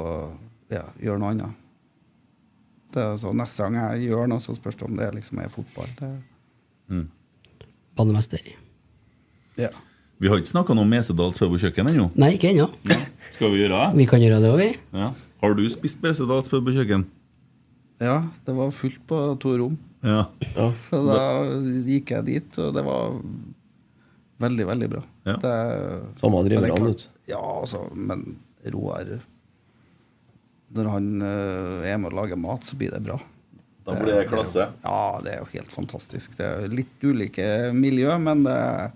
ja, 0.74 0.88
gjøre 0.98 1.22
noe 1.22 1.36
annet. 1.36 1.66
Det 2.90 3.04
er 3.06 3.20
så 3.22 3.36
Neste 3.38 3.68
gang 3.68 3.78
jeg 3.84 4.10
gjør 4.10 4.34
noe, 4.34 4.42
så 4.42 4.58
spørs 4.58 4.82
det 4.82 4.90
om 4.90 4.98
det 4.98 5.14
liksom 5.14 5.46
er 5.46 5.54
fotball. 5.54 5.94
Det, 6.02 7.06
Banemester. 7.94 8.56
ja. 9.62 9.70
Vi 10.18 10.30
har 10.32 10.40
ikke 10.42 10.50
snakka 10.50 10.74
noe 10.74 10.88
om 10.88 10.90
Mesedals 10.90 11.38
pub 11.38 11.54
og 11.54 11.62
kjøkken 11.62 11.92
ennå. 11.92 12.08
Nei, 12.18 12.32
ikke 12.38 12.50
ennå. 12.50 12.66
Skal 13.36 13.52
vi 13.54 13.62
gjøre 13.62 13.78
det? 13.78 14.00
Vi 14.00 14.08
kan 14.10 14.24
gjøre 14.24 14.40
det 14.42 14.50
òg, 14.50 14.62
vi. 14.64 14.70
Ja. 14.98 15.12
Har 15.44 15.54
du 15.58 15.62
spist 15.70 16.02
Mesedals 16.02 16.50
pub 16.50 16.66
og 16.72 16.80
kjøkken? 16.80 17.06
ja, 17.98 18.18
det 18.46 18.54
var 18.54 18.74
fullt 18.74 19.00
på 19.10 19.20
to 19.42 19.56
rom. 19.58 19.78
Ja. 20.06 20.28
Så 20.78 21.00
da 21.08 21.22
gikk 21.88 22.14
jeg 22.14 22.26
dit, 22.28 22.60
og 22.62 22.76
det 22.76 22.84
var 22.86 23.16
veldig, 24.44 24.68
veldig 24.70 24.90
bra. 24.92 25.02
Ja. 25.26 25.38
Det, 25.42 25.54
Samme 26.22 26.44
driver 26.46 26.68
det 26.68 26.74
er 26.74 26.78
han, 26.78 26.92
ut? 26.94 27.08
Ja, 27.28 27.42
altså, 27.42 27.82
men 27.94 28.38
Roar 28.74 29.18
Når 30.78 30.92
han 30.92 31.10
eh, 31.26 31.90
er 31.90 31.98
med 32.02 32.12
å 32.12 32.20
lage 32.20 32.38
mat, 32.40 32.68
så 32.68 32.78
blir 32.78 32.94
det 32.94 33.02
bra. 33.06 33.18
Da 33.88 33.96
blir 33.96 34.20
det 34.20 34.28
klasse. 34.30 34.68
Ja, 34.84 35.18
det 35.24 35.34
er 35.34 35.42
jo 35.42 35.50
helt 35.56 35.74
fantastisk. 35.74 36.36
Det 36.38 36.46
er 36.46 36.74
litt 36.74 37.04
ulike 37.08 37.72
miljø, 37.74 38.12
men 38.20 38.44
det, 38.46 38.54
det 38.54 38.62
er 38.84 38.92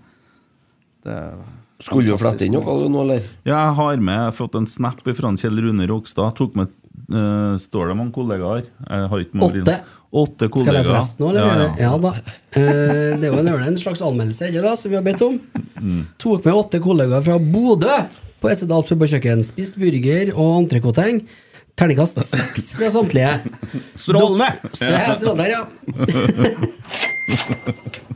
Skulle 1.82 2.12
jo 2.12 2.18
flette 2.20 2.46
inn 2.46 2.54
noe 2.54 2.76
nå, 2.86 3.00
eller? 3.02 3.24
Ja, 3.42 3.56
jeg 3.56 3.74
har 3.80 4.04
med 4.04 4.14
jeg 4.14 4.28
har 4.28 4.36
fått 4.36 4.54
en 4.60 4.68
snap 4.70 5.02
fra 5.02 5.32
Kjell 5.40 5.58
Rune 5.64 5.88
Rogstad. 5.90 6.36
Tok 6.38 6.54
med 6.58 6.70
uh, 7.10 7.58
Står 7.58 7.90
det 7.90 7.98
mange 7.98 8.14
kollegaer? 8.14 8.68
Jeg 8.86 9.10
har 9.10 9.24
ikke 9.26 9.40
mange- 9.40 9.80
Åtte. 10.12 10.46
kollegaer. 10.52 10.66
Skal 10.66 10.76
jeg 10.76 10.84
lese 10.84 10.96
resten 10.98 11.24
nå, 11.24 11.30
eller? 11.32 11.46
Ja, 11.46 11.52
ja. 11.58 11.68
Ja, 11.86 11.92
da. 11.98 12.10
Uh, 12.52 13.14
det 13.18 13.24
er 13.24 13.30
jo 13.32 13.38
en, 13.40 13.48
en 13.72 13.78
slags 13.80 14.02
anmeldelse 14.04 14.50
ikke 14.50 14.64
da, 14.66 14.74
som 14.76 14.92
vi 14.92 14.98
har 14.98 15.06
bedt 15.06 15.24
om. 15.24 15.38
Mm. 15.80 16.02
Tok 16.20 16.44
med 16.44 16.58
åtte 16.60 16.82
kollegaer 16.84 17.24
fra 17.24 17.38
Bodø 17.40 17.96
på 18.42 18.50
Esedal 18.52 18.84
pub 18.86 19.06
og 19.06 19.10
kjøkken. 19.14 19.42
Spist 19.46 19.80
burger 19.80 20.34
og 20.36 20.52
entrecôteng. 20.60 21.24
Terningkast 21.80 22.20
seks 22.28 22.74
fra 22.76 22.92
samtlige. 22.92 23.32
Strålende! 23.96 24.50
Det 24.76 24.92
er 24.92 25.16
strålende, 25.16 25.48
ja. 25.48 25.62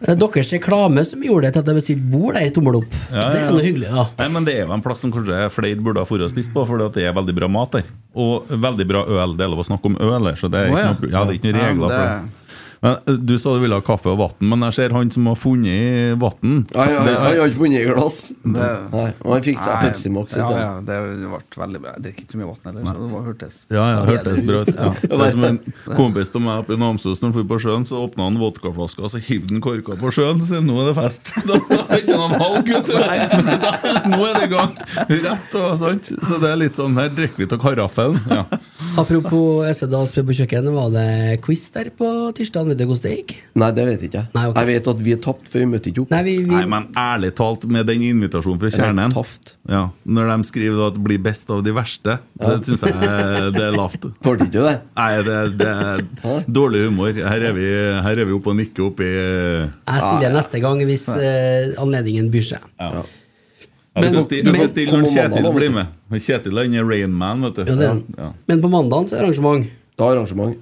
Eh, 0.07 0.15
Deres 0.21 0.51
reklame 0.53 1.03
som 1.09 1.23
gjorde 1.25 1.49
det 1.49 1.53
til 1.57 1.63
at 1.65 1.71
jeg 1.81 1.85
sitter 1.87 2.09
bord 2.13 2.37
der, 2.37 2.51
tommel 2.55 2.77
opp. 2.83 2.97
Ja, 3.11 3.29
Det 3.33 3.41
ja. 3.41 3.47
er 3.47 3.55
noe 3.57 3.65
hyggelig, 3.65 3.89
da. 3.91 4.05
Nei, 4.21 4.29
men 4.35 4.45
Det 4.47 4.55
er 4.55 4.67
jo 4.67 4.75
en 4.77 4.85
plass 4.85 5.01
som 5.03 5.13
kanskje 5.15 5.39
flere 5.55 5.81
burde 5.83 6.03
ha 6.03 6.09
vært 6.09 6.27
og 6.29 6.35
spist 6.35 6.53
på, 6.55 6.65
for 6.69 6.85
det 6.93 7.05
er 7.07 7.15
veldig 7.17 7.35
bra 7.39 7.49
mat 7.51 7.79
der. 7.79 7.89
Og 8.15 8.51
veldig 8.53 8.87
bra 8.89 9.05
øl. 9.09 9.37
Det 9.39 9.47
er 9.47 9.53
lov 9.53 9.65
å 9.65 9.69
snakke 9.71 9.91
om 9.93 9.97
øl 9.99 10.29
her, 10.31 10.37
så 10.39 10.51
det 10.53 10.61
er 10.67 10.73
ikke 10.73 10.85
noe, 11.01 11.13
ja, 11.13 11.25
det 11.25 11.33
er 11.33 11.39
ikke 11.41 11.53
noen 11.53 11.63
regler 11.65 11.97
for 11.97 12.03
det. 12.05 12.46
Men 12.83 12.99
eh, 13.07 13.13
Du 13.17 13.37
sa 13.39 13.55
du 13.57 13.61
ville 13.63 13.75
ha 13.79 13.81
kaffe 13.85 14.11
og 14.13 14.19
vann, 14.21 14.49
men 14.51 14.61
jeg 14.69 14.75
ser 14.77 14.95
han 14.97 15.11
som 15.11 15.27
har 15.31 15.35
funnet 15.41 16.19
vann. 16.21 16.67
Han 16.75 16.93
han- 16.93 17.17
har 17.17 17.35
ikke 17.47 17.59
funnet 17.61 17.87
glass. 17.95 18.19
Det- 18.45 18.73
Nei, 18.93 19.13
og 19.25 19.33
han 19.33 19.43
fikk 19.47 19.59
seg 19.63 19.81
Pepsi 19.83 20.11
Max 20.13 20.37
i 20.37 20.41
Ja, 20.41 20.47
stedet. 20.47 20.61
ja, 20.61 20.81
det 20.81 20.99
ble 21.27 21.41
veldig 21.65 21.81
bra. 21.83 21.93
Jeg 21.97 22.03
drikker 22.07 22.23
ikke 22.27 22.33
så 22.37 22.41
mye 22.43 22.51
vann 22.51 22.65
heller, 22.65 22.83
så 22.85 22.95
det 23.01 23.13
var 23.13 23.23
hørtes 23.27 23.61
Ja, 23.71 23.85
ja, 23.95 24.05
hørtes 24.11 24.43
bra 24.47 24.61
ut. 24.61 24.75
Ja. 24.77 24.91
Det 25.17 25.21
er 25.27 25.31
som 25.31 25.45
en 25.45 25.59
kompis 25.97 26.31
av 26.35 26.41
meg 26.43 26.59
oppe 26.65 26.75
i 26.75 26.81
Namsos 26.81 27.21
når 27.23 27.33
han 27.33 27.37
dro 27.37 27.45
på 27.55 27.61
sjøen, 27.65 27.87
så 27.89 28.03
åpna 28.07 28.25
han 28.29 28.39
vodkaflaska 28.41 29.03
og 29.03 29.11
så 29.11 29.19
hivde 29.23 29.55
han 29.55 29.61
korka 29.65 29.97
på 30.01 30.13
sjøen. 30.13 30.43
Så 30.45 30.61
nå 30.63 30.77
er 30.83 30.93
det 30.93 30.97
fest. 31.01 31.33
Da 31.47 31.55
er 31.57 31.87
det 31.89 32.03
ikke 32.05 32.19
noe 32.21 32.39
valg, 32.39 32.67
Nå 34.13 34.21
er 34.27 34.35
det 34.37 34.47
i 34.47 34.53
gang. 34.53 34.73
Rett 35.09 35.55
og 35.61 35.79
sant. 35.81 36.11
Så 36.27 36.39
det 36.43 36.51
er 36.53 36.57
litt 36.61 36.77
sånn 36.79 36.97
her 36.99 37.09
drikker 37.15 37.43
vi 37.45 37.49
av 37.51 37.61
karaffelen. 37.63 38.21
Ja. 38.31 38.45
Apropos 38.97 39.67
Essedals 39.69 40.13
pub 40.15 40.31
og 40.33 40.39
kjøkken, 40.39 40.69
var 40.73 40.93
det 40.95 41.41
quiz 41.45 41.67
der 41.75 41.91
på 41.95 42.09
tirsdag? 42.37 42.71
Vet 42.71 42.79
du 42.81 42.85
hvordan 42.87 43.05
det 43.05 43.13
gikk? 43.17 43.35
Nei, 43.61 43.69
det 43.77 43.85
vet 43.89 44.05
jeg 44.05 44.11
ikke. 44.11 44.23
Nei, 44.37 44.45
okay. 44.51 44.63
Jeg 44.63 44.71
vet 44.71 44.89
at 44.93 45.03
vi 45.05 45.15
er 45.17 45.21
tapt, 45.27 45.51
for 45.53 45.63
vi 45.63 45.69
møtte 45.71 45.91
ikke 45.91 46.05
opp. 46.05 46.15
Nei, 46.15 46.23
vi, 46.27 46.37
vi, 46.45 46.55
Nei, 46.55 46.63
men 46.73 46.89
ærlig 47.01 47.33
talt, 47.37 47.67
med 47.77 47.89
den 47.91 48.05
invitasjonen 48.07 48.63
fra 48.63 48.71
Kjernen 48.73 49.17
ja, 49.69 49.83
Når 50.17 50.33
de 50.33 50.49
skriver 50.49 50.83
at 50.87 51.01
blir 51.09 51.21
best 51.23 51.53
av 51.53 51.61
de 51.67 51.75
verste, 51.77 52.17
det 52.41 52.57
syns 52.69 52.87
jeg 52.87 53.53
det 53.57 53.67
er 53.67 53.77
lavt. 53.77 54.09
Tålte 54.25 54.49
ikke 54.49 54.65
det? 54.65 54.75
Nei, 54.97 55.11
det, 55.29 55.37
det 55.61 55.71
er 55.75 56.49
dårlig 56.49 56.87
humor. 56.87 57.13
Her 57.17 57.51
er 57.51 57.57
vi, 57.57 57.69
her 58.07 58.25
er 58.25 58.29
vi 58.29 58.37
oppe 58.37 58.53
og 58.55 58.59
nikker 58.63 58.89
opp 58.89 59.05
i 59.05 59.13
jeg 59.87 60.03
stiller 60.03 60.35
neste 60.35 60.61
gang 60.63 60.81
hvis 60.89 61.07
uh, 61.13 61.77
anledningen 61.83 62.33
byr 62.33 62.51
seg. 62.55 62.67
Ja. 62.81 63.05
Men- 63.97 64.13
du 64.13 64.19
får 64.19 64.27
stille, 64.29 64.45
du 64.45 64.53
men- 64.53 64.61
får 64.61 64.69
stille 64.69 64.93
når 64.93 65.09
Kjetil 65.15 65.53
blir 65.55 65.71
med. 65.73 65.87
Kjetil 66.21 66.59
er 66.59 66.85
Rainman, 66.85 67.43
vet 67.43 67.55
du. 67.55 67.65
Ja, 67.65 67.77
det. 67.77 68.05
Ja. 68.19 68.33
Men 68.47 68.61
på 68.61 68.69
mandag 68.69 69.09
så 69.09 69.17
er 69.17 69.21
det 69.21 69.29
arrangement. 69.29 69.67
Da 69.97 70.05
er 70.05 70.17
arrangement. 70.17 70.57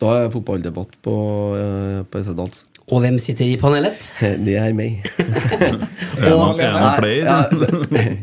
Da 0.00 0.06
er 0.24 0.30
fotballdebatt 0.30 0.94
på, 1.02 1.14
uh, 1.58 2.04
på 2.04 2.18
Essedals. 2.20 2.64
Og 2.90 3.02
hvem 3.02 3.18
sitter 3.20 3.44
i 3.44 3.56
panelet? 3.56 3.98
Det 4.46 4.56
er 4.56 4.72
meg. 4.72 5.02
Er 6.20 6.30
det 6.30 6.90
flere? 6.98 7.34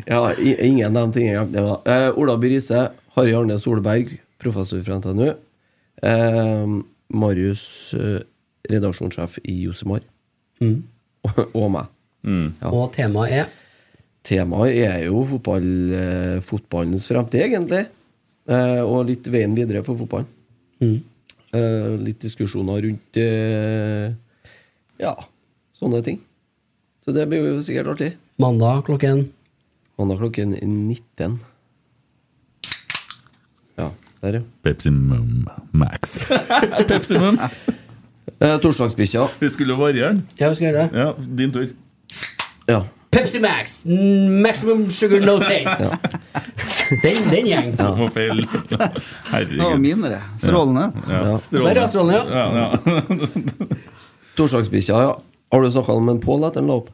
Ja, 0.08 0.22
ja, 0.38 0.56
ingen 0.62 0.98
av 0.98 1.12
de 1.12 1.20
tingene. 1.20 1.46
Det 1.52 1.62
var, 1.64 1.82
eh, 1.86 2.10
Ola 2.18 2.36
By 2.38 2.50
Riise, 2.52 2.90
Harry 3.16 3.34
Arne 3.34 3.58
Solberg, 3.60 4.12
professor 4.40 4.82
fra 4.84 5.00
NTNU. 5.00 5.32
Uh, 6.04 6.82
Marius, 7.10 7.94
uh, 7.98 8.20
redaksjonssjef 8.70 9.40
i 9.46 9.64
Josemar. 9.64 10.02
Mm. 10.62 10.84
Og, 11.24 11.40
og 11.62 11.72
meg. 11.72 11.88
Ja. 12.28 12.70
Og 12.70 12.92
temaet 12.94 13.32
er 13.32 13.48
Temaet 14.28 14.76
er 14.84 15.06
jo 15.06 15.22
fotball, 15.30 15.68
eh, 15.96 16.40
fotballens 16.44 17.08
fremtid, 17.08 17.46
egentlig. 17.46 17.86
Eh, 18.48 18.82
og 18.84 19.06
litt 19.08 19.28
veien 19.32 19.56
videre 19.56 19.84
for 19.88 20.00
fotballen. 20.00 20.28
Mm. 20.84 20.98
Eh, 21.56 21.94
litt 22.04 22.20
diskusjoner 22.22 22.82
rundt 22.84 23.20
eh, 23.22 24.12
ja, 25.00 25.14
sånne 25.78 26.02
ting. 26.04 26.20
Så 27.06 27.16
det 27.16 27.24
blir 27.32 27.46
jo 27.46 27.62
sikkert 27.64 27.94
artig. 27.96 28.12
mandag 28.38 28.84
klokken 28.86 29.30
Mandag 29.98 30.20
klokken 30.20 30.52
19. 30.62 31.40
Ja, 33.80 33.88
der, 34.22 34.34
ja. 34.38 34.42
Pepsi 34.62 34.92
Mum 34.92 35.48
Max. 35.72 36.20
Pepsi 36.90 37.18
Mum. 37.18 37.40
Eh, 38.38 38.58
Torsdagsbikkja. 38.62 39.24
Vi 39.40 39.50
skulle 39.50 39.74
jo 39.74 39.80
variere 39.82 40.12
den. 40.12 40.22
Ja, 40.38 40.52
vi 40.52 40.60
skal 40.60 40.68
gjøre 40.68 40.84
det. 40.84 41.02
Ja, 41.02 41.16
din 41.40 41.56
tur. 41.56 41.72
Ja. 42.70 42.84
Pepsi 43.12 43.40
Max! 43.40 43.86
Maximum 44.44 44.90
sugar 44.90 45.24
no 45.26 45.38
taste. 45.40 45.98
Den, 47.04 47.18
den 47.32 47.48
gjeng. 47.50 47.74
Det 47.76 47.84
var 47.84 48.10
feil. 48.16 48.46
Det 48.70 48.78
var 48.80 48.94
Herregud. 49.32 50.04
det. 50.04 50.22
Strålende. 50.40 50.86
Ja, 51.10 51.24
Der 51.52 51.82
er 51.82 51.88
strålende, 51.88 52.14
ja. 52.14 52.46
Ja, 52.56 52.62
ja. 52.62 53.66
Torsdagsbikkja, 54.38 55.02
ja. 55.02 55.18
Har 55.52 55.62
du 55.62 55.72
snakka 55.72 55.98
med 56.00 56.16
en 56.16 56.22
Pål 56.24 56.48
etter 56.48 56.62
den 56.64 56.72
la 56.72 56.78
opp? 56.80 56.88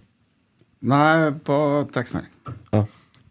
Nei, 0.81 1.29
på 1.45 1.59
tekstmelding. 1.93 2.31
Ja. 2.73 2.83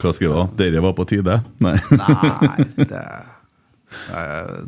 Hva 0.02 0.14
skrev 0.14 0.30
du 0.30 0.38
da? 0.38 0.46
Dere 0.62 0.84
var 0.86 0.94
på 0.98 1.06
tide? 1.10 1.40
Nei. 1.62 1.74
Nei, 1.98 2.66
det 2.78 3.02
jeg 4.12 4.64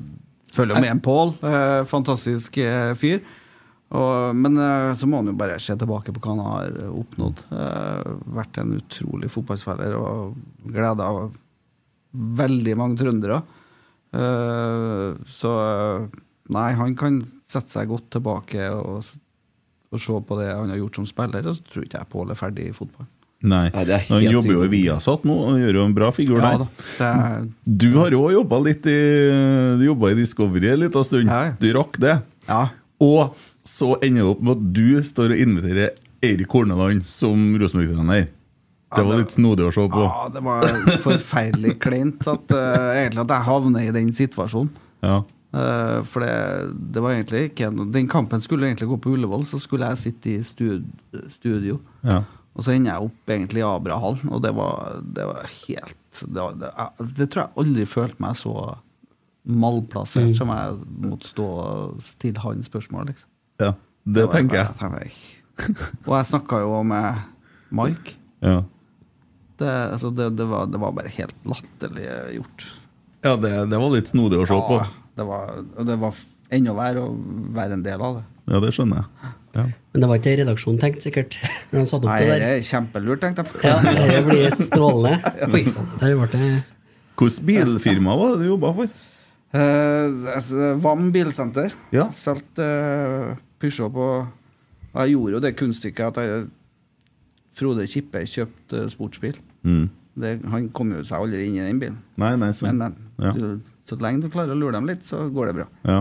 følger 0.54 0.80
med 0.80 0.90
en 0.90 1.00
Pål. 1.02 1.32
Eh, 1.42 1.80
fantastisk 1.90 2.58
eh, 2.62 2.92
fyr. 2.98 3.22
Og, 3.94 4.34
men 4.34 4.58
eh, 4.58 4.90
så 4.98 5.06
må 5.06 5.20
han 5.20 5.30
jo 5.30 5.36
bare 5.38 5.60
se 5.62 5.76
tilbake 5.78 6.14
på 6.14 6.22
hva 6.22 6.32
han 6.34 6.44
har 6.44 6.78
oppnådd. 6.90 7.44
Eh, 7.54 8.12
vært 8.34 8.58
en 8.62 8.74
utrolig 8.78 9.30
fotballspiller 9.30 9.94
og 9.98 10.34
gleda 10.66 11.10
veldig 12.40 12.76
mange 12.80 12.98
trøndere. 12.98 13.42
Eh, 14.14 15.10
så 15.30 15.52
nei, 16.54 16.70
han 16.78 16.96
kan 16.98 17.20
sette 17.22 17.70
seg 17.70 17.90
godt 17.92 18.10
tilbake 18.16 18.66
og, 18.74 19.06
og 19.94 20.02
se 20.02 20.18
på 20.26 20.40
det 20.42 20.50
han 20.50 20.74
har 20.74 20.80
gjort 20.82 21.00
som 21.00 21.08
spiller, 21.08 21.46
og 21.46 21.58
så 21.58 21.68
tror 21.70 21.86
ikke 21.86 22.02
jeg 22.02 22.12
Pål 22.14 22.34
er 22.34 22.40
ferdig 22.40 22.68
i 22.70 22.74
fotball. 22.76 23.06
Nei. 23.44 23.66
Nei, 23.74 23.98
Han 24.08 24.22
jobber 24.24 24.54
jo 24.54 24.62
i. 24.64 24.70
Viasat 24.72 25.26
nå 25.28 25.34
og 25.50 25.58
gjør 25.60 25.76
jo 25.76 25.82
en 25.84 25.94
bra 25.96 26.06
figur 26.16 26.38
Ja 26.40 26.54
der. 26.56 27.42
Du 27.66 27.90
har 27.98 28.14
jo 28.14 28.22
òg 28.24 28.38
jobba 28.38 28.60
litt 28.64 28.86
i 28.88 29.00
i 29.84 30.14
Discovery 30.16 30.70
en 30.72 30.80
liten 30.86 31.04
stund. 31.04 31.28
Du 31.60 31.68
rakk 31.76 32.00
det. 32.00 32.22
ja. 32.48 32.62
Og 33.04 33.34
så 33.68 33.94
ender 34.04 34.22
det 34.22 34.30
opp 34.30 34.42
med 34.44 34.56
at 34.58 34.64
du 34.76 34.88
står 35.04 35.34
og 35.34 35.40
inviterer 35.44 35.94
Eirik 36.24 36.52
Horneland 36.52 37.04
som 37.08 37.54
Rosenborg-trener. 37.60 38.28
Det 38.94 39.02
var 39.02 39.18
litt 39.18 39.32
snodig 39.34 39.64
å 39.66 39.72
se 39.74 39.84
på. 39.90 40.02
Ja, 40.04 40.26
det 40.30 40.42
var 40.46 40.68
forferdelig 41.02 41.78
kleint 41.82 42.28
at, 42.30 42.52
uh, 42.54 42.92
egentlig 42.94 43.24
at 43.24 43.32
jeg 43.34 43.46
havner 43.48 43.88
i 43.88 43.94
den 43.96 44.12
situasjonen. 44.14 44.70
Ja. 45.02 45.16
Uh, 45.54 45.98
for 46.06 46.22
det, 46.22 46.36
det 46.94 47.02
var 47.02 47.14
egentlig 47.14 47.44
ikke 47.48 47.68
en, 47.68 47.90
Den 47.94 48.08
kampen 48.10 48.40
skulle 48.42 48.66
egentlig 48.66 48.88
gå 48.90 48.96
på 49.02 49.12
Ullevål, 49.16 49.44
så 49.46 49.58
skulle 49.62 49.90
jeg 49.92 50.02
sitte 50.04 50.32
i 50.32 50.38
stud, 50.46 50.86
studio. 51.30 51.80
Ja. 52.06 52.22
Og 52.54 52.62
så 52.62 52.76
ender 52.76 52.92
jeg 52.92 53.08
opp 53.08 53.34
egentlig 53.34 53.64
i 53.64 53.66
Abrahallen, 53.66 54.30
og 54.30 54.42
det 54.44 54.54
var, 54.54 55.00
det 55.02 55.26
var 55.26 55.46
helt 55.50 56.00
det, 56.20 56.38
var, 56.38 56.58
det, 56.60 56.70
jeg, 56.70 57.06
det 57.18 57.26
tror 57.32 57.42
jeg 57.42 57.64
aldri 57.64 57.86
følte 57.90 58.22
meg 58.22 58.36
så 58.38 58.54
malplassert 59.44 60.30
Mm. 60.30 60.34
som 60.38 60.48
jeg 60.54 60.76
måtte 61.10 61.28
stå 61.28 61.44
og 61.44 62.02
stille 62.06 62.40
han 62.40 62.62
spørsmål, 62.64 63.10
liksom. 63.10 63.28
Ja. 63.62 63.72
Det 64.04 64.20
det 64.20 64.24
tenker 64.34 64.56
jeg. 64.60 64.74
Bare, 64.80 65.00
jeg. 65.04 65.74
Og 66.04 66.12
jeg 66.18 66.26
snakka 66.28 66.58
jo 66.64 66.82
med 66.84 67.22
Mike. 67.74 68.16
Ja, 68.44 68.62
Det, 69.58 69.68
altså 69.94 70.10
det, 70.10 70.32
det, 70.36 70.44
var, 70.50 70.66
det 70.66 70.80
var 70.82 70.92
bare 70.92 71.08
helt 71.14 71.34
latterlig 71.46 72.08
gjort. 72.34 72.64
ja 73.24 73.36
det, 73.38 73.52
det 73.70 73.78
var 73.78 73.92
litt 73.94 74.10
snodig 74.10 74.40
å 74.42 74.46
se 74.50 74.58
på. 74.68 74.80
Det 75.14 75.24
var, 75.28 75.60
det 75.86 75.96
var 76.02 76.18
enda 76.50 76.74
verre 76.74 77.04
å 77.06 77.12
være 77.54 77.78
en 77.78 77.84
del 77.86 78.02
av 78.02 78.16
det. 78.18 78.24
Ja, 78.50 78.60
det 78.60 78.72
skjønner 78.76 79.04
jeg. 79.04 79.30
Ja. 79.54 79.62
Men 79.94 80.02
det 80.02 80.08
var 80.10 80.18
ikke 80.18 80.34
redaksjonen 80.42 80.80
tenkt, 80.82 81.04
sikkert. 81.06 81.38
Når 81.70 81.78
de 81.78 81.86
satt 81.86 82.02
opp 82.02 82.10
Nei, 82.10 82.18
det 82.18 82.26
det 82.26 82.38
der. 82.42 82.56
er 82.58 82.66
kjempelurt, 82.66 83.22
tenkte 83.22 83.44
jeg. 83.46 83.62
Ja, 83.70 83.94
det 84.10 84.20
blir 84.26 84.56
strålende. 84.58 85.34
Oi 85.54 85.62
sann, 85.70 85.88
der 86.02 86.16
ble 86.18 86.28
det 86.34 86.48
Hvilket 87.14 87.44
bilfirma 87.46 88.16
var 88.18 88.34
det 88.34 88.42
du 88.42 88.48
jobba 88.50 88.72
for? 88.74 88.90
Eh, 89.54 90.34
altså, 90.34 90.72
Vam 90.82 91.10
bilsenter. 91.14 91.74
Ja. 91.94 92.08
Solgte 92.16 92.66
uh, 93.34 93.36
på 93.62 94.04
og 94.04 94.26
Jeg 94.94 95.14
gjorde 95.14 95.36
jo 95.36 95.42
det 95.42 95.54
kunststykket 95.58 96.06
at 96.10 96.18
jeg, 96.22 96.46
Frode 97.54 97.86
Kippe 97.90 98.24
kjøpte 98.26 98.82
eh, 98.84 98.90
sportsbil. 98.90 99.38
Mm. 99.62 99.86
Det, 100.14 100.32
han 100.50 100.68
kom 100.74 100.92
jo 100.94 101.02
seg 101.06 101.22
aldri 101.22 101.46
inn 101.48 101.56
i 101.58 101.64
den 101.64 101.80
bilen. 101.82 101.96
Nei, 102.20 102.34
nei, 102.38 102.50
så, 102.54 102.66
Men, 102.68 102.78
men 102.78 103.00
Ja. 103.22 103.32
du, 103.34 103.72
så 103.86 103.98
lenge 104.02 104.24
du 104.24 104.30
klarer 104.30 104.54
å 104.54 104.58
lure 104.58 104.74
dem 104.74 104.86
litt, 104.90 105.04
så 105.06 105.24
går 105.30 105.50
det 105.50 105.54
bra. 105.60 105.66
Ja. 105.86 106.00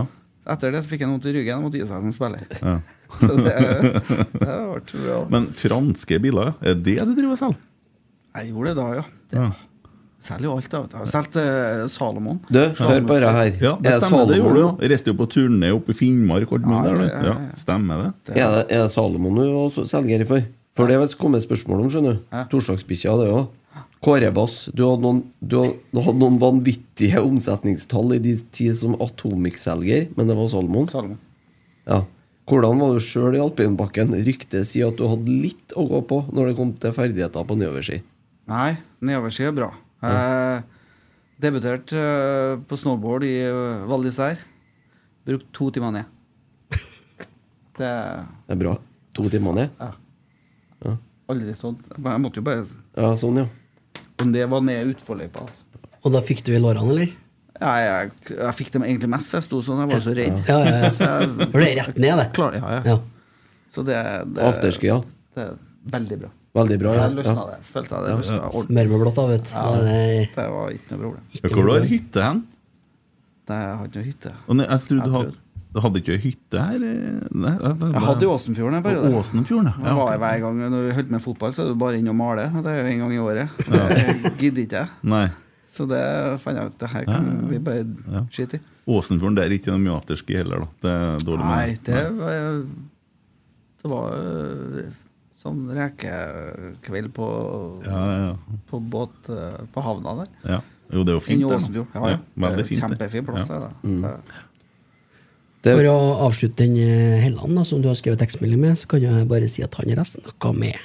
Etter 0.50 0.74
det 0.74 0.82
så 0.84 0.90
fikk 0.90 1.04
jeg 1.04 1.10
vondt 1.10 1.26
i 1.30 1.34
ryggen 1.34 1.60
og 1.60 1.68
måtte 1.68 1.78
gi 1.80 1.86
seg 1.88 2.02
som 2.02 2.14
spiller. 2.14 2.46
Ja. 2.62 2.78
Så 3.20 3.30
det, 3.36 3.52
det 4.32 4.54
ble 4.56 5.02
bra. 5.04 5.18
Men 5.30 5.44
franske 5.54 6.16
biler, 6.24 6.48
er 6.58 6.72
det 6.74 6.96
det 6.96 7.04
du 7.06 7.12
driver 7.14 7.36
og 7.36 7.38
selger? 7.38 7.60
Jeg 8.34 8.48
gjorde 8.50 8.72
det 8.72 8.78
da, 8.80 8.86
ja. 8.96 9.04
Det, 9.30 9.38
Ja. 9.38 9.44
Selger 10.24 10.46
jo 10.48 10.54
alt. 10.56 10.72
Jeg 10.72 10.96
har 10.96 11.08
solgt 11.10 11.34
eh, 11.36 11.82
Salomon. 11.92 12.38
Du, 12.48 12.60
hør 12.78 13.02
bare 13.04 13.32
her. 13.36 13.50
Ja, 13.60 13.72
det 13.76 13.90
Er 13.92 13.98
stemmer. 14.00 14.24
Det 14.30 14.38
gjorde 14.40 14.62
du. 14.62 14.84
Reiste 14.88 15.12
jo 15.12 15.16
på 15.18 15.26
turné 15.34 15.68
oppe 15.76 15.92
i 15.92 15.98
Finnmark 15.98 16.48
og 16.48 16.62
alt 16.62 16.68
mulig 16.70 16.78
Ja, 16.78 16.94
der. 16.94 17.02
ja, 17.02 17.08
ja, 17.10 17.24
Ja, 17.26 17.34
ja. 17.44 17.58
stemmer 17.60 18.00
det. 18.06 18.12
Er 18.38 18.54
det, 18.54 18.62
er 18.72 18.86
det 18.86 18.92
Salomon 18.94 19.36
du 19.36 19.44
også 19.66 19.84
selger 19.90 20.24
for? 20.30 20.46
For 20.74 20.88
det 20.90 20.96
har 20.98 21.12
kommet 21.20 21.44
spørsmål 21.44 21.84
om, 21.84 21.90
skjønner 21.92 22.16
du. 22.16 22.24
Ja. 22.32 22.46
Torsdagsbikkja, 22.50 23.18
det 23.20 23.28
òg. 23.36 23.44
Kårebass, 24.04 24.56
du 24.76 24.82
hadde, 24.84 25.00
noen, 25.04 25.20
du, 25.40 25.54
hadde, 25.60 26.16
noen 26.20 26.40
vanvittige 26.42 27.20
omsetningstall 27.24 28.16
i 28.16 28.18
din 28.24 28.40
tid 28.52 28.74
som 28.76 28.96
Atomic-selger, 29.00 30.08
men 30.16 30.28
det 30.28 30.36
var 30.36 30.48
Salomon. 30.52 30.88
Salomon. 30.92 31.20
Ja. 31.88 32.00
Hvordan 32.48 32.80
var 32.82 32.92
du 32.96 33.00
sjøl 33.00 33.36
i 33.38 33.40
alpinbakken? 33.40 34.12
Ryktet 34.26 34.66
sier 34.68 34.90
at 34.90 34.98
du 35.00 35.06
hadde 35.08 35.32
litt 35.32 35.72
å 35.80 35.86
gå 35.88 36.02
på 36.10 36.24
når 36.32 36.50
det 36.50 36.56
kom 36.58 36.74
til 36.76 36.92
ferdigheter 36.96 37.46
på 37.48 37.56
nedoverski. 37.60 38.02
Nei, 38.52 38.74
nedoverski 39.00 39.46
er 39.48 39.56
bra. 39.56 39.70
Jeg 40.12 40.62
debuterte 41.44 41.98
eh, 42.00 42.56
på 42.68 42.76
snowboard 42.78 43.24
i 43.26 43.32
uh, 43.50 43.84
Val 43.90 44.04
d'Isère. 44.06 44.38
Brukte 45.26 45.50
to 45.56 45.70
timer 45.74 45.90
ned. 45.96 46.04
Det 47.78 47.90
Det 48.48 48.54
er 48.54 48.60
bra. 48.60 48.76
To 49.16 49.28
timer 49.32 49.52
ned? 49.60 49.70
ja. 49.80 49.92
Aldri 51.32 51.54
stått. 51.56 51.80
Jeg 51.96 52.20
måtte 52.20 52.36
jo 52.36 52.44
bare 52.44 52.60
Ja, 53.00 53.14
sånn, 53.16 53.38
ja. 53.40 53.46
Om 54.20 54.32
det 54.34 54.44
var 54.52 54.60
ned 54.60 54.90
utforløypa. 54.92 55.46
Altså. 55.46 55.88
Og 56.04 56.12
da 56.12 56.20
fikk 56.20 56.42
du 56.44 56.50
i 56.52 56.58
lårene, 56.60 56.84
eller? 56.92 57.14
Ja, 57.56 57.70
jeg, 57.80 58.10
jeg 58.34 58.54
fikk 58.58 58.70
dem 58.74 58.84
egentlig 58.84 59.08
mest, 59.14 59.30
for 59.30 59.38
jeg 59.40 59.46
sto 59.46 59.62
sånn. 59.64 59.80
Jeg 59.86 59.90
var 59.94 60.02
så 60.04 60.12
redd. 60.18 60.42
Ja, 60.50 60.58
ja, 60.60 60.74
ja. 60.84 60.90
Så 60.98 61.08
jeg- 61.08 61.48
For 61.54 61.64
det 61.64 61.68
er 61.70 61.78
rett 61.80 61.96
ned, 62.02 62.14
det. 62.20 62.26
Klar, 62.36 62.58
ja, 62.60 62.72
ja. 62.76 62.82
Ja. 62.92 62.96
Så 63.72 63.82
det, 63.88 63.96
det 64.36 64.44
Afterski, 64.50 64.90
ja. 64.90 64.98
Det 65.34 65.46
er 65.48 65.54
veldig 65.96 66.18
bra. 66.26 66.30
Veldig 66.54 66.76
bra. 66.78 66.90
Ja. 66.94 67.06
Jeg 67.08 67.18
løsna 67.18 67.34
ja. 67.34 67.44
det. 67.50 67.60
Følte 67.66 67.94
jeg 67.94 68.04
det 68.04 68.16
løsna 68.18 68.40
ordentlig. 68.48 69.14
Da, 69.14 69.22
vet 69.30 69.46
du. 69.48 69.54
Ja. 69.54 69.70
Er 69.74 70.34
det 70.34 70.50
var 70.54 70.74
ikke 70.76 70.90
noe 70.92 71.00
problem. 71.00 71.24
Hvor 71.54 71.70
har 71.72 71.86
du 71.86 71.88
hytte 71.90 72.28
hen? 72.28 72.44
Nei, 73.44 73.56
Jeg 73.60 73.72
har 73.78 73.88
ikke 73.88 73.98
noe 73.98 74.08
hytte. 74.08 74.34
Og 74.46 74.62
jeg 74.62 74.84
trodde 74.84 75.00
Jeg 75.00 75.08
du 75.10 75.16
hadde, 75.18 75.32
du 75.74 75.80
hadde 75.82 76.00
ikke 76.04 76.18
hytte 76.22 76.62
her? 76.62 76.76
Nei, 76.78 77.54
det, 77.58 77.72
det, 77.80 77.88
Jeg 77.90 78.02
hadde 78.06 78.26
jo 78.28 78.34
Åsenfjorden 78.36 78.78
en 78.78 78.84
periode. 78.86 79.10
Åsenfjorden, 79.18 79.70
ja. 79.72 79.80
okay. 79.82 79.96
var 79.98 80.20
hver 80.22 80.42
gang 80.44 80.60
Når 80.62 80.84
vi 80.86 80.92
holdt 81.00 81.10
med 81.16 81.24
fotball, 81.24 81.56
så 81.56 81.64
er 81.64 81.72
det 81.72 81.78
bare 81.82 81.98
inn 81.98 82.12
og 82.12 82.16
male. 82.20 82.46
Det 82.54 82.70
er 82.70 82.78
jo 82.78 82.92
en 82.92 83.02
gang 83.02 83.16
i 83.16 83.22
året. 83.24 83.58
Det 83.74 84.36
gidder 84.38 84.62
ikke 84.64 84.84
jeg. 84.84 84.94
Nei. 85.10 85.26
Så 85.74 85.88
det 85.90 86.00
fant 86.38 86.54
jeg 86.60 86.70
ut 86.70 86.78
det 86.78 86.88
her 86.92 87.06
kan 87.08 87.24
vi 87.50 87.58
bare 87.58 87.82
Ja. 88.12 88.20
skite 88.30 88.60
i. 88.60 88.66
Åsenfjorden, 88.94 89.34
det 89.34 89.44
er 89.48 89.54
ikke 89.56 89.72
noe 89.72 89.82
mye 89.82 89.96
afterski 89.98 90.36
heller, 90.38 90.62
da. 90.62 90.68
Det 90.84 90.92
er 90.94 91.24
dårlig 91.26 91.48
med 91.48 91.56
Nei, 91.56 91.78
det 91.88 92.02
var 92.20 92.60
Det 93.82 93.90
var 93.90 94.14
øh, 94.14 94.92
sånn 95.44 95.64
rekekveld 95.76 97.12
på, 97.16 97.26
Ja, 97.84 98.00
ja, 98.24 98.30
på 98.70 98.80
båt 98.80 99.28
øh, 99.32 99.60
på 99.74 99.84
havna 99.84 100.16
der. 100.22 100.32
ja. 100.56 100.62
Jo, 100.92 101.02
det 101.02 101.14
er 101.14 101.16
jo 101.16 101.22
fint, 101.24 101.44
det. 101.48 101.84
Ja, 101.94 102.10
ja. 102.12 102.18
veldig 102.36 102.58
Det 102.58 102.64
er 102.64 102.68
fint. 102.68 102.82
Kjempefin 102.84 103.24
plass. 103.26 103.48
Ja. 103.48 103.70
det 103.82 103.94
er 103.94 104.02
det. 104.04 104.42
Det, 105.64 105.72
For 105.78 105.86
å 105.88 105.96
avslutte 106.26 106.60
den 106.60 106.74
eh, 106.76 107.22
Helland 107.24 107.56
da, 107.56 107.64
som 107.64 107.80
du 107.80 107.88
har 107.88 107.96
skrevet 107.96 108.20
tekstmelding 108.20 108.60
med, 108.60 108.76
så 108.76 108.90
kan 108.92 109.00
jeg 109.00 109.28
bare 109.30 109.48
si 109.48 109.64
at 109.64 109.74
han 109.80 109.88
har 109.96 110.04
snakka 110.04 110.52
med. 110.52 110.76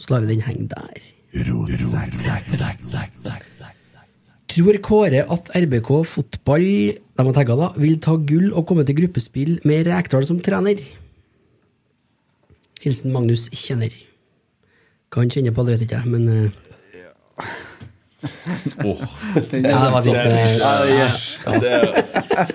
Så 0.00 0.12
lar 0.12 0.24
vi 0.24 0.32
den 0.32 0.44
henge 0.46 0.70
der. 0.72 1.02
Tror 4.56 4.78
Kåre 4.80 5.24
at 5.36 5.50
RBK 5.58 5.90
fotball 6.08 6.64
de 6.64 7.24
har 7.26 7.36
tagget 7.36 7.60
da, 7.60 7.68
vil 7.76 7.98
ta 8.00 8.14
gull 8.16 8.52
og 8.54 8.64
komme 8.70 8.86
til 8.88 8.96
gruppespill 9.02 9.58
med 9.68 9.90
Rekdal 9.90 10.24
som 10.28 10.40
trener? 10.40 10.80
Hilsen 12.86 13.12
Magnus 13.14 13.48
Kjenner. 13.50 13.90
Hva 15.10 15.22
han 15.24 15.30
kjenner 15.32 15.54
på, 15.56 15.64
det 15.66 15.74
vet 15.76 15.84
ikke 15.86 15.98
jeg, 16.02 16.10
men 16.12 16.28
eh, 16.30 16.62
Åh, 18.86 19.02
ja, 19.36 19.40
det 19.52 19.90
var 19.92 20.02
fint. 20.02 20.16
men, 20.16 21.66
eh, 21.66 22.52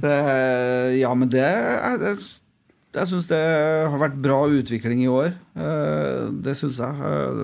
Det, 0.00 0.12
ja, 1.02 1.10
men 1.18 1.28
det 1.32 1.40
Jeg, 1.42 1.96
jeg, 2.04 2.20
jeg 2.94 3.10
syns 3.10 3.28
det 3.30 3.40
har 3.90 3.98
vært 4.02 4.20
bra 4.22 4.38
utvikling 4.50 5.02
i 5.04 5.10
år. 5.10 5.32
Eh, 5.58 6.28
Det 6.46 6.54
syns 6.58 6.78
jeg. 6.82 6.94
Eh, 7.10 7.42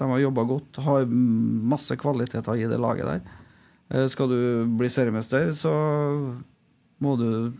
De 0.00 0.08
har 0.08 0.22
jobba 0.22 0.46
godt, 0.48 0.80
har 0.86 1.04
masse 1.10 1.96
kvaliteter 2.00 2.56
i 2.56 2.68
det 2.70 2.80
laget 2.80 3.04
der. 3.08 3.20
Eh, 3.92 4.06
Skal 4.08 4.28
du 4.32 4.40
bli 4.80 4.88
seriemester, 4.92 5.50
så 5.56 5.72
må 7.00 7.16
du 7.20 7.52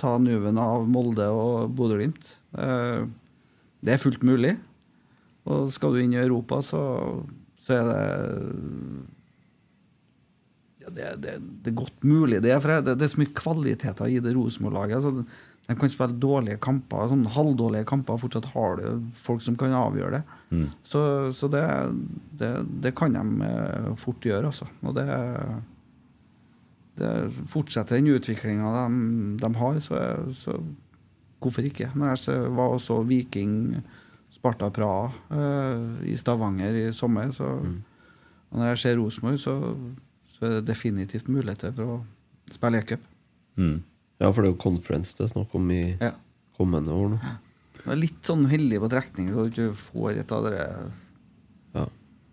ta 0.00 0.14
nuven 0.20 0.56
av 0.60 0.86
Molde 0.88 1.26
og 1.28 1.74
Bodø-Glimt. 1.76 2.36
Eh, 2.58 3.04
Det 3.80 3.94
er 3.94 4.02
fullt 4.02 4.24
mulig. 4.26 4.56
Og 5.48 5.70
skal 5.72 5.94
du 5.94 6.02
inn 6.02 6.12
i 6.12 6.20
Europa, 6.20 6.60
så, 6.62 6.80
så 7.56 7.78
er 7.78 7.86
det 7.88 8.00
ja, 10.80 10.90
det, 10.96 11.06
det, 11.22 11.32
det 11.64 11.72
er 11.72 11.78
godt 11.80 12.04
mulig, 12.04 12.42
det. 12.44 12.52
For 12.60 12.80
det, 12.80 12.96
det 13.00 13.06
er 13.06 13.12
så 13.14 13.20
mye 13.20 13.36
kvaliteter 13.36 14.10
i 14.12 14.20
det 14.20 14.34
Rosenborg-laget. 14.36 15.00
Altså, 15.00 15.24
de 15.70 15.76
kan 15.78 15.92
spille 15.92 16.16
dårlige 16.18 16.58
kamper, 16.62 17.08
sånn 17.12 17.26
halvdårlige 17.30 17.86
kamper, 17.88 18.16
og 18.16 18.24
fortsatt 18.24 18.48
har 18.54 18.80
du 18.80 19.10
folk 19.14 19.42
som 19.44 19.56
kan 19.60 19.74
avgjøre 19.76 20.18
det. 20.18 20.22
Mm. 20.50 20.68
Så, 20.88 21.02
så 21.36 21.50
det, 21.52 22.94
kan 22.98 23.14
de 23.14 23.48
eh, 23.48 23.90
fort 24.00 24.24
gjøre, 24.26 24.50
altså. 24.50 24.66
Og 24.82 24.96
det, 24.96 25.06
det 27.00 27.12
Fortsetter 27.52 28.00
den 28.00 28.12
utviklinga 28.16 28.72
de, 28.76 28.86
de 29.44 29.52
har, 29.60 29.80
så, 29.84 30.00
så 30.36 30.58
hvorfor 31.40 31.64
ikke? 31.66 31.90
Når 31.94 32.14
jeg 32.16 32.50
var 32.56 32.68
også 32.76 33.00
Viking, 33.08 33.82
Sparta 34.30 34.68
Praha 34.70 35.10
eh, 35.34 36.10
i 36.12 36.16
Stavanger 36.16 36.76
i 36.88 36.92
sommer, 36.92 37.32
så 37.34 37.48
og 38.50 38.58
når 38.58 38.72
jeg 38.72 38.78
ser 38.82 38.96
Rosenborg, 38.98 39.38
så, 39.38 39.52
så 40.34 40.46
er 40.46 40.54
det 40.56 40.66
definitivt 40.72 41.28
muligheter 41.30 41.72
for 41.76 41.82
å 41.98 42.00
Spille 42.50 42.80
e-cup. 42.82 43.00
Ja, 43.60 44.30
for 44.32 44.42
det 44.42 44.48
er 44.48 44.54
jo 44.54 44.56
conference 44.58 45.14
det 45.14 45.22
er 45.28 45.28
snakk 45.30 45.52
om 45.54 45.68
i 45.70 45.96
Ja. 46.00 46.10
kommende 46.58 46.90
år 46.90 47.12
nå. 47.12 47.18
Det 47.84 47.92
er 47.94 48.00
litt 48.00 48.26
sånn 48.26 48.42
heldig 48.50 48.80
på 48.82 48.88
trekning, 48.90 49.28
så 49.32 49.44
du 49.46 49.50
ikke 49.54 49.76
får 49.78 50.18
et 50.18 50.32
av 50.34 50.42
de 50.48 50.56
Ja. 51.78 51.84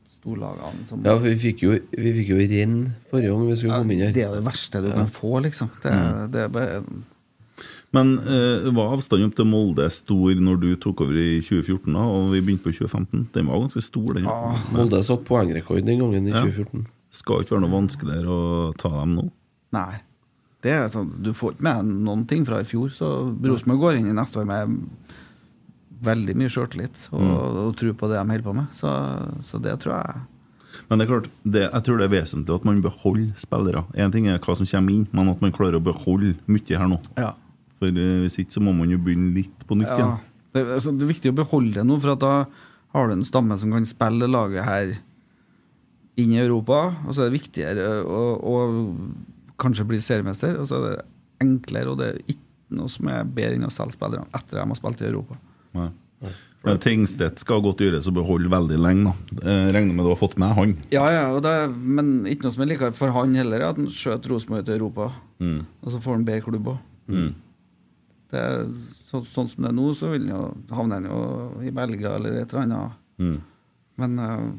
storlagene 0.09 0.87
som 0.89 1.03
Ja, 1.05 1.13
for 1.19 1.27
vi 1.29 1.35
fikk 1.37 1.61
jo, 1.67 1.77
vi 1.93 2.13
fikk 2.17 2.27
jo 2.33 2.39
renn 2.49 2.95
forrige 3.11 3.29
gang 3.29 3.45
vi 3.47 3.55
skulle 3.61 3.73
Ja, 3.75 3.79
komme 3.83 3.93
inn 3.93 4.01
her. 4.07 4.11
Det 4.17 4.25
er 4.25 4.33
det 4.33 4.43
verste 4.49 4.81
du 4.81 4.91
kan 4.91 5.07
få, 5.07 5.31
liksom. 5.45 5.69
Det, 5.83 5.91
Mm. 5.93 6.31
det 6.31 6.41
er 6.41 6.49
bare 6.49 6.83
Men 7.97 8.13
uh, 8.23 8.67
var 8.77 8.93
avstanden 8.95 9.31
opp 9.31 9.37
til 9.39 9.47
Molde 9.49 9.87
stor 9.95 10.37
når 10.47 10.59
du 10.61 10.67
tok 10.83 11.01
over 11.07 11.17
i 11.17 11.39
2014, 11.41 11.91
da, 11.97 12.03
og 12.05 12.29
vi 12.35 12.41
begynte 12.45 12.67
på 12.69 12.75
2015? 12.77 13.27
Den 13.35 13.49
var 13.49 13.63
ganske 13.65 13.83
stor, 13.85 14.11
den. 14.17 14.27
Molde 14.75 15.01
satt 15.07 15.25
poengrekord 15.27 15.81
den 15.87 16.03
gangen 16.03 16.27
i 16.29 16.35
Ja. 16.35 16.43
2014. 16.45 16.85
Skal 17.17 17.41
ikke 17.45 17.55
være 17.55 17.63
noe 17.65 17.73
vanskeligere 17.73 18.33
å 18.37 18.75
ta 18.77 18.89
dem 18.99 19.15
nå. 19.17 19.27
Nei. 19.73 19.95
Det 20.65 20.71
er 20.73 20.87
sånn, 20.91 21.11
du 21.23 21.31
får 21.37 21.53
ikke 21.55 21.63
med 21.67 21.91
noen 22.03 22.23
ting 22.27 22.43
fra 22.45 22.59
i 22.59 22.65
fjor, 22.67 22.89
så 22.91 23.07
Rosenborg 23.45 23.79
går 23.83 23.99
inn 23.99 24.09
i 24.09 24.15
neste 24.17 24.41
år 24.41 24.47
med 24.49 24.79
veldig 26.03 26.35
mye 26.37 26.49
sjøltillit 26.51 26.97
og, 27.11 27.21
Mm. 27.21 27.31
og 27.67 27.75
tro 27.79 27.93
på 27.93 28.09
det 28.11 28.17
de 28.19 28.25
holder 28.31 28.43
på 28.45 28.53
med. 28.57 28.67
Så, 28.73 28.89
så 29.47 29.61
det 29.61 29.79
tror 29.81 29.95
jeg 30.01 30.21
Men 30.89 30.99
det 30.99 31.07
er 31.07 31.11
klart, 31.13 31.29
det, 31.43 31.61
jeg 31.73 31.83
tror 31.87 31.97
det 31.97 32.05
er 32.05 32.13
vesentlig 32.21 32.53
at 32.55 32.65
man 32.67 32.81
beholder 32.83 33.31
spillere. 33.41 33.85
Én 33.97 34.11
ting 34.13 34.27
er 34.29 34.37
hva 34.37 34.55
som 34.55 34.65
kommer 34.69 34.93
inn, 34.93 35.07
men 35.11 35.29
at 35.29 35.41
man 35.41 35.51
klarer 35.55 35.79
å 35.79 35.83
beholde 35.83 36.35
mye 36.45 36.77
her 36.77 36.87
nå. 36.91 36.99
Ja. 37.17 37.31
For 37.77 37.91
eh, 37.91 38.15
hvis 38.23 38.39
ikke 38.41 38.57
så 38.57 38.63
må 38.63 38.73
man 38.77 38.91
jo 38.93 38.99
begynne 39.01 39.33
litt 39.35 39.67
på 39.67 39.77
nytt 39.77 39.91
ja, 39.91 39.97
igjen. 39.97 40.15
det, 40.55 40.63
altså, 40.77 40.93
det 40.95 41.05
er 41.05 41.13
viktig 41.13 41.33
å 41.33 41.37
beholde 41.37 41.77
det 41.79 41.85
nå, 41.87 41.99
for 42.03 42.15
at 42.15 42.23
da 42.23 42.33
har 42.95 43.09
du 43.09 43.17
en 43.17 43.27
stamme 43.27 43.57
som 43.61 43.73
kan 43.75 43.85
spille 43.87 44.29
laget 44.31 44.65
her 44.65 44.95
inn 46.17 46.33
i 46.33 46.41
Europa. 46.41 46.81
Og 47.05 47.13
så 47.13 47.23
er 47.23 47.29
det 47.29 47.37
viktigere 47.37 48.01
å, 48.01 48.23
å 48.41 49.55
kanskje 49.61 49.85
bli 49.89 50.01
seriemester. 50.01 50.57
Og 50.61 50.69
så 50.69 50.79
er 50.79 50.97
det 50.97 51.05
enklere, 51.45 51.93
og 51.93 52.01
det 52.01 52.09
er 52.09 52.19
ikke 52.25 52.43
noe 52.77 52.91
som 52.91 53.09
er 53.11 53.27
bedre 53.29 53.59
enn 53.59 53.69
å 53.69 53.73
selge 53.73 53.95
spillerne 53.95 54.27
etter 54.33 54.57
at 54.57 54.65
de 54.65 54.73
har 54.73 54.79
spilt 54.79 55.03
i 55.03 55.09
Europa. 55.11 55.37
Nei. 55.77 55.91
Men 56.65 56.79
Tingstedt 56.83 57.39
skal 57.39 57.61
godt 57.63 57.81
gjøres 57.83 58.09
å 58.09 58.13
beholde 58.15 58.49
veldig 58.51 58.77
lenge. 58.81 59.11
da. 59.11 59.37
Jeg 59.45 59.73
regner 59.75 59.95
med 59.95 60.07
du 60.07 60.11
har 60.11 60.19
fått 60.19 60.35
med 60.41 60.55
han. 60.57 60.73
Ja, 60.91 61.05
ja, 61.13 61.25
og 61.31 61.43
det, 61.45 61.53
men 61.71 62.25
ikke 62.27 62.47
noe 62.47 62.55
som 62.55 62.65
er 62.65 62.71
likere 62.73 62.97
for 62.97 63.13
han 63.15 63.35
heller, 63.37 63.61
er 63.61 63.69
at 63.69 63.79
han 63.79 63.87
skjøt 63.93 64.27
Rosenborg 64.31 64.65
til 64.67 64.79
Europa. 64.79 65.11
Mm. 65.39 65.61
Og 65.85 65.93
så 65.93 66.01
får 66.03 66.17
han 66.17 66.25
bedre 66.27 66.45
klubb 66.47 66.71
òg. 66.73 66.81
Mm. 67.13 67.29
Det 68.31 68.41
så, 69.07 69.21
sånn 69.23 69.47
som 69.47 69.63
det 69.63 69.69
er 69.71 69.75
nå, 69.77 69.91
så 69.95 70.09
vil 70.11 70.25
jo 70.27 70.39
havne 70.75 70.97
han 70.99 71.05
jo 71.07 71.19
i 71.63 71.71
Belgia 71.71 72.15
eller 72.17 72.41
et 72.41 72.51
eller 72.51 72.65
annet. 72.65 72.97
Mm. 73.23 73.37
Men 74.03 74.19
uh, 74.19 74.49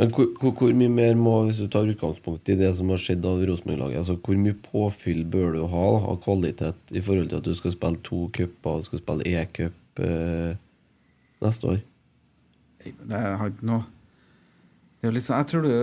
Men 0.00 0.10
hvor, 0.16 0.26
hvor, 0.40 0.54
hvor 0.58 0.72
mye 0.74 0.90
mer 0.90 1.14
må, 1.20 1.36
hvis 1.46 1.60
du 1.62 1.68
tar 1.70 1.86
utgangspunkt 1.86 2.48
i 2.50 2.56
det 2.58 2.72
som 2.74 2.90
har 2.90 2.98
skjedd 2.98 3.24
av 3.28 3.44
Rosenborg-laget, 3.46 4.00
altså 4.00 4.16
hvor 4.18 4.40
mye 4.40 4.56
påfyll 4.64 5.22
bør 5.30 5.54
du 5.54 5.62
ha 5.70 5.84
av 6.10 6.18
kvalitet 6.24 6.96
i 6.96 7.00
forhold 7.04 7.30
til 7.30 7.38
at 7.38 7.46
du 7.46 7.54
skal 7.54 7.74
spille 7.76 8.02
to 8.02 8.24
cuper 8.34 8.82
skal 8.88 9.02
spille 9.04 9.28
e-cup 9.36 10.02
eh, 10.02 10.56
neste 11.44 11.70
år? 11.76 11.82
det 12.82 13.14
har 13.38 13.52
ikke 13.52 13.68
noe 13.68 13.84
Det 14.98 15.06
er 15.06 15.12
jo 15.12 15.14
litt 15.14 15.26
sånn 15.28 15.38
Jeg 15.38 15.48
tror 15.52 15.62
du, 15.62 15.74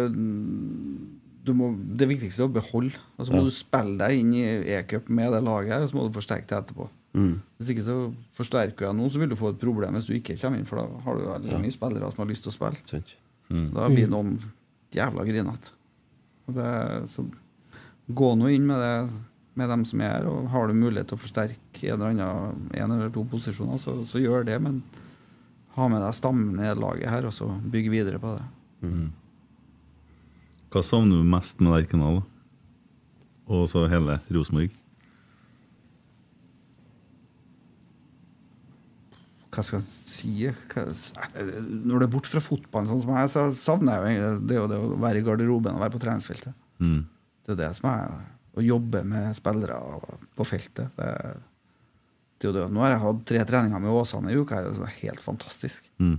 du 1.47 1.53
må, 1.55 1.69
Det 1.95 2.07
viktigste 2.09 2.43
er 2.43 2.49
å 2.49 2.51
beholde. 2.59 2.97
Og 3.15 3.25
så 3.27 3.31
må 3.31 3.39
Ja. 3.39 3.47
du 3.47 3.55
spille 3.55 3.95
deg 4.01 4.19
inn 4.19 4.33
i 4.35 4.43
e-cup 4.75 5.07
med 5.07 5.31
det 5.31 5.39
laget 5.45 5.71
her, 5.77 5.85
og 5.85 5.89
så 5.93 5.95
må 5.95 6.07
du 6.09 6.17
forsterke 6.17 6.49
det 6.49 6.57
etterpå. 6.59 6.89
Mm. 7.13 7.39
Hvis 7.57 7.71
ikke 7.73 7.83
så 7.87 7.95
forsterker 8.37 8.85
jeg 8.85 8.95
noen 8.99 9.09
så 9.09 9.17
vil 9.19 9.31
du 9.31 9.35
få 9.39 9.49
et 9.49 9.59
problem 9.61 9.95
hvis 9.97 10.05
du 10.05 10.13
ikke 10.13 10.35
kommer 10.37 10.59
inn, 10.61 10.67
for 10.69 10.77
da 10.77 11.01
har 11.07 11.17
du 11.17 11.25
veldig 11.25 11.51
Ja. 11.55 11.57
mye 11.63 11.73
spillere 11.73 12.11
som 12.13 12.21
har 12.21 12.29
lyst 12.29 12.43
til 12.45 12.51
å 12.51 12.57
spille. 12.57 13.01
Mm. 13.49 13.73
Da 13.73 13.87
blir 13.89 14.07
noen 14.11 14.35
jævla 14.93 15.25
grinete. 15.25 15.73
Så 17.09 17.25
gå 18.13 18.29
nå 18.37 18.47
inn 18.53 18.65
med 18.69 18.77
det 18.81 19.09
med 19.59 19.69
dem 19.69 19.83
som 19.85 20.01
er 20.01 20.13
her, 20.13 20.25
og 20.29 20.47
har 20.53 20.67
du 20.69 20.73
mulighet 20.77 21.09
til 21.09 21.17
å 21.17 21.21
forsterke 21.21 21.89
en 21.89 21.99
eller 21.99 22.23
annen 22.23 22.69
en 22.73 22.91
eller 22.95 23.09
to 23.11 23.25
posisjoner, 23.27 23.77
så, 23.81 24.05
så 24.07 24.21
gjør 24.21 24.45
det, 24.47 24.55
men 24.61 24.77
ha 25.75 25.87
med 25.91 25.99
deg 26.01 26.15
stammen 26.15 26.61
i 26.63 26.69
laget 26.79 27.09
her, 27.11 27.25
og 27.27 27.33
så 27.35 27.49
bygg 27.69 27.89
videre 27.91 28.21
på 28.21 28.37
det. 28.37 28.45
Mm. 28.87 29.09
Hva 30.71 30.83
savner 30.85 31.19
du 31.19 31.27
mest 31.27 31.59
med 31.59 31.73
Lerkendal? 31.73 32.21
da? 32.21 32.25
Og 33.49 33.65
så 33.67 33.87
hele 33.89 34.19
Rosenborg? 34.31 34.71
Hva 39.49 39.63
skal 39.65 39.81
jeg 39.81 40.05
si 40.05 40.33
hva, 40.45 40.83
Når 40.85 42.01
det 42.01 42.05
er 42.05 42.11
bort 42.13 42.29
fra 42.29 42.41
fotballen, 42.43 42.89
sånn 42.91 43.01
som 43.05 43.15
jeg, 43.17 43.31
så 43.33 43.45
savner 43.57 44.05
jeg 44.05 44.19
jo 44.19 44.33
det, 44.45 44.59
det 44.69 44.77
å 44.77 44.97
være 45.01 45.21
i 45.21 45.25
garderoben 45.25 45.77
og 45.77 45.83
være 45.83 45.95
på 45.95 46.01
treningsfeltet. 46.03 46.57
Mm. 46.83 47.01
Det 47.45 47.55
er 47.55 47.61
det 47.63 47.71
som 47.79 47.89
er 47.91 48.19
å 48.59 48.65
jobbe 48.65 49.03
med 49.07 49.33
spillere 49.37 49.79
på 50.37 50.47
feltet. 50.47 50.93
Det, 50.97 51.11
det 52.43 52.53
det. 52.55 52.65
Nå 52.69 52.83
har 52.83 52.93
jeg 52.93 53.03
hatt 53.03 53.25
tre 53.31 53.43
treninger 53.49 53.83
med 53.83 53.93
Åsane 53.93 54.33
i 54.33 54.37
uka, 54.39 54.61
og 54.67 54.77
det 54.77 54.87
er 54.87 54.97
helt 55.01 55.23
fantastisk. 55.23 55.89
Mm. 55.97 56.17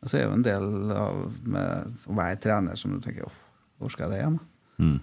Og 0.00 0.08
så 0.08 0.18
er 0.18 0.26
jo 0.26 0.36
en 0.38 0.46
del 0.46 0.66
av 0.96 1.20
med 1.44 2.06
å 2.08 2.16
være 2.16 2.40
trener 2.40 2.78
som 2.80 2.94
du 2.94 3.02
tenker 3.04 3.28
hvor 3.80 3.92
skal 3.92 4.08
jeg 4.08 4.12
det 4.12 4.20
igjen? 4.22 4.38
Mm. 4.80 4.96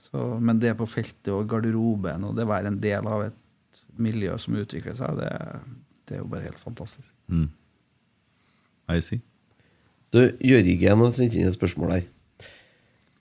Så, 0.00 0.24
men 0.40 0.60
det 0.62 0.76
på 0.78 0.88
feltet 0.88 1.30
og 1.34 1.48
garderoben 1.50 2.24
og 2.26 2.36
det 2.38 2.46
å 2.46 2.50
være 2.50 2.70
en 2.72 2.80
del 2.82 3.06
av 3.10 3.26
et 3.26 3.80
miljø 4.00 4.36
som 4.40 4.56
utvikler 4.58 4.96
seg, 4.96 5.18
det, 5.18 5.30
det 6.10 6.18
er 6.18 6.22
jo 6.24 6.28
bare 6.32 6.44
helt 6.48 6.58
fantastisk. 6.60 7.08
Mm. 7.30 7.46
I 8.90 8.98
see. 9.06 9.20
Du, 10.10 10.18
Jørgen 10.42 11.04
har 11.06 11.12
sendt 11.14 11.36
inn 11.38 11.46
et 11.46 11.54
spørsmål 11.54 11.92
her. 11.94 12.06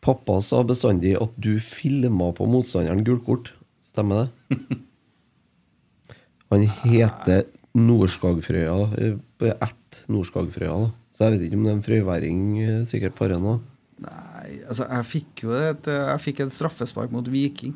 Pappa 0.01 0.39
sa 0.41 0.63
bestandig 0.65 1.13
at 1.21 1.33
du 1.37 1.51
filma 1.61 2.31
på 2.33 2.47
motstanderen 2.49 3.03
gulkort. 3.05 3.51
Stemmer 3.85 4.25
det? 4.49 4.57
Han 6.49 6.63
heter 6.65 7.43
Nordskagfrøya. 7.77 8.77
eh, 8.97 9.51
Ett 9.53 10.03
Nordskagfrøya. 10.09 10.73
da. 10.87 10.91
Så 11.13 11.27
jeg 11.27 11.35
vet 11.35 11.45
ikke 11.49 11.59
om 11.59 11.65
det 11.67 11.71
er 11.71 11.77
en 11.77 11.85
frøyværing 11.85 12.39
eh, 12.63 12.79
sikkert 12.89 13.17
foran 13.19 13.43
henne. 13.43 13.59
Nei, 13.99 14.61
altså 14.71 14.87
jeg 14.87 15.05
fikk 15.11 15.43
jo 15.43 15.53
et, 15.59 15.85
jeg 15.91 16.21
fikk 16.23 16.39
et 16.45 16.53
straffespark 16.55 17.11
mot 17.11 17.27
Viking. 17.29 17.75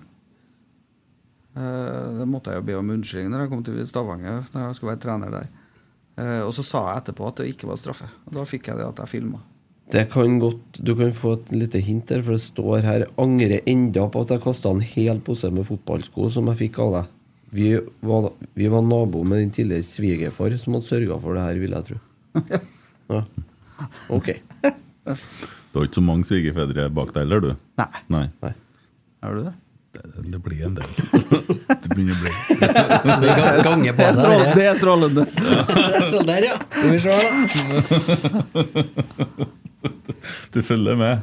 Eh, 1.54 2.06
det 2.20 2.28
måtte 2.30 2.54
jeg 2.54 2.62
jo 2.62 2.68
be 2.68 2.78
om 2.80 2.94
unnskyldning 2.96 3.34
når 3.34 3.44
jeg 3.44 3.52
kom 3.52 3.64
til 3.66 3.82
Stavanger. 3.88 4.46
Når 4.54 4.68
jeg 4.68 4.78
skulle 4.80 4.94
være 4.94 5.04
trener 5.06 5.34
der. 5.34 5.50
Eh, 6.18 6.42
og 6.46 6.54
så 6.58 6.66
sa 6.66 6.84
jeg 6.90 7.04
etterpå 7.04 7.28
at 7.30 7.42
det 7.42 7.50
ikke 7.54 7.70
var 7.70 7.82
straffe. 7.82 8.10
Og 8.28 8.38
da 8.38 8.46
fikk 8.50 8.70
jeg 8.70 8.80
det 8.80 8.88
at 8.88 9.02
jeg 9.04 9.14
filma. 9.16 9.42
Det 9.94 10.06
kan 10.14 10.40
godt, 10.40 10.80
Du 10.82 10.96
kan 10.96 11.12
få 11.12 11.34
et 11.38 11.52
lite 11.52 11.80
hint 11.84 12.10
her, 12.10 12.22
for 12.24 12.32
det 12.34 12.42
står 12.42 12.82
her 12.82 13.06
'Angrer 13.18 13.62
enda 13.68 14.08
på 14.10 14.22
at 14.22 14.30
jeg 14.30 14.42
kasta 14.42 14.72
en 14.72 14.80
hel 14.80 15.20
pose 15.20 15.52
med 15.52 15.66
fotballsko 15.68 16.32
som 16.32 16.48
jeg 16.48 16.58
fikk 16.58 16.80
av 16.80 16.94
deg'. 16.94 17.08
Vi 17.54 17.80
var, 18.02 18.32
vi 18.56 18.68
var 18.68 18.82
nabo 18.82 19.24
med 19.24 19.38
din 19.40 19.52
tidligere 19.52 19.84
svigerfar 19.84 20.58
som 20.58 20.74
hadde 20.74 20.88
sørga 20.88 21.20
for 21.22 21.34
det 21.36 21.44
her, 21.44 21.60
vil 21.60 21.72
jeg 21.72 21.84
tro. 21.84 21.98
Ja. 23.10 23.20
Ok. 24.10 24.30
Du 25.04 25.80
har 25.80 25.86
ikke 25.86 26.00
så 26.00 26.02
mange 26.02 26.24
svigerfedre 26.24 26.90
bak 26.90 27.12
deg 27.14 27.26
heller, 27.26 27.42
du? 27.42 27.56
Nei. 27.78 28.30
Nei. 28.42 28.54
Har 29.22 29.36
du 29.36 29.44
det? 29.44 29.54
Det, 29.94 30.40
blir 30.40 30.66
en 30.66 30.76
del. 30.76 30.86
det 31.84 31.90
begynner 31.94 32.14
å 32.14 32.20
bli 32.24 32.32
Det 32.58 32.68
er 33.90 33.98
på 33.98 34.08
seg, 34.16 34.24
det. 34.26 34.54
Det 34.58 34.66
er 34.72 34.80
strålende. 34.80 35.26
Sånn 36.14 36.28
der, 36.30 36.42
ja. 36.50 36.56
Skal 36.74 36.90
vi 36.90 37.00
se, 37.04 37.14
da. 37.14 37.22
Du 40.54 40.60
følger 40.66 40.98
med? 40.98 41.16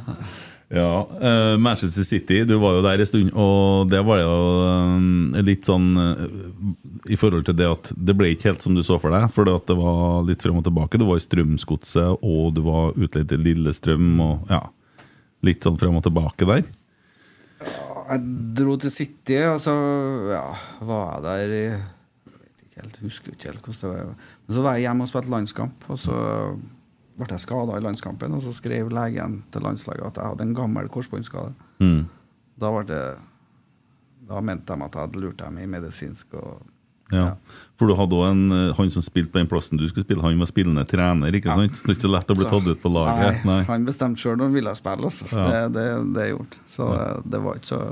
Ja. 0.70 1.08
Uh, 1.22 1.58
Manchester 1.58 2.06
City, 2.06 2.44
du 2.46 2.54
var 2.62 2.76
jo 2.76 2.82
der 2.86 3.02
en 3.02 3.08
stund, 3.10 3.32
og 3.34 3.90
det 3.90 4.04
var 4.06 4.20
jo 4.22 4.34
uh, 4.62 5.40
litt 5.42 5.66
sånn 5.66 5.88
uh, 5.98 6.20
I 7.10 7.18
forhold 7.18 7.48
til 7.48 7.56
det 7.58 7.66
at 7.66 7.90
det 7.98 8.14
ble 8.14 8.30
ikke 8.30 8.52
helt 8.52 8.62
som 8.62 8.76
du 8.78 8.84
så 8.86 9.00
for 9.02 9.10
deg, 9.10 9.26
for 9.34 9.50
det 9.50 9.74
var 9.74 10.22
litt 10.28 10.46
frem 10.46 10.60
og 10.62 10.66
tilbake. 10.68 11.00
Du 11.00 11.08
var 11.10 11.18
i 11.18 11.24
Strømsgodset, 11.26 12.22
og 12.22 12.54
du 12.54 12.62
var 12.68 12.94
utleid 12.94 13.32
til 13.32 13.42
Lillestrøm, 13.46 14.12
og 14.26 14.52
ja 14.52 14.68
Litt 15.40 15.64
sånn 15.64 15.78
frem 15.80 15.94
og 15.96 16.02
tilbake 16.04 16.44
der. 16.44 16.66
Jeg 18.10 18.54
dro 18.58 18.74
til 18.82 18.90
City, 18.90 19.38
og 19.46 19.60
så 19.62 19.72
ja, 20.32 20.44
var 20.82 21.12
jeg 21.12 21.22
der 21.26 21.52
i 21.54 21.64
vet 21.70 22.64
ikke 22.64 22.82
helt, 22.82 23.00
husker 23.04 23.34
ikke 23.34 23.52
helt 23.52 23.64
hvordan 23.64 23.80
det 23.80 23.90
var. 24.08 24.30
Men 24.46 24.56
så 24.56 24.64
var 24.64 24.76
jeg 24.76 24.86
hjemme 24.88 25.06
og 25.06 25.10
spilte 25.12 25.30
landskamp, 25.30 25.86
og 25.88 26.00
så 26.00 26.16
ble 27.20 27.28
jeg 27.36 27.44
skada 27.44 27.76
i 27.76 27.84
landskampen. 27.84 28.34
Og 28.34 28.42
så 28.44 28.54
skrev 28.56 28.90
legen 28.94 29.40
til 29.52 29.62
landslaget 29.66 30.06
at 30.08 30.20
jeg 30.20 30.32
hadde 30.32 30.48
en 30.48 30.56
gammel 30.58 30.90
korsbåndskade. 30.90 31.54
Mm. 31.78 32.02
Da, 32.60 32.72
det, 32.88 33.00
da 34.28 34.42
mente 34.44 34.72
de 34.72 34.84
at 34.86 34.94
jeg 34.94 35.06
hadde 35.06 35.22
lurt 35.22 35.40
dem 35.40 35.60
i 35.62 35.68
medisinsk. 35.70 36.34
Og, 36.40 36.66
Ja. 37.14 37.34
For 37.80 37.88
du 37.88 37.96
hadde 37.96 38.16
også 38.16 38.30
en, 38.34 38.42
eh, 38.52 38.74
han 38.76 38.90
som 38.92 39.04
spilte 39.04 39.32
på 39.32 39.40
den 39.40 39.48
plassen 39.48 39.80
du 39.80 39.86
skulle 39.88 40.04
spille, 40.04 40.22
han 40.22 40.40
var 40.42 40.50
spillende 40.50 40.84
trener, 40.88 41.32
ikke 41.32 41.48
sant? 41.48 41.80
Det 41.80 41.88
er 41.88 41.96
ikke 41.96 42.06
så 42.06 42.12
lett 42.12 42.32
å 42.32 42.36
bli 42.36 42.48
tatt 42.50 42.70
ut 42.70 42.82
på 42.82 42.92
laget. 42.92 43.44
Nei, 43.48 43.60
han 43.70 43.86
bestemte 43.88 44.20
sjøl 44.20 44.36
når 44.36 44.50
han 44.50 44.56
ville 44.58 44.74
spille. 44.76 45.10
Altså. 45.10 45.28
Ja. 45.32 45.48
Det, 45.48 45.60
det, 45.78 45.86
det 46.16 46.30
gjort. 46.34 46.56
Så 46.68 46.88
det, 46.92 47.04
det 47.32 47.44
var 47.46 47.60
ikke 47.60 47.72
så 47.72 47.84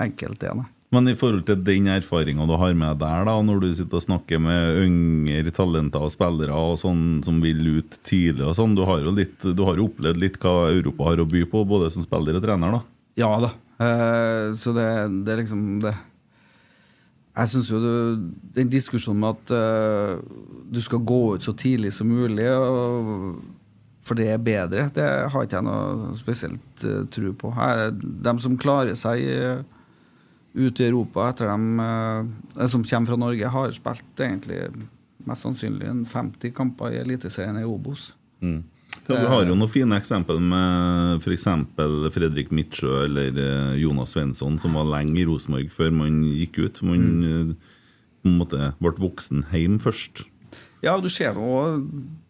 enkelt, 0.00 0.40
det. 0.40 0.54
Nei. 0.62 0.68
Men 0.90 1.06
i 1.06 1.14
forhold 1.14 1.44
til 1.46 1.60
den 1.62 1.86
erfaringa 1.92 2.48
du 2.50 2.56
har 2.58 2.72
med 2.74 2.98
der, 2.98 3.26
da, 3.28 3.36
når 3.46 3.60
du 3.62 3.68
sitter 3.78 4.00
og 4.00 4.02
snakker 4.02 4.40
med 4.42 4.80
yngre 4.82 5.52
talenter 5.54 6.02
og 6.02 6.10
spillere 6.10 6.56
og 6.56 6.80
sånn 6.82 7.20
som 7.22 7.38
vil 7.44 7.60
ut 7.76 7.94
tidlig 8.02 8.48
og 8.48 8.56
sånn, 8.58 8.74
du 8.74 8.82
har 8.88 9.04
jo 9.04 9.12
litt, 9.14 9.36
du 9.38 9.62
har 9.68 9.78
jo 9.78 9.86
opplevd 9.86 10.18
litt 10.18 10.40
hva 10.42 10.72
Europa 10.72 11.06
har 11.12 11.22
å 11.22 11.28
by 11.30 11.44
på, 11.52 11.62
både 11.76 11.92
som 11.94 12.02
spiller 12.02 12.40
og 12.40 12.42
trener, 12.42 12.74
da. 12.74 12.82
Ja 13.20 13.30
da. 13.38 13.52
Eh, 13.80 14.50
så 14.58 14.74
det, 14.74 14.88
det 15.22 15.34
er 15.36 15.40
liksom 15.44 15.62
det, 15.84 15.94
Jeg 17.30 17.50
syns 17.52 17.70
jo 17.70 17.78
det, 17.78 17.94
den 18.56 18.70
diskusjonen 18.72 19.22
med 19.22 19.38
at 19.38 19.52
uh, 19.54 20.22
du 20.70 20.80
skal 20.82 21.02
gå 21.06 21.20
ut 21.36 21.46
så 21.46 21.54
tidlig 21.56 21.92
som 21.94 22.10
mulig, 22.10 22.48
og, 22.50 23.36
for 24.02 24.18
det 24.18 24.30
er 24.32 24.42
bedre, 24.42 24.88
det 24.94 25.06
har 25.30 25.44
ikke 25.44 25.60
jeg 25.60 25.66
noe 25.68 26.14
spesielt 26.18 26.86
uh, 26.86 27.04
tro 27.12 27.34
på. 27.38 27.52
Her, 27.54 27.90
de 27.94 28.34
som 28.42 28.58
klarer 28.60 28.98
seg 28.98 29.22
uh, 29.22 29.62
ute 30.58 30.82
i 30.82 30.88
Europa 30.88 31.28
etter 31.30 31.52
dem 31.52 31.78
uh, 31.78 32.66
som 32.66 32.82
kommer 32.82 33.12
fra 33.12 33.20
Norge, 33.22 33.54
har 33.54 33.76
spilt 33.78 34.24
egentlig 34.26 34.64
mest 35.28 35.46
sannsynlig 35.46 35.86
en 35.86 36.04
50 36.08 36.54
kamper 36.56 36.96
i 36.96 37.00
Eliteserien 37.04 37.60
i 37.60 37.66
Obos. 37.68 38.10
Mm. 38.42 38.62
Ja, 39.10 39.20
du 39.20 39.30
har 39.30 39.44
jo 39.44 39.56
noen 39.58 39.72
fine 39.72 39.98
eksempel 39.98 40.40
med 40.42 41.20
f.eks. 41.24 41.46
Fredrik 42.14 42.52
Midtsjø 42.54 43.04
eller 43.06 43.36
eh, 43.42 43.78
Jonas 43.82 44.14
Svensson, 44.14 44.58
som 44.62 44.78
var 44.78 44.88
lenge 44.88 45.18
i 45.20 45.26
Rosenborg 45.28 45.70
før 45.74 45.92
man 46.02 46.22
gikk 46.28 46.60
ut. 46.62 46.82
Man 46.86 47.06
mm. 47.20 47.54
på 48.22 48.30
en 48.30 48.38
måte 48.40 48.70
ble 48.80 48.94
voksen 49.00 49.44
hjem 49.52 49.80
først. 49.82 50.24
Ja, 50.84 50.94
du 50.96 51.10
ser 51.12 51.36
nå 51.36 51.80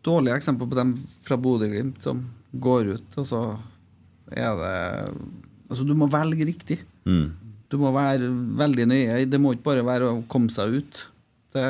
dårlige 0.06 0.40
eksempler 0.40 0.70
på 0.70 0.78
dem 0.78 0.96
fra 1.26 1.38
Bodø-Glimt 1.38 2.00
som 2.02 2.24
går 2.50 2.96
ut, 2.96 3.20
og 3.20 3.28
så 3.28 3.44
er 4.30 4.58
det 4.58 4.74
Altså, 5.70 5.84
du 5.86 5.92
må 5.94 6.08
velge 6.10 6.48
riktig. 6.48 6.80
Mm. 7.06 7.28
Du 7.70 7.76
må 7.78 7.92
være 7.94 8.26
veldig 8.58 8.88
nøye. 8.90 9.20
Det 9.30 9.38
må 9.38 9.52
ikke 9.54 9.68
bare 9.68 9.84
være 9.86 10.08
å 10.10 10.22
komme 10.26 10.50
seg 10.50 10.80
ut. 10.80 11.02
Det, 11.54 11.66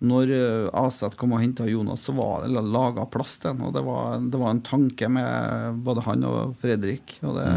når 0.00 0.30
eh, 0.32 0.68
Aset 0.80 1.16
kom 1.20 1.34
og 1.36 1.42
henta 1.42 1.66
Jonas, 1.68 2.06
så 2.06 2.14
var 2.16 2.46
det 2.46 2.62
laga 2.64 3.04
plass 3.12 3.36
til 3.40 3.52
ham. 3.52 3.66
Det 3.74 3.82
var, 3.84 4.20
det 4.32 4.38
var 4.40 4.54
en 4.54 4.62
tanke 4.64 5.10
med 5.12 5.82
både 5.84 6.04
han 6.06 6.24
og 6.28 6.54
Fredrik. 6.60 7.18
Og 7.20 7.36
det, 7.36 7.48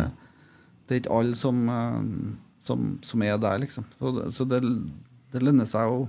det 0.88 0.96
er 0.96 1.02
ikke 1.04 1.22
alle 1.22 1.40
som, 1.40 1.62
eh, 1.72 2.02
som, 2.68 2.90
som 3.06 3.24
er 3.24 3.40
der, 3.40 3.62
liksom. 3.64 3.88
Så 3.96 4.12
det, 4.18 4.26
så 4.36 4.48
det, 4.50 4.60
det 5.32 5.44
lønner 5.44 5.70
seg 5.70 5.94
å 5.94 6.04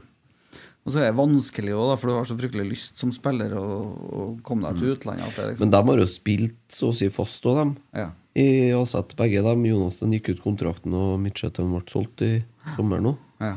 Og 0.84 0.92
så 0.92 0.98
er 1.00 1.06
det 1.06 1.20
vanskelig 1.20 1.72
òg, 1.78 1.94
for 2.00 2.10
du 2.10 2.16
har 2.16 2.26
så 2.28 2.36
fryktelig 2.36 2.66
lyst 2.72 2.98
som 3.00 3.14
spiller 3.14 3.54
å, 3.56 4.34
komme 4.44 4.66
deg 4.66 4.82
til 4.82 4.96
utlandet. 4.96 5.30
Det, 5.38 5.46
liksom, 5.52 5.62
Men 5.62 5.76
de 5.76 5.82
har 5.92 6.02
jo 6.02 6.10
spilt 6.10 6.58
så 6.74 6.90
å 6.90 6.98
si 6.98 7.12
fast 7.14 7.46
òg, 7.46 7.62
dem. 7.62 7.72
Ja. 7.94 8.10
I 8.34 8.74
Aset, 8.74 9.14
begge 9.16 9.46
dem. 9.46 9.62
Jonas 9.70 10.02
den 10.02 10.18
gikk 10.18 10.34
ut 10.34 10.42
kontrakten, 10.42 10.98
og 10.98 11.14
Midtsjøen 11.22 11.70
ble 11.70 11.86
solgt 11.94 12.26
i 12.26 12.34
sommer 12.74 13.00
nå. 13.06 13.14
Ja. 13.38 13.54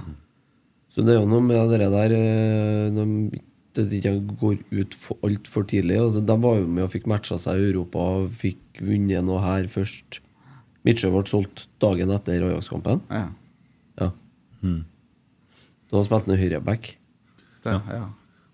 Så 0.98 1.04
det 1.06 1.14
er 1.14 1.20
jo 1.20 1.30
noe 1.30 1.46
med 1.46 1.70
det 1.70 1.86
der 1.94 2.14
eh, 2.18 2.88
de, 2.90 3.42
det 3.78 4.00
ikke 4.00 4.16
går 4.42 4.56
ut 4.74 4.96
for, 4.98 5.20
altfor 5.22 5.68
tidlig. 5.70 6.00
Altså, 6.02 6.24
de 6.26 6.38
var 6.42 6.58
jo 6.58 6.66
med 6.66 6.88
og 6.88 6.94
fikk 6.96 7.06
matcha 7.12 7.38
seg 7.38 7.62
i 7.62 7.68
Europa 7.68 8.02
og 8.16 8.32
fikk 8.34 8.82
vunnet 8.82 9.22
noe 9.28 9.44
her 9.44 9.70
først. 9.70 10.24
Midtsjø 10.88 11.12
ble 11.14 11.22
solgt 11.30 11.68
dagen 11.84 12.10
etter 12.16 12.48
Ajax-kampen. 12.48 13.04
Ja. 13.14 13.28
Ja. 14.02 14.10
Da 15.94 16.02
spilte 16.08 16.34
han 16.34 16.42
høyreback. 16.42 16.96
Ja, 17.68 17.78
ja. 17.94 18.08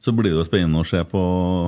Så 0.03 0.11
blir 0.11 0.34
det 0.34 0.36
jo 0.36 0.44
spennende 0.44 0.84
å 0.84 0.88
se 0.88 0.99
på 1.07 1.20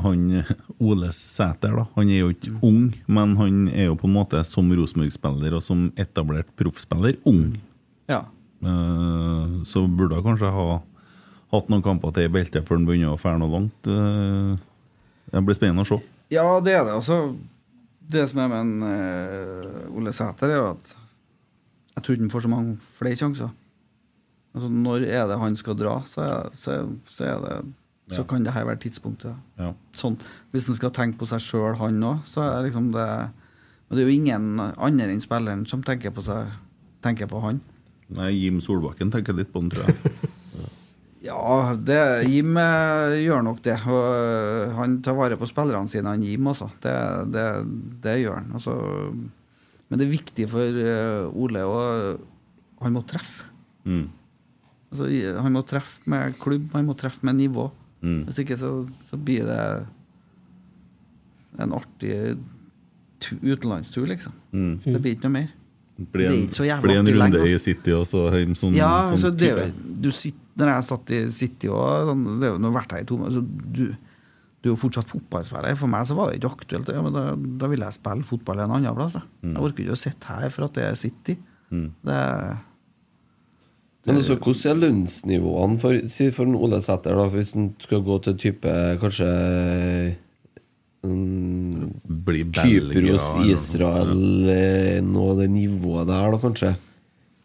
han 0.04 0.42
Ole 0.84 1.16
Sæter. 1.16 1.72
da. 1.72 1.86
Han 1.96 2.12
er 2.12 2.26
jo 2.26 2.34
ikke 2.34 2.58
ung, 2.68 2.90
men 3.08 3.38
han 3.40 3.68
er 3.72 3.94
jo 3.94 3.96
på 4.02 4.10
en 4.10 4.18
måte 4.18 4.44
som 4.44 4.68
Rosenborg-spiller 4.76 5.56
og 5.56 5.64
som 5.64 5.88
etablert 5.96 6.52
proffspiller 6.60 7.16
ung. 7.24 7.54
Ja. 8.12 8.26
Eh, 8.64 9.64
Så 9.66 9.86
burde 9.88 10.16
jeg 10.16 10.24
kanskje 10.26 10.52
ha 10.52 10.82
hatt 11.52 11.70
noen 11.70 11.84
kamper 11.86 12.12
til 12.14 12.28
i 12.28 12.32
beltet 12.34 12.66
før 12.68 12.78
han 12.80 12.86
begynner 12.88 13.14
å 13.16 13.20
fære 13.20 13.40
noe 13.42 13.52
langt. 13.52 13.88
Eh, 13.88 14.58
Det 15.32 15.42
blir 15.46 15.56
spennende 15.58 15.84
å 15.84 15.90
se. 15.90 15.98
Ja, 16.32 16.60
det 16.62 16.74
er 16.74 16.84
det. 16.86 16.94
Altså, 16.94 17.36
det 18.08 18.30
som 18.30 18.40
er 18.40 18.48
med 18.48 18.60
en, 18.60 18.84
eh, 18.84 19.98
Ole 19.98 20.12
Sæter, 20.14 20.50
er 20.50 20.56
jo 20.62 20.70
at 20.72 20.96
jeg 21.96 22.04
tror 22.04 22.14
ikke 22.16 22.22
han 22.22 22.30
får 22.30 22.42
så 22.46 22.50
mange 22.50 22.78
flere 23.00 23.16
sjanser. 23.16 23.50
Altså, 24.56 24.70
når 24.70 25.04
er 25.08 25.28
det 25.28 25.40
han 25.40 25.56
skal 25.56 25.76
dra, 25.76 26.02
så, 26.06 26.22
er, 26.22 26.50
så, 26.54 26.78
så, 27.06 27.24
er 27.26 27.40
det, 27.42 27.74
så 28.12 28.22
Ja. 28.22 28.24
kan 28.24 28.44
det 28.44 28.54
her 28.54 28.66
være 28.66 28.80
tidspunktet. 28.80 29.36
Ja. 29.60 29.74
Sånn, 29.94 30.18
hvis 30.54 30.68
han 30.68 30.76
skal 30.76 30.92
tenke 30.92 31.18
på 31.18 31.28
seg 31.28 31.40
sjøl, 31.42 31.76
han 31.78 32.00
òg, 32.04 32.24
så 32.26 32.42
er 32.44 32.70
liksom 32.70 32.92
det 32.94 33.32
Men 33.90 33.98
det 33.98 34.04
er 34.06 34.10
jo 34.10 34.22
ingen 34.22 34.60
andre 34.60 35.08
enn 35.12 35.22
spilleren 35.22 35.68
som 35.68 35.84
tenker 35.84 36.10
på, 36.12 36.24
seg, 36.24 36.48
tenker 37.04 37.28
på 37.28 37.40
han. 37.42 37.62
Nei, 38.14 38.30
Jim 38.38 38.60
Solbakken 38.62 39.10
tenker 39.14 39.34
litt 39.38 39.52
på 39.54 39.64
den, 39.64 39.74
tror 39.74 39.90
jeg. 39.90 40.32
Ja, 41.26 41.74
det, 41.74 42.28
Jim 42.30 42.54
eh, 42.62 43.16
gjør 43.24 43.42
nok 43.48 43.62
det. 43.66 43.80
Og 43.90 44.04
eh, 44.14 44.76
han 44.78 45.00
tar 45.06 45.18
vare 45.18 45.38
på 45.40 45.48
spillerne 45.50 45.90
sine, 45.90 46.12
han 46.14 46.26
Jim, 46.26 46.46
altså. 46.52 46.68
Det, 46.84 46.94
det, 47.34 47.46
det 48.04 48.20
gjør 48.22 48.38
han. 48.42 48.52
Altså, 48.60 48.76
men 49.90 50.02
det 50.02 50.06
er 50.06 50.14
viktig 50.14 50.48
for 50.52 50.80
eh, 50.82 51.26
Ole 51.32 51.64
å 51.66 51.80
Han 52.84 52.94
må 52.94 53.02
treffe. 53.10 53.48
Mm. 53.90 54.06
Altså, 54.92 55.10
han 55.42 55.56
må 55.56 55.64
treffe 55.66 56.06
med 56.12 56.38
klubb, 56.42 56.70
han 56.76 56.86
må 56.86 56.96
treffe 57.00 57.26
med 57.26 57.40
nivå. 57.40 57.70
Mm. 58.06 58.26
Hvis 58.28 58.44
ikke 58.44 58.60
så, 58.62 58.72
så 59.08 59.18
blir 59.18 59.48
det 59.50 59.62
en 61.64 61.74
artig 61.74 62.36
utenlandstur, 63.42 64.06
liksom. 64.12 64.36
Mm. 64.54 64.74
Det 64.84 65.00
blir 65.00 65.16
ikke 65.16 65.30
noe 65.30 65.38
mer. 65.40 65.54
Er 65.96 66.26
en, 66.28 66.50
så 66.52 66.66
en 66.68 67.08
runde 67.08 67.44
i 67.48 67.56
City 67.64 67.94
og 67.96 68.04
så 68.10 68.26
hjem 68.36 68.56
sånn, 68.60 68.74
ja, 68.76 69.06
sånn 69.08 69.22
så 69.22 69.30
det, 69.32 69.52
du 70.04 70.10
sitter, 70.12 70.42
når 70.60 70.72
jeg 70.74 70.88
satt 70.90 71.14
i 71.16 71.20
City 71.32 71.70
og 71.72 72.10
sånn, 72.10 72.26
det 72.42 72.50
er 72.50 72.58
jo, 72.58 72.72
vært 72.76 72.96
her 72.98 73.06
i 73.06 73.08
to 73.08 73.20
måneder, 73.22 73.38
så 73.38 73.72
du, 73.78 73.86
du 74.60 74.68
er 74.68 74.74
jo 74.74 74.82
fortsatt 74.82 75.08
fotballspiller. 75.08 75.78
For 75.80 75.92
meg 75.92 76.08
så 76.10 76.18
var 76.18 76.32
det 76.32 76.42
ikke 76.42 76.52
aktuelt. 76.58 76.92
Ja, 76.92 77.04
men 77.06 77.16
da, 77.16 77.24
da 77.62 77.72
ville 77.72 77.88
jeg 77.88 78.00
spille 78.00 78.28
fotball 78.28 78.64
en 78.64 78.76
annen 78.76 78.96
plass. 78.98 79.16
Da. 79.16 79.24
Jeg 79.46 79.62
orker 79.62 79.86
ikke 79.86 79.96
å 79.96 80.04
sitte 80.04 80.38
her 80.40 80.52
for 80.52 80.68
at 80.68 80.76
det 80.76 80.88
er 80.88 80.98
City. 81.00 81.38
Mm. 81.70 81.88
Det, 82.10 82.20
Men 84.10 84.20
altså, 84.20 84.36
hvordan 84.36 84.72
er 84.72 84.82
lønnsnivåene 84.84 85.80
for, 85.82 86.00
for 86.36 86.50
en 86.50 86.60
Ole 86.60 86.82
Sæter, 86.84 87.16
da, 87.22 87.28
hvis 87.32 87.56
han 87.56 87.72
skal 87.86 88.04
gå 88.10 88.20
til 88.26 88.40
type 88.42 88.76
kanskje 89.02 89.30
um, 91.06 91.94
Kypros, 92.56 93.30
noe. 93.38 93.48
Israel, 93.54 94.26
eh, 94.52 95.00
nå 95.06 95.30
det 95.40 95.50
nivået 95.54 96.10
der, 96.10 96.36
da, 96.36 96.42
kanskje? 96.42 96.76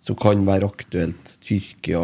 Som 0.06 0.18
kan 0.18 0.42
være 0.46 0.68
aktuelt. 0.70 1.34
Tyrkia, 1.44 2.02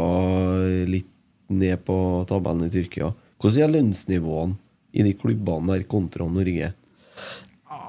litt 0.88 1.12
ned 1.48 1.82
på 1.86 1.98
tabellen 2.28 2.68
i 2.68 2.72
Tyrkia. 2.72 3.12
Hvordan 3.40 3.64
er 3.64 3.74
lønnsnivåene 3.76 4.58
i 4.96 5.04
de 5.04 5.12
klubbene 5.18 5.74
der 5.74 5.88
kontra 5.88 6.28
Norge? 6.28 6.72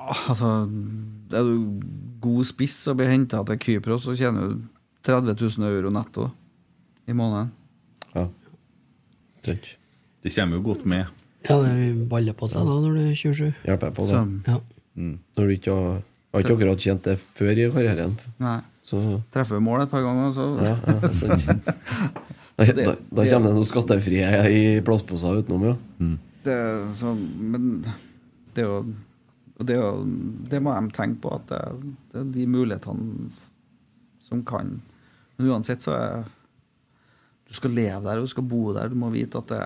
altså, 0.08 0.50
er 1.32 1.44
du 1.46 1.80
god 2.24 2.48
spiss 2.48 2.80
og 2.92 3.00
blir 3.00 3.12
henta 3.12 3.44
til 3.48 3.60
Kypros, 3.64 4.06
så 4.08 4.16
tjener 4.18 4.52
du 4.52 4.66
30 5.08 5.36
000 5.40 5.68
euro 5.70 5.92
netto 5.94 6.30
i 7.08 7.16
måneden. 7.16 7.52
Ja. 8.14 8.28
Det 9.48 10.34
kommer 10.34 10.58
jo 10.58 10.64
godt 10.66 10.86
med. 10.86 11.08
Ja, 11.46 11.60
det 11.62 12.08
baller 12.10 12.34
på 12.34 12.48
seg 12.50 12.66
da 12.68 12.78
når 12.82 12.96
du 12.98 13.02
er 13.06 13.14
27. 13.16 13.54
Hjelper 13.68 13.88
jeg 13.92 13.96
på 14.00 14.08
det? 14.08 14.16
Så- 14.18 14.52
Ja. 14.52 14.60
Når 14.98 15.46
du 15.46 15.54
ikke 15.54 15.74
har, 15.78 16.02
har 16.34 16.42
ikke 16.42 16.56
akkurat 16.58 16.82
kjent 16.82 17.04
det 17.06 17.20
før 17.22 17.52
i 17.54 17.68
karrieren. 17.72 18.16
Nei. 18.42 18.60
Så 18.88 19.22
Treffer 19.36 19.60
mål 19.62 19.84
et 19.84 19.92
par 19.92 20.02
ganger, 20.02 20.32
så 20.34 20.46
Ja, 20.64 20.76
ja, 20.88 21.08
sant. 21.20 21.46
Da, 22.58 22.66
da, 22.66 22.96
da 23.14 23.26
kommer 23.30 23.52
det 23.52 23.58
noe 23.60 23.68
skattefrie 23.68 24.30
i 24.50 24.62
plastposer 24.82 25.44
utenom, 25.44 25.66
ja. 25.68 25.76
det, 26.48 26.54
er 26.56 26.88
sånn, 26.98 27.20
men 27.52 27.68
det 28.56 28.64
er 28.64 28.70
jo 28.72 28.80
og 29.60 29.66
det, 29.66 29.76
er 29.76 29.82
jo, 29.82 30.06
det 30.50 30.60
må 30.62 30.74
de 30.74 30.92
tenke 30.94 31.20
på, 31.22 31.32
at 31.36 31.46
det, 31.50 31.60
det 32.14 32.20
er 32.22 32.28
de 32.34 32.46
mulighetene 32.54 33.30
som 34.22 34.44
kan 34.46 34.80
Men 35.38 35.50
uansett 35.54 35.82
så 35.86 35.94
er 35.98 36.26
Du 37.48 37.54
skal 37.56 37.72
leve 37.72 38.02
der, 38.04 38.18
og 38.20 38.26
du 38.28 38.28
skal 38.32 38.44
bo 38.44 38.74
der. 38.76 38.90
Du 38.92 38.96
må 39.00 39.10
vite 39.14 39.38
at 39.40 39.48
det, 39.48 39.62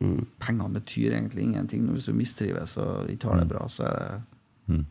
Mm. 0.00 0.26
penger 0.38 0.68
betyr 0.68 1.12
egentlig 1.16 1.42
ingenting. 1.46 1.86
Hvis 1.92 2.04
du 2.06 2.12
mistrives 2.12 2.76
og 2.76 3.08
ikke 3.08 3.28
har 3.30 3.38
det 3.40 3.48
bra, 3.48 3.66
så 3.68 3.84
er 3.88 3.98
det 3.98 4.22
Mm. 4.68 4.84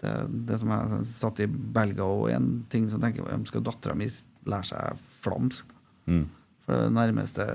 det, 0.00 0.46
det 0.46 0.58
som 0.60 0.68
jeg 0.68 1.04
satt 1.06 1.40
i 1.40 1.46
Belgia 1.46 2.02
og 2.04 2.30
en 2.30 2.64
ting 2.70 2.88
som 2.90 3.00
tenker 3.00 3.46
skal 3.46 3.62
dattera 3.62 3.94
mi 3.94 4.08
lære 4.46 4.64
seg 4.64 4.98
flamsk? 5.20 5.66
Mm. 6.06 6.26
For 6.64 6.72
det 6.72 6.92
nærmeste 6.92 7.46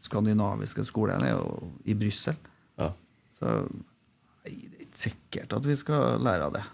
skandinaviske 0.00 0.84
skolen 0.86 1.22
er 1.26 1.34
jo 1.36 1.72
i 1.84 1.94
Brussel. 1.98 2.36
Ja. 2.78 2.92
Så 3.38 3.52
nei, 3.68 4.54
det 4.70 4.78
er 4.78 4.86
ikke 4.86 5.02
sikkert 5.02 5.52
at 5.58 5.66
vi 5.68 5.76
skal 5.76 6.20
lære 6.22 6.46
av 6.48 6.52
det. 6.54 6.64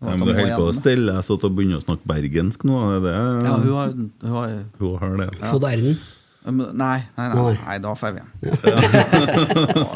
Nei, 0.00 0.12
men 0.14 0.28
du 0.28 0.32
holder 0.32 0.54
på 0.60 0.66
å 0.70 0.74
stelle 0.76 1.10
deg 1.12 1.24
sånn 1.26 1.38
at 1.40 1.44
å 1.48 1.50
begynner 1.50 1.80
å 1.80 1.82
snakke 1.82 2.06
bergensk 2.06 2.62
nå? 2.68 2.76
Er 2.94 3.00
det 3.02 3.14
Ja, 3.18 3.56
hun 3.58 3.72
har, 3.74 3.88
hun 3.96 4.30
har 4.36 4.52
Hun 4.78 4.98
har 5.02 5.16
det. 5.24 5.28
Ja. 5.40 5.50
Fått 5.50 5.66
æren. 5.66 5.96
Men 6.48 6.70
Nei, 6.78 6.98
nei, 7.18 7.26
nei, 7.34 7.56
Nei. 7.66 7.78
da 7.82 7.94
får 7.98 8.14
vi 8.14 8.20
igjen. 8.22 8.30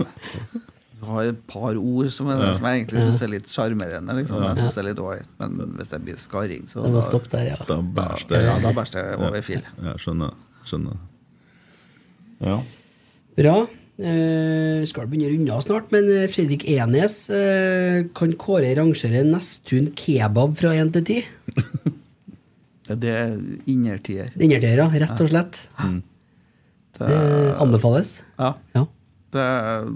Du 1.02 1.06
har 1.10 1.24
et 1.32 1.38
par 1.50 1.74
ord 1.74 2.10
som, 2.14 2.28
er, 2.30 2.38
Ja. 2.38 2.52
som 2.54 2.66
jeg 2.68 2.76
egentlig 2.84 3.00
syns 3.02 3.22
er 3.24 3.30
litt 3.32 3.48
sjarmerende. 3.50 4.14
Liksom. 4.14 4.36
Ja. 4.38 4.52
Jeg 4.52 4.58
synes 4.60 4.74
det 4.76 4.82
er 4.84 4.86
litt 4.86 5.00
ålreit. 5.02 5.30
Men 5.40 5.72
hvis 5.78 5.88
det 5.90 5.98
blir 6.04 6.18
skarring, 6.22 6.68
så 6.70 6.84
Det 6.84 6.92
må 6.94 7.02
stoppe 7.02 7.28
der, 7.32 7.48
ja. 7.48 7.56
Da 7.66 7.74
bæsjer 7.82 8.28
det. 8.30 8.42
Ja, 8.46 8.54
da 8.62 8.70
bærs 8.76 8.90
det 8.94 9.02
over 9.18 9.42
fjellet. 9.42 9.66
Ja, 9.82 9.94
skjønner. 9.98 10.30
skjønner. 10.64 10.96
Ja. 12.40 12.60
Bra. 13.36 13.56
Eh, 14.00 14.82
skal 14.88 15.06
begynne 15.10 15.28
å 15.28 15.32
runde 15.34 15.56
av 15.56 15.64
snart, 15.66 15.90
men 15.92 16.08
eh, 16.10 16.28
Fredrik 16.32 16.64
Enes 16.72 17.16
kan 18.16 18.32
Kåre 18.40 18.70
rangere 18.78 19.20
Nesttun 19.28 19.90
kebab 19.98 20.56
fra 20.58 20.72
1 20.78 20.94
til 20.98 21.08
10? 21.22 21.98
Ja, 22.88 22.96
det 22.98 23.10
er 23.14 23.34
innertier. 23.70 24.32
Innertier, 24.42 24.80
ja. 24.80 24.88
Rett 25.04 25.20
og 25.22 25.28
slett. 25.30 25.60
Det 26.98 27.18
anbefales. 27.62 28.16
Ja. 28.34 28.48
Ja. 28.74 28.82
Det 29.32 29.44
er 29.46 29.86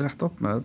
rett 0.00 0.24
attmed 0.24 0.64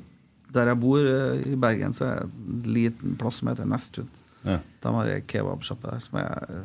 der 0.56 0.72
jeg 0.72 0.80
bor 0.80 1.04
i 1.04 1.58
Bergen, 1.60 1.92
så 1.94 2.08
er 2.08 2.22
det 2.24 2.30
en 2.32 2.72
liten 2.78 3.18
plass 3.20 3.42
som 3.42 3.52
heter 3.52 3.68
Nesttun. 3.68 4.08
Ja. 4.46 4.62
De 4.82 4.94
har 4.96 5.12
ei 5.12 5.22
kebabsjappe 5.28 5.92
der 5.92 6.04
som 6.06 6.20
er 6.22 6.56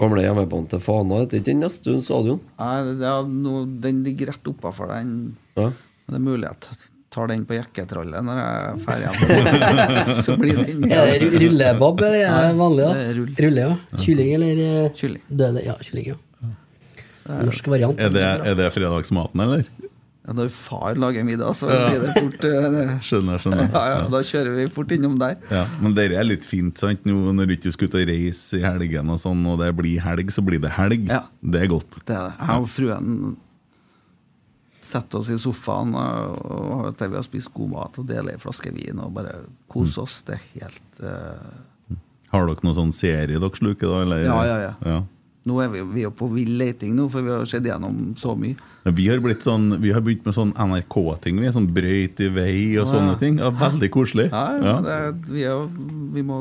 Gamle 0.00 0.22
hjemmebane 0.24 0.70
til 0.72 0.80
Fana, 0.80 1.18
heter 1.22 1.38
ikke 1.42 1.50
den 1.50 1.60
Nesttun 1.60 2.00
stadion? 2.04 2.38
Nei, 2.58 2.76
det 3.00 3.04
er 3.10 3.26
noe, 3.28 3.66
den 3.84 3.98
ligger 4.06 4.30
rett 4.32 4.48
oppafor 4.48 4.88
den. 4.94 5.10
Ja. 5.58 5.66
Det 6.08 6.16
er 6.18 6.22
mulig 6.24 6.48
at 6.48 6.68
jeg 6.70 6.78
tar 7.12 7.28
den 7.28 7.42
på 7.44 7.58
jekketrollet 7.58 8.24
når 8.24 8.38
jeg 8.40 8.70
er 8.70 8.78
ferdig. 8.86 10.22
Så 10.26 10.36
blir 10.40 10.62
den 10.62 10.80
med. 10.80 10.94
Er 10.96 11.12
det 11.20 11.28
ru- 11.28 11.36
rullebab, 11.44 12.00
eller 12.08 12.24
er 12.24 12.46
det 12.48 12.56
vanlig? 12.62 12.86
da? 12.86 12.94
det 12.96 13.04
er 13.10 13.18
rull. 13.20 13.34
Rulle, 13.44 13.66
ja. 13.68 14.00
Kylling 14.06 14.30
eller 14.38 14.62
eh, 14.64 14.90
Kylling. 14.96 15.22
Døde, 15.28 15.64
ja, 15.68 15.76
kylling, 15.84 16.08
ja. 16.14 16.18
Norsk 17.44 17.68
variant. 17.70 18.00
Er 18.02 18.10
det, 18.16 18.24
er 18.50 18.56
det 18.58 18.70
fredagsmaten, 18.74 19.44
eller? 19.44 19.68
Ja, 20.22 20.34
når 20.38 20.52
far 20.54 20.98
lager 21.02 21.24
middag, 21.26 21.56
så 21.58 21.66
blir 21.66 21.98
det 21.98 22.12
fort 22.14 22.44
eh, 22.46 22.90
Skjønner, 23.08 23.40
skjønner. 23.42 23.64
ja, 23.74 23.82
ja, 23.90 24.02
Da 24.12 24.20
kjører 24.26 24.54
vi 24.54 24.66
fort 24.70 24.92
innom 24.94 25.16
der. 25.18 25.38
Ja, 25.50 25.64
men 25.82 25.96
det 25.96 26.04
er 26.14 26.26
litt 26.26 26.46
fint, 26.46 26.78
sant? 26.78 27.02
Nå 27.08 27.34
når 27.34 27.50
du 27.50 27.56
ikke 27.56 27.72
skal 27.74 27.90
ut 27.90 27.96
og 27.98 28.10
reise 28.12 28.60
i 28.60 28.62
helgen, 28.62 29.10
og 29.10 29.18
sånn, 29.18 29.42
og 29.50 29.58
det 29.64 29.72
blir 29.78 30.02
helg, 30.04 30.30
så 30.30 30.44
blir 30.46 30.62
det 30.62 30.76
helg. 30.78 31.08
Ja. 31.10 31.24
Det 31.42 31.64
er 31.64 31.72
godt. 31.72 31.98
Det 32.06 32.14
er 32.14 32.28
det. 32.30 32.36
Jeg 32.38 32.62
og 32.62 32.70
fruen 32.70 33.16
setter 34.92 35.22
oss 35.22 35.30
i 35.32 35.38
sofaen 35.40 35.94
og, 35.96 36.38
og 36.52 37.02
vi 37.02 37.16
har 37.16 37.26
spist 37.26 37.52
god 37.54 37.70
mat 37.72 37.98
og 38.02 38.08
deler 38.08 38.34
en 38.34 38.42
flaske 38.42 38.72
vin 38.74 39.00
og 39.02 39.14
bare 39.16 39.38
koser 39.72 40.04
oss. 40.04 40.20
Det 40.26 40.36
er 40.36 40.46
helt 40.54 41.02
uh... 41.02 41.98
Har 42.32 42.46
dere 42.48 42.64
noen 42.64 42.78
sånn 42.78 42.94
serie 42.96 43.40
dere 43.40 43.58
sluker, 43.58 43.88
da? 43.88 44.02
Eller? 44.06 44.24
Ja, 44.26 44.38
ja, 44.48 44.58
ja. 44.62 44.72
ja. 44.88 45.00
Nå 45.44 45.56
er 45.58 45.70
vi, 45.72 45.80
vi 45.90 46.02
er 46.06 46.12
på 46.14 46.28
vill 46.30 46.52
leting 46.60 46.92
nå, 46.94 47.08
for 47.10 47.24
vi 47.26 47.32
har 47.34 47.44
sett 47.50 47.64
gjennom 47.66 48.12
så 48.20 48.36
mye. 48.38 48.54
Men 48.84 48.94
Vi 48.94 49.08
har 49.08 49.18
blitt 49.18 49.42
sånn, 49.42 49.64
vi 49.82 49.90
har 49.90 50.00
begynt 50.00 50.24
med 50.28 50.36
sånn 50.36 50.52
NRK-ting. 50.54 51.40
Vi 51.42 51.48
er 51.48 51.54
sånn 51.56 51.66
brøyt 51.74 52.20
i 52.22 52.28
vei 52.30 52.78
og 52.78 52.84
Ja. 52.86 52.92
sånne 52.92 53.16
ting. 53.18 53.38
Ja, 53.42 53.50
veldig 53.50 53.88
koselig. 53.90 54.28
Ja, 54.30 54.44
ja, 54.62 54.74
Det 54.86 54.92
er, 54.98 55.12
vi, 55.32 55.42
er, 55.42 55.64
vi 56.14 56.22
må 56.22 56.38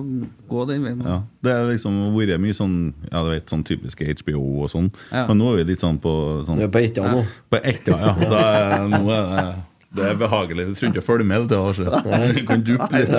gå 0.49 0.67
den 0.69 0.83
veien. 0.85 1.01
Ja, 1.01 1.17
det 1.41 1.55
har 1.55 1.65
liksom 1.71 1.97
vært 2.13 2.37
mye 2.43 2.53
sånn 2.53 2.93
Ja, 3.11 3.23
du 3.23 3.29
vet, 3.31 3.49
sånn 3.49 3.63
typisk 3.65 4.01
HBO 4.05 4.63
og 4.67 4.69
sånn. 4.69 4.91
Ja. 5.11 5.25
Men 5.27 5.37
nå 5.41 5.49
er 5.53 5.63
vi 5.63 5.71
litt 5.73 5.81
sånn 5.81 5.97
på 5.99 6.45
sånn, 6.45 6.57
Vi 6.61 6.63
er 6.69 6.69
på 6.69 6.83
Etta 6.85 7.01
nå. 7.09 7.25
På 7.49 7.57
Etta, 7.63 7.97
ja. 7.97 8.13
Da 8.29 8.43
er, 8.53 8.87
nå 8.87 9.01
er 9.09 9.25
det, 9.31 9.55
det 9.97 10.05
er 10.11 10.15
behagelig. 10.21 10.67
Du 10.69 10.75
trenger 10.77 10.93
ikke 10.99 11.03
å 11.03 11.09
følge 11.09 11.25
med 11.25 11.49
Det 11.49 11.57
altså. 11.57 11.89
Du 12.37 12.45
kan 12.45 12.61
duppe 12.63 13.01
litt. 13.01 13.09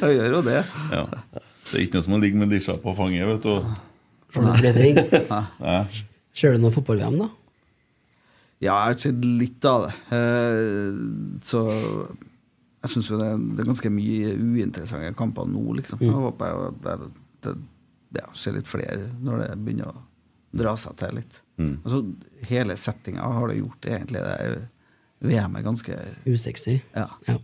Jeg 0.00 0.14
gjør 0.20 0.30
jo 0.38 0.42
det. 0.46 0.62
Ja. 0.94 1.04
Det 1.66 1.74
er 1.74 1.82
ikke 1.88 1.98
noe 1.98 2.06
som 2.06 2.14
å 2.14 2.22
ligge 2.22 2.38
med 2.38 2.54
disja 2.54 2.78
på 2.78 2.94
fanget. 2.94 3.26
vet 3.26 3.42
du 3.42 3.66
Litt 4.36 5.12
ja. 5.30 5.80
Ser 6.36 6.56
du 6.56 6.62
noe 6.62 6.74
fotball-VM, 6.74 7.18
da? 7.22 7.28
Ja, 8.60 8.72
jeg 8.72 8.94
har 8.94 8.98
sett 9.00 9.24
litt 9.24 9.66
av 9.68 9.86
det. 9.86 9.94
Eh, 10.16 10.98
så 11.44 11.62
jeg 12.86 12.92
syns 12.92 13.10
jo 13.12 13.18
det, 13.20 13.30
det 13.56 13.64
er 13.64 13.70
ganske 13.70 13.92
mye 13.92 14.34
uinteressante 14.36 15.16
kamper 15.18 15.48
nå, 15.50 15.64
liksom. 15.80 16.04
Jeg 16.04 16.14
håper 16.14 16.68
at 16.70 16.78
det, 16.84 17.10
det, 17.44 17.56
det 18.16 18.24
skjer 18.36 18.56
litt 18.58 18.70
flere 18.70 19.10
når 19.20 19.42
det 19.42 19.50
begynner 19.60 19.90
å 19.92 20.04
dra 20.56 20.72
seg 20.80 20.96
til 21.00 21.18
litt. 21.18 21.40
Mm. 21.60 21.74
Altså, 21.82 22.00
hele 22.48 22.78
settinga 22.80 23.28
har 23.36 23.50
det 23.50 23.60
gjort 23.60 23.88
egentlig 23.90 24.24
det 24.24 25.26
VM-et 25.26 25.64
ganske 25.64 26.00
Usexy. 26.28 26.78
Ja. 26.94 27.08
Ja. 27.28 27.36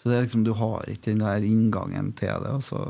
Så 0.00 0.10
det 0.10 0.16
er 0.16 0.26
liksom, 0.26 0.44
du 0.44 0.52
har 0.58 0.84
ikke 0.90 1.12
den 1.12 1.24
der 1.24 1.44
inngangen 1.46 2.12
til 2.18 2.44
det. 2.44 2.52
Og 2.58 2.64
så, 2.66 2.80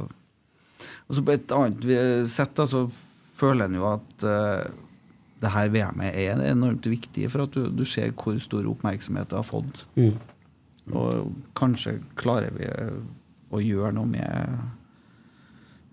og 1.06 1.14
så 1.14 1.22
på 1.22 1.34
et 1.34 1.54
annet 1.54 2.30
sett 2.30 2.54
da, 2.58 2.66
så 2.70 2.86
føler 3.34 3.68
en 3.68 3.78
jo 3.78 3.88
at 3.90 4.26
uh, 4.26 4.62
det 5.44 5.52
her 5.52 5.72
VM-et 5.72 6.20
er 6.24 6.44
enormt 6.50 6.86
viktig 6.88 7.26
for 7.32 7.46
at 7.46 7.56
du, 7.56 7.66
du 7.74 7.84
ser 7.88 8.14
hvor 8.16 8.38
stor 8.42 8.66
oppmerksomhet 8.70 9.30
det 9.30 9.38
har 9.40 9.46
fått. 9.48 9.84
Mm. 9.98 10.14
Og 10.94 11.34
kanskje 11.56 11.98
klarer 12.18 12.54
vi 12.56 12.68
å 13.54 13.60
gjøre 13.62 13.92
noe 13.96 14.08
med 14.10 14.58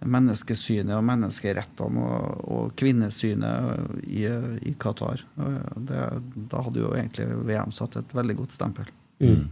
menneskesynet 0.02 0.96
og 0.98 1.06
menneskerettene 1.06 2.04
og, 2.04 2.46
og 2.50 2.72
kvinnesynet 2.80 4.06
i, 4.10 4.26
i 4.66 4.74
Qatar. 4.82 5.24
Og 5.38 5.88
Det, 5.90 6.06
da 6.52 6.64
hadde 6.66 6.82
jo 6.82 6.94
egentlig 6.98 7.28
VM 7.48 7.74
satt 7.76 8.00
et 8.02 8.16
veldig 8.18 8.40
godt 8.42 8.56
stempel. 8.56 8.90
Mm. 9.22 9.52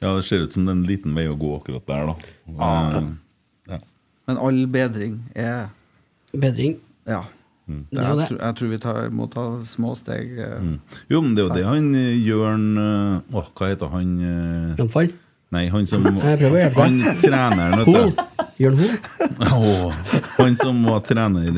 ja, 0.00 0.10
det 0.10 0.24
ser 0.26 0.42
ut 0.42 0.52
som 0.56 0.64
det 0.66 0.72
er 0.72 0.78
en 0.80 0.88
liten 0.88 1.14
vei 1.14 1.28
å 1.30 1.38
gå 1.38 1.52
akkurat 1.60 1.86
der, 1.86 2.08
da. 2.10 2.32
Ja. 2.50 2.70
Eh, 2.98 3.10
ja. 3.70 3.78
Men 4.26 4.40
all 4.42 4.64
bedring 4.66 5.20
er 5.38 5.68
Bedring. 6.40 6.76
Ja. 7.06 7.24
Mm. 7.66 7.80
Det 7.90 7.98
er 7.98 8.06
jeg, 8.06 8.16
det. 8.18 8.26
tror- 8.30 8.42
jeg 8.44 8.54
tror 8.60 8.68
vi 8.70 8.78
tar, 8.78 8.98
må 9.10 9.26
ta 9.32 9.44
små 9.66 9.96
steg. 9.98 10.38
eh. 10.38 10.58
Mm. 10.62 10.76
Jo, 11.10 11.20
men 11.20 11.34
det 11.34 11.42
er 11.42 11.48
jo 11.48 11.54
det 11.56 11.64
han 11.66 11.88
eh, 11.98 12.12
Jørn 12.22 12.66
eh, 12.78 13.36
Åh, 13.40 13.48
hva 13.58 13.70
heter 13.72 13.90
han? 13.90 14.12
Jan 14.78 14.88
Fall? 14.92 15.10
Nei, 15.54 15.68
han 15.70 15.86
som 15.86 16.02
Jeg 16.06 16.38
prøver 16.40 16.54
å 16.56 16.62
hjelpe 16.62 16.82
Han 16.84 17.00
treneren, 17.22 17.76
vet 17.80 17.86
du. 17.86 18.22
Jørn 18.58 18.78
Hoel? 18.80 19.92
Han 20.38 20.56
som 20.56 20.78
var 20.86 21.02
trener 21.06 21.50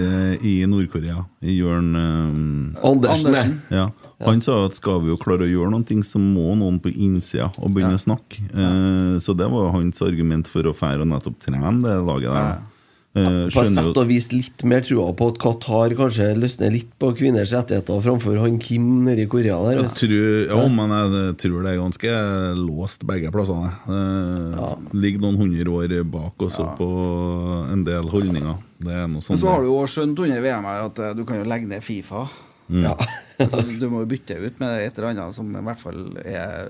i 0.42 0.54
Nord-Korea. 0.68 1.22
Jørn 1.40 1.92
um, 1.94 2.76
Andersen. 2.82 3.28
Andersen. 3.30 3.54
Ja. 3.70 3.84
Han 4.26 4.40
sa 4.42 4.64
at 4.66 4.74
skal 4.74 4.98
vi 5.04 5.12
jo 5.12 5.16
klare 5.20 5.46
å 5.46 5.50
gjøre 5.50 5.70
noen 5.70 5.84
ting, 5.86 6.00
så 6.02 6.18
må 6.18 6.56
noen 6.58 6.80
på 6.82 6.90
innsida 6.90 7.52
og 7.54 7.70
begynne 7.76 8.00
å 8.00 8.02
snakke. 8.02 8.42
Uh, 8.50 9.14
så 9.22 9.34
det 9.38 9.46
var 9.52 9.70
hans 9.76 10.02
argument 10.02 10.50
for 10.50 10.66
å 10.66 10.74
fære 10.74 11.04
og 11.06 11.12
nettopp 11.12 11.38
trene 11.46 11.76
det 11.84 11.94
laget 12.02 12.32
der. 12.32 12.50
da. 12.58 12.74
Eh, 13.18 13.50
På 13.54 13.64
sett 13.66 14.00
og 14.00 14.06
vis 14.08 14.28
litt 14.32 14.64
mer 14.68 14.84
trua 14.86 15.10
på 15.16 15.28
at 15.32 15.40
Qatar 15.42 15.94
kanskje 15.98 16.28
løsner 16.38 16.72
litt 16.74 16.90
på 17.00 17.10
kvinners 17.18 17.52
rettigheter 17.56 18.00
framfor 18.04 18.38
han 18.42 18.58
Kim 18.62 19.04
nede 19.06 19.24
i 19.24 19.30
Korea 19.30 19.58
der. 19.66 19.82
jeg 19.82 19.94
tror, 19.96 20.28
ja, 20.52 20.68
men 20.78 20.94
jeg 20.96 21.36
tror 21.44 21.62
det 21.66 21.72
er 21.72 21.80
ganske 21.82 22.16
låst 22.58 23.06
begge 23.08 23.32
plassene. 23.34 23.72
Eh, 23.88 24.74
Ligger 24.98 25.24
noen 25.26 25.40
hundre 25.40 25.78
år 25.78 25.96
bak 26.08 26.48
også 26.48 26.68
på 26.78 26.90
en 27.72 27.84
del 27.86 28.10
holdninger. 28.12 28.58
Det 28.78 28.94
er 28.94 29.08
noe 29.10 29.22
Men 29.28 29.40
så 29.40 29.48
har 29.50 29.64
du 29.64 29.70
jo 29.72 29.80
skjønt 29.90 30.20
under 30.22 30.44
VM 30.44 30.68
her 30.70 30.84
at 30.86 31.00
eh, 31.02 31.14
du 31.18 31.24
kan 31.26 31.40
jo 31.40 31.48
legge 31.48 31.66
ned 31.70 31.82
Fifa. 31.82 32.26
Ja. 32.68 32.92
Så 33.38 33.62
du 33.64 33.86
må 33.88 34.02
jo 34.02 34.08
bytte 34.10 34.34
ut 34.36 34.58
med 34.60 34.82
et 34.82 34.98
eller 34.98 35.14
annet 35.14 35.36
som 35.36 35.48
i 35.56 35.60
hvert 35.64 35.80
fall 35.80 36.00
er, 36.20 36.66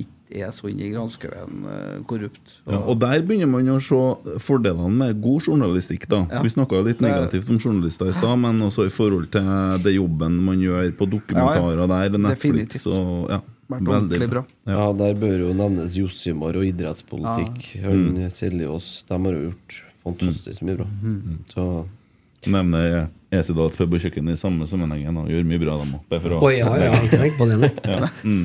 ikke 0.00 0.15
er 0.30 0.50
så 0.54 0.68
inn 0.70 0.80
i 0.82 0.90
granskauen 0.90 1.62
korrupt. 2.06 2.06
korrupt. 2.08 2.54
Ja, 2.66 2.80
og 2.82 2.98
der 3.00 3.22
begynner 3.22 3.48
man 3.50 3.68
å 3.70 3.78
se 3.82 4.38
fordelene 4.42 4.90
med 4.90 5.20
god 5.22 5.46
journalistikk. 5.46 6.08
da 6.08 6.26
Ja. 6.30 6.42
Vi 6.42 6.48
snakka 6.48 6.82
litt 6.84 7.00
negativt 7.00 7.50
om 7.50 7.58
journalister 7.58 8.08
i 8.08 8.12
stad, 8.12 8.38
men 8.38 8.60
også 8.60 8.86
i 8.86 8.90
forhold 8.90 9.30
til 9.30 9.42
det 9.82 9.94
jobben 9.94 10.40
man 10.42 10.58
gjør 10.58 10.90
på 10.96 11.08
dokumentarer 11.10 11.86
der, 11.86 12.18
Netflix 12.18 12.82
Definitivt. 12.82 12.86
og 12.86 13.30
ja, 13.30 13.40
Vært 13.68 13.88
ordentlig 13.88 14.30
bra. 14.30 14.44
Ja. 14.66 14.72
Ja, 14.72 14.92
der 14.92 15.14
bør 15.14 15.38
jo 15.48 15.52
nevnes 15.54 15.94
Jossimar 15.98 16.56
og 16.56 16.64
idrettspolitikk. 16.64 17.82
Han 17.82 18.30
Seljås, 18.30 19.04
de 19.08 19.14
har 19.14 19.32
jo 19.32 19.50
gjort 19.50 19.82
fantastisk 20.04 20.62
mye 20.62 20.76
bra. 20.76 20.86
Så 21.52 21.86
Nevner 22.46 23.08
Esedals 23.34 23.76
pub 23.76 23.92
og 23.96 24.00
kjøkken 24.00 24.30
i 24.30 24.36
samme 24.38 24.66
sammenhengen 24.70 25.16
og 25.18 25.28
gjør 25.32 25.46
mye 25.48 25.58
bra, 25.58 25.78
dem 25.82 25.96
òg. 25.98 26.42
Å 26.46 26.50
ja, 26.54 26.68
ja, 26.78 26.92
ikke 27.02 27.18
tenk 27.18 27.38
på 27.40 27.48
det, 27.50 27.58
nei. 27.58 27.70
Ja. 27.84 28.08
Mm. 28.22 28.44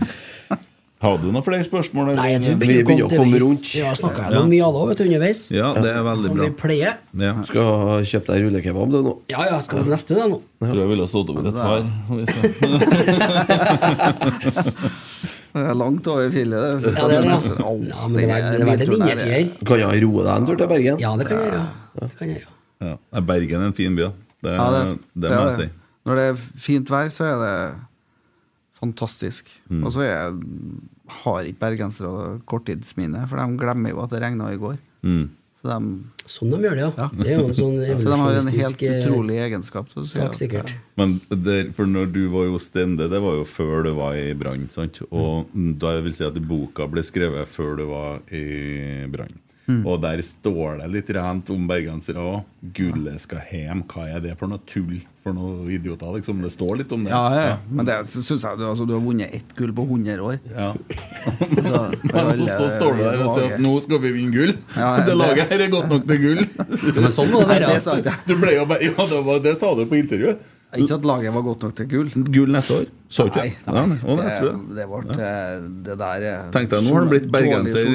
Har 1.01 1.15
du 1.17 1.23
noen 1.33 1.41
flere 1.45 1.63
spørsmål? 1.65 2.11
eller? 2.11 2.19
Nei, 2.21 2.29
jeg 2.35 2.41
tror 2.45 2.55
Vi 2.61 2.67
begynner 2.85 3.05
å 3.07 3.09
komme 3.09 3.39
rundt. 3.41 3.65
Vi 3.73 3.81
har 3.81 3.95
snakka 3.97 4.27
ja. 4.35 4.41
mye 4.45 4.63
av 4.67 4.73
det 4.77 4.83
vet 4.91 4.97
du, 4.99 5.03
underveis. 5.09 5.39
Ja, 5.55 5.71
det 5.73 5.89
er 5.95 6.03
veldig 6.05 6.27
Som 6.27 6.35
bra. 6.37 6.43
vi 6.45 6.51
pleier. 6.61 6.93
Ja. 7.25 7.31
skal 7.47 8.05
kjøpe 8.11 8.27
deg 8.35 8.39
rullekebab, 8.45 8.87
du 8.93 8.99
nå. 9.07 9.13
Ja, 9.33 9.41
ja, 9.49 9.57
skal 9.65 9.79
vi 9.81 9.87
til 9.87 9.95
neste 9.95 10.13
det 10.19 10.27
nå? 10.29 10.37
Tror 10.61 10.77
jeg 10.83 10.89
ville 10.93 11.07
stått 11.09 11.29
over 11.33 11.41
et 11.49 11.57
par. 11.57 11.81
Det 15.51 15.59
er 15.67 15.75
langt 15.75 16.05
over 16.07 16.29
fjellet. 16.31 16.79
det. 16.79 16.91
Ja, 16.95 17.07
det 17.11 17.15
er 17.17 17.25
det. 17.25 17.31
Ja, 17.59 17.71
ja 17.91 18.07
men 18.07 18.15
det 18.15 18.27
er 18.31 18.45
det 18.45 18.61
er 18.61 18.67
verdt 18.69 18.81
en 18.85 18.87
er- 18.87 18.95
innertier. 19.01 19.49
Kan 19.67 19.81
jeg 19.81 20.03
roe 20.05 20.23
deg 20.23 20.31
en 20.37 20.45
tur 20.47 20.55
til 20.61 20.67
Bergen? 20.71 20.95
Ja, 21.03 21.09
det 21.19 21.25
kan 21.27 21.35
jeg 21.41 21.49
gjøre. 21.51 21.63
Det 21.99 22.07
kan 22.21 22.27
jeg 22.31 22.37
gjøre. 22.39 22.53
Ja. 22.87 23.19
Bergen 23.33 23.59
er 23.59 23.65
en 23.67 23.75
fin 23.75 23.97
by, 23.97 24.01
da. 24.05 24.11
Det, 24.41 24.53
Ja, 24.55 24.67
det, 24.71 24.83
det 25.21 25.29
må 25.29 25.41
er 25.41 25.49
jeg 25.49 25.57
si. 25.57 25.65
Når 26.07 26.15
det 26.15 26.23
er 26.29 26.35
fint 26.69 26.87
vær, 26.89 27.11
så 27.13 27.23
er 27.27 27.35
det 27.43 27.51
fantastisk. 28.81 29.51
Mm. 29.69 29.83
Og 29.85 29.93
så 29.95 30.05
er, 30.07 30.39
har 31.21 31.45
ikke 31.49 31.61
bergensere 31.61 32.39
korttidsminne, 32.49 33.27
for 33.29 33.41
de 33.41 33.61
glemmer 33.61 33.93
jo 33.93 34.01
at 34.03 34.15
det 34.15 34.23
regna 34.23 34.49
i 34.53 34.59
går. 34.61 34.81
Mm. 35.05 35.29
Så 35.61 35.69
de, 35.69 36.25
Sånn 36.31 36.53
de 36.53 36.57
gjør 36.63 36.77
det, 36.77 36.85
ja. 36.97 37.07
Det 37.13 37.27
er 37.27 37.35
jo 37.37 37.49
en 37.49 37.57
sånn 37.57 37.75
så 38.01 38.09
de 38.09 38.17
har 38.23 38.39
en 38.39 38.49
helt 38.55 38.83
eh, 38.87 38.95
utrolig 39.03 39.37
egenskap. 39.43 39.91
sak, 39.93 40.07
sikkert. 40.09 40.39
sikkert. 40.39 40.73
Men 40.97 41.19
der, 41.29 41.69
for 41.77 41.89
når 41.89 42.09
du 42.15 42.23
var 42.33 42.47
jo 42.49 42.61
stende, 42.61 43.09
det 43.11 43.21
var 43.21 43.37
jo 43.37 43.45
før 43.45 43.85
du 43.85 43.91
var 43.99 44.17
i 44.17 44.31
Brann. 44.37 44.65
Og 45.11 45.53
da 45.81 45.95
jeg 45.97 46.07
vil 46.07 46.17
si 46.17 46.25
at 46.25 46.41
boka 46.49 46.89
ble 46.89 47.05
skrevet 47.05 47.49
før 47.49 47.77
du 47.77 47.85
var 47.91 48.21
i 48.33 49.05
Brann. 49.13 49.37
Og 49.85 50.01
der 50.03 50.21
står 50.25 50.79
det 50.81 50.89
litt 50.93 51.09
rent 51.15 51.49
om 51.53 51.67
bergensere 51.69 52.21
òg. 52.21 52.43
'Gullet 52.61 53.19
skal 53.23 53.39
hjem'. 53.51 53.83
Hva 53.89 54.07
er 54.15 54.19
det 54.21 54.37
for 54.37 54.47
noe 54.51 54.59
tull 54.69 54.99
for 55.23 55.33
noe 55.33 55.65
idioter? 55.73 56.11
liksom 56.17 56.41
Det 56.41 56.51
står 56.53 56.77
litt 56.81 56.91
om 56.91 57.03
det. 57.03 57.09
Ja, 57.11 57.23
ja, 57.33 57.43
ja. 57.51 57.57
Men 57.69 57.85
det 57.85 57.97
syns 58.09 58.29
jeg 58.43 58.57
du, 58.57 58.65
altså, 58.69 58.85
du 58.85 58.93
har 58.93 59.01
vunnet 59.01 59.33
ett 59.33 59.55
gull 59.57 59.73
på 59.73 59.83
100 59.87 60.21
år. 60.21 60.39
Ja. 60.53 60.73
Så, 61.61 61.81
Og 62.13 62.39
så 62.47 62.69
står 62.69 62.97
du 62.97 63.03
der 63.03 63.23
og 63.25 63.33
sier 63.35 63.53
at 63.55 63.59
'nå 63.61 63.73
skal 63.81 63.99
vi 64.05 64.11
vinne 64.11 64.33
gull'. 64.35 64.55
Ja, 64.77 64.97
det, 64.97 65.05
det 65.09 65.17
laget 65.17 65.35
det- 65.49 65.49
her 65.59 65.65
er 65.65 65.69
godt 65.69 65.89
nok 65.89 66.07
til 66.07 66.17
gull. 66.21 66.41
men 67.01 67.11
sånn 67.11 67.29
må 67.31 67.39
det 67.41 67.49
være. 67.49 67.61
Ja, 67.61 67.79
det 67.79 68.05
ikke. 68.05 68.15
Du 68.27 68.35
ble 68.41 68.55
jo 68.55 68.65
bare, 68.65 68.81
ja, 68.83 69.05
det, 69.13 69.25
var, 69.25 69.39
det 69.39 69.57
sa 69.57 69.73
du 69.75 69.85
på 69.85 69.95
intervjuet. 70.01 70.37
Ikke 70.79 70.95
at 70.95 71.05
laget 71.07 71.33
var 71.35 71.43
godt 71.43 71.63
nok 71.65 71.75
til 71.75 71.87
gull. 71.91 72.09
Gull 72.31 72.51
neste 72.55 72.77
år. 72.79 72.89
Så 73.11 73.25
ikke 73.27 73.41
Nei, 73.43 73.49
det? 73.51 73.67
nei, 73.67 73.75
Ja, 73.75 74.15
nei. 74.15 74.25
Det, 74.31 74.35
det. 74.39 74.75
det, 74.77 74.85
ble, 74.87 75.01
ja. 75.19 75.31
det 75.87 75.95
der 75.99 76.25
er 76.29 76.51
Tenk 76.55 76.71
deg, 76.71 76.85
nå 76.85 76.93
har 76.95 77.03
han 77.03 77.11
blitt 77.11 77.27
bergenser. 77.33 77.89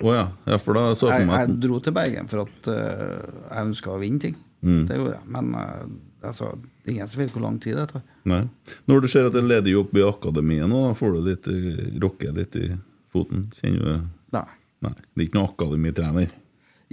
Oh, 0.00 0.12
ja. 0.16 0.24
ja, 0.48 0.58
for 0.62 0.78
da 0.78 0.84
så 0.96 1.10
jeg 1.12 1.26
for 1.26 1.28
meg 1.28 1.42
jeg 1.42 1.58
dro 1.66 1.80
til 1.84 1.96
Bergen 1.98 2.30
for 2.30 2.46
at 2.46 2.70
uh, 2.72 3.28
jeg 3.50 3.66
ønska 3.66 3.92
å 3.92 4.00
vinne 4.00 4.22
ting. 4.24 4.38
Mm. 4.64 4.82
Det 4.88 4.96
gjorde 4.96 5.14
jeg. 5.18 5.24
Men 5.36 5.52
uh, 5.58 5.84
altså, 6.30 6.54
det 6.84 6.96
ingen 6.96 7.12
som 7.12 7.22
vet 7.22 7.34
hvor 7.36 7.44
lang 7.44 7.60
tid 7.60 7.76
det 7.76 7.88
tar. 7.92 8.04
Nei. 8.32 8.42
Når 8.88 9.04
du 9.04 9.10
ser 9.12 9.28
at 9.28 9.36
det 9.36 9.42
er 9.44 9.50
ledig 9.52 9.76
jobb 9.76 10.00
i 10.00 10.06
akademiet 10.08 10.70
nå, 10.70 10.86
da 10.88 10.96
får 10.96 11.18
du 11.18 11.20
litt 11.28 11.50
uh, 11.52 11.82
rocke 12.06 12.32
litt 12.40 12.56
i 12.56 12.70
foten? 13.12 13.50
Kjenner 13.60 13.84
du 13.84 14.08
Nei. 14.36 14.46
Nei. 14.84 14.94
Det 14.96 15.22
er 15.22 15.28
ikke 15.28 15.40
noe 15.40 15.52
akademitrener? 15.52 16.32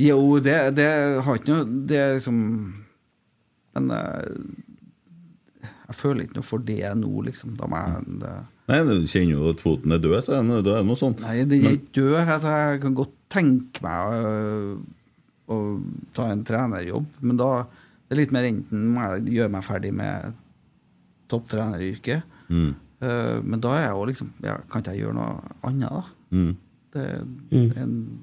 Jo, 0.02 0.20
det, 0.44 0.56
det 0.76 0.88
har 1.24 1.38
ikke 1.40 1.54
noe 1.54 1.66
Det 1.88 2.00
er 2.00 2.18
liksom 2.18 2.40
Men 3.78 3.92
eh, 3.96 4.26
jeg 5.88 5.95
føler 5.99 6.24
ikke 6.26 6.40
noe 6.40 6.48
for 6.48 6.64
det 6.66 6.91
nå, 6.98 7.10
liksom. 7.28 7.56
Da 7.60 7.68
må 7.70 7.78
jeg 7.78 8.20
det, 8.24 8.34
Nei, 8.68 8.80
du 8.88 9.06
kjenner 9.06 9.36
jo 9.36 9.49
at 9.52 9.60
foten 9.62 9.94
er 9.94 9.99
død, 10.02 10.16
så 10.26 10.34
er 10.40 10.45
det 10.48 10.62
da 10.66 10.72
er 10.74 10.82
det 10.82 10.88
noe 10.90 10.98
sånt. 10.98 11.20
Nei, 11.22 11.36
den 11.45 11.66
er 11.70 11.76
ikke 11.78 11.91
død. 11.99 12.16
Altså, 12.24 12.53
jeg 12.57 12.80
kan 12.82 12.95
godt 12.98 13.12
tenke 13.30 13.84
meg 13.86 14.16
å, 14.16 14.32
å 15.53 15.57
ta 16.18 16.32
en 16.34 16.41
trenerjobb, 16.48 17.06
men 17.22 17.38
da 17.38 17.49
det 18.06 18.14
er 18.16 18.20
litt 18.22 18.34
mer 18.34 18.45
enten 18.49 18.88
må 18.94 19.06
jeg 19.06 19.36
gjøre 19.38 19.53
meg 19.53 19.64
ferdig 19.66 19.94
med 19.98 20.34
topptreneryrket, 21.32 22.24
Mm. 22.49 22.76
uh, 23.02 23.41
men 23.41 23.60
da 23.62 23.72
er 23.74 23.82
jeg 23.88 23.95
jo 23.95 24.03
liksom 24.06 24.28
ja, 24.45 24.57
Kan 24.70 24.82
ikke 24.84 24.91
jeg 24.94 25.02
gjøre 25.02 25.16
noe 25.18 25.56
annet, 25.66 25.90
da? 25.90 26.03
Mm. 26.32 26.52
Det, 26.94 27.06
Mm. 27.52 27.72
en, 27.78 28.20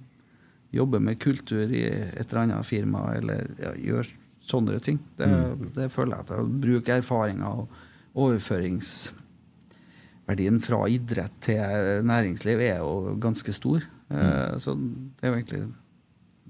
jobbe 0.73 1.01
med 1.05 1.19
kultur 1.21 1.69
i 1.69 1.83
et 1.85 2.31
eller 2.31 2.39
annet 2.47 2.65
firma, 2.65 3.13
eller 3.15 3.45
ja, 3.61 3.73
gjøre 3.77 4.07
sånne 4.43 4.81
ting. 4.83 4.99
Det, 5.17 5.27
Mm. 5.29 5.73
det 5.75 5.91
føler 5.93 6.17
jeg 6.17 6.21
at 6.27 6.31
å 6.39 6.45
bruke 6.61 6.93
erfaringer 6.99 7.47
og 7.63 7.69
overføringsverdien 8.15 10.61
fra 10.63 10.85
idrett 10.91 11.33
til 11.45 12.03
næringsliv 12.09 12.59
er 12.61 12.79
jo 12.83 13.17
ganske 13.23 13.53
stor. 13.55 13.81
Mm. 14.13 14.59
Så 14.61 14.75
det 14.77 15.25
er 15.25 15.29
jo 15.31 15.37
egentlig 15.39 15.63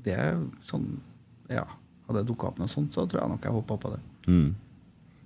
Det 0.02 0.14
er 0.19 0.35
sånn 0.66 0.86
Ja, 1.48 1.62
hadde 2.09 2.19
det 2.24 2.28
dukka 2.32 2.47
opp 2.48 2.59
noe 2.59 2.66
sånt, 2.66 2.93
så 2.97 3.06
tror 3.06 3.20
jeg 3.23 3.31
nok 3.31 3.43
jeg 3.44 3.52
hoppa 3.52 3.77
på 3.78 3.89
det. 3.93 4.01
Mm. 4.27 4.55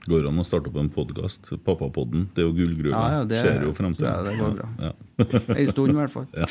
Går 0.06 0.20
det 0.22 0.28
an 0.28 0.38
å 0.38 0.44
starte 0.44 0.66
opp 0.68 0.76
en 0.76 0.88
podkast? 0.90 1.50
Pappapodden. 1.64 2.28
Det 2.34 2.42
er 2.42 2.46
jo 2.46 2.52
gullgruva. 2.54 2.92
Ja, 2.92 3.10
ja, 3.18 3.24
det 3.24 3.38
Skjer 3.42 3.62
jo 3.64 3.72
fremtiden. 3.74 4.06
Ja, 4.06 4.22
det 4.22 4.36
går 4.38 4.50
bra. 4.58 4.68
Ja. 4.78 4.92
En 5.56 5.66
stund, 5.72 5.90
i 5.90 5.94
hvert 5.96 6.10
fall. 6.12 6.26
Ja. 6.36 6.46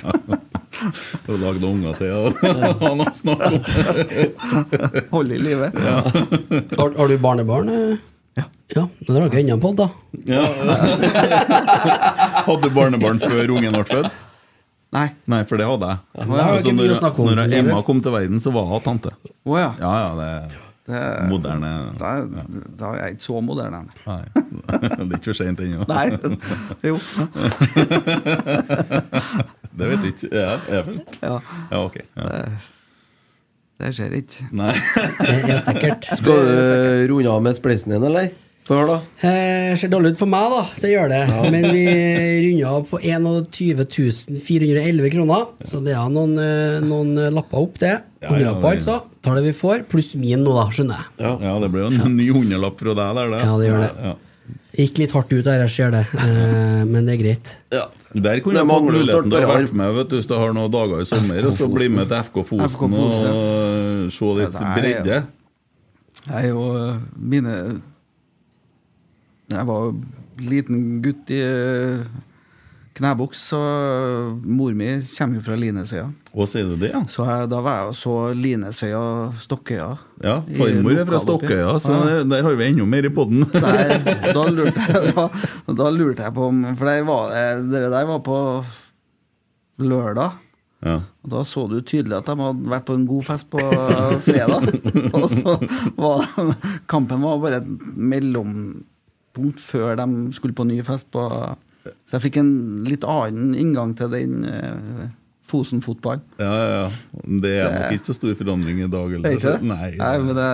Og 1.27 1.39
lagde 1.41 1.67
unger 1.69 1.93
til 1.99 2.11
og 2.15 2.33
ha 2.81 2.91
noe 2.97 3.07
å 3.09 3.35
om. 3.35 3.53
Holde 5.15 5.37
i 5.37 5.41
live. 5.41 5.71
Ja. 5.75 5.97
Har, 6.77 6.89
har 6.99 7.07
du 7.11 7.15
barnebarn? 7.21 7.71
Ja. 8.35 8.45
ja. 8.75 8.83
Men 8.99 9.09
dere 9.13 9.21
har 9.23 9.29
ikke 9.31 9.41
ennå 9.45 9.57
podd, 9.63 9.79
da? 9.79 9.87
Ja. 10.29 10.43
Hadde 12.45 12.61
du 12.67 12.73
barnebarn 12.75 13.19
før 13.23 13.55
ungen 13.57 13.75
ble 13.79 13.85
født? 13.89 14.11
Nei. 14.95 15.07
Nei, 15.31 15.41
for 15.47 15.59
det 15.59 15.65
hadde 15.67 15.87
jeg. 15.91 15.97
Ja, 16.15 16.23
det 16.23 16.43
Altså, 16.45 16.71
når, 16.71 16.91
om. 17.09 17.25
når 17.35 17.55
Emma 17.57 17.81
kom 17.83 17.99
til 18.05 18.13
verden, 18.15 18.39
så 18.39 18.51
var 18.55 18.69
hun 18.69 18.83
tante. 18.85 19.11
Oh, 19.43 19.57
ja. 19.59 19.73
Ja, 19.81 19.93
ja, 20.05 20.11
det 20.19 20.29
Det, 20.85 20.93
er 21.01 21.25
moderne. 21.27 21.69
da, 21.99 22.11
da 22.79 22.91
er 22.93 22.99
jeg 23.01 23.15
ikke 23.17 23.25
så 23.25 23.41
moderne. 23.41 23.79
Nei. 24.05 24.23
Det 24.69 25.09
er 25.09 25.17
ikke 25.17 25.31
for 25.31 25.39
seint 25.41 25.59
ennå. 25.65 25.83
Nei, 25.89 26.07
jo. 26.85 26.95
Det 29.75 29.89
vet 29.91 30.05
jeg 30.07 30.13
ikke. 30.15 30.31
Ja, 30.31 30.55
er 30.55 30.79
jeg 30.79 30.85
for 30.85 31.27
Ja. 31.27 31.35
Ja, 31.71 31.83
ok. 31.85 31.99
Ja. 32.15 32.45
Det 33.75 33.89
skjer 33.97 34.13
ikke. 34.21 34.45
Nei. 34.55 34.71
Det 35.25 35.51
er 35.51 35.61
sikkert. 35.65 36.05
Skal 36.21 36.47
du 36.47 37.13
runde 37.13 37.31
av 37.33 37.41
med 37.43 37.57
spleisen 37.57 37.91
din, 37.91 38.05
eller? 38.07 38.29
Før, 38.65 38.87
da. 38.89 38.93
Eh, 39.29 39.75
ser 39.77 39.91
dårlig 39.93 40.15
ut 40.15 40.17
for 40.17 40.25
meg, 40.31 40.47
da. 40.49 40.61
Det 40.81 40.89
gjør 40.89 41.11
det. 41.11 41.19
Men 41.53 41.67
vi 41.75 41.83
runder 42.47 42.71
av 42.71 42.87
på 42.89 42.97
21 43.03 44.39
411 44.41 45.11
kroner. 45.13 45.43
Så 45.69 45.83
det 45.85 45.93
er 45.93 46.07
noen, 46.09 46.33
eh, 46.41 46.79
noen 46.81 47.11
lapper 47.35 47.61
opp, 47.61 47.77
det. 47.83 47.91
Ja, 48.23 48.25
ja, 48.25 48.31
Hundrelapper, 48.31 48.71
det- 48.71 48.79
altså. 48.79 48.95
Tar 49.21 49.35
det 49.37 49.43
vi 49.43 49.53
får, 49.59 49.83
pluss 49.91 50.15
min 50.17 50.41
nå, 50.45 50.55
da, 50.57 50.65
skjønner 50.73 50.97
jeg. 50.97 51.37
Ja, 51.45 51.53
det 51.61 51.69
blir 51.75 51.85
jo 51.85 52.05
en 52.07 52.15
ny 52.17 52.29
hundrelapp 52.33 52.79
fra 52.81 52.95
deg 52.97 53.15
der, 53.19 53.29
det. 53.35 53.43
Ja, 53.45 53.53
det 53.59 53.69
gjør 53.69 53.83
det. 53.85 54.15
Ja. 54.75 54.83
Gikk 54.85 54.97
litt 54.99 55.11
hardt 55.15 55.31
ut 55.33 55.45
der, 55.45 55.61
jeg 55.65 55.71
ser 55.71 55.91
det. 55.95 56.03
Eh, 56.19 56.83
men 56.89 57.05
det 57.07 57.13
er 57.15 57.21
greit. 57.23 57.51
Der 57.71 58.39
kunne 58.43 58.59
jeg 58.61 58.67
fått 58.67 58.83
muligheten 58.87 59.29
til 59.31 59.39
å 59.43 59.47
være 59.49 59.73
med 59.75 59.95
vet 59.95 60.09
du, 60.11 60.15
hvis 60.19 60.27
du 60.27 60.33
har 60.39 60.53
noen 60.55 60.71
dager 60.71 61.01
i 61.01 61.07
sommer, 61.07 61.47
og 61.49 61.53
så 61.57 61.67
bli 61.71 61.87
med 61.91 62.07
til 62.11 62.17
FK 62.23 62.43
Fosen 62.47 62.93
og 62.95 64.11
se 64.15 64.29
litt 64.39 64.53
jeg- 64.55 64.75
bredde. 64.79 65.23
Jeg 66.25 66.43
er 66.43 66.47
jo 66.49 66.61
øh, 66.75 66.95
mine 67.19 67.81
Da 69.49 69.57
jeg 69.59 69.67
var 69.67 69.93
liten 70.39 71.01
gutt 71.03 71.29
i 71.29 71.41
knæbuks, 72.95 73.41
så 73.51 73.59
mor 74.43 74.71
mi 74.77 74.87
kommer 75.17 75.39
jo 75.39 75.43
fra 75.43 75.57
Linesøya. 75.59 76.05
Hva 76.35 76.45
sier 76.47 76.69
du 76.69 76.77
det, 76.79 76.93
ja? 76.93 77.01
Så 77.11 77.25
jeg, 77.27 77.49
da 77.51 77.59
var 77.63 77.81
jeg 77.81 77.91
og 77.91 77.97
så 77.99 78.13
Linesøya, 78.39 79.01
Stokkøya. 79.41 79.89
Ja, 80.23 80.37
Farmor 80.55 81.01
er 81.01 81.09
fra. 81.09 81.19
Stokkøya, 81.23 81.73
så 81.83 81.97
der, 82.07 82.23
der 82.31 82.47
har 82.47 82.55
vi 82.55 82.69
enda 82.69 82.87
mer 82.87 83.07
i 83.07 83.11
poden. 83.11 83.43
Da, 84.35 84.45
lurte 84.51 84.87
jeg, 84.87 85.11
da, 85.15 85.27
da 85.75 85.89
lurte 85.91 86.23
jeg 86.25 86.33
på 86.35 86.47
om 86.49 86.63
For 86.75 86.87
der 86.89 87.03
var 87.07 87.29
det, 87.31 87.45
det 87.71 87.83
der 87.93 88.07
var 88.09 88.23
på 88.25 88.39
lørdag. 89.83 90.39
Ja. 90.85 90.95
Og 91.25 91.31
Da 91.31 91.43
så 91.47 91.65
du 91.71 91.79
tydelig 91.81 92.17
at 92.19 92.27
de 92.29 92.35
hadde 92.37 92.71
vært 92.71 92.85
på 92.87 92.95
en 92.95 93.05
god 93.09 93.23
fest 93.27 93.49
på 93.51 93.61
fredag. 94.25 94.67
Og 95.17 95.27
så 95.31 95.55
var 95.97 96.27
kampen 96.91 97.23
var 97.25 97.39
bare 97.43 97.61
et 97.63 97.69
mellompunkt 97.95 99.63
før 99.63 99.95
de 99.99 100.07
skulle 100.35 100.55
på 100.55 100.67
ny 100.67 100.79
fest. 100.85 101.09
på 101.11 101.25
Så 102.05 102.17
jeg 102.17 102.23
fikk 102.27 102.37
en 102.41 102.51
litt 102.87 103.03
annen 103.05 103.53
inngang 103.59 103.93
til 103.97 104.09
den 104.13 104.43
eh, 104.49 105.07
Fosen-fotballen. 105.45 106.23
Ja, 106.41 106.51
ja, 106.57 106.67
ja. 106.81 106.85
Det 107.43 107.51
er 107.61 107.73
nok 107.75 107.97
ikke 107.99 108.09
så 108.09 108.15
stor 108.17 108.33
forandring 108.39 108.79
i 108.81 108.87
dag. 108.89 109.11
Er 109.11 109.19
Eller? 109.19 109.35
ikke 109.37 109.51
det? 109.53 109.67
Nei, 109.69 109.89
Nei, 109.99 110.13
men 110.23 110.39
det, 110.39 110.47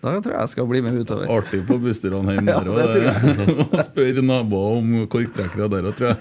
da 0.00 0.12
tror 0.22 0.32
jeg 0.32 0.38
jeg 0.40 0.52
skal 0.54 0.68
bli 0.70 0.80
med 0.86 1.00
utover. 1.02 1.26
Artig 1.34 1.64
på 1.66 1.78
bussturene 1.82 2.36
hjemme 2.36 2.54
Ja, 2.54 2.60
der 2.62 3.10
òg. 3.10 3.74
spørre 3.88 4.22
naboer 4.24 4.78
om 4.78 4.94
korktrekkere 5.10 5.66
der 5.74 5.90
òg, 5.90 5.98
tror 5.98 6.08
jeg. 6.14 6.16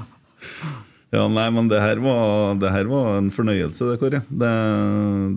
Ja, 1.14 1.24
nei, 1.30 1.46
men 1.54 1.68
det 1.70 1.78
her 1.78 2.00
var, 2.02 2.56
det 2.58 2.70
her 2.74 2.88
var 2.90 3.18
en 3.20 3.28
fornøyelse, 3.32 3.86
det, 3.86 3.98
Kåre. 4.00 4.20
Det, 4.26 4.54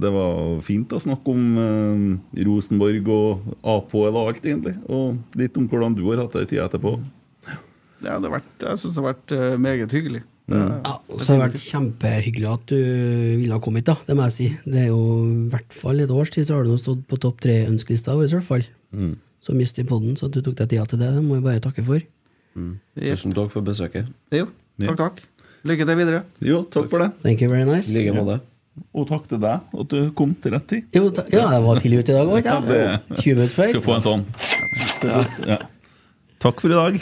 det 0.01 0.11
var 0.13 0.57
fint 0.65 0.95
å 0.95 1.01
snakke 1.03 1.33
om 1.33 1.59
eh, 1.61 2.41
Rosenborg 2.47 3.11
og 3.13 3.51
APL 3.61 4.09
og 4.09 4.23
alt, 4.23 4.41
egentlig. 4.41 4.73
Og 4.89 5.37
litt 5.37 5.59
om 5.59 5.67
hvordan 5.69 5.97
du 5.97 6.01
har 6.07 6.23
hatt 6.23 6.33
det 6.39 6.47
i 6.47 6.49
tida 6.55 6.65
etterpå. 6.65 6.95
Ja, 8.05 8.17
det 8.21 8.31
vært, 8.31 8.49
jeg 8.61 8.81
syns 8.81 8.95
det 8.95 9.03
har 9.03 9.07
vært 9.11 9.35
eh, 9.37 9.53
meget 9.67 9.93
hyggelig. 9.93 10.23
Mm. 10.47 10.67
Ja, 10.79 10.95
og 11.11 11.19
så 11.19 11.33
har 11.33 11.41
det 11.41 11.45
vært 11.49 11.63
kjempehyggelig 11.65 12.49
at 12.53 12.67
du 12.71 12.77
ville 13.41 13.53
ha 13.53 13.61
kommet 13.63 13.87
da. 13.89 13.97
Det 14.07 14.15
må 14.15 14.27
jeg 14.29 14.35
si. 14.37 14.49
Det 14.63 14.83
er 14.85 14.91
jo 14.93 15.01
i 15.27 15.47
hvert 15.51 15.75
fall 15.75 16.01
et 16.01 16.13
års 16.13 16.31
tid 16.33 16.47
så 16.47 16.57
har 16.57 16.67
du 16.67 16.77
stått 16.81 17.03
på 17.09 17.19
topp 17.21 17.41
tre-ønskelista 17.43 18.15
vår, 18.15 18.29
i 18.29 18.37
hvert 18.37 18.47
fall. 18.47 18.69
Mm. 18.95 19.17
Så 19.43 19.55
mist 19.57 19.77
i 19.77 19.85
podden, 19.87 20.15
så 20.17 20.31
at 20.31 20.37
du 20.37 20.41
tok 20.41 20.57
deg 20.61 20.71
tida 20.73 20.87
til 20.89 21.03
det, 21.03 21.13
det 21.19 21.25
må 21.25 21.37
jeg 21.37 21.45
bare 21.51 21.63
takke 21.63 21.85
for. 21.85 22.01
Tusen 22.97 23.35
takk 23.37 23.51
for 23.53 23.65
besøket. 23.65 24.07
Jo, 24.33 24.47
takk, 24.81 24.97
takk. 25.03 25.25
Lykke 25.67 25.85
til 25.89 25.97
videre. 25.99 26.21
Jo, 26.47 26.61
takk 26.71 26.87
for 26.91 27.03
det. 27.03 27.09
Thank 27.23 27.41
you 27.43 27.49
very 27.51 27.65
nice. 27.67 27.89
I 27.91 27.97
like 27.99 28.13
måte. 28.15 28.39
Og 28.93 29.07
takk 29.09 29.25
til 29.27 29.39
deg 29.41 29.79
at 29.81 29.87
du 29.93 30.11
kom 30.17 30.35
til 30.41 30.53
rett 30.53 30.67
tid. 30.69 30.83
Jo, 30.93 31.09
ta, 31.09 31.23
ja, 31.33 31.47
jeg 31.55 31.63
var 31.65 31.79
tidlig 31.81 31.99
ute 32.03 32.13
i 32.13 32.17
dag 32.17 32.27
òg, 32.27 32.45
Ja, 32.45 32.59
ja. 32.61 32.61
det- 32.61 33.19
20 33.23 33.35
minutter 33.35 33.55
før. 33.57 33.69
Skal 33.73 33.81
få 33.81 33.95
en 33.95 34.05
sånn. 34.05 34.25
Ja. 35.47 35.57
Takk 36.39 36.61
for 36.61 36.69
i 36.69 36.77
dag. 36.77 37.01